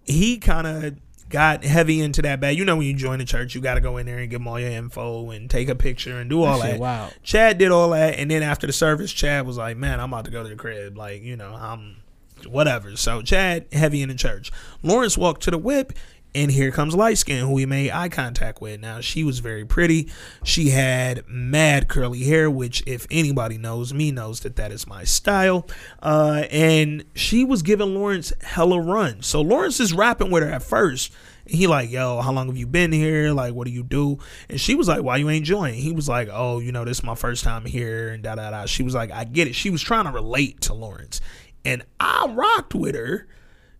he 0.04 0.38
kind 0.38 0.68
of 0.68 0.94
got 1.30 1.64
heavy 1.64 2.00
into 2.00 2.22
that 2.22 2.38
bag. 2.38 2.56
You 2.56 2.64
know, 2.64 2.76
when 2.76 2.86
you 2.86 2.94
join 2.94 3.18
the 3.18 3.24
church, 3.24 3.56
you 3.56 3.60
got 3.60 3.74
to 3.74 3.80
go 3.80 3.96
in 3.96 4.06
there 4.06 4.18
and 4.20 4.30
give 4.30 4.38
them 4.38 4.46
all 4.46 4.60
your 4.60 4.70
info 4.70 5.30
and 5.30 5.50
take 5.50 5.68
a 5.68 5.74
picture 5.74 6.16
and 6.20 6.30
do 6.30 6.44
all 6.44 6.60
That 6.60 6.72
that. 6.74 6.78
wild. 6.78 7.14
Chad 7.24 7.58
did 7.58 7.72
all 7.72 7.90
that, 7.90 8.20
and 8.20 8.30
then 8.30 8.44
after 8.44 8.68
the 8.68 8.72
service, 8.72 9.12
Chad 9.12 9.48
was 9.48 9.56
like, 9.56 9.76
"Man, 9.76 9.98
I'm 9.98 10.12
about 10.12 10.26
to 10.26 10.30
go 10.30 10.44
to 10.44 10.48
the 10.48 10.54
crib. 10.54 10.96
Like, 10.96 11.22
you 11.24 11.34
know, 11.34 11.52
I'm 11.52 11.96
whatever." 12.46 12.94
So 12.94 13.20
Chad 13.20 13.66
heavy 13.72 14.00
in 14.00 14.10
the 14.10 14.14
church. 14.14 14.52
Lawrence 14.84 15.18
walked 15.18 15.42
to 15.42 15.50
the 15.50 15.58
whip. 15.58 15.92
And 16.34 16.50
here 16.50 16.72
comes 16.72 16.96
light 16.96 17.18
skin, 17.18 17.46
who 17.46 17.52
we 17.52 17.64
made 17.64 17.92
eye 17.92 18.08
contact 18.08 18.60
with. 18.60 18.80
Now 18.80 19.00
she 19.00 19.22
was 19.22 19.38
very 19.38 19.64
pretty. 19.64 20.10
She 20.42 20.70
had 20.70 21.22
mad 21.28 21.86
curly 21.88 22.24
hair, 22.24 22.50
which 22.50 22.82
if 22.86 23.06
anybody 23.08 23.56
knows 23.56 23.94
me 23.94 24.10
knows 24.10 24.40
that 24.40 24.56
that 24.56 24.72
is 24.72 24.86
my 24.86 25.04
style. 25.04 25.68
Uh, 26.02 26.44
and 26.50 27.04
she 27.14 27.44
was 27.44 27.62
giving 27.62 27.94
Lawrence 27.94 28.32
hella 28.42 28.80
run. 28.80 29.22
So 29.22 29.40
Lawrence 29.40 29.78
is 29.78 29.92
rapping 29.92 30.32
with 30.32 30.42
her 30.42 30.50
at 30.50 30.64
first. 30.64 31.12
He 31.46 31.66
like, 31.66 31.90
yo, 31.90 32.20
how 32.20 32.32
long 32.32 32.46
have 32.46 32.56
you 32.56 32.66
been 32.66 32.90
here? 32.90 33.32
Like, 33.32 33.54
what 33.54 33.66
do 33.66 33.72
you 33.72 33.82
do? 33.82 34.18
And 34.48 34.60
she 34.60 34.74
was 34.74 34.88
like, 34.88 35.02
why 35.02 35.18
you 35.18 35.28
ain't 35.28 35.44
join? 35.44 35.74
He 35.74 35.92
was 35.92 36.08
like, 36.08 36.28
oh, 36.32 36.58
you 36.58 36.72
know, 36.72 36.84
this 36.84 36.98
is 36.98 37.04
my 37.04 37.14
first 37.14 37.44
time 37.44 37.64
here 37.64 38.08
and 38.08 38.22
da 38.22 38.34
da 38.34 38.50
da. 38.50 38.66
She 38.66 38.82
was 38.82 38.94
like, 38.94 39.12
I 39.12 39.24
get 39.24 39.46
it. 39.46 39.54
She 39.54 39.70
was 39.70 39.82
trying 39.82 40.06
to 40.06 40.10
relate 40.10 40.62
to 40.62 40.74
Lawrence, 40.74 41.20
and 41.64 41.84
I 42.00 42.26
rocked 42.28 42.74
with 42.74 42.94
her. 42.94 43.28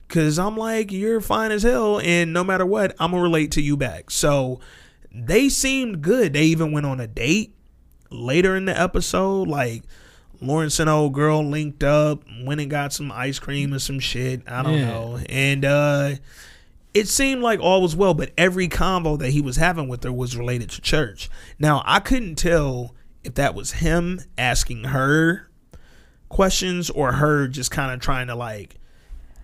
Cause 0.09 0.39
I'm 0.39 0.57
like, 0.57 0.93
you're 0.93 1.21
fine 1.21 1.51
as 1.51 1.63
hell, 1.63 1.99
and 2.01 2.33
no 2.33 2.45
matter 2.45 2.67
what, 2.67 2.95
I'm 3.01 3.11
gonna 3.11 3.23
relate 3.23 3.51
to 3.53 3.63
you 3.63 3.77
back. 3.77 4.11
So 4.11 4.61
they 5.13 5.49
seemed 5.49 6.03
good. 6.03 6.33
They 6.35 6.45
even 6.45 6.73
went 6.73 6.87
on 6.87 7.01
a 7.01 7.07
date 7.07 7.55
later 8.11 8.55
in 8.57 8.67
the 8.67 8.79
episode. 8.81 9.49
Like 9.49 9.83
Lawrence 10.41 10.79
and 10.79 10.91
old 10.91 11.15
girl 11.15 11.43
linked 11.45 11.83
up, 11.83 12.23
went 12.45 12.61
and 12.61 12.71
got 12.71 12.93
some 12.93 13.11
ice 13.11 13.39
cream 13.39 13.73
and 13.73 13.81
some 13.81 13.99
shit. 13.99 14.43
I 14.47 14.63
don't 14.63 14.75
Yeah. 14.75 14.85
know. 14.91 15.21
And 15.29 15.65
uh 15.65 16.15
it 16.93 17.09
seemed 17.09 17.43
like 17.43 17.59
all 17.59 17.83
was 17.83 17.97
well, 17.97 18.15
but 18.15 18.31
every 18.39 18.69
convo 18.69 19.19
that 19.19 19.31
he 19.31 19.41
was 19.41 19.57
having 19.57 19.89
with 19.89 20.05
her 20.05 20.13
was 20.13 20.37
related 20.37 20.71
to 20.71 20.81
church. 20.81 21.29
Now 21.59 21.83
I 21.87 21.99
couldn't 21.99 22.37
tell 22.37 22.95
if 23.25 23.35
that 23.35 23.55
was 23.55 23.73
him 23.73 24.21
asking 24.39 24.85
her 24.85 25.49
questions 26.29 26.91
or 26.91 27.13
her 27.13 27.49
just 27.49 27.71
kind 27.71 27.91
of 27.93 28.01
trying 28.01 28.27
to 28.29 28.35
like 28.35 28.77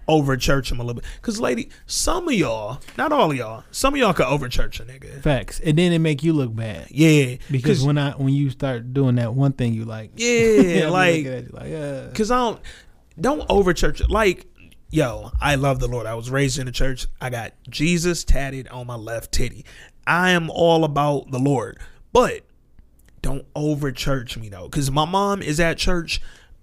over 0.09 0.36
church 0.36 0.70
him 0.70 0.80
a 0.80 0.84
little 0.84 1.01
bit. 1.01 1.11
Cause 1.22 1.40
lady, 1.40 1.70
some 1.86 2.28
of 2.28 2.34
y'all, 2.34 2.80
not 2.96 3.12
all 3.12 3.30
of 3.30 3.36
y'all, 3.36 3.64
some 3.70 3.94
of 3.94 4.01
y'all 4.01 4.12
could 4.12 4.26
over 4.26 4.48
church 4.48 4.80
a 4.80 4.84
nigga. 4.84 5.22
Facts, 5.22 5.61
and 5.61 5.78
then 5.78 5.92
it 5.92 5.98
make 5.98 6.22
you 6.22 6.32
look 6.32 6.55
bad 6.55 6.86
Yeah, 6.90 7.36
because 7.51 7.84
when 7.84 7.98
I 7.98 8.12
when 8.12 8.34
you 8.34 8.51
start 8.51 8.92
doing 8.92 9.16
that 9.16 9.34
one 9.34 9.53
thing 9.53 9.74
you 9.74 9.84
like, 9.84 10.12
yeah, 10.16 10.88
like 10.90 11.24
you 11.24 11.48
like 11.53 11.72
uh, 11.72 12.11
Cause 12.12 12.30
I 12.30 12.36
don't 12.36 12.61
don't 13.20 13.46
over 13.48 13.72
church 13.72 14.03
like 14.09 14.46
yo, 14.90 15.30
I 15.40 15.55
love 15.55 15.80
the 15.80 15.88
Lord. 15.88 16.07
I 16.07 16.14
was 16.14 16.30
raised 16.30 16.59
in 16.59 16.66
the 16.66 16.72
church. 16.72 17.07
I 17.20 17.30
got 17.30 17.53
Jesus 17.68 18.24
tatted 18.24 18.68
on 18.68 18.86
my 18.86 18.96
left 18.96 19.32
titty. 19.32 19.64
I 20.07 20.30
am 20.30 20.51
all 20.51 20.84
about 20.84 21.30
the 21.30 21.38
Lord. 21.38 21.78
But 22.12 22.44
don't 23.22 23.46
over 23.55 23.92
church 23.92 24.36
me 24.36 24.48
though. 24.48 24.68
Cause 24.68 24.90
my 24.90 25.05
mom 25.05 25.42
is 25.42 25.61
at 25.61 25.78
church 25.78 26.20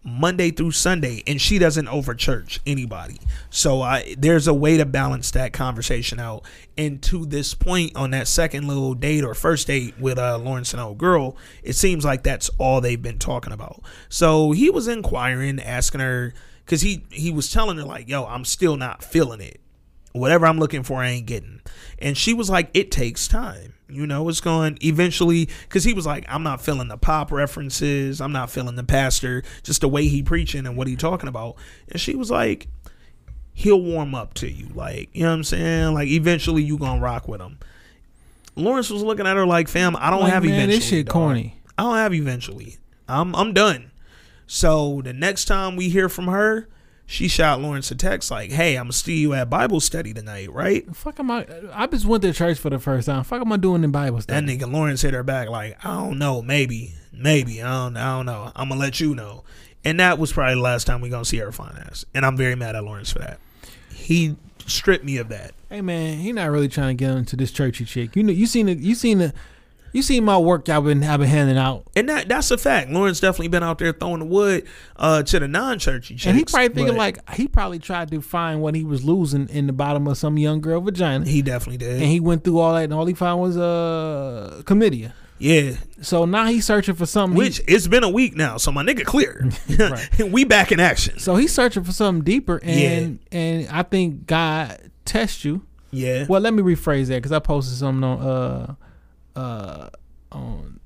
Monday 0.07 0.51
through 0.51 0.71
Sunday 0.71 1.21
and 1.27 1.41
she 1.41 1.59
doesn't 1.59 1.87
overchurch 1.87 2.59
anybody. 2.65 3.19
So 3.49 3.81
I 3.81 4.15
there's 4.17 4.47
a 4.47 4.53
way 4.53 4.77
to 4.77 4.85
balance 4.85 5.31
that 5.31 5.51
conversation 5.51 6.17
out. 6.17 6.45
And 6.77 7.01
to 7.03 7.25
this 7.25 7.53
point 7.53 7.95
on 7.97 8.11
that 8.11 8.29
second 8.29 8.67
little 8.67 8.93
date 8.93 9.25
or 9.25 9.33
first 9.33 9.67
date 9.67 9.99
with 9.99 10.17
uh 10.17 10.37
Lawrence 10.37 10.73
and 10.73 10.81
old 10.81 10.97
girl, 10.97 11.35
it 11.61 11.73
seems 11.73 12.05
like 12.05 12.23
that's 12.23 12.49
all 12.57 12.79
they've 12.79 13.01
been 13.01 13.19
talking 13.19 13.51
about. 13.51 13.81
So 14.07 14.51
he 14.51 14.69
was 14.69 14.87
inquiring, 14.87 15.59
asking 15.59 15.99
her 15.99 16.33
because 16.63 16.81
he 16.81 17.05
he 17.11 17.29
was 17.29 17.51
telling 17.51 17.77
her 17.77 17.83
like, 17.83 18.07
yo, 18.07 18.25
I'm 18.25 18.45
still 18.45 18.77
not 18.77 19.03
feeling 19.03 19.41
it. 19.41 19.59
Whatever 20.17 20.45
I'm 20.47 20.59
looking 20.59 20.83
for, 20.83 21.01
I 21.01 21.09
ain't 21.09 21.25
getting. 21.25 21.61
And 21.99 22.17
she 22.17 22.33
was 22.33 22.49
like, 22.49 22.69
it 22.73 22.91
takes 22.91 23.27
time. 23.27 23.73
You 23.89 24.05
know, 24.05 24.27
it's 24.27 24.41
going 24.41 24.77
eventually 24.81 25.47
because 25.63 25.83
he 25.83 25.93
was 25.93 26.05
like, 26.05 26.25
I'm 26.27 26.43
not 26.43 26.61
feeling 26.61 26.89
the 26.89 26.97
pop 26.97 27.31
references. 27.31 28.19
I'm 28.19 28.33
not 28.33 28.49
feeling 28.49 28.75
the 28.75 28.83
pastor, 28.83 29.43
just 29.63 29.81
the 29.81 29.87
way 29.87 30.07
he 30.07 30.21
preaching 30.21 30.65
and 30.65 30.75
what 30.75 30.87
he 30.87 30.95
talking 30.95 31.29
about. 31.29 31.55
And 31.89 31.99
she 31.99 32.15
was 32.15 32.29
like, 32.29 32.67
he'll 33.53 33.81
warm 33.81 34.13
up 34.13 34.33
to 34.35 34.51
you. 34.51 34.67
Like, 34.75 35.09
you 35.13 35.23
know 35.23 35.29
what 35.29 35.35
I'm 35.35 35.43
saying? 35.45 35.93
Like, 35.93 36.09
eventually 36.09 36.63
you 36.63 36.77
going 36.77 36.97
to 36.97 37.03
rock 37.03 37.27
with 37.27 37.41
him. 37.41 37.59
Lawrence 38.55 38.89
was 38.89 39.03
looking 39.03 39.25
at 39.25 39.37
her 39.37 39.45
like, 39.45 39.67
fam, 39.69 39.95
I 39.95 40.09
don't 40.09 40.21
like, 40.21 40.33
have 40.33 40.43
man, 40.43 40.53
eventually. 40.53 40.75
this 40.77 40.87
shit 40.87 41.05
dog. 41.05 41.13
corny. 41.13 41.61
I 41.77 41.83
don't 41.83 41.95
have 41.95 42.13
eventually. 42.13 42.77
I'm 43.07 43.35
I'm 43.35 43.53
done. 43.53 43.91
So 44.47 45.01
the 45.03 45.13
next 45.13 45.45
time 45.45 45.75
we 45.75 45.89
hear 45.89 46.09
from 46.09 46.27
her, 46.27 46.67
she 47.09 47.29
shot 47.29 47.61
Lawrence 47.61 47.89
a 47.89 47.95
text 47.95 48.29
like, 48.29 48.51
"Hey, 48.51 48.75
I'm 48.75 48.83
gonna 48.83 48.93
see 48.93 49.17
you 49.19 49.33
at 49.33 49.49
Bible 49.49 49.79
study 49.79 50.13
tonight, 50.13 50.51
right?" 50.51 50.85
Fuck 50.93 51.19
am 51.19 51.31
I? 51.31 51.47
I 51.73 51.87
just 51.87 52.05
went 52.05 52.21
to 52.23 52.33
church 52.33 52.59
for 52.59 52.69
the 52.69 52.79
first 52.79 53.07
time. 53.07 53.23
Fuck 53.23 53.41
am 53.41 53.51
I 53.51 53.57
doing 53.57 53.83
in 53.85 53.91
Bible 53.91 54.21
study? 54.21 54.45
That 54.45 54.59
nigga 54.59 54.71
Lawrence 54.71 55.01
hit 55.01 55.13
her 55.13 55.23
back 55.23 55.49
like, 55.49 55.83
"I 55.83 55.95
don't 55.95 56.19
know, 56.19 56.41
maybe, 56.41 56.93
maybe, 57.13 57.63
I 57.63 57.85
don't, 57.85 57.97
I 57.97 58.17
don't 58.17 58.25
know. 58.25 58.51
I'm 58.55 58.69
gonna 58.69 58.81
let 58.81 58.99
you 58.99 59.15
know." 59.15 59.43
And 59.85 60.01
that 60.01 60.19
was 60.19 60.33
probably 60.33 60.55
the 60.55 60.61
last 60.61 60.85
time 60.85 60.99
we 60.99 61.07
gonna 61.09 61.23
see 61.23 61.37
her 61.37 61.51
fine 61.53 61.81
ass. 61.87 62.03
And 62.13 62.25
I'm 62.25 62.35
very 62.35 62.55
mad 62.55 62.75
at 62.75 62.83
Lawrence 62.83 63.11
for 63.11 63.19
that. 63.19 63.39
He 63.89 64.35
stripped 64.65 65.05
me 65.05 65.17
of 65.17 65.29
that. 65.29 65.53
Hey 65.69 65.81
man, 65.81 66.17
he 66.19 66.33
not 66.33 66.51
really 66.51 66.67
trying 66.67 66.97
to 66.97 67.01
get 67.05 67.15
into 67.15 67.37
this 67.37 67.51
churchy 67.51 67.85
chick. 67.85 68.17
You 68.17 68.23
know, 68.23 68.33
you 68.33 68.47
seen 68.47 68.67
it. 68.67 68.79
you 68.79 68.95
seen 68.95 69.19
the, 69.19 69.33
you 69.97 70.01
see 70.03 70.21
my 70.21 70.37
work 70.37 70.69
I've 70.69 70.85
been 70.85 71.03
I've 71.03 71.19
been 71.19 71.27
handing 71.27 71.57
out, 71.57 71.87
And 71.95 72.07
that 72.07 72.29
that's 72.29 72.49
a 72.51 72.57
fact. 72.57 72.89
Lawrence 72.89 73.19
definitely 73.19 73.49
been 73.49 73.63
out 73.63 73.79
there 73.79 73.91
throwing 73.91 74.19
the 74.19 74.25
wood 74.25 74.65
uh, 74.95 75.23
to 75.23 75.39
the 75.39 75.47
non-churchy 75.47 76.15
chicks. 76.15 76.25
and 76.27 76.37
he 76.37 76.45
probably 76.45 76.69
thinking 76.69 76.93
but 76.93 76.97
like 76.97 77.29
he 77.31 77.47
probably 77.49 77.79
tried 77.79 78.09
to 78.11 78.21
find 78.21 78.61
what 78.61 78.75
he 78.75 78.83
was 78.85 79.03
losing 79.03 79.49
in 79.49 79.67
the 79.67 79.73
bottom 79.73 80.07
of 80.07 80.17
some 80.17 80.37
young 80.37 80.61
girl 80.61 80.79
vagina, 80.79 81.25
he 81.27 81.41
definitely 81.41 81.77
did. 81.77 81.95
and 82.01 82.05
he 82.05 82.19
went 82.21 82.43
through 82.45 82.59
all 82.59 82.73
that, 82.75 82.83
and 82.85 82.93
all 82.93 83.05
he 83.05 83.13
found 83.13 83.41
was 83.41 83.57
uh 83.57 84.61
chlamydia. 84.65 85.11
yeah, 85.39 85.73
So 86.01 86.25
now 86.25 86.45
he's 86.47 86.65
searching 86.65 86.95
for 86.95 87.05
something. 87.05 87.35
he- 87.35 87.47
Which 87.47 87.61
it's 87.67 87.87
been 87.87 88.03
a 88.03 88.09
week 88.09 88.35
now, 88.35 88.57
so 88.57 88.71
my 88.71 88.83
nigga 88.83 89.03
clear. 89.05 89.49
we 90.31 90.43
back 90.45 90.71
in 90.71 90.79
action. 90.79 91.19
so 91.19 91.35
he's 91.35 91.53
searching 91.53 91.83
for 91.83 91.91
something 91.91 92.23
deeper, 92.23 92.59
and 92.63 93.19
and 93.31 93.67
I 93.69 93.83
think 93.83 94.25
God 94.27 94.91
tests 95.05 95.43
you. 95.45 95.63
Yeah. 95.91 96.25
Well, 96.27 96.41
let 96.41 96.53
me 96.53 96.61
rephrase 96.63 97.07
that 97.07 97.15
because 97.15 97.31
I 97.31 97.39
posted 97.39 97.77
something 97.77 98.03
on 98.03 98.19
uh 98.19 98.75
uh 99.37 99.89
on. 100.31 100.79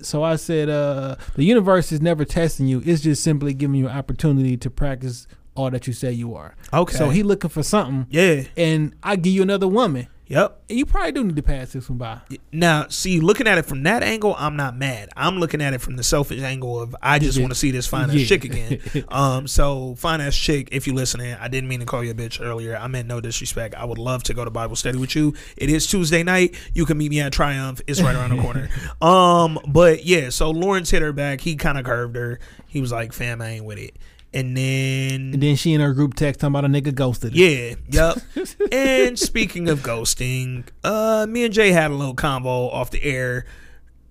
So 0.00 0.22
I 0.22 0.36
said, 0.36 0.68
uh, 0.68 1.16
the 1.34 1.44
universe 1.44 1.90
is 1.92 2.00
never 2.00 2.24
testing 2.24 2.66
you; 2.68 2.82
it's 2.84 3.02
just 3.02 3.22
simply 3.22 3.52
giving 3.52 3.74
you 3.76 3.88
an 3.88 3.96
opportunity 3.96 4.56
to 4.56 4.70
practice 4.70 5.26
all 5.56 5.70
that 5.70 5.86
you 5.88 5.92
say 5.92 6.12
you 6.12 6.34
are. 6.36 6.54
Okay. 6.72 6.96
So 6.96 7.10
he 7.10 7.22
looking 7.24 7.50
for 7.50 7.64
something, 7.64 8.06
Yeah. 8.10 8.44
and 8.56 8.94
I 9.02 9.16
give 9.16 9.32
you 9.32 9.42
another 9.42 9.66
woman, 9.66 10.06
Yep. 10.28 10.60
and 10.68 10.78
you 10.78 10.84
probably 10.84 11.12
do 11.12 11.24
need 11.24 11.36
to 11.36 11.42
pass 11.42 11.72
this 11.72 11.88
one 11.88 11.96
by. 11.98 12.20
Now, 12.52 12.86
see, 12.88 13.18
looking 13.18 13.46
at 13.46 13.56
it 13.56 13.64
from 13.64 13.82
that 13.84 14.02
angle, 14.02 14.34
I'm 14.38 14.56
not 14.56 14.76
mad. 14.76 15.08
I'm 15.16 15.38
looking 15.40 15.62
at 15.62 15.72
it 15.72 15.80
from 15.80 15.96
the 15.96 16.02
selfish 16.02 16.40
angle 16.42 16.78
of 16.80 16.94
I 17.02 17.18
just 17.18 17.38
Yeah. 17.38 17.42
want 17.44 17.52
to 17.52 17.58
see 17.58 17.70
this 17.70 17.86
fine 17.86 18.10
ass 18.10 18.16
Yeah. 18.16 18.26
chick 18.26 18.44
again. 18.44 19.04
um, 19.08 19.46
so 19.48 19.94
fine 19.96 20.20
ass 20.20 20.36
chick, 20.36 20.68
if 20.70 20.86
you 20.86 20.92
listening, 20.92 21.34
I 21.40 21.48
didn't 21.48 21.68
mean 21.70 21.80
to 21.80 21.86
call 21.86 22.04
you 22.04 22.10
a 22.10 22.14
bitch 22.14 22.40
earlier. 22.44 22.76
I 22.76 22.86
meant 22.88 23.08
no 23.08 23.20
disrespect. 23.22 23.74
I 23.74 23.86
would 23.86 23.96
love 23.98 24.22
to 24.24 24.34
go 24.34 24.44
to 24.44 24.50
Bible 24.50 24.76
study 24.76 24.98
with 24.98 25.16
you. 25.16 25.32
It 25.56 25.70
is 25.70 25.86
Tuesday 25.86 26.22
night. 26.22 26.54
You 26.74 26.84
can 26.84 26.98
meet 26.98 27.10
me 27.10 27.20
at 27.20 27.32
Triumph. 27.32 27.80
It's 27.86 28.02
right 28.02 28.14
around 28.14 28.36
the 28.36 28.42
corner. 28.42 28.68
Um, 29.00 29.58
but 29.66 30.04
yeah, 30.04 30.28
so 30.30 30.50
Lawrence 30.50 30.90
hit 30.90 31.00
her 31.02 31.12
back. 31.12 31.40
He 31.40 31.56
kind 31.56 31.78
of 31.78 31.84
curved 31.84 32.16
her. 32.16 32.38
He 32.66 32.80
was 32.80 32.90
like, 32.92 33.12
"Fam, 33.12 33.40
I 33.40 33.50
ain't 33.50 33.64
with 33.64 33.78
it." 33.78 33.96
And 34.34 34.56
then 34.56 35.32
And 35.34 35.42
then 35.42 35.56
she 35.56 35.72
and 35.74 35.82
her 35.82 35.92
group 35.94 36.14
text 36.14 36.40
talking 36.40 36.54
about 36.54 36.64
a 36.64 36.68
nigga 36.68 36.94
ghosted. 36.94 37.32
her. 37.32 37.38
yeah, 37.38 37.74
yep. 37.88 38.18
and 38.72 39.18
speaking 39.18 39.68
of 39.68 39.80
ghosting, 39.80 40.64
uh, 40.84 41.26
me 41.28 41.44
and 41.44 41.54
Jay 41.54 41.70
had 41.72 41.90
a 41.90 41.94
little 41.94 42.14
convo 42.14 42.72
off 42.72 42.90
the 42.90 43.02
air, 43.02 43.46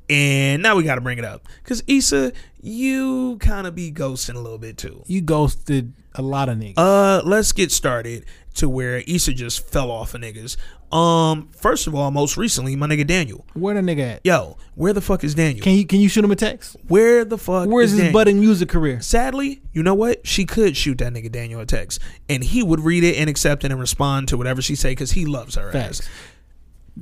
and 0.09 0.61
now 0.63 0.75
we 0.75 0.83
got 0.83 0.95
to 0.95 1.01
bring 1.01 1.17
it 1.17 1.25
up 1.25 1.47
because 1.63 1.83
Issa, 1.87 2.33
you 2.61 3.37
kind 3.39 3.67
of 3.67 3.75
be 3.75 3.91
ghosting 3.91 4.35
a 4.35 4.39
little 4.39 4.57
bit 4.57 4.77
too. 4.77 5.03
You 5.07 5.21
ghosted 5.21 5.93
a 6.15 6.21
lot 6.21 6.49
of 6.49 6.57
niggas. 6.57 6.73
Uh, 6.77 7.21
let's 7.25 7.51
get 7.51 7.71
started 7.71 8.25
to 8.55 8.67
where 8.67 9.03
Issa 9.05 9.33
just 9.33 9.69
fell 9.69 9.91
off 9.91 10.13
of 10.15 10.21
niggas. 10.21 10.57
Um, 10.91 11.49
first 11.51 11.85
of 11.85 11.93
all, 11.93 12.09
most 12.11 12.37
recently, 12.37 12.75
my 12.77 12.87
nigga 12.87 13.05
Daniel. 13.05 13.45
Where 13.53 13.75
the 13.75 13.81
nigga 13.81 14.13
at? 14.15 14.21
Yo, 14.25 14.57
where 14.75 14.93
the 14.93 15.01
fuck 15.01 15.23
is 15.25 15.35
Daniel? 15.35 15.61
Can 15.61 15.73
you 15.75 15.85
can 15.85 15.99
you 15.99 16.07
shoot 16.07 16.23
him 16.23 16.31
a 16.31 16.35
text? 16.35 16.77
where 16.87 17.25
the 17.25 17.37
fuck 17.37 17.67
Where's 17.67 17.87
is 17.87 17.91
his 17.91 17.99
Daniel? 17.99 18.13
budding 18.13 18.39
music 18.39 18.69
career? 18.69 19.01
Sadly, 19.01 19.61
you 19.73 19.83
know 19.83 19.93
what? 19.93 20.25
She 20.25 20.45
could 20.45 20.77
shoot 20.77 20.97
that 20.99 21.11
nigga 21.13 21.29
Daniel 21.31 21.59
a 21.59 21.65
text, 21.65 21.99
and 22.29 22.41
he 22.41 22.63
would 22.63 22.79
read 22.79 23.03
it 23.03 23.17
and 23.17 23.29
accept 23.29 23.65
it 23.65 23.71
and 23.71 23.79
respond 23.81 24.29
to 24.29 24.37
whatever 24.37 24.61
she 24.61 24.75
say 24.75 24.91
because 24.91 25.11
he 25.11 25.25
loves 25.25 25.55
her 25.55 25.71
Facts. 25.73 25.99
ass. 25.99 26.09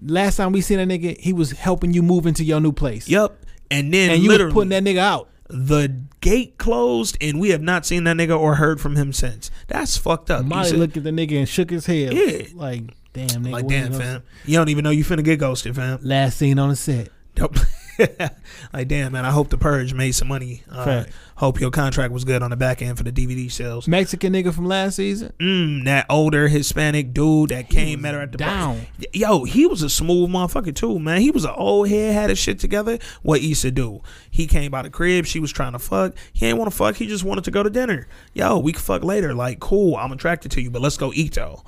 Last 0.04 0.38
time 0.38 0.52
we 0.52 0.62
seen 0.62 0.78
that 0.78 0.88
nigga, 0.88 1.18
he 1.20 1.34
was 1.34 1.52
helping 1.52 1.94
you 1.94 2.02
move 2.02 2.26
into 2.26 2.44
your 2.44 2.60
new 2.60 2.72
place. 2.72 3.08
Yep. 3.08 3.38
And 3.72 3.94
then 3.94 4.12
And 4.12 4.24
you 4.24 4.30
were 4.38 4.52
putting 4.52 4.70
that 4.70 4.84
nigga 4.84 4.98
out. 5.00 5.30
the 5.50 6.02
gate 6.22 6.58
closed, 6.58 7.18
and 7.22 7.40
we 7.40 7.50
have 7.50 7.62
not 7.62 7.86
seen 7.86 8.04
that 8.06 8.16
nigga 8.18 8.38
or 8.40 8.56
heard 8.56 8.80
from 8.82 8.96
him 8.96 9.14
since. 9.14 9.52
That's 9.68 9.96
fucked 9.98 10.30
up. 10.32 10.44
Molly 10.46 10.68
Issa. 10.68 10.78
looked 10.78 10.98
at 10.98 11.04
the 11.04 11.12
nigga 11.12 11.38
and 11.38 11.48
shook 11.50 11.70
his 11.70 11.86
head. 11.86 12.14
Yeah. 12.14 12.48
Like, 12.56 12.94
damn, 13.14 13.28
nigga. 13.44 13.52
like, 13.52 13.68
damn, 13.68 13.94
fam. 13.94 14.24
You 14.46 14.58
don't 14.58 14.70
even 14.70 14.84
know 14.84 14.90
you 14.90 15.04
finna 15.04 15.24
get 15.24 15.40
ghosted, 15.40 15.76
fam. 15.76 16.00
Last 16.02 16.38
scene 16.38 16.58
on 16.60 16.70
the 16.70 16.76
set. 16.76 17.10
Nope. 17.38 17.58
like, 18.74 18.88
damn, 18.88 19.12
man. 19.12 19.26
I 19.26 19.32
hope 19.32 19.50
the 19.50 19.58
purge 19.58 19.94
made 19.94 20.12
some 20.14 20.28
money. 20.28 20.64
Uh, 20.72 21.06
hope 21.36 21.60
your 21.60 21.72
contract 21.72 22.12
was 22.14 22.24
good 22.24 22.42
on 22.42 22.50
the 22.50 22.56
back 22.56 22.82
end 22.82 22.98
for 22.98 23.04
the 23.04 23.12
DVD 23.12 23.52
sales. 23.52 23.88
Mexican 23.88 24.34
nigga 24.34 24.54
from 24.54 24.66
last 24.66 24.96
season. 24.96 25.34
Mm, 25.40 25.86
that 25.86 26.06
older 26.10 26.48
Hispanic 26.48 27.14
dude 27.14 27.50
that 27.50 27.70
came 27.70 28.00
was 28.00 28.04
met 28.04 28.14
her 28.14 28.22
at 28.22 28.32
the 28.32 28.38
down. 28.38 28.78
bar. 28.78 28.86
Yo, 29.14 29.44
he 29.44 29.66
was 29.66 29.82
a 29.82 29.90
smooth 29.90 30.30
motherfucker 30.30 30.76
too, 30.76 31.00
man. 31.00 31.22
He 31.22 31.32
was 31.32 31.46
an 31.46 31.54
old 31.56 31.90
head, 31.90 32.14
had 32.14 32.30
his 32.30 32.40
shit 32.40 32.60
together. 32.60 32.98
What 33.22 33.42
Issa 33.42 33.72
do? 33.72 34.02
He 34.30 34.48
came 34.48 34.72
by 34.72 34.82
the 34.82 34.90
crib. 34.90 35.26
She 35.26 35.40
was 35.40 35.52
trying 35.52 35.74
to 35.74 35.80
fuck. 35.80 36.14
He 36.34 36.46
ain't 36.46 36.58
want 36.58 36.70
to 36.72 36.76
fuck. 36.76 36.96
He 36.96 37.08
just 37.08 37.24
wanted 37.24 37.44
to 37.46 37.52
go 37.52 37.64
to 37.64 37.70
dinner. 37.70 38.08
Yo, 38.34 38.58
we 38.60 38.72
can 38.74 38.82
fuck 38.82 39.04
later. 39.04 39.34
Like, 39.34 39.60
cool. 39.60 39.96
I'm 39.96 40.12
attracted 40.12 40.52
to 40.52 40.62
you, 40.62 40.70
but 40.70 40.82
let's 40.82 40.98
go 40.98 41.12
eat 41.14 41.36
though. 41.36 41.64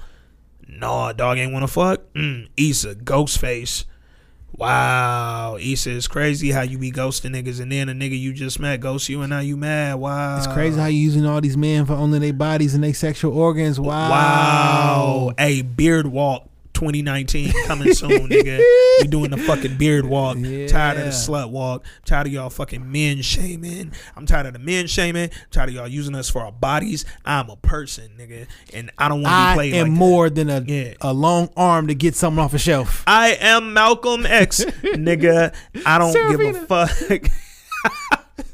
Nah, 0.68 1.14
dog 1.14 1.38
ain't 1.38 1.54
want 1.54 1.64
to 1.64 1.68
fuck. 1.72 2.02
Mm, 2.14 2.50
Issa, 2.58 2.96
ghost 2.96 3.40
face. 3.40 3.86
Wow, 4.56 5.58
Issa 5.60 5.92
is 5.92 6.08
crazy 6.08 6.50
how 6.50 6.62
you 6.62 6.78
be 6.80 6.92
ghosting 6.92 7.32
niggas 7.36 7.60
and 7.60 7.72
then 7.72 7.90
a 7.90 7.94
nigga 7.94 8.20
you 8.20 8.34
just 8.34 8.60
met 8.60 8.80
ghosts 8.80 9.08
you 9.08 9.22
and 9.22 9.30
now 9.30 9.40
you 9.40 9.56
mad. 9.56 9.96
Wow, 9.96 10.38
It's 10.38 10.48
crazy 10.48 10.80
how 10.80 10.88
you 10.88 10.98
using 11.00 11.26
all 11.26 11.42
these 11.42 11.58
men 11.58 11.86
for 11.86 11.94
only 11.94 12.18
their 12.20 12.34
bodies 12.34 12.74
and 12.74 12.84
their 12.84 12.94
sexual 12.94 13.38
organs. 13.38 13.80
Wow. 13.80 14.10
Wow. 14.10 15.34
Hey, 15.38 15.62
Beard 15.62 16.08
Walk 16.08 16.50
2019 16.78 17.52
coming 17.66 17.92
soon, 17.94 18.10
nigga. 18.30 18.60
We 19.02 19.08
doing 19.08 19.32
the 19.32 19.38
fucking 19.38 19.78
beard 19.78 20.06
walk. 20.06 20.36
Tired 20.38 20.98
of 21.00 21.06
the 21.06 21.12
slut 21.12 21.50
walk. 21.50 21.84
Tired 22.06 22.28
of 22.28 22.34
y'all 22.34 22.52
fucking 22.52 22.92
men 22.92 23.24
shaming. 23.24 23.92
I'm 24.16 24.28
tired 24.28 24.46
of 24.46 24.54
the 24.54 24.60
men 24.60 24.86
shaming. 24.86 25.32
tired 25.50 25.70
of 25.70 25.76
y'all 25.76 25.88
using 25.88 26.14
us 26.14 26.30
for 26.30 26.44
our 26.44 26.52
bodies. 26.52 27.04
I'm 27.26 27.50
a 27.50 27.56
person, 27.56 28.12
nigga. 28.18 28.46
And 28.76 28.92
I 28.98 29.10
don't 29.10 29.24
want 29.24 29.32
to 29.34 29.38
be 29.38 29.52
I 29.52 29.54
played 29.56 29.74
am 29.74 29.88
like 29.88 29.92
that. 29.94 29.98
more 29.98 30.30
than 30.30 30.50
a, 30.52 30.62
Yeah. 30.62 30.94
a 31.02 31.14
long 31.14 31.50
arm 31.58 31.88
to 31.88 31.96
get 31.96 32.16
something 32.16 32.44
off 32.44 32.54
a 32.54 32.60
shelf. 32.60 33.04
I 33.08 33.30
am 33.40 33.74
Malcolm 33.74 34.28
X, 34.28 34.64
nigga. 34.84 35.56
I 35.84 35.98
don't 35.98 36.14
give 36.38 36.56
a 36.56 36.66
fuck. 36.68 37.32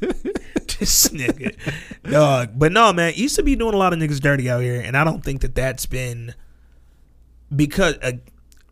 this 0.00 1.08
nigga, 1.08 1.54
dog. 2.10 2.50
But 2.56 2.72
no, 2.72 2.92
man, 2.92 3.12
used 3.16 3.36
to 3.36 3.42
be 3.42 3.54
doing 3.54 3.74
a 3.74 3.76
lot 3.76 3.92
of 3.92 3.98
niggas 3.98 4.20
dirty 4.20 4.48
out 4.50 4.62
here, 4.62 4.80
and 4.80 4.96
I 4.96 5.04
don't 5.04 5.22
think 5.22 5.42
that 5.42 5.54
that's 5.54 5.86
been 5.86 6.34
because. 7.56 7.96
Uh, 8.02 8.12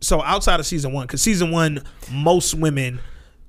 so 0.03 0.21
outside 0.21 0.59
of 0.59 0.65
season 0.65 0.91
one, 0.91 1.07
because 1.07 1.21
season 1.21 1.49
one, 1.49 1.81
most 2.11 2.53
women 2.53 2.99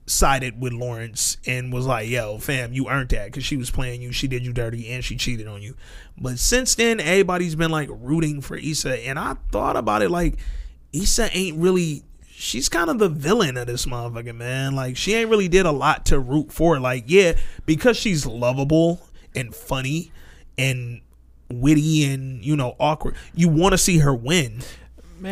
sided 0.07 0.61
with 0.61 0.73
Lawrence 0.73 1.37
and 1.47 1.73
was 1.73 1.87
like, 1.87 2.09
"Yo, 2.09 2.39
fam, 2.39 2.73
you 2.73 2.89
earned 2.89 3.11
that 3.11 3.27
because 3.27 3.45
she 3.45 3.57
was 3.57 3.71
playing 3.71 4.03
you, 4.03 4.13
she 4.13 4.29
did 4.29 4.45
you 4.45 4.53
dirty, 4.53 4.91
and 4.91 5.05
she 5.05 5.17
cheated 5.17 5.47
on 5.47 5.63
you." 5.63 5.75
But 6.19 6.39
since 6.39 6.75
then, 6.75 7.01
everybody's 7.01 7.57
been 7.57 7.71
like 7.71 7.89
rooting 7.91 8.41
for 8.41 8.57
Issa, 8.57 9.07
and 9.07 9.19
I 9.19 9.37
thought 9.51 9.77
about 9.77 10.03
it 10.03 10.11
like 10.11 10.39
Issa 10.93 11.37
ain't 11.37 11.59
really. 11.59 12.05
She's 12.37 12.69
kind 12.69 12.91
of 12.91 12.99
the 12.99 13.09
villain 13.09 13.57
of 13.57 13.69
this 13.69 13.87
motherfucker, 13.87 14.35
man. 14.35 14.75
Like 14.75 14.97
she 14.97 15.15
ain't 15.15 15.31
really 15.31 15.49
did 15.49 15.67
a 15.67 15.73
lot 15.73 16.07
to 16.07 16.19
root 16.19 16.53
for. 16.53 16.79
Like 16.81 17.05
yeah, 17.07 17.37
because 17.65 17.97
she's 17.97 18.27
lovable 18.27 19.01
and 19.35 19.55
funny 19.55 20.13
and 20.59 21.01
witty 21.51 22.05
and 22.13 22.45
you 22.45 22.57
know 22.57 22.77
awkward. 22.79 23.17
You 23.35 23.49
want 23.49 23.73
to 23.73 23.79
see 23.79 23.99
her 23.99 24.15
win 24.15 24.63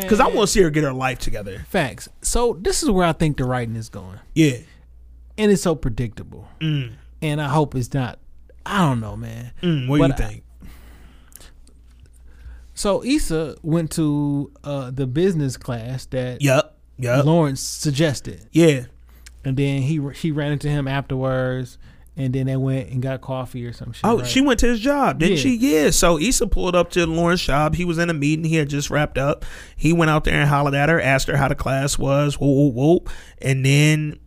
because 0.01 0.21
I 0.21 0.27
want 0.27 0.41
to 0.41 0.47
see 0.47 0.63
her 0.63 0.71
get 0.71 0.85
her 0.85 0.93
life 0.93 1.19
together. 1.19 1.65
Facts. 1.69 2.09
So 2.23 2.59
this 2.61 2.83
is 2.83 2.91
where 2.91 3.07
I 3.07 3.13
think 3.13 3.37
the 3.37 3.45
writing 3.45 3.77
is 3.77 3.89
going, 3.89 4.19
Yeah. 4.35 4.57
and 5.39 5.51
it's 5.53 5.63
so 5.63 5.75
predictable. 5.75 6.49
Mm. 6.61 6.93
And 7.21 7.41
I 7.41 7.49
hope 7.49 7.75
it's 7.75 7.93
not. 7.95 8.19
I 8.65 8.79
don't 8.79 9.01
know, 9.01 9.17
man. 9.17 9.53
Mm, 9.63 9.89
what 9.89 9.97
do 9.99 10.03
you 10.05 10.09
But 10.09 10.21
I- 10.21 10.29
think? 10.29 10.45
So 12.75 13.05
Issa 13.05 13.57
went 13.63 13.91
to 13.93 14.51
uh, 14.65 14.91
the 14.91 15.07
business 15.07 15.57
class 15.57 16.07
that 16.07 16.41
Yup. 16.43 16.79
Yup. 16.99 17.25
Lawrence 17.27 17.61
suggested, 17.61 18.49
Yeah. 18.53 18.85
and 19.45 19.57
then 19.57 19.83
he 19.83 20.01
she 20.15 20.31
ran 20.33 20.53
into 20.53 20.69
him 20.69 20.87
afterwards, 20.89 21.77
and 22.17 22.33
then 22.35 22.47
they 22.47 22.57
went 22.57 22.91
and 22.91 23.01
got 23.03 23.21
coffee 23.23 23.65
or 23.65 23.73
some 23.73 23.93
shit. 23.93 24.03
Oh, 24.05 24.19
right? 24.19 24.27
she 24.27 24.41
went 24.41 24.61
to 24.61 24.67
his 24.67 24.81
job, 24.81 25.19
didn't 25.19 25.37
Yeah. 25.37 25.43
she? 25.43 25.57
Yeah. 25.57 25.91
So 25.91 26.19
Issa 26.19 26.47
pulled 26.47 26.75
up 26.77 26.91
to 26.91 27.07
Lauren's 27.07 27.43
job. 27.43 27.75
He 27.75 27.85
was 27.85 27.97
in 27.99 28.11
a 28.11 28.15
meeting. 28.15 28.45
He 28.45 28.57
had 28.57 28.69
just 28.69 28.91
wrapped 28.91 29.17
up. 29.19 29.45
He 29.77 29.93
went 29.93 30.11
out 30.11 30.25
there 30.25 30.35
and 30.35 30.49
hollered 30.49 30.75
at 30.75 30.89
her, 30.89 31.01
asked 31.01 31.29
her 31.29 31.37
how 31.37 31.49
the 31.49 31.55
class 31.55 31.99
was, 31.99 32.39
whoop, 32.39 32.55
whoop, 32.57 32.75
whoop. 32.75 33.11
And 33.41 33.65
then 33.65 34.19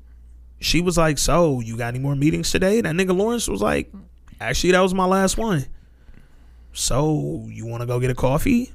she 0.59 0.81
was 0.81 0.97
like, 0.97 1.17
So, 1.19 1.59
you 1.59 1.77
got 1.77 1.89
any 1.89 1.99
more 1.99 2.15
meetings 2.15 2.49
today? 2.51 2.81
That 2.81 2.95
nigga 2.95 3.15
Lawrence 3.15 3.47
was 3.47 3.61
like, 3.61 3.91
Actually, 4.41 4.71
that 4.71 4.81
was 4.81 4.93
my 4.93 5.05
last 5.05 5.37
one. 5.37 5.65
So, 6.73 7.45
you 7.49 7.65
want 7.65 7.81
to 7.81 7.87
go 7.87 7.99
get 7.99 8.09
a 8.09 8.15
coffee? 8.15 8.73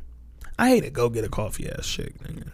I 0.59 0.69
hate 0.71 0.83
to 0.83 0.91
go 0.91 1.09
get 1.09 1.25
a 1.25 1.29
coffee 1.29 1.69
ass 1.71 1.85
shit, 1.85 2.19
nigga. 2.23 2.49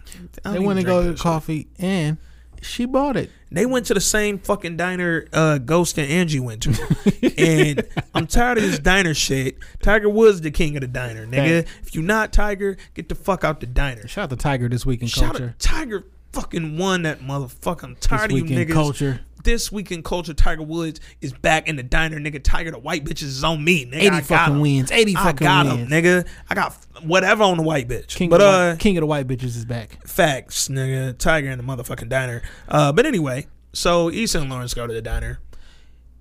I 0.45 0.53
They 0.53 0.59
went 0.59 0.79
to 0.79 0.85
go 0.85 1.03
get 1.03 1.11
shit. 1.11 1.19
coffee, 1.19 1.67
and 1.77 2.17
she 2.61 2.85
bought 2.85 3.15
it. 3.17 3.29
They 3.51 3.65
went 3.65 3.85
to 3.87 3.93
the 3.93 4.01
same 4.01 4.39
fucking 4.39 4.75
diner 4.77 5.27
uh, 5.31 5.57
Ghost 5.59 5.97
and 5.97 6.09
Angie 6.11 6.39
went 6.39 6.63
to. 6.63 7.33
and 7.37 7.83
I'm 8.13 8.27
tired 8.27 8.57
of 8.57 8.63
this 8.65 8.79
diner 8.79 9.13
shit. 9.13 9.57
Tiger 9.81 10.09
Woods 10.09 10.41
the 10.41 10.51
king 10.51 10.75
of 10.75 10.81
the 10.81 10.87
diner, 10.87 11.25
nigga. 11.25 11.65
If 11.81 11.95
you 11.95 12.01
not 12.01 12.33
Tiger, 12.33 12.77
get 12.93 13.07
the 13.09 13.15
fuck 13.15 13.43
out 13.43 13.59
the 13.61 13.65
diner. 13.65 14.07
Shout 14.07 14.25
out 14.25 14.29
to 14.31 14.35
Tiger 14.35 14.67
this 14.67 14.85
week 14.85 15.01
in 15.01 15.07
Shout 15.07 15.31
culture. 15.31 15.49
out 15.55 15.59
Tiger 15.59 16.03
fucking 16.33 16.77
won 16.77 17.03
that 17.03 17.19
motherfucker. 17.21 17.83
I'm 17.83 17.93
This 17.93 18.03
tired 18.03 18.31
of 18.31 18.37
you 18.37 18.43
niggas. 18.43 18.73
culture. 18.73 19.21
This 19.43 19.71
week 19.71 19.91
in 19.91 20.03
culture, 20.03 20.33
Tiger 20.33 20.63
Woods 20.63 20.99
is 21.21 21.33
back 21.33 21.67
in 21.67 21.75
the 21.75 21.83
diner, 21.83 22.19
nigga. 22.19 22.43
Tiger 22.43 22.71
the 22.71 22.79
white 22.79 23.05
bitches 23.05 23.23
is 23.23 23.43
on 23.43 23.63
me, 23.63 23.85
nigga. 23.85 23.95
Eighty 23.95 24.07
I 24.07 24.19
got 24.19 24.25
fucking 24.25 24.55
him. 24.55 24.61
wins. 24.61 24.91
Eighty 24.91 25.15
I 25.15 25.23
fucking 25.23 25.45
got 25.45 25.65
wins. 25.65 25.79
him, 25.79 25.87
nigga. 25.89 26.27
I 26.49 26.55
got 26.55 26.73
whatever 27.03 27.43
on 27.43 27.57
the 27.57 27.63
white 27.63 27.87
bitch. 27.87 28.15
King, 28.15 28.29
but 28.29 28.41
of 28.41 28.51
the 28.51 28.57
uh, 28.57 28.75
King 28.77 28.97
of 28.97 29.01
the 29.01 29.07
white 29.07 29.27
bitches 29.27 29.55
is 29.55 29.65
back. 29.65 30.05
Facts, 30.07 30.67
nigga. 30.67 31.17
Tiger 31.17 31.49
in 31.49 31.57
the 31.57 31.63
motherfucking 31.63 32.09
diner. 32.09 32.41
Uh, 32.67 32.91
but 32.91 33.05
anyway, 33.05 33.47
so 33.73 34.09
Issa 34.09 34.39
and 34.41 34.49
Lawrence 34.49 34.73
go 34.73 34.87
to 34.87 34.93
the 34.93 35.01
diner. 35.01 35.39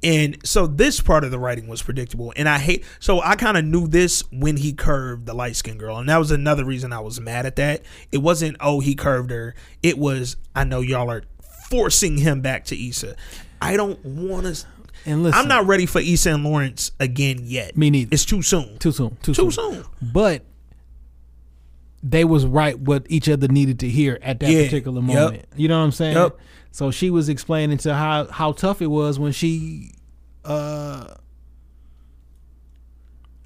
And 0.02 0.36
so 0.46 0.66
this 0.66 1.00
part 1.00 1.24
of 1.24 1.30
the 1.30 1.38
writing 1.38 1.68
was 1.68 1.82
predictable. 1.82 2.32
And 2.36 2.48
I 2.48 2.58
hate 2.58 2.84
so 3.00 3.20
I 3.22 3.34
kind 3.34 3.56
of 3.56 3.64
knew 3.64 3.88
this 3.88 4.22
when 4.30 4.58
he 4.58 4.72
curved 4.72 5.26
the 5.26 5.34
light 5.34 5.56
skinned 5.56 5.80
girl. 5.80 5.96
And 5.96 6.08
that 6.08 6.18
was 6.18 6.30
another 6.30 6.64
reason 6.64 6.92
I 6.92 7.00
was 7.00 7.18
mad 7.20 7.46
at 7.46 7.56
that. 7.56 7.82
It 8.12 8.18
wasn't, 8.18 8.56
oh, 8.60 8.80
he 8.80 8.94
curved 8.94 9.30
her. 9.30 9.54
It 9.82 9.98
was, 9.98 10.36
I 10.54 10.64
know 10.64 10.80
y'all 10.80 11.10
are 11.10 11.22
forcing 11.70 12.18
him 12.18 12.40
back 12.40 12.64
to 12.66 12.88
Issa. 12.88 13.16
I 13.60 13.76
don't 13.76 14.04
want 14.04 14.46
to. 14.54 14.66
And 15.04 15.22
listen, 15.22 15.38
I'm 15.40 15.48
not 15.48 15.66
ready 15.66 15.86
for 15.86 16.00
Issa 16.00 16.34
and 16.34 16.44
Lawrence 16.44 16.90
again 16.98 17.40
yet. 17.44 17.76
Me 17.76 17.90
neither. 17.90 18.08
It's 18.12 18.24
too 18.24 18.42
soon. 18.42 18.78
too 18.78 18.92
soon. 18.92 19.16
Too, 19.22 19.34
Too 19.34 19.50
soon. 19.50 19.74
soon. 19.74 19.84
But 20.02 20.42
they 22.02 22.24
was 22.24 22.44
right 22.46 22.78
what 22.78 23.06
each 23.08 23.28
other 23.28 23.48
needed 23.48 23.80
to 23.80 23.88
hear 23.88 24.18
at 24.22 24.40
that 24.40 24.50
Yeah. 24.50 24.64
particular 24.64 25.00
Yep. 25.00 25.14
moment. 25.14 25.44
You 25.56 25.68
know 25.68 25.78
what 25.78 25.84
I'm 25.84 25.92
saying? 25.92 26.16
Yep. 26.16 26.38
So 26.72 26.90
she 26.90 27.10
was 27.10 27.28
explaining 27.28 27.78
to 27.78 27.94
how 27.94 28.26
how 28.26 28.52
tough 28.52 28.82
it 28.82 28.88
was 28.88 29.18
when 29.18 29.32
she 29.32 29.92
uh 30.44 31.14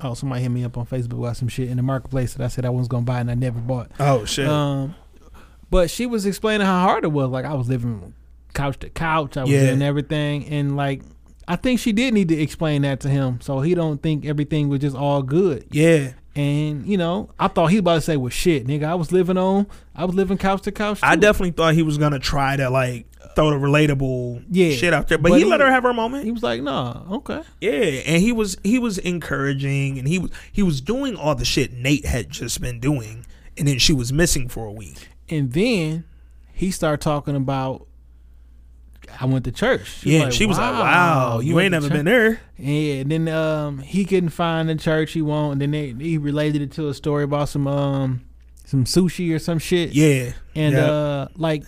Oh, 0.02 0.14
somebody 0.14 0.40
hit 0.42 0.48
me 0.48 0.64
up 0.64 0.78
on 0.78 0.86
Facebook 0.86 1.18
about 1.18 1.36
some 1.36 1.48
shit 1.48 1.68
in 1.68 1.76
the 1.76 1.82
marketplace 1.82 2.32
that 2.34 2.42
I 2.42 2.48
said 2.48 2.64
I 2.64 2.70
was 2.70 2.88
gonna 2.88 3.04
buy 3.04 3.20
and 3.20 3.30
I 3.30 3.34
never 3.34 3.60
bought. 3.60 3.90
Oh, 4.00 4.24
shit. 4.24 4.48
Um, 4.48 4.94
but 5.70 5.90
she 5.90 6.06
was 6.06 6.26
explaining 6.26 6.66
how 6.66 6.82
hard 6.86 7.04
it 7.04 7.12
was. 7.12 7.28
Like 7.30 7.44
I 7.44 7.54
was 7.54 7.68
living 7.68 8.14
couch 8.54 8.78
to 8.80 8.90
couch. 8.90 9.36
I 9.36 9.42
was 9.44 9.50
Yeah. 9.52 9.66
doing 9.66 9.82
everything, 9.82 10.46
and 10.46 10.76
like 10.76 11.02
I 11.48 11.56
think 11.56 11.80
she 11.80 11.92
did 11.92 12.14
need 12.14 12.28
to 12.28 12.40
explain 12.40 12.82
that 12.82 13.00
to 13.00 13.08
him, 13.08 13.40
so 13.40 13.60
he 13.60 13.74
don't 13.74 14.00
think 14.02 14.24
everything 14.24 14.68
was 14.68 14.80
just 14.80 14.96
all 14.96 15.22
good. 15.22 15.66
yeah. 15.72 16.12
And 16.36 16.86
you 16.86 16.96
know, 16.96 17.28
I 17.40 17.48
thought 17.48 17.66
he 17.66 17.76
was 17.76 17.80
about 17.80 17.94
to 17.96 18.00
say, 18.02 18.16
"Well, 18.16 18.30
shit, 18.30 18.64
nigga, 18.64 18.84
I 18.84 18.94
was 18.94 19.10
living 19.10 19.36
on, 19.36 19.66
I 19.96 20.04
was 20.04 20.14
living 20.14 20.38
couch 20.38 20.62
to 20.62 20.70
couch." 20.72 21.00
I 21.02 21.16
definitely 21.16 21.50
thought 21.50 21.74
he 21.74 21.82
was 21.82 21.98
gonna 21.98 22.20
try 22.20 22.54
to 22.56 22.70
like 22.70 23.06
throw 23.34 23.50
the 23.50 23.56
relatable 23.56 24.44
Yeah, 24.48 24.70
shit 24.70 24.94
out 24.94 25.08
there. 25.08 25.18
But, 25.18 25.30
but 25.30 25.38
he, 25.38 25.44
he- 25.44 25.50
let 25.50 25.58
her 25.60 25.68
have 25.70 25.82
her 25.82 25.92
moment. 25.92 26.24
He 26.24 26.30
was 26.30 26.44
like, 26.44 26.62
"Nah, 26.62 27.02
okay." 27.16 27.42
Yeah, 27.60 27.72
and 27.72 28.22
he 28.22 28.30
was 28.30 28.56
he 28.62 28.78
was 28.78 28.96
encouraging, 28.98 29.98
and 29.98 30.06
he 30.06 30.20
was 30.20 30.30
he 30.52 30.62
was 30.62 30.80
doing 30.80 31.16
all 31.16 31.34
the 31.34 31.44
shit 31.44 31.72
Nate 31.72 32.06
had 32.06 32.30
just 32.30 32.60
been 32.60 32.78
doing, 32.78 33.26
and 33.58 33.66
then 33.66 33.78
she 33.80 33.92
was 33.92 34.12
missing 34.12 34.48
for 34.48 34.66
a 34.66 34.72
week. 34.72 35.08
And 35.30 35.52
then 35.52 36.04
he 36.52 36.70
started 36.70 37.00
talking 37.00 37.36
about. 37.36 37.86
I 39.20 39.24
went 39.24 39.44
to 39.46 39.52
church. 39.52 39.98
She 40.00 40.12
yeah, 40.12 40.24
and 40.24 40.34
she 40.34 40.46
was 40.46 40.56
like, 40.56 40.72
"Wow, 40.72 41.40
you, 41.40 41.58
ain't 41.58 41.72
never 41.72 41.88
church?" 41.88 41.96
been 41.96 42.04
there." 42.04 42.40
Yeah, 42.56 43.00
and 43.00 43.10
then 43.10 43.28
um, 43.28 43.78
he 43.78 44.04
couldn't 44.04 44.28
find 44.28 44.68
the 44.68 44.76
church 44.76 45.12
he 45.12 45.22
want. 45.22 45.52
And 45.54 45.62
then 45.62 45.70
they, 45.72 45.92
he 45.92 46.16
related 46.16 46.62
it 46.62 46.72
to 46.72 46.88
a 46.88 46.94
story 46.94 47.24
about 47.24 47.48
some 47.48 47.66
um, 47.66 48.20
some 48.66 48.84
sushi 48.84 49.34
or 49.34 49.40
some 49.40 49.58
shit. 49.58 49.92
Yeah, 49.94 50.32
and 50.54 50.74
yeah. 50.74 50.90
uh, 50.90 51.28
like 51.34 51.64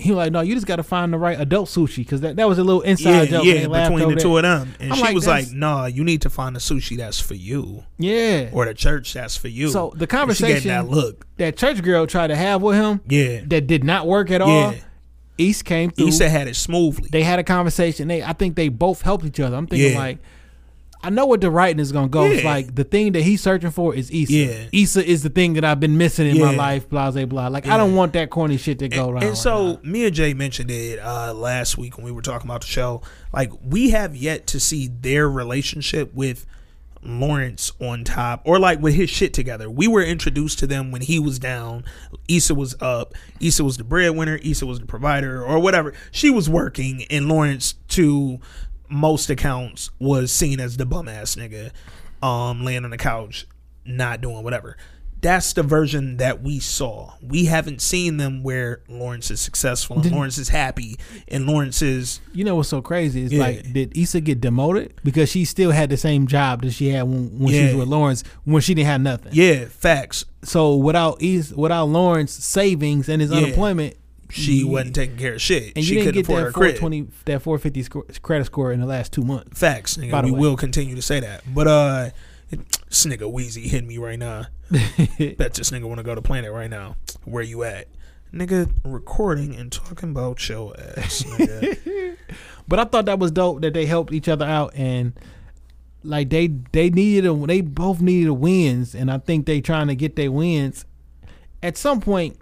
he 0.00 0.10
was 0.10 0.16
like, 0.16 0.32
no, 0.32 0.40
you 0.40 0.54
just 0.54 0.66
got 0.66 0.76
to 0.76 0.82
find 0.82 1.12
the 1.12 1.18
right 1.18 1.40
adult 1.40 1.68
sushi 1.68 1.98
because 1.98 2.20
that, 2.22 2.36
that 2.36 2.48
was 2.48 2.58
a 2.58 2.64
little 2.64 2.82
inside 2.82 3.10
yeah, 3.10 3.24
joke. 3.26 3.44
yeah, 3.44 3.52
and 3.54 3.62
they 3.62 3.66
laughed 3.66 3.94
between 3.94 4.14
the 4.14 4.20
two 4.20 4.36
of 4.36 4.42
them, 4.42 4.74
and 4.80 4.92
I'm 4.92 4.96
she 4.98 5.02
like, 5.04 5.14
was 5.14 5.26
like, 5.26 5.50
"Nah, 5.52 5.86
you 5.86 6.02
need 6.04 6.22
to 6.22 6.30
find 6.30 6.56
a 6.56 6.60
sushi 6.60 6.96
that's 6.96 7.20
for 7.20 7.34
you, 7.34 7.84
Yeah. 7.98 8.50
or 8.52 8.64
the 8.64 8.74
church 8.74 9.12
that's 9.12 9.36
for 9.36 9.48
you." 9.48 9.68
So 9.70 9.90
the 9.90 9.92
And 9.92 9.98
she 10.00 10.06
gave 10.06 10.08
conversation 10.08 10.68
that 10.68 10.88
look, 10.88 11.26
that 11.36 11.56
church 11.56 11.82
girl 11.82 12.06
tried 12.06 12.28
to 12.28 12.36
have 12.36 12.62
with 12.62 12.76
him 12.76 13.00
yeah, 13.08 13.42
that 13.46 13.66
did 13.66 13.84
not 13.84 14.06
work 14.06 14.30
at 14.30 14.40
all. 14.42 14.74
Issa 15.38 15.64
came 15.64 15.90
through. 15.90 16.08
Issa 16.08 16.28
had 16.28 16.48
it 16.48 16.56
smoothly. 16.56 17.08
they 17.10 17.22
had 17.22 17.38
a 17.38 17.44
conversation. 17.44 18.08
They, 18.08 18.22
I 18.22 18.34
think 18.34 18.56
they 18.56 18.68
both 18.68 19.00
helped 19.02 19.24
each 19.24 19.40
other. 19.40 19.56
I'm 19.56 19.66
thinking 19.66 19.92
Yeah. 19.92 19.98
like, 19.98 20.18
I 21.02 21.10
know 21.10 21.26
what 21.26 21.40
the 21.40 21.50
writing 21.50 21.80
is 21.80 21.92
gonna 21.92 22.08
go. 22.08 22.24
It's 22.24 22.44
like 22.44 22.74
the 22.74 22.84
thing 22.84 23.12
that 23.12 23.22
he's 23.22 23.40
searching 23.40 23.70
for 23.70 23.94
is 23.94 24.10
Issa. 24.10 24.32
Yeah. 24.32 24.64
Issa 24.72 25.04
is 25.04 25.22
the 25.22 25.30
thing 25.30 25.54
that 25.54 25.64
I've 25.64 25.80
been 25.80 25.96
missing 25.96 26.26
in 26.26 26.38
my 26.38 26.54
life. 26.54 26.88
Blah 26.88 27.10
blah 27.10 27.24
blah. 27.24 27.48
Like 27.48 27.66
Yeah. 27.66 27.74
I 27.74 27.76
don't 27.78 27.94
want 27.94 28.12
that 28.12 28.30
corny 28.30 28.56
shit 28.58 28.78
to 28.80 28.88
go 28.88 29.04
and, 29.04 29.14
around. 29.14 29.24
and 29.24 29.38
so 29.38 29.80
me 29.82 30.04
and 30.04 30.14
Jay 30.14 30.34
mentioned 30.34 30.70
it 30.70 30.98
uh, 30.98 31.32
last 31.32 31.78
week 31.78 31.96
when 31.96 32.04
we 32.04 32.12
were 32.12 32.22
talking 32.22 32.48
about 32.48 32.60
the 32.60 32.66
show. 32.66 33.00
Like 33.32 33.50
we 33.64 33.90
have 33.90 34.14
yet 34.14 34.46
to 34.48 34.60
see 34.60 34.88
their 34.88 35.28
relationship 35.28 36.12
with 36.14 36.46
Lawrence 37.02 37.72
on 37.80 38.04
top, 38.04 38.42
or 38.44 38.58
like 38.58 38.80
with 38.80 38.94
his 38.94 39.08
shit 39.08 39.32
together. 39.32 39.70
We 39.70 39.88
were 39.88 40.02
introduced 40.02 40.58
to 40.58 40.66
them 40.66 40.90
when 40.90 41.00
he 41.00 41.18
was 41.18 41.38
down. 41.38 41.84
Issa 42.28 42.54
was 42.54 42.74
up. 42.80 43.14
Issa 43.40 43.64
was 43.64 43.78
the 43.78 43.84
breadwinner. 43.84 44.38
Issa 44.42 44.66
was 44.66 44.80
the 44.80 44.86
provider, 44.86 45.42
or 45.42 45.58
whatever. 45.58 45.94
She 46.10 46.28
was 46.28 46.50
working, 46.50 47.04
and 47.10 47.26
Lawrence, 47.26 47.74
to 47.88 48.38
most 48.90 49.30
accounts, 49.30 49.90
was 49.98 50.32
seen 50.32 50.60
as 50.60 50.76
the 50.76 50.86
bum 50.86 51.08
ass 51.08 51.36
nigga, 51.36 51.70
um, 52.22 52.64
laying 52.64 52.84
on 52.84 52.90
the 52.90 52.98
couch, 52.98 53.46
not 53.84 54.20
doing 54.20 54.42
whatever 54.42 54.76
that's 55.22 55.52
the 55.52 55.62
version 55.62 56.16
that 56.16 56.42
we 56.42 56.58
saw. 56.58 57.12
We 57.20 57.44
haven't 57.44 57.82
seen 57.82 58.16
them 58.16 58.42
where 58.42 58.80
Lawrence 58.88 59.30
is 59.30 59.38
successful 59.38 60.00
and 60.00 60.10
Lawrence 60.12 60.38
is 60.38 60.48
happy 60.48 60.96
and 61.28 61.46
Lawrence 61.46 61.82
is 61.82 62.20
You 62.32 62.42
know 62.42 62.56
what's 62.56 62.70
so 62.70 62.80
crazy? 62.80 63.24
It's 63.24 63.32
Yeah. 63.34 63.40
like, 63.42 63.70
did 63.70 63.94
Issa 63.94 64.22
get 64.22 64.40
demoted 64.40 64.92
because 65.04 65.30
she 65.30 65.44
still 65.44 65.72
had 65.72 65.90
the 65.90 65.98
same 65.98 66.26
job 66.26 66.62
that 66.62 66.70
she 66.70 66.88
had 66.88 67.02
when, 67.02 67.38
when 67.38 67.52
she 67.52 67.64
was 67.64 67.74
with 67.74 67.88
Lawrence 67.88 68.24
when 68.44 68.62
she 68.62 68.72
didn't 68.72 68.86
have 68.88 69.02
nothing. 69.02 69.32
yeah, 69.34 69.66
facts. 69.66 70.24
So 70.42 70.74
without 70.76 71.20
Issa, 71.20 71.54
without 71.54 71.84
Lawrence 71.90 72.32
savings 72.32 73.10
and 73.10 73.20
his 73.20 73.30
Yeah. 73.30 73.38
unemployment, 73.40 73.96
She 74.30 74.64
wasn't 74.64 74.94
taking 74.94 75.16
care 75.16 75.34
of 75.34 75.42
shit. 75.42 75.72
and 75.76 75.84
she 75.84 75.94
you 75.94 76.02
didn't 76.02 76.14
get 76.14 76.26
that 76.26 76.34
her 76.34 76.52
420, 76.52 77.08
that 77.26 77.42
450 77.42 78.18
credit 78.22 78.44
score 78.46 78.72
in 78.72 78.80
the 78.80 78.86
last 78.86 79.12
two 79.12 79.22
months. 79.22 79.58
Facts, 79.58 79.96
nigga. 79.96 80.10
By 80.10 80.22
the 80.22 80.26
we 80.28 80.32
way. 80.32 80.40
will 80.40 80.56
continue 80.56 80.94
to 80.94 81.02
say 81.02 81.20
that. 81.20 81.42
But 81.52 81.66
uh 81.66 82.10
this 82.50 83.06
nigga 83.06 83.30
Wheezy 83.30 83.68
hitting 83.68 83.88
me 83.88 83.98
right 83.98 84.18
now. 84.18 84.46
Bet 84.70 85.54
this 85.54 85.70
nigga 85.70 85.88
wanna 85.88 86.02
go 86.02 86.14
to 86.14 86.22
planet 86.22 86.52
right 86.52 86.70
now. 86.70 86.96
Where 87.24 87.42
you 87.42 87.62
at? 87.64 87.88
Nigga 88.32 88.70
recording 88.84 89.56
and 89.56 89.72
talking 89.72 90.10
about 90.10 90.48
your 90.48 90.74
ass. 90.78 91.24
But 92.68 92.78
I 92.78 92.84
thought 92.84 93.06
that 93.06 93.18
was 93.18 93.32
dope 93.32 93.62
that 93.62 93.74
they 93.74 93.86
helped 93.86 94.12
each 94.12 94.28
other 94.28 94.44
out 94.44 94.72
and 94.76 95.12
like 96.04 96.30
they 96.30 96.46
they 96.46 96.88
needed 96.88 97.28
a, 97.28 97.34
they 97.34 97.62
both 97.62 98.00
needed 98.00 98.28
a 98.28 98.34
wins 98.34 98.94
and 98.94 99.10
I 99.10 99.18
think 99.18 99.46
they 99.46 99.60
trying 99.60 99.88
to 99.88 99.96
get 99.96 100.14
their 100.14 100.30
wins. 100.30 100.84
At 101.64 101.76
some 101.76 102.00
point, 102.00 102.38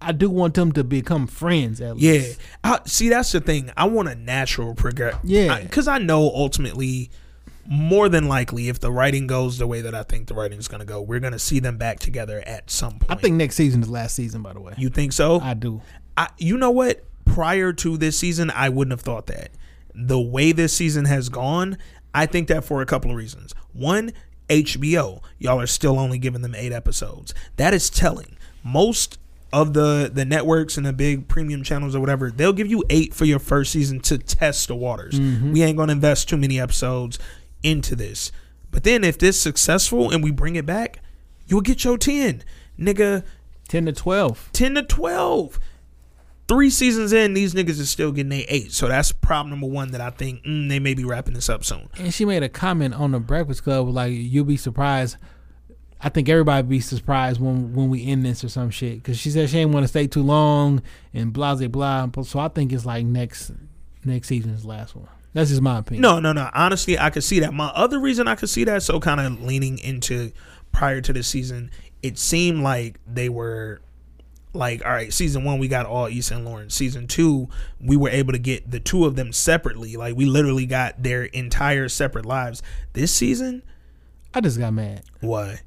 I 0.00 0.12
do 0.12 0.30
want 0.30 0.54
them 0.54 0.72
to 0.72 0.84
become 0.84 1.26
friends 1.26 1.80
at 1.80 1.98
Yeah. 1.98 2.22
I, 2.64 2.80
see 2.86 3.08
that's 3.08 3.32
the 3.32 3.40
thing. 3.40 3.70
I 3.76 3.86
want 3.86 4.08
a 4.08 4.14
natural 4.14 4.74
progress. 4.74 5.16
Yeah. 5.22 5.60
because 5.60 5.88
I, 5.88 5.98
know 5.98 6.22
ultimately, 6.22 7.10
more 7.66 8.08
than 8.08 8.26
likely, 8.26 8.68
if 8.68 8.80
the 8.80 8.90
writing 8.90 9.26
goes 9.26 9.58
the 9.58 9.66
way 9.66 9.80
that 9.82 9.94
I 9.94 10.02
think 10.02 10.26
the 10.26 10.34
writing 10.34 10.58
is 10.58 10.68
going 10.68 10.80
to 10.80 10.86
go, 10.86 11.00
we're 11.00 11.20
going 11.20 11.32
to 11.32 11.38
see 11.38 11.60
them 11.60 11.76
back 11.76 11.98
together 11.98 12.42
at 12.46 12.70
some 12.70 12.92
point. 12.92 13.10
I 13.10 13.14
think 13.14 13.36
next 13.36 13.56
season 13.56 13.82
is 13.82 13.88
last 13.88 14.14
season. 14.14 14.42
By 14.42 14.52
the 14.52 14.60
way, 14.60 14.74
you 14.76 14.88
think 14.88 15.12
so. 15.12 15.40
I 15.40 15.54
do. 15.54 15.80
I, 16.16 16.28
you 16.38 16.56
know 16.56 16.70
what? 16.70 17.04
Prior 17.26 17.72
to 17.74 17.96
this 17.96 18.18
season, 18.18 18.50
I 18.50 18.70
wouldn't 18.70 18.92
have 18.92 19.02
thought 19.02 19.26
that. 19.26 19.50
The 19.94 20.18
way 20.20 20.52
this 20.52 20.72
season 20.72 21.04
has 21.04 21.28
gone, 21.28 21.78
I 22.14 22.26
think 22.26 22.48
that 22.48 22.64
for 22.64 22.82
a 22.82 22.86
couple 22.86 23.10
of 23.10 23.16
reasons. 23.16 23.54
One, 23.72 24.12
HBO, 24.48 25.22
y'all 25.38 25.60
are 25.60 25.66
still 25.66 25.98
only 25.98 26.18
giving 26.18 26.42
them 26.42 26.54
eight 26.56 26.72
episodes. 26.72 27.34
That 27.56 27.72
is 27.72 27.88
telling. 27.88 28.36
Most 28.64 29.18
of 29.52 29.72
the 29.72 30.10
the 30.12 30.24
networks 30.24 30.76
and 30.76 30.86
the 30.86 30.92
big 30.92 31.28
premium 31.28 31.62
channels 31.62 31.94
or 31.96 32.00
whatever, 32.00 32.30
they'll 32.30 32.52
give 32.52 32.68
you 32.68 32.84
eight 32.90 33.14
for 33.14 33.24
your 33.24 33.38
first 33.38 33.72
season 33.72 34.00
to 34.00 34.18
test 34.18 34.68
the 34.68 34.76
waters. 34.76 35.18
We 35.52 35.62
ain't 35.62 35.76
gonna 35.76 35.92
invest 35.92 36.28
too 36.28 36.36
many 36.36 36.60
episodes 36.60 37.18
into 37.62 37.96
this. 37.96 38.30
But 38.70 38.84
then 38.84 39.02
if 39.02 39.18
this 39.18 39.40
successful 39.40 40.10
and 40.12 40.22
we 40.22 40.30
bring 40.30 40.56
it 40.56 40.64
back, 40.66 41.00
you'll 41.46 41.60
get 41.62 41.84
your 41.84 41.98
ten, 41.98 42.44
nigga. 42.78 43.24
Ten 43.68 43.86
to 43.86 43.92
twelve. 43.92 44.48
10 44.52 44.74
to 44.74 44.82
12. 44.82 45.60
Three 46.48 46.70
seasons 46.70 47.12
in, 47.12 47.34
these 47.34 47.54
niggas 47.54 47.78
is 47.78 47.88
still 47.88 48.10
getting 48.10 48.32
a 48.32 48.44
eight. 48.48 48.72
So 48.72 48.88
that's 48.88 49.12
problem 49.12 49.50
number 49.50 49.68
one 49.68 49.92
that 49.92 50.00
I 50.00 50.10
think 50.10 50.42
mm, 50.44 50.68
they 50.68 50.80
may 50.80 50.94
be 50.94 51.04
wrapping 51.04 51.34
this 51.34 51.48
up 51.48 51.64
soon. 51.64 51.88
And 51.96 52.12
she 52.12 52.24
made 52.24 52.42
a 52.42 52.48
comment 52.48 52.94
on 52.94 53.12
the 53.12 53.20
Breakfast 53.20 53.62
Club 53.62 53.86
like, 53.88 54.12
"You'll 54.12 54.44
be 54.44 54.56
surprised." 54.56 55.16
I 56.02 56.08
think 56.08 56.28
everybody 56.28 56.66
be 56.66 56.80
surprised 56.80 57.40
when 57.40 57.74
when 57.74 57.90
we 57.90 58.06
end 58.06 58.24
this 58.24 58.42
or 58.42 58.48
some 58.48 58.70
shit 58.70 58.96
because 58.96 59.18
she 59.18 59.30
said 59.30 59.50
she 59.50 59.56
didn't 59.56 59.72
want 59.72 59.84
to 59.84 59.88
stay 59.88 60.06
too 60.06 60.22
long 60.22 60.82
and 61.12 61.32
blah 61.32 61.54
blah 61.54 61.68
blah. 61.68 62.22
So 62.22 62.38
I 62.38 62.48
think 62.48 62.72
it's 62.72 62.86
like 62.86 63.04
next 63.04 63.52
next 64.04 64.28
season's 64.28 64.64
last 64.64 64.96
one. 64.96 65.08
That's 65.32 65.50
just 65.50 65.62
my 65.62 65.78
opinion. 65.78 66.02
No, 66.02 66.18
no, 66.18 66.32
no. 66.32 66.50
Honestly, 66.54 66.98
I 66.98 67.10
could 67.10 67.22
see 67.22 67.40
that. 67.40 67.54
My 67.54 67.68
other 67.68 68.00
reason 68.00 68.26
I 68.26 68.34
could 68.34 68.48
see 68.48 68.64
that, 68.64 68.82
so 68.82 68.98
kind 68.98 69.20
of 69.20 69.42
leaning 69.42 69.78
into 69.78 70.32
prior 70.72 71.00
to 71.02 71.12
the 71.12 71.22
season, 71.22 71.70
it 72.02 72.18
seemed 72.18 72.62
like 72.62 72.98
they 73.06 73.28
were 73.28 73.80
like, 74.52 74.84
all 74.84 74.90
right, 74.90 75.12
season 75.12 75.44
one, 75.44 75.60
we 75.60 75.68
got 75.68 75.86
all 75.86 76.06
Issa 76.06 76.34
and 76.34 76.44
Lawrence. 76.44 76.74
Season 76.74 77.06
two, 77.06 77.48
we 77.80 77.96
were 77.96 78.08
able 78.08 78.32
to 78.32 78.38
get 78.38 78.70
the 78.70 78.80
two 78.80 79.04
of 79.04 79.14
them 79.14 79.32
separately. 79.32 79.96
Like, 79.96 80.16
we 80.16 80.24
literally 80.24 80.66
got 80.66 81.00
their 81.02 81.24
entire 81.24 81.88
separate 81.88 82.26
lives. 82.26 82.60
This 82.94 83.12
season, 83.14 83.62
I 84.34 84.40
just 84.40 84.58
got 84.58 84.72
mad. 84.72 85.04
what? 85.20 85.62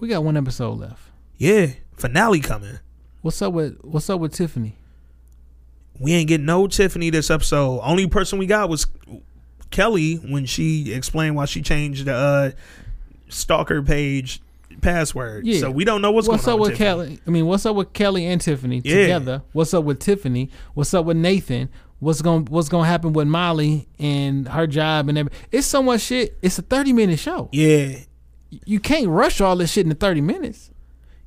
We 0.00 0.08
got 0.08 0.24
one 0.24 0.36
episode 0.36 0.78
left. 0.78 1.02
Yeah, 1.36 1.68
finale 1.94 2.40
coming. 2.40 2.78
What's 3.22 3.40
up 3.42 3.52
with 3.52 3.78
What's 3.82 4.08
up 4.10 4.20
with 4.20 4.32
Tiffany? 4.34 4.76
we 5.98 6.14
ain't 6.14 6.28
getting 6.28 6.46
no 6.46 6.66
Tiffany 6.66 7.10
this 7.10 7.30
episode. 7.30 7.80
Only 7.82 8.06
person 8.06 8.38
we 8.38 8.46
got 8.46 8.70
was 8.70 8.86
Kelli 9.70 10.30
when 10.30 10.46
she 10.46 10.94
explained 10.94 11.36
why 11.36 11.44
she 11.44 11.60
changed 11.60 12.06
the 12.06 12.14
uh, 12.14 12.50
stalker 13.28 13.82
page 13.82 14.40
password. 14.80 15.46
Yeah. 15.46 15.60
So 15.60 15.70
we 15.70 15.84
don't 15.84 16.00
know 16.00 16.10
what's, 16.10 16.26
What's 16.26 16.46
going 16.46 16.54
up 16.54 16.62
on 16.62 16.70
with 16.70 16.78
Tiffany. 16.78 17.16
Kelli? 17.16 17.20
I 17.26 17.30
mean, 17.30 17.44
what's 17.44 17.66
up 17.66 17.76
with 17.76 17.92
Kelli 17.92 18.22
and 18.22 18.40
Tiffany 18.40 18.80
Yeah. 18.82 19.02
together? 19.02 19.42
What's 19.52 19.74
up 19.74 19.84
with 19.84 19.98
Tiffany? 20.00 20.48
What's 20.72 20.94
up 20.94 21.04
with 21.04 21.18
Nathan? 21.18 21.68
What's 21.98 22.22
going 22.22 22.46
What's 22.46 22.70
going 22.70 22.84
to 22.84 22.88
happen 22.88 23.12
with 23.12 23.28
Molly 23.28 23.86
and 23.98 24.48
her 24.48 24.66
job 24.66 25.10
and 25.10 25.18
everything? 25.18 25.38
It's 25.52 25.66
so 25.66 25.82
much 25.82 26.00
shit. 26.00 26.38
It's 26.40 26.58
a 26.58 26.62
thirty 26.62 26.94
minute 26.94 27.18
show. 27.18 27.50
Yeah, 27.52 27.96
You 28.66 28.80
can't 28.80 29.08
rush 29.08 29.40
all 29.40 29.56
this 29.56 29.72
shit 29.72 29.86
in 29.86 29.94
thirty 29.94 30.20
minutes. 30.20 30.70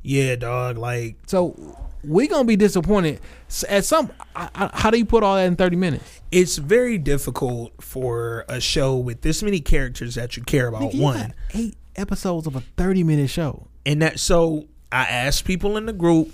yeah, 0.01 0.36
dog. 0.36 0.78
Like 0.78 1.15
So 1.28 1.55
we 2.03 2.28
gonna 2.28 2.43
be 2.43 2.55
disappointed 2.57 3.21
at 3.69 3.86
some. 3.86 4.11
I, 4.36 4.49
I, 4.53 4.69
how 4.74 4.89
do 4.91 4.97
you 4.97 5.05
put 5.05 5.24
all 5.24 5.36
that 5.36 5.45
in 5.45 5.55
thirty 5.55 5.76
minutes? 5.78 6.21
it's 6.32 6.57
very 6.57 6.97
difficult 6.97 7.71
for 7.82 8.43
a 8.49 8.59
show 8.59 8.97
with 8.97 9.21
this 9.21 9.43
many 9.43 9.59
characters 9.59 10.15
that 10.15 10.36
you 10.36 10.43
care 10.43 10.67
about. 10.67 10.82
Nigga, 10.82 10.93
you 10.95 11.01
one, 11.01 11.34
eight 11.53 11.76
episodes 11.95 12.47
of 12.47 12.55
a 12.55 12.61
thirty 12.76 13.03
minute 13.03 13.30
show. 13.30 13.67
and 13.86 14.01
that 14.01 14.20
so 14.20 14.67
I 14.91 15.04
asked 15.05 15.45
people 15.45 15.78
in 15.78 15.86
the 15.86 15.93
group 15.93 16.32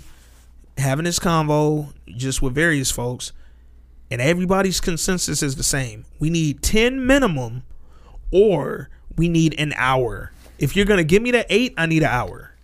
having 0.78 1.04
this 1.04 1.18
convo 1.18 1.92
just 2.08 2.40
with 2.42 2.54
various 2.54 2.90
folks, 2.90 3.32
and 4.10 4.20
everybody's 4.20 4.80
consensus 4.80 5.42
is 5.42 5.54
the 5.56 5.62
same. 5.62 6.04
We 6.18 6.30
need 6.30 6.62
ten 6.62 7.06
minimum, 7.06 7.62
or 8.32 8.88
we 9.16 9.28
need 9.28 9.54
an 9.58 9.72
hour. 9.76 10.32
If 10.60 10.76
you're 10.76 10.86
gonna 10.86 11.04
give 11.04 11.22
me 11.22 11.30
the 11.30 11.44
eight, 11.52 11.74
I 11.76 11.86
need 11.86 12.02
an 12.02 12.10
hour. 12.10 12.54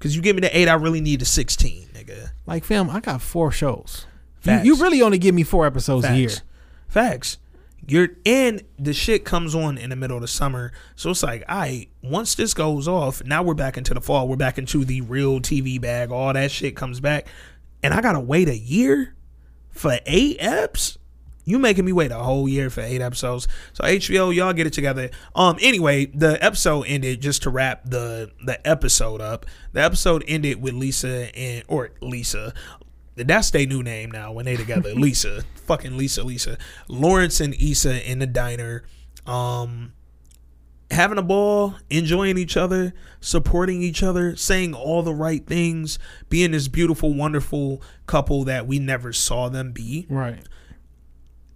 Cause 0.00 0.14
you 0.14 0.20
give 0.20 0.36
me 0.36 0.40
the 0.40 0.54
eight, 0.56 0.68
I 0.68 0.74
really 0.74 1.00
need 1.00 1.20
the 1.20 1.24
sixteen, 1.24 1.88
nigga. 1.94 2.30
Like, 2.44 2.64
fam, 2.64 2.90
I 2.90 3.00
got 3.00 3.22
four 3.22 3.50
shows. 3.50 4.06
You, 4.42 4.50
Facts. 4.50 4.66
you 4.66 4.76
really 4.76 5.00
only 5.00 5.16
give 5.18 5.34
me 5.34 5.44
four 5.44 5.64
episodes 5.64 6.04
a 6.04 6.14
year. 6.14 6.28
Facts. 6.28 6.42
Facts. 6.88 7.38
You're 7.86 8.08
and 8.26 8.62
the 8.78 8.92
shit 8.92 9.24
comes 9.24 9.54
on 9.54 9.78
in 9.78 9.90
the 9.90 9.96
middle 9.96 10.16
of 10.16 10.22
the 10.22 10.28
summer. 10.28 10.72
So 10.96 11.10
it's 11.10 11.22
like, 11.22 11.44
all 11.48 11.58
right, 11.58 11.88
once 12.02 12.34
this 12.34 12.52
goes 12.54 12.88
off, 12.88 13.22
now 13.24 13.42
we're 13.42 13.54
back 13.54 13.76
into 13.76 13.94
the 13.94 14.00
fall. 14.00 14.26
We're 14.26 14.36
back 14.36 14.58
into 14.58 14.84
the 14.84 15.02
real 15.02 15.40
TV 15.40 15.80
bag. 15.80 16.10
All 16.10 16.32
that 16.32 16.50
shit 16.50 16.76
comes 16.76 17.00
back. 17.00 17.26
And 17.82 17.94
I 17.94 18.00
gotta 18.00 18.20
wait 18.20 18.48
a 18.48 18.56
year 18.56 19.14
for 19.70 19.98
eight 20.06 20.38
eps. 20.40 20.96
You 21.44 21.58
making 21.58 21.84
me 21.84 21.92
wait 21.92 22.10
a 22.10 22.16
whole 22.16 22.48
year 22.48 22.70
for 22.70 22.80
eight 22.80 23.00
episodes. 23.00 23.46
So 23.72 23.84
HBO, 23.84 24.34
y'all 24.34 24.52
get 24.52 24.66
it 24.66 24.72
together. 24.72 25.10
Um. 25.34 25.58
Anyway, 25.60 26.06
the 26.06 26.42
episode 26.42 26.84
ended. 26.86 27.20
Just 27.20 27.42
to 27.42 27.50
wrap 27.50 27.82
the 27.84 28.30
the 28.44 28.66
episode 28.66 29.20
up. 29.20 29.46
The 29.72 29.82
episode 29.82 30.24
ended 30.26 30.62
with 30.62 30.74
Lisa 30.74 31.36
and 31.36 31.64
or 31.68 31.90
Lisa. 32.00 32.54
That's 33.16 33.50
their 33.50 33.66
new 33.66 33.82
name 33.82 34.10
now 34.10 34.32
when 34.32 34.46
they 34.46 34.56
together. 34.56 34.94
Lisa, 34.94 35.44
fucking 35.66 35.96
Lisa, 35.96 36.24
Lisa, 36.24 36.58
Lawrence 36.88 37.40
and 37.40 37.54
Issa 37.54 38.10
in 38.10 38.18
the 38.18 38.26
diner. 38.26 38.82
Um 39.26 39.92
having 40.90 41.18
a 41.18 41.22
ball, 41.22 41.74
enjoying 41.90 42.38
each 42.38 42.56
other, 42.56 42.94
supporting 43.20 43.82
each 43.82 44.02
other, 44.02 44.36
saying 44.36 44.74
all 44.74 45.02
the 45.02 45.14
right 45.14 45.46
things, 45.46 45.98
being 46.28 46.52
this 46.52 46.68
beautiful, 46.68 47.14
wonderful 47.14 47.82
couple 48.06 48.44
that 48.44 48.66
we 48.66 48.78
never 48.78 49.12
saw 49.12 49.48
them 49.48 49.72
be. 49.72 50.06
Right. 50.08 50.40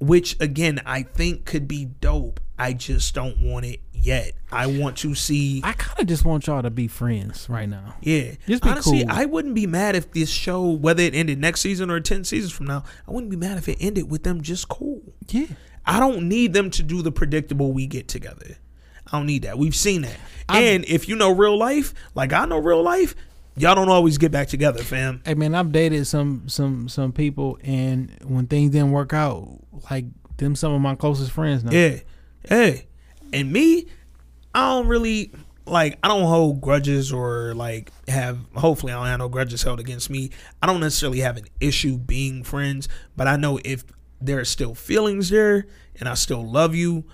Which 0.01 0.37
again, 0.41 0.81
I 0.87 1.03
think 1.03 1.45
could 1.45 1.67
be 1.67 1.85
dope. 1.87 2.41
I 2.57 2.73
just 2.73 3.15
don't 3.15 3.39
want 3.41 3.67
it 3.67 3.81
yet. 3.93 4.33
I 4.51 4.67
want 4.67 4.97
to 4.99 5.15
see. 5.15 5.61
I 5.65 5.73
kind 5.73 6.01
of 6.01 6.07
just 6.07 6.25
want 6.25 6.47
y'all 6.47 6.63
to 6.63 6.71
be 6.71 6.89
friends 6.89 7.49
right 7.49 7.69
now. 7.69 7.95
Yeah, 8.01 8.33
Just 8.47 8.63
be 8.63 8.69
honestly, 8.71 9.05
cool. 9.05 9.13
I 9.13 9.27
wouldn't 9.27 9.55
be 9.55 9.67
mad 9.67 9.95
if 9.97 10.11
this 10.13 10.31
show, 10.31 10.69
whether 10.69 11.03
it 11.03 11.15
ended 11.15 11.39
next 11.41 11.61
season 11.61 11.91
or 11.91 12.01
ten 12.01 12.25
seasons 12.25 12.53
from 12.53 12.67
now, 12.67 12.85
I 13.07 13.11
wouldn't 13.13 13.31
be 13.31 13.37
mad 13.37 13.59
if 13.59 13.69
it 13.69 13.79
ended 13.81 14.11
with 14.11 14.25
them 14.25 14.41
just 14.41 14.69
cool. 14.69 15.03
Yeah. 15.29 15.47
I 15.87 16.01
don't 16.01 16.29
need 16.29 16.53
them 16.53 16.71
to 16.73 16.83
do 16.83 17.01
the 17.03 17.13
predictable 17.13 17.73
we 17.73 17.87
get 17.87 18.09
together. 18.09 18.57
I 19.11 19.19
don't 19.19 19.27
need 19.27 19.43
that. 19.43 19.57
We've 19.59 19.75
seen 19.77 20.03
that. 20.03 20.17
I'm- 20.49 20.63
and 20.63 20.85
if 20.87 21.09
you 21.09 21.17
know 21.17 21.31
real 21.33 21.57
life, 21.57 21.95
like 22.15 22.33
I 22.33 22.45
know 22.45 22.59
real 22.59 22.83
life, 22.83 23.15
y'all 23.59 23.75
don't 23.75 23.89
always 23.89 24.19
get 24.19 24.33
back 24.33 24.49
together, 24.49 24.83
fam. 24.83 25.23
Hey 25.25 25.35
man, 25.35 25.55
I've 25.55 25.73
dated 25.73 26.07
some 26.07 26.49
some 26.49 26.89
some 26.89 27.13
people, 27.13 27.59
and 27.63 28.17
when 28.25 28.47
things 28.47 28.71
didn't 28.71 28.93
work 28.93 29.13
out, 29.13 29.61
like 29.91 30.07
them, 30.39 30.57
some 30.57 30.73
of 30.73 30.81
my 30.81 30.95
closest 30.95 31.33
friends 31.33 31.65
now. 31.65 31.73
Yeah. 31.73 32.01
Hey. 32.49 32.87
And 33.33 33.53
me, 33.53 33.87
I 34.55 34.71
don't 34.71 34.89
really 34.89 35.33
like 35.67 35.99
I 36.03 36.09
don't 36.09 36.25
hold 36.25 36.61
grudges 36.61 37.13
or 37.13 37.55
like 37.55 37.93
have 38.09 38.39
hopefully 38.55 38.93
I 38.93 38.97
don't 38.97 39.07
have 39.07 39.19
no 39.19 39.29
grudges 39.29 39.63
held 39.63 39.81
against 39.81 40.09
me. 40.09 40.31
I 40.63 40.67
don't 40.67 40.81
necessarily 40.81 41.21
have 41.21 41.37
an 41.37 41.45
issue 41.61 41.99
being 41.99 42.43
friends, 42.43 42.89
but 43.17 43.29
I 43.29 43.37
know 43.37 43.61
if 43.65 43.85
there 44.21 44.41
are 44.41 44.45
still 44.45 44.75
feelings 44.75 45.29
there 45.29 45.67
and 46.01 46.09
I 46.09 46.15
still 46.15 46.49
love 46.49 46.75
you, 46.75 47.05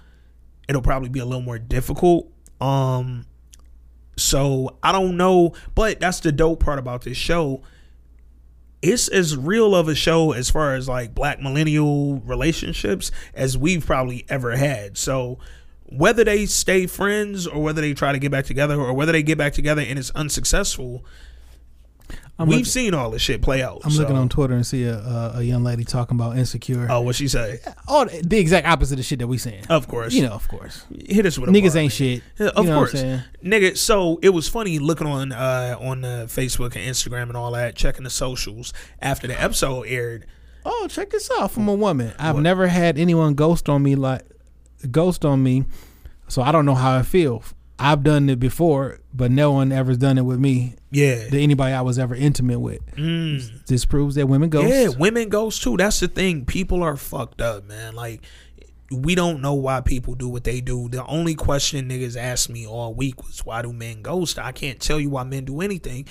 it'll 0.69 0.83
probably 0.83 1.09
be 1.09 1.21
a 1.21 1.25
little 1.25 1.43
more 1.43 1.59
difficult. 1.59 2.31
Um 2.61 3.27
so 4.17 4.77
I 4.83 4.93
don't 4.93 5.17
know, 5.17 5.55
but 5.75 6.01
that's 6.01 6.21
the 6.21 6.33
dope 6.33 6.61
part 6.61 6.79
about 6.79 7.03
this 7.03 7.17
show. 7.17 7.63
It's 8.83 9.09
as 9.09 9.37
real 9.37 9.75
of 9.75 9.89
a 9.89 9.95
show 9.95 10.33
as 10.33 10.51
far 10.51 10.75
as 10.75 10.89
like 10.89 11.15
black 11.15 11.41
millennial 11.41 12.21
relationships 12.21 13.11
as 13.33 13.57
we've 13.57 13.85
probably 13.85 14.27
ever 14.29 14.57
had. 14.57 14.99
So 14.99 15.39
whether 15.87 16.25
they 16.25 16.47
stay 16.47 16.87
friends 16.87 17.47
or 17.47 17.63
whether 17.63 17.81
they 17.81 17.95
try 17.95 18.13
to 18.13 18.19
get 18.19 18.31
back 18.31 18.45
together 18.45 18.75
or 18.75 18.93
whether 18.93 19.13
they 19.13 19.23
get 19.23 19.39
back 19.39 19.55
together 19.55 19.83
and 19.83 19.99
it's 19.99 20.11
unsuccessful, 20.11 21.05
I'm 22.37 22.49
we've 22.49 22.59
looking, 22.59 22.65
seen 22.65 22.95
all 22.95 23.11
this 23.13 23.23
shit 23.23 23.43
play 23.43 23.63
out. 23.63 23.83
I'm 23.85 23.93
looking 23.93 24.17
on 24.17 24.29
Twitter 24.29 24.55
and 24.55 24.67
see 24.67 24.83
a, 24.85 24.99
a 24.99 25.33
a 25.37 25.43
young 25.43 25.63
lady 25.63 25.85
talking 25.85 26.17
about 26.19 26.37
insecure. 26.37 26.89
Oh, 26.91 27.01
what 27.01 27.15
she 27.15 27.29
say? 27.29 27.61
All 27.87 28.07
the, 28.07 28.23
the 28.27 28.39
exact 28.39 28.67
opposite 28.67 28.99
of 28.99 29.05
shit 29.05 29.21
that 29.21 29.29
we 29.29 29.39
saying. 29.39 29.67
Of 29.69 29.87
course, 29.87 30.13
You 30.13 30.23
know, 30.23 30.33
of 30.33 30.49
course. 30.49 30.85
hit 31.07 31.27
us 31.27 31.39
with 31.39 31.49
a 31.49 31.53
Niggas 31.53 31.77
ain't 31.77 31.93
shit. 31.93 32.23
Yeah, 32.39 32.49
of 32.49 32.65
You 32.65 32.71
know 32.71 32.77
course, 32.79 32.95
nigga. 33.43 33.77
So 33.77 34.19
it 34.21 34.31
was 34.31 34.49
funny 34.49 34.81
looking 34.81 35.07
on 35.07 35.31
uh 35.31 35.77
on 35.81 36.05
uh, 36.05 36.27
Facebook 36.29 36.75
and 36.75 36.85
Instagram 36.91 37.25
and 37.29 37.37
all 37.37 37.53
that, 37.53 37.77
checking 37.77 38.03
the 38.03 38.11
socials 38.11 38.73
after 39.01 39.29
the 39.29 39.41
episode 39.41 39.83
aired. 39.87 40.27
Oh, 40.65 40.89
check 40.91 41.11
this 41.11 41.31
out 41.39 41.53
from 41.53 41.69
a 41.69 41.75
woman. 41.75 42.15
I've 42.19 42.35
What? 42.35 42.43
never 42.43 42.67
had 42.67 42.99
anyone 42.99 43.35
ghost 43.35 43.69
on 43.69 43.83
me 43.85 43.95
like 43.95 44.23
ghost 44.91 45.25
on 45.25 45.43
me, 45.43 45.67
so 46.27 46.43
I 46.43 46.51
don't 46.51 46.67
know 46.67 46.75
how 46.75 46.97
I 46.99 47.03
feel. 47.03 47.45
I've 47.79 48.03
done 48.03 48.29
it 48.29 48.39
before, 48.39 49.01
but 49.13 49.31
no 49.31 49.53
one 49.53 49.73
ever's 49.73 49.99
done 49.99 50.19
it 50.19 50.25
with 50.25 50.39
me. 50.39 50.77
Yeah, 50.91 51.29
To 51.29 51.41
anybody 51.41 51.75
I 51.75 51.81
was 51.81 51.99
ever 51.99 52.15
intimate 52.15 52.61
with. 52.61 52.85
Mm. 52.95 53.67
This 53.67 53.85
proves 53.85 54.15
that 54.15 54.29
women 54.29 54.49
ghost. 54.49 54.69
Yeah, 54.69 54.89
women 54.97 55.29
ghost 55.29 55.63
too. 55.63 55.77
That's 55.77 55.99
the 55.99 56.07
thing. 56.07 56.45
People 56.45 56.85
are 56.85 56.97
fucked 56.97 57.41
up, 57.41 57.65
man. 57.65 57.97
Like 57.97 58.23
we 58.93 59.15
don't 59.15 59.41
know 59.41 59.55
why 59.55 59.81
people 59.81 60.15
do 60.15 60.29
what 60.29 60.45
they 60.45 60.61
do. 60.61 60.89
The 60.89 61.05
only 61.07 61.35
question 61.35 61.89
niggas 61.89 62.17
asked 62.17 62.49
me 62.49 62.67
all 62.67 62.95
week 62.95 63.23
was 63.25 63.45
why 63.45 63.63
do 63.63 63.73
men 63.73 64.03
ghost? 64.03 64.39
I 64.39 64.53
can't 64.53 64.81
tell 64.81 65.01
you 65.01 65.11
why 65.11 65.25
men 65.25 65.45
do 65.45 65.61
anything, 65.61 66.07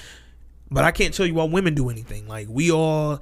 but 0.70 0.84
I 0.84 0.92
can't 0.92 1.14
tell 1.14 1.26
you 1.26 1.36
why 1.36 1.46
women 1.46 1.76
do 1.76 1.90
anything. 1.90 2.28
Like 2.28 2.48
we 2.50 2.72
all 2.72 3.22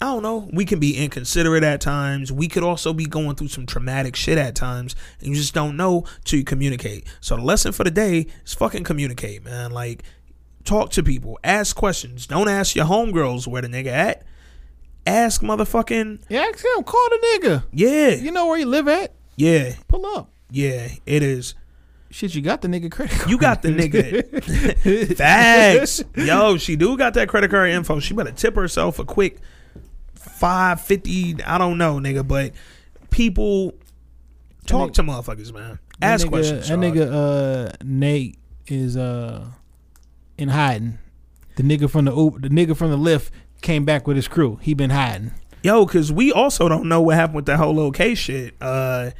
I 0.00 0.06
don't 0.06 0.22
know. 0.22 0.48
We 0.52 0.64
can 0.64 0.78
be 0.80 0.96
inconsiderate 0.96 1.64
at 1.64 1.80
times. 1.80 2.30
We 2.30 2.48
could 2.48 2.62
also 2.62 2.92
be 2.92 3.06
going 3.06 3.36
through 3.36 3.48
some 3.48 3.64
traumatic 3.64 4.16
shit 4.16 4.36
at 4.38 4.54
times, 4.54 4.94
and 5.20 5.28
you 5.28 5.34
just 5.34 5.54
don't 5.54 5.76
know 5.76 6.04
till 6.24 6.38
you 6.38 6.44
communicate. 6.44 7.06
So 7.20 7.36
the 7.36 7.42
lesson 7.42 7.72
for 7.72 7.84
the 7.84 7.90
day 7.90 8.26
is 8.44 8.52
fucking 8.54 8.84
communicate, 8.84 9.44
man. 9.44 9.70
Like 9.70 10.02
talk 10.64 10.90
to 10.90 11.02
people, 11.02 11.38
ask 11.44 11.74
questions. 11.76 12.26
Don't 12.26 12.48
ask 12.48 12.74
your 12.76 12.86
homegirls 12.86 13.46
where 13.46 13.62
the 13.62 13.68
nigga 13.68 13.86
at. 13.86 14.22
Ask 15.06 15.42
motherfucking 15.42 16.22
Yeah, 16.28 16.40
ask 16.52 16.64
him. 16.64 16.82
Call 16.84 17.06
the 17.10 17.18
nigga. 17.40 17.64
yeah, 17.72 18.08
You 18.10 18.30
know 18.30 18.46
where 18.46 18.58
you 18.58 18.66
live 18.66 18.88
at? 18.88 19.14
yeah, 19.36 19.74
Pull 19.88 20.04
up. 20.06 20.30
yeah. 20.50 20.88
It 21.06 21.22
is. 21.22 21.54
Shit, 22.10 22.34
you 22.34 22.42
got 22.42 22.62
the 22.62 22.68
nigga 22.68 22.90
credit 22.92 23.18
card. 23.18 23.30
You 23.30 23.36
got 23.38 23.60
the 23.62 23.68
nigga. 23.70 25.16
Facts. 25.16 26.02
Yo, 26.16 26.56
she 26.58 26.76
do 26.76 26.96
got 26.96 27.14
that 27.14 27.28
credit 27.28 27.50
card 27.50 27.70
info. 27.70 27.98
She 28.00 28.14
better 28.14 28.30
tip 28.32 28.54
herself 28.54 28.98
a 28.98 29.04
quick 29.04 29.38
five 30.34 30.80
fifty. 30.80 31.36
I 31.44 31.58
don't 31.58 31.78
know, 31.78 31.96
nigga, 31.98 32.26
but 32.26 32.52
people 33.10 33.72
talk 34.66 34.90
nigga- 34.90 34.94
to 34.94 35.02
motherfuckers, 35.02 35.52
man. 35.52 35.78
That 36.00 36.06
Ask 36.14 36.26
nigga- 36.26 36.30
questions. 36.30 36.68
That 36.68 36.80
dog. 36.80 36.94
nigga, 36.94 37.66
uh, 37.68 37.72
Nate 37.84 38.38
is 38.66 38.96
uh 38.96 39.46
in 40.38 40.48
hiding. 40.48 40.98
The 41.56 41.62
nigga 41.62 41.88
from 41.88 42.06
the 42.06 42.14
Uber, 42.16 42.40
the 42.40 42.48
nigga 42.48 42.76
from 42.76 42.90
the 42.90 42.98
Lyft 42.98 43.30
came 43.62 43.84
back 43.84 44.06
with 44.06 44.16
his 44.16 44.26
crew. 44.28 44.58
He 44.60 44.74
been 44.74 44.90
hiding. 44.90 45.32
Yo, 45.62 45.86
because 45.86 46.12
we 46.12 46.30
also 46.32 46.68
don't 46.68 46.88
know 46.88 47.00
what 47.00 47.14
happened 47.14 47.36
with 47.36 47.46
that 47.46 47.56
whole 47.58 47.92
shit. 48.14 48.54
Uh, 48.60 49.10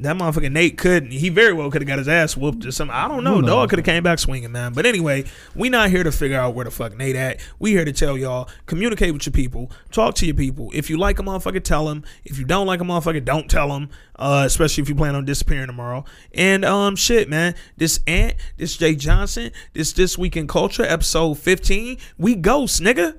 that 0.00 0.16
motherfucker 0.16 0.50
Nate 0.50 0.78
could 0.78 1.12
he 1.12 1.28
very 1.28 1.52
well 1.52 1.70
could 1.70 1.82
have 1.82 1.88
got 1.88 1.98
his 1.98 2.08
ass 2.08 2.36
whooped 2.36 2.64
or 2.64 2.72
something. 2.72 2.94
I 2.94 3.08
don't 3.08 3.24
know. 3.24 3.40
Dog 3.42 3.70
could 3.70 3.78
have 3.78 3.86
came 3.86 4.02
back 4.02 4.18
swinging, 4.18 4.52
man. 4.52 4.72
But 4.72 4.86
anyway, 4.86 5.24
we 5.54 5.68
not 5.68 5.90
here 5.90 6.02
to 6.02 6.12
figure 6.12 6.38
out 6.38 6.54
where 6.54 6.64
the 6.64 6.70
fuck 6.70 6.96
Nate 6.96 7.16
at. 7.16 7.40
We 7.58 7.70
here 7.72 7.84
to 7.84 7.92
tell 7.92 8.16
y'all 8.16 8.48
communicate 8.66 9.12
with 9.12 9.26
your 9.26 9.32
people, 9.32 9.70
talk 9.90 10.14
to 10.16 10.26
your 10.26 10.34
people. 10.34 10.70
If 10.74 10.90
you 10.90 10.98
like 10.98 11.18
a 11.18 11.22
motherfucker, 11.22 11.62
tell 11.62 11.86
them. 11.86 12.04
If 12.24 12.38
you 12.38 12.44
don't 12.44 12.66
like 12.66 12.80
a 12.80 12.84
motherfucker, 12.84 13.24
don't 13.24 13.48
tell 13.50 13.68
them. 13.68 13.90
Uh, 14.16 14.42
especially 14.44 14.82
if 14.82 14.88
you 14.88 14.94
plan 14.94 15.14
on 15.14 15.24
disappearing 15.24 15.66
tomorrow. 15.66 16.04
And 16.34 16.64
um, 16.64 16.96
shit, 16.96 17.28
man. 17.28 17.54
This 17.76 18.00
Ant, 18.06 18.36
this 18.56 18.76
Jay 18.76 18.94
Johnson, 18.94 19.50
this 19.72 19.92
this 19.92 20.18
week 20.18 20.36
in 20.36 20.46
culture, 20.46 20.82
episode 20.82 21.38
fifteen. 21.38 21.96
We 22.18 22.34
ghost, 22.34 22.82
nigga. 22.82 23.16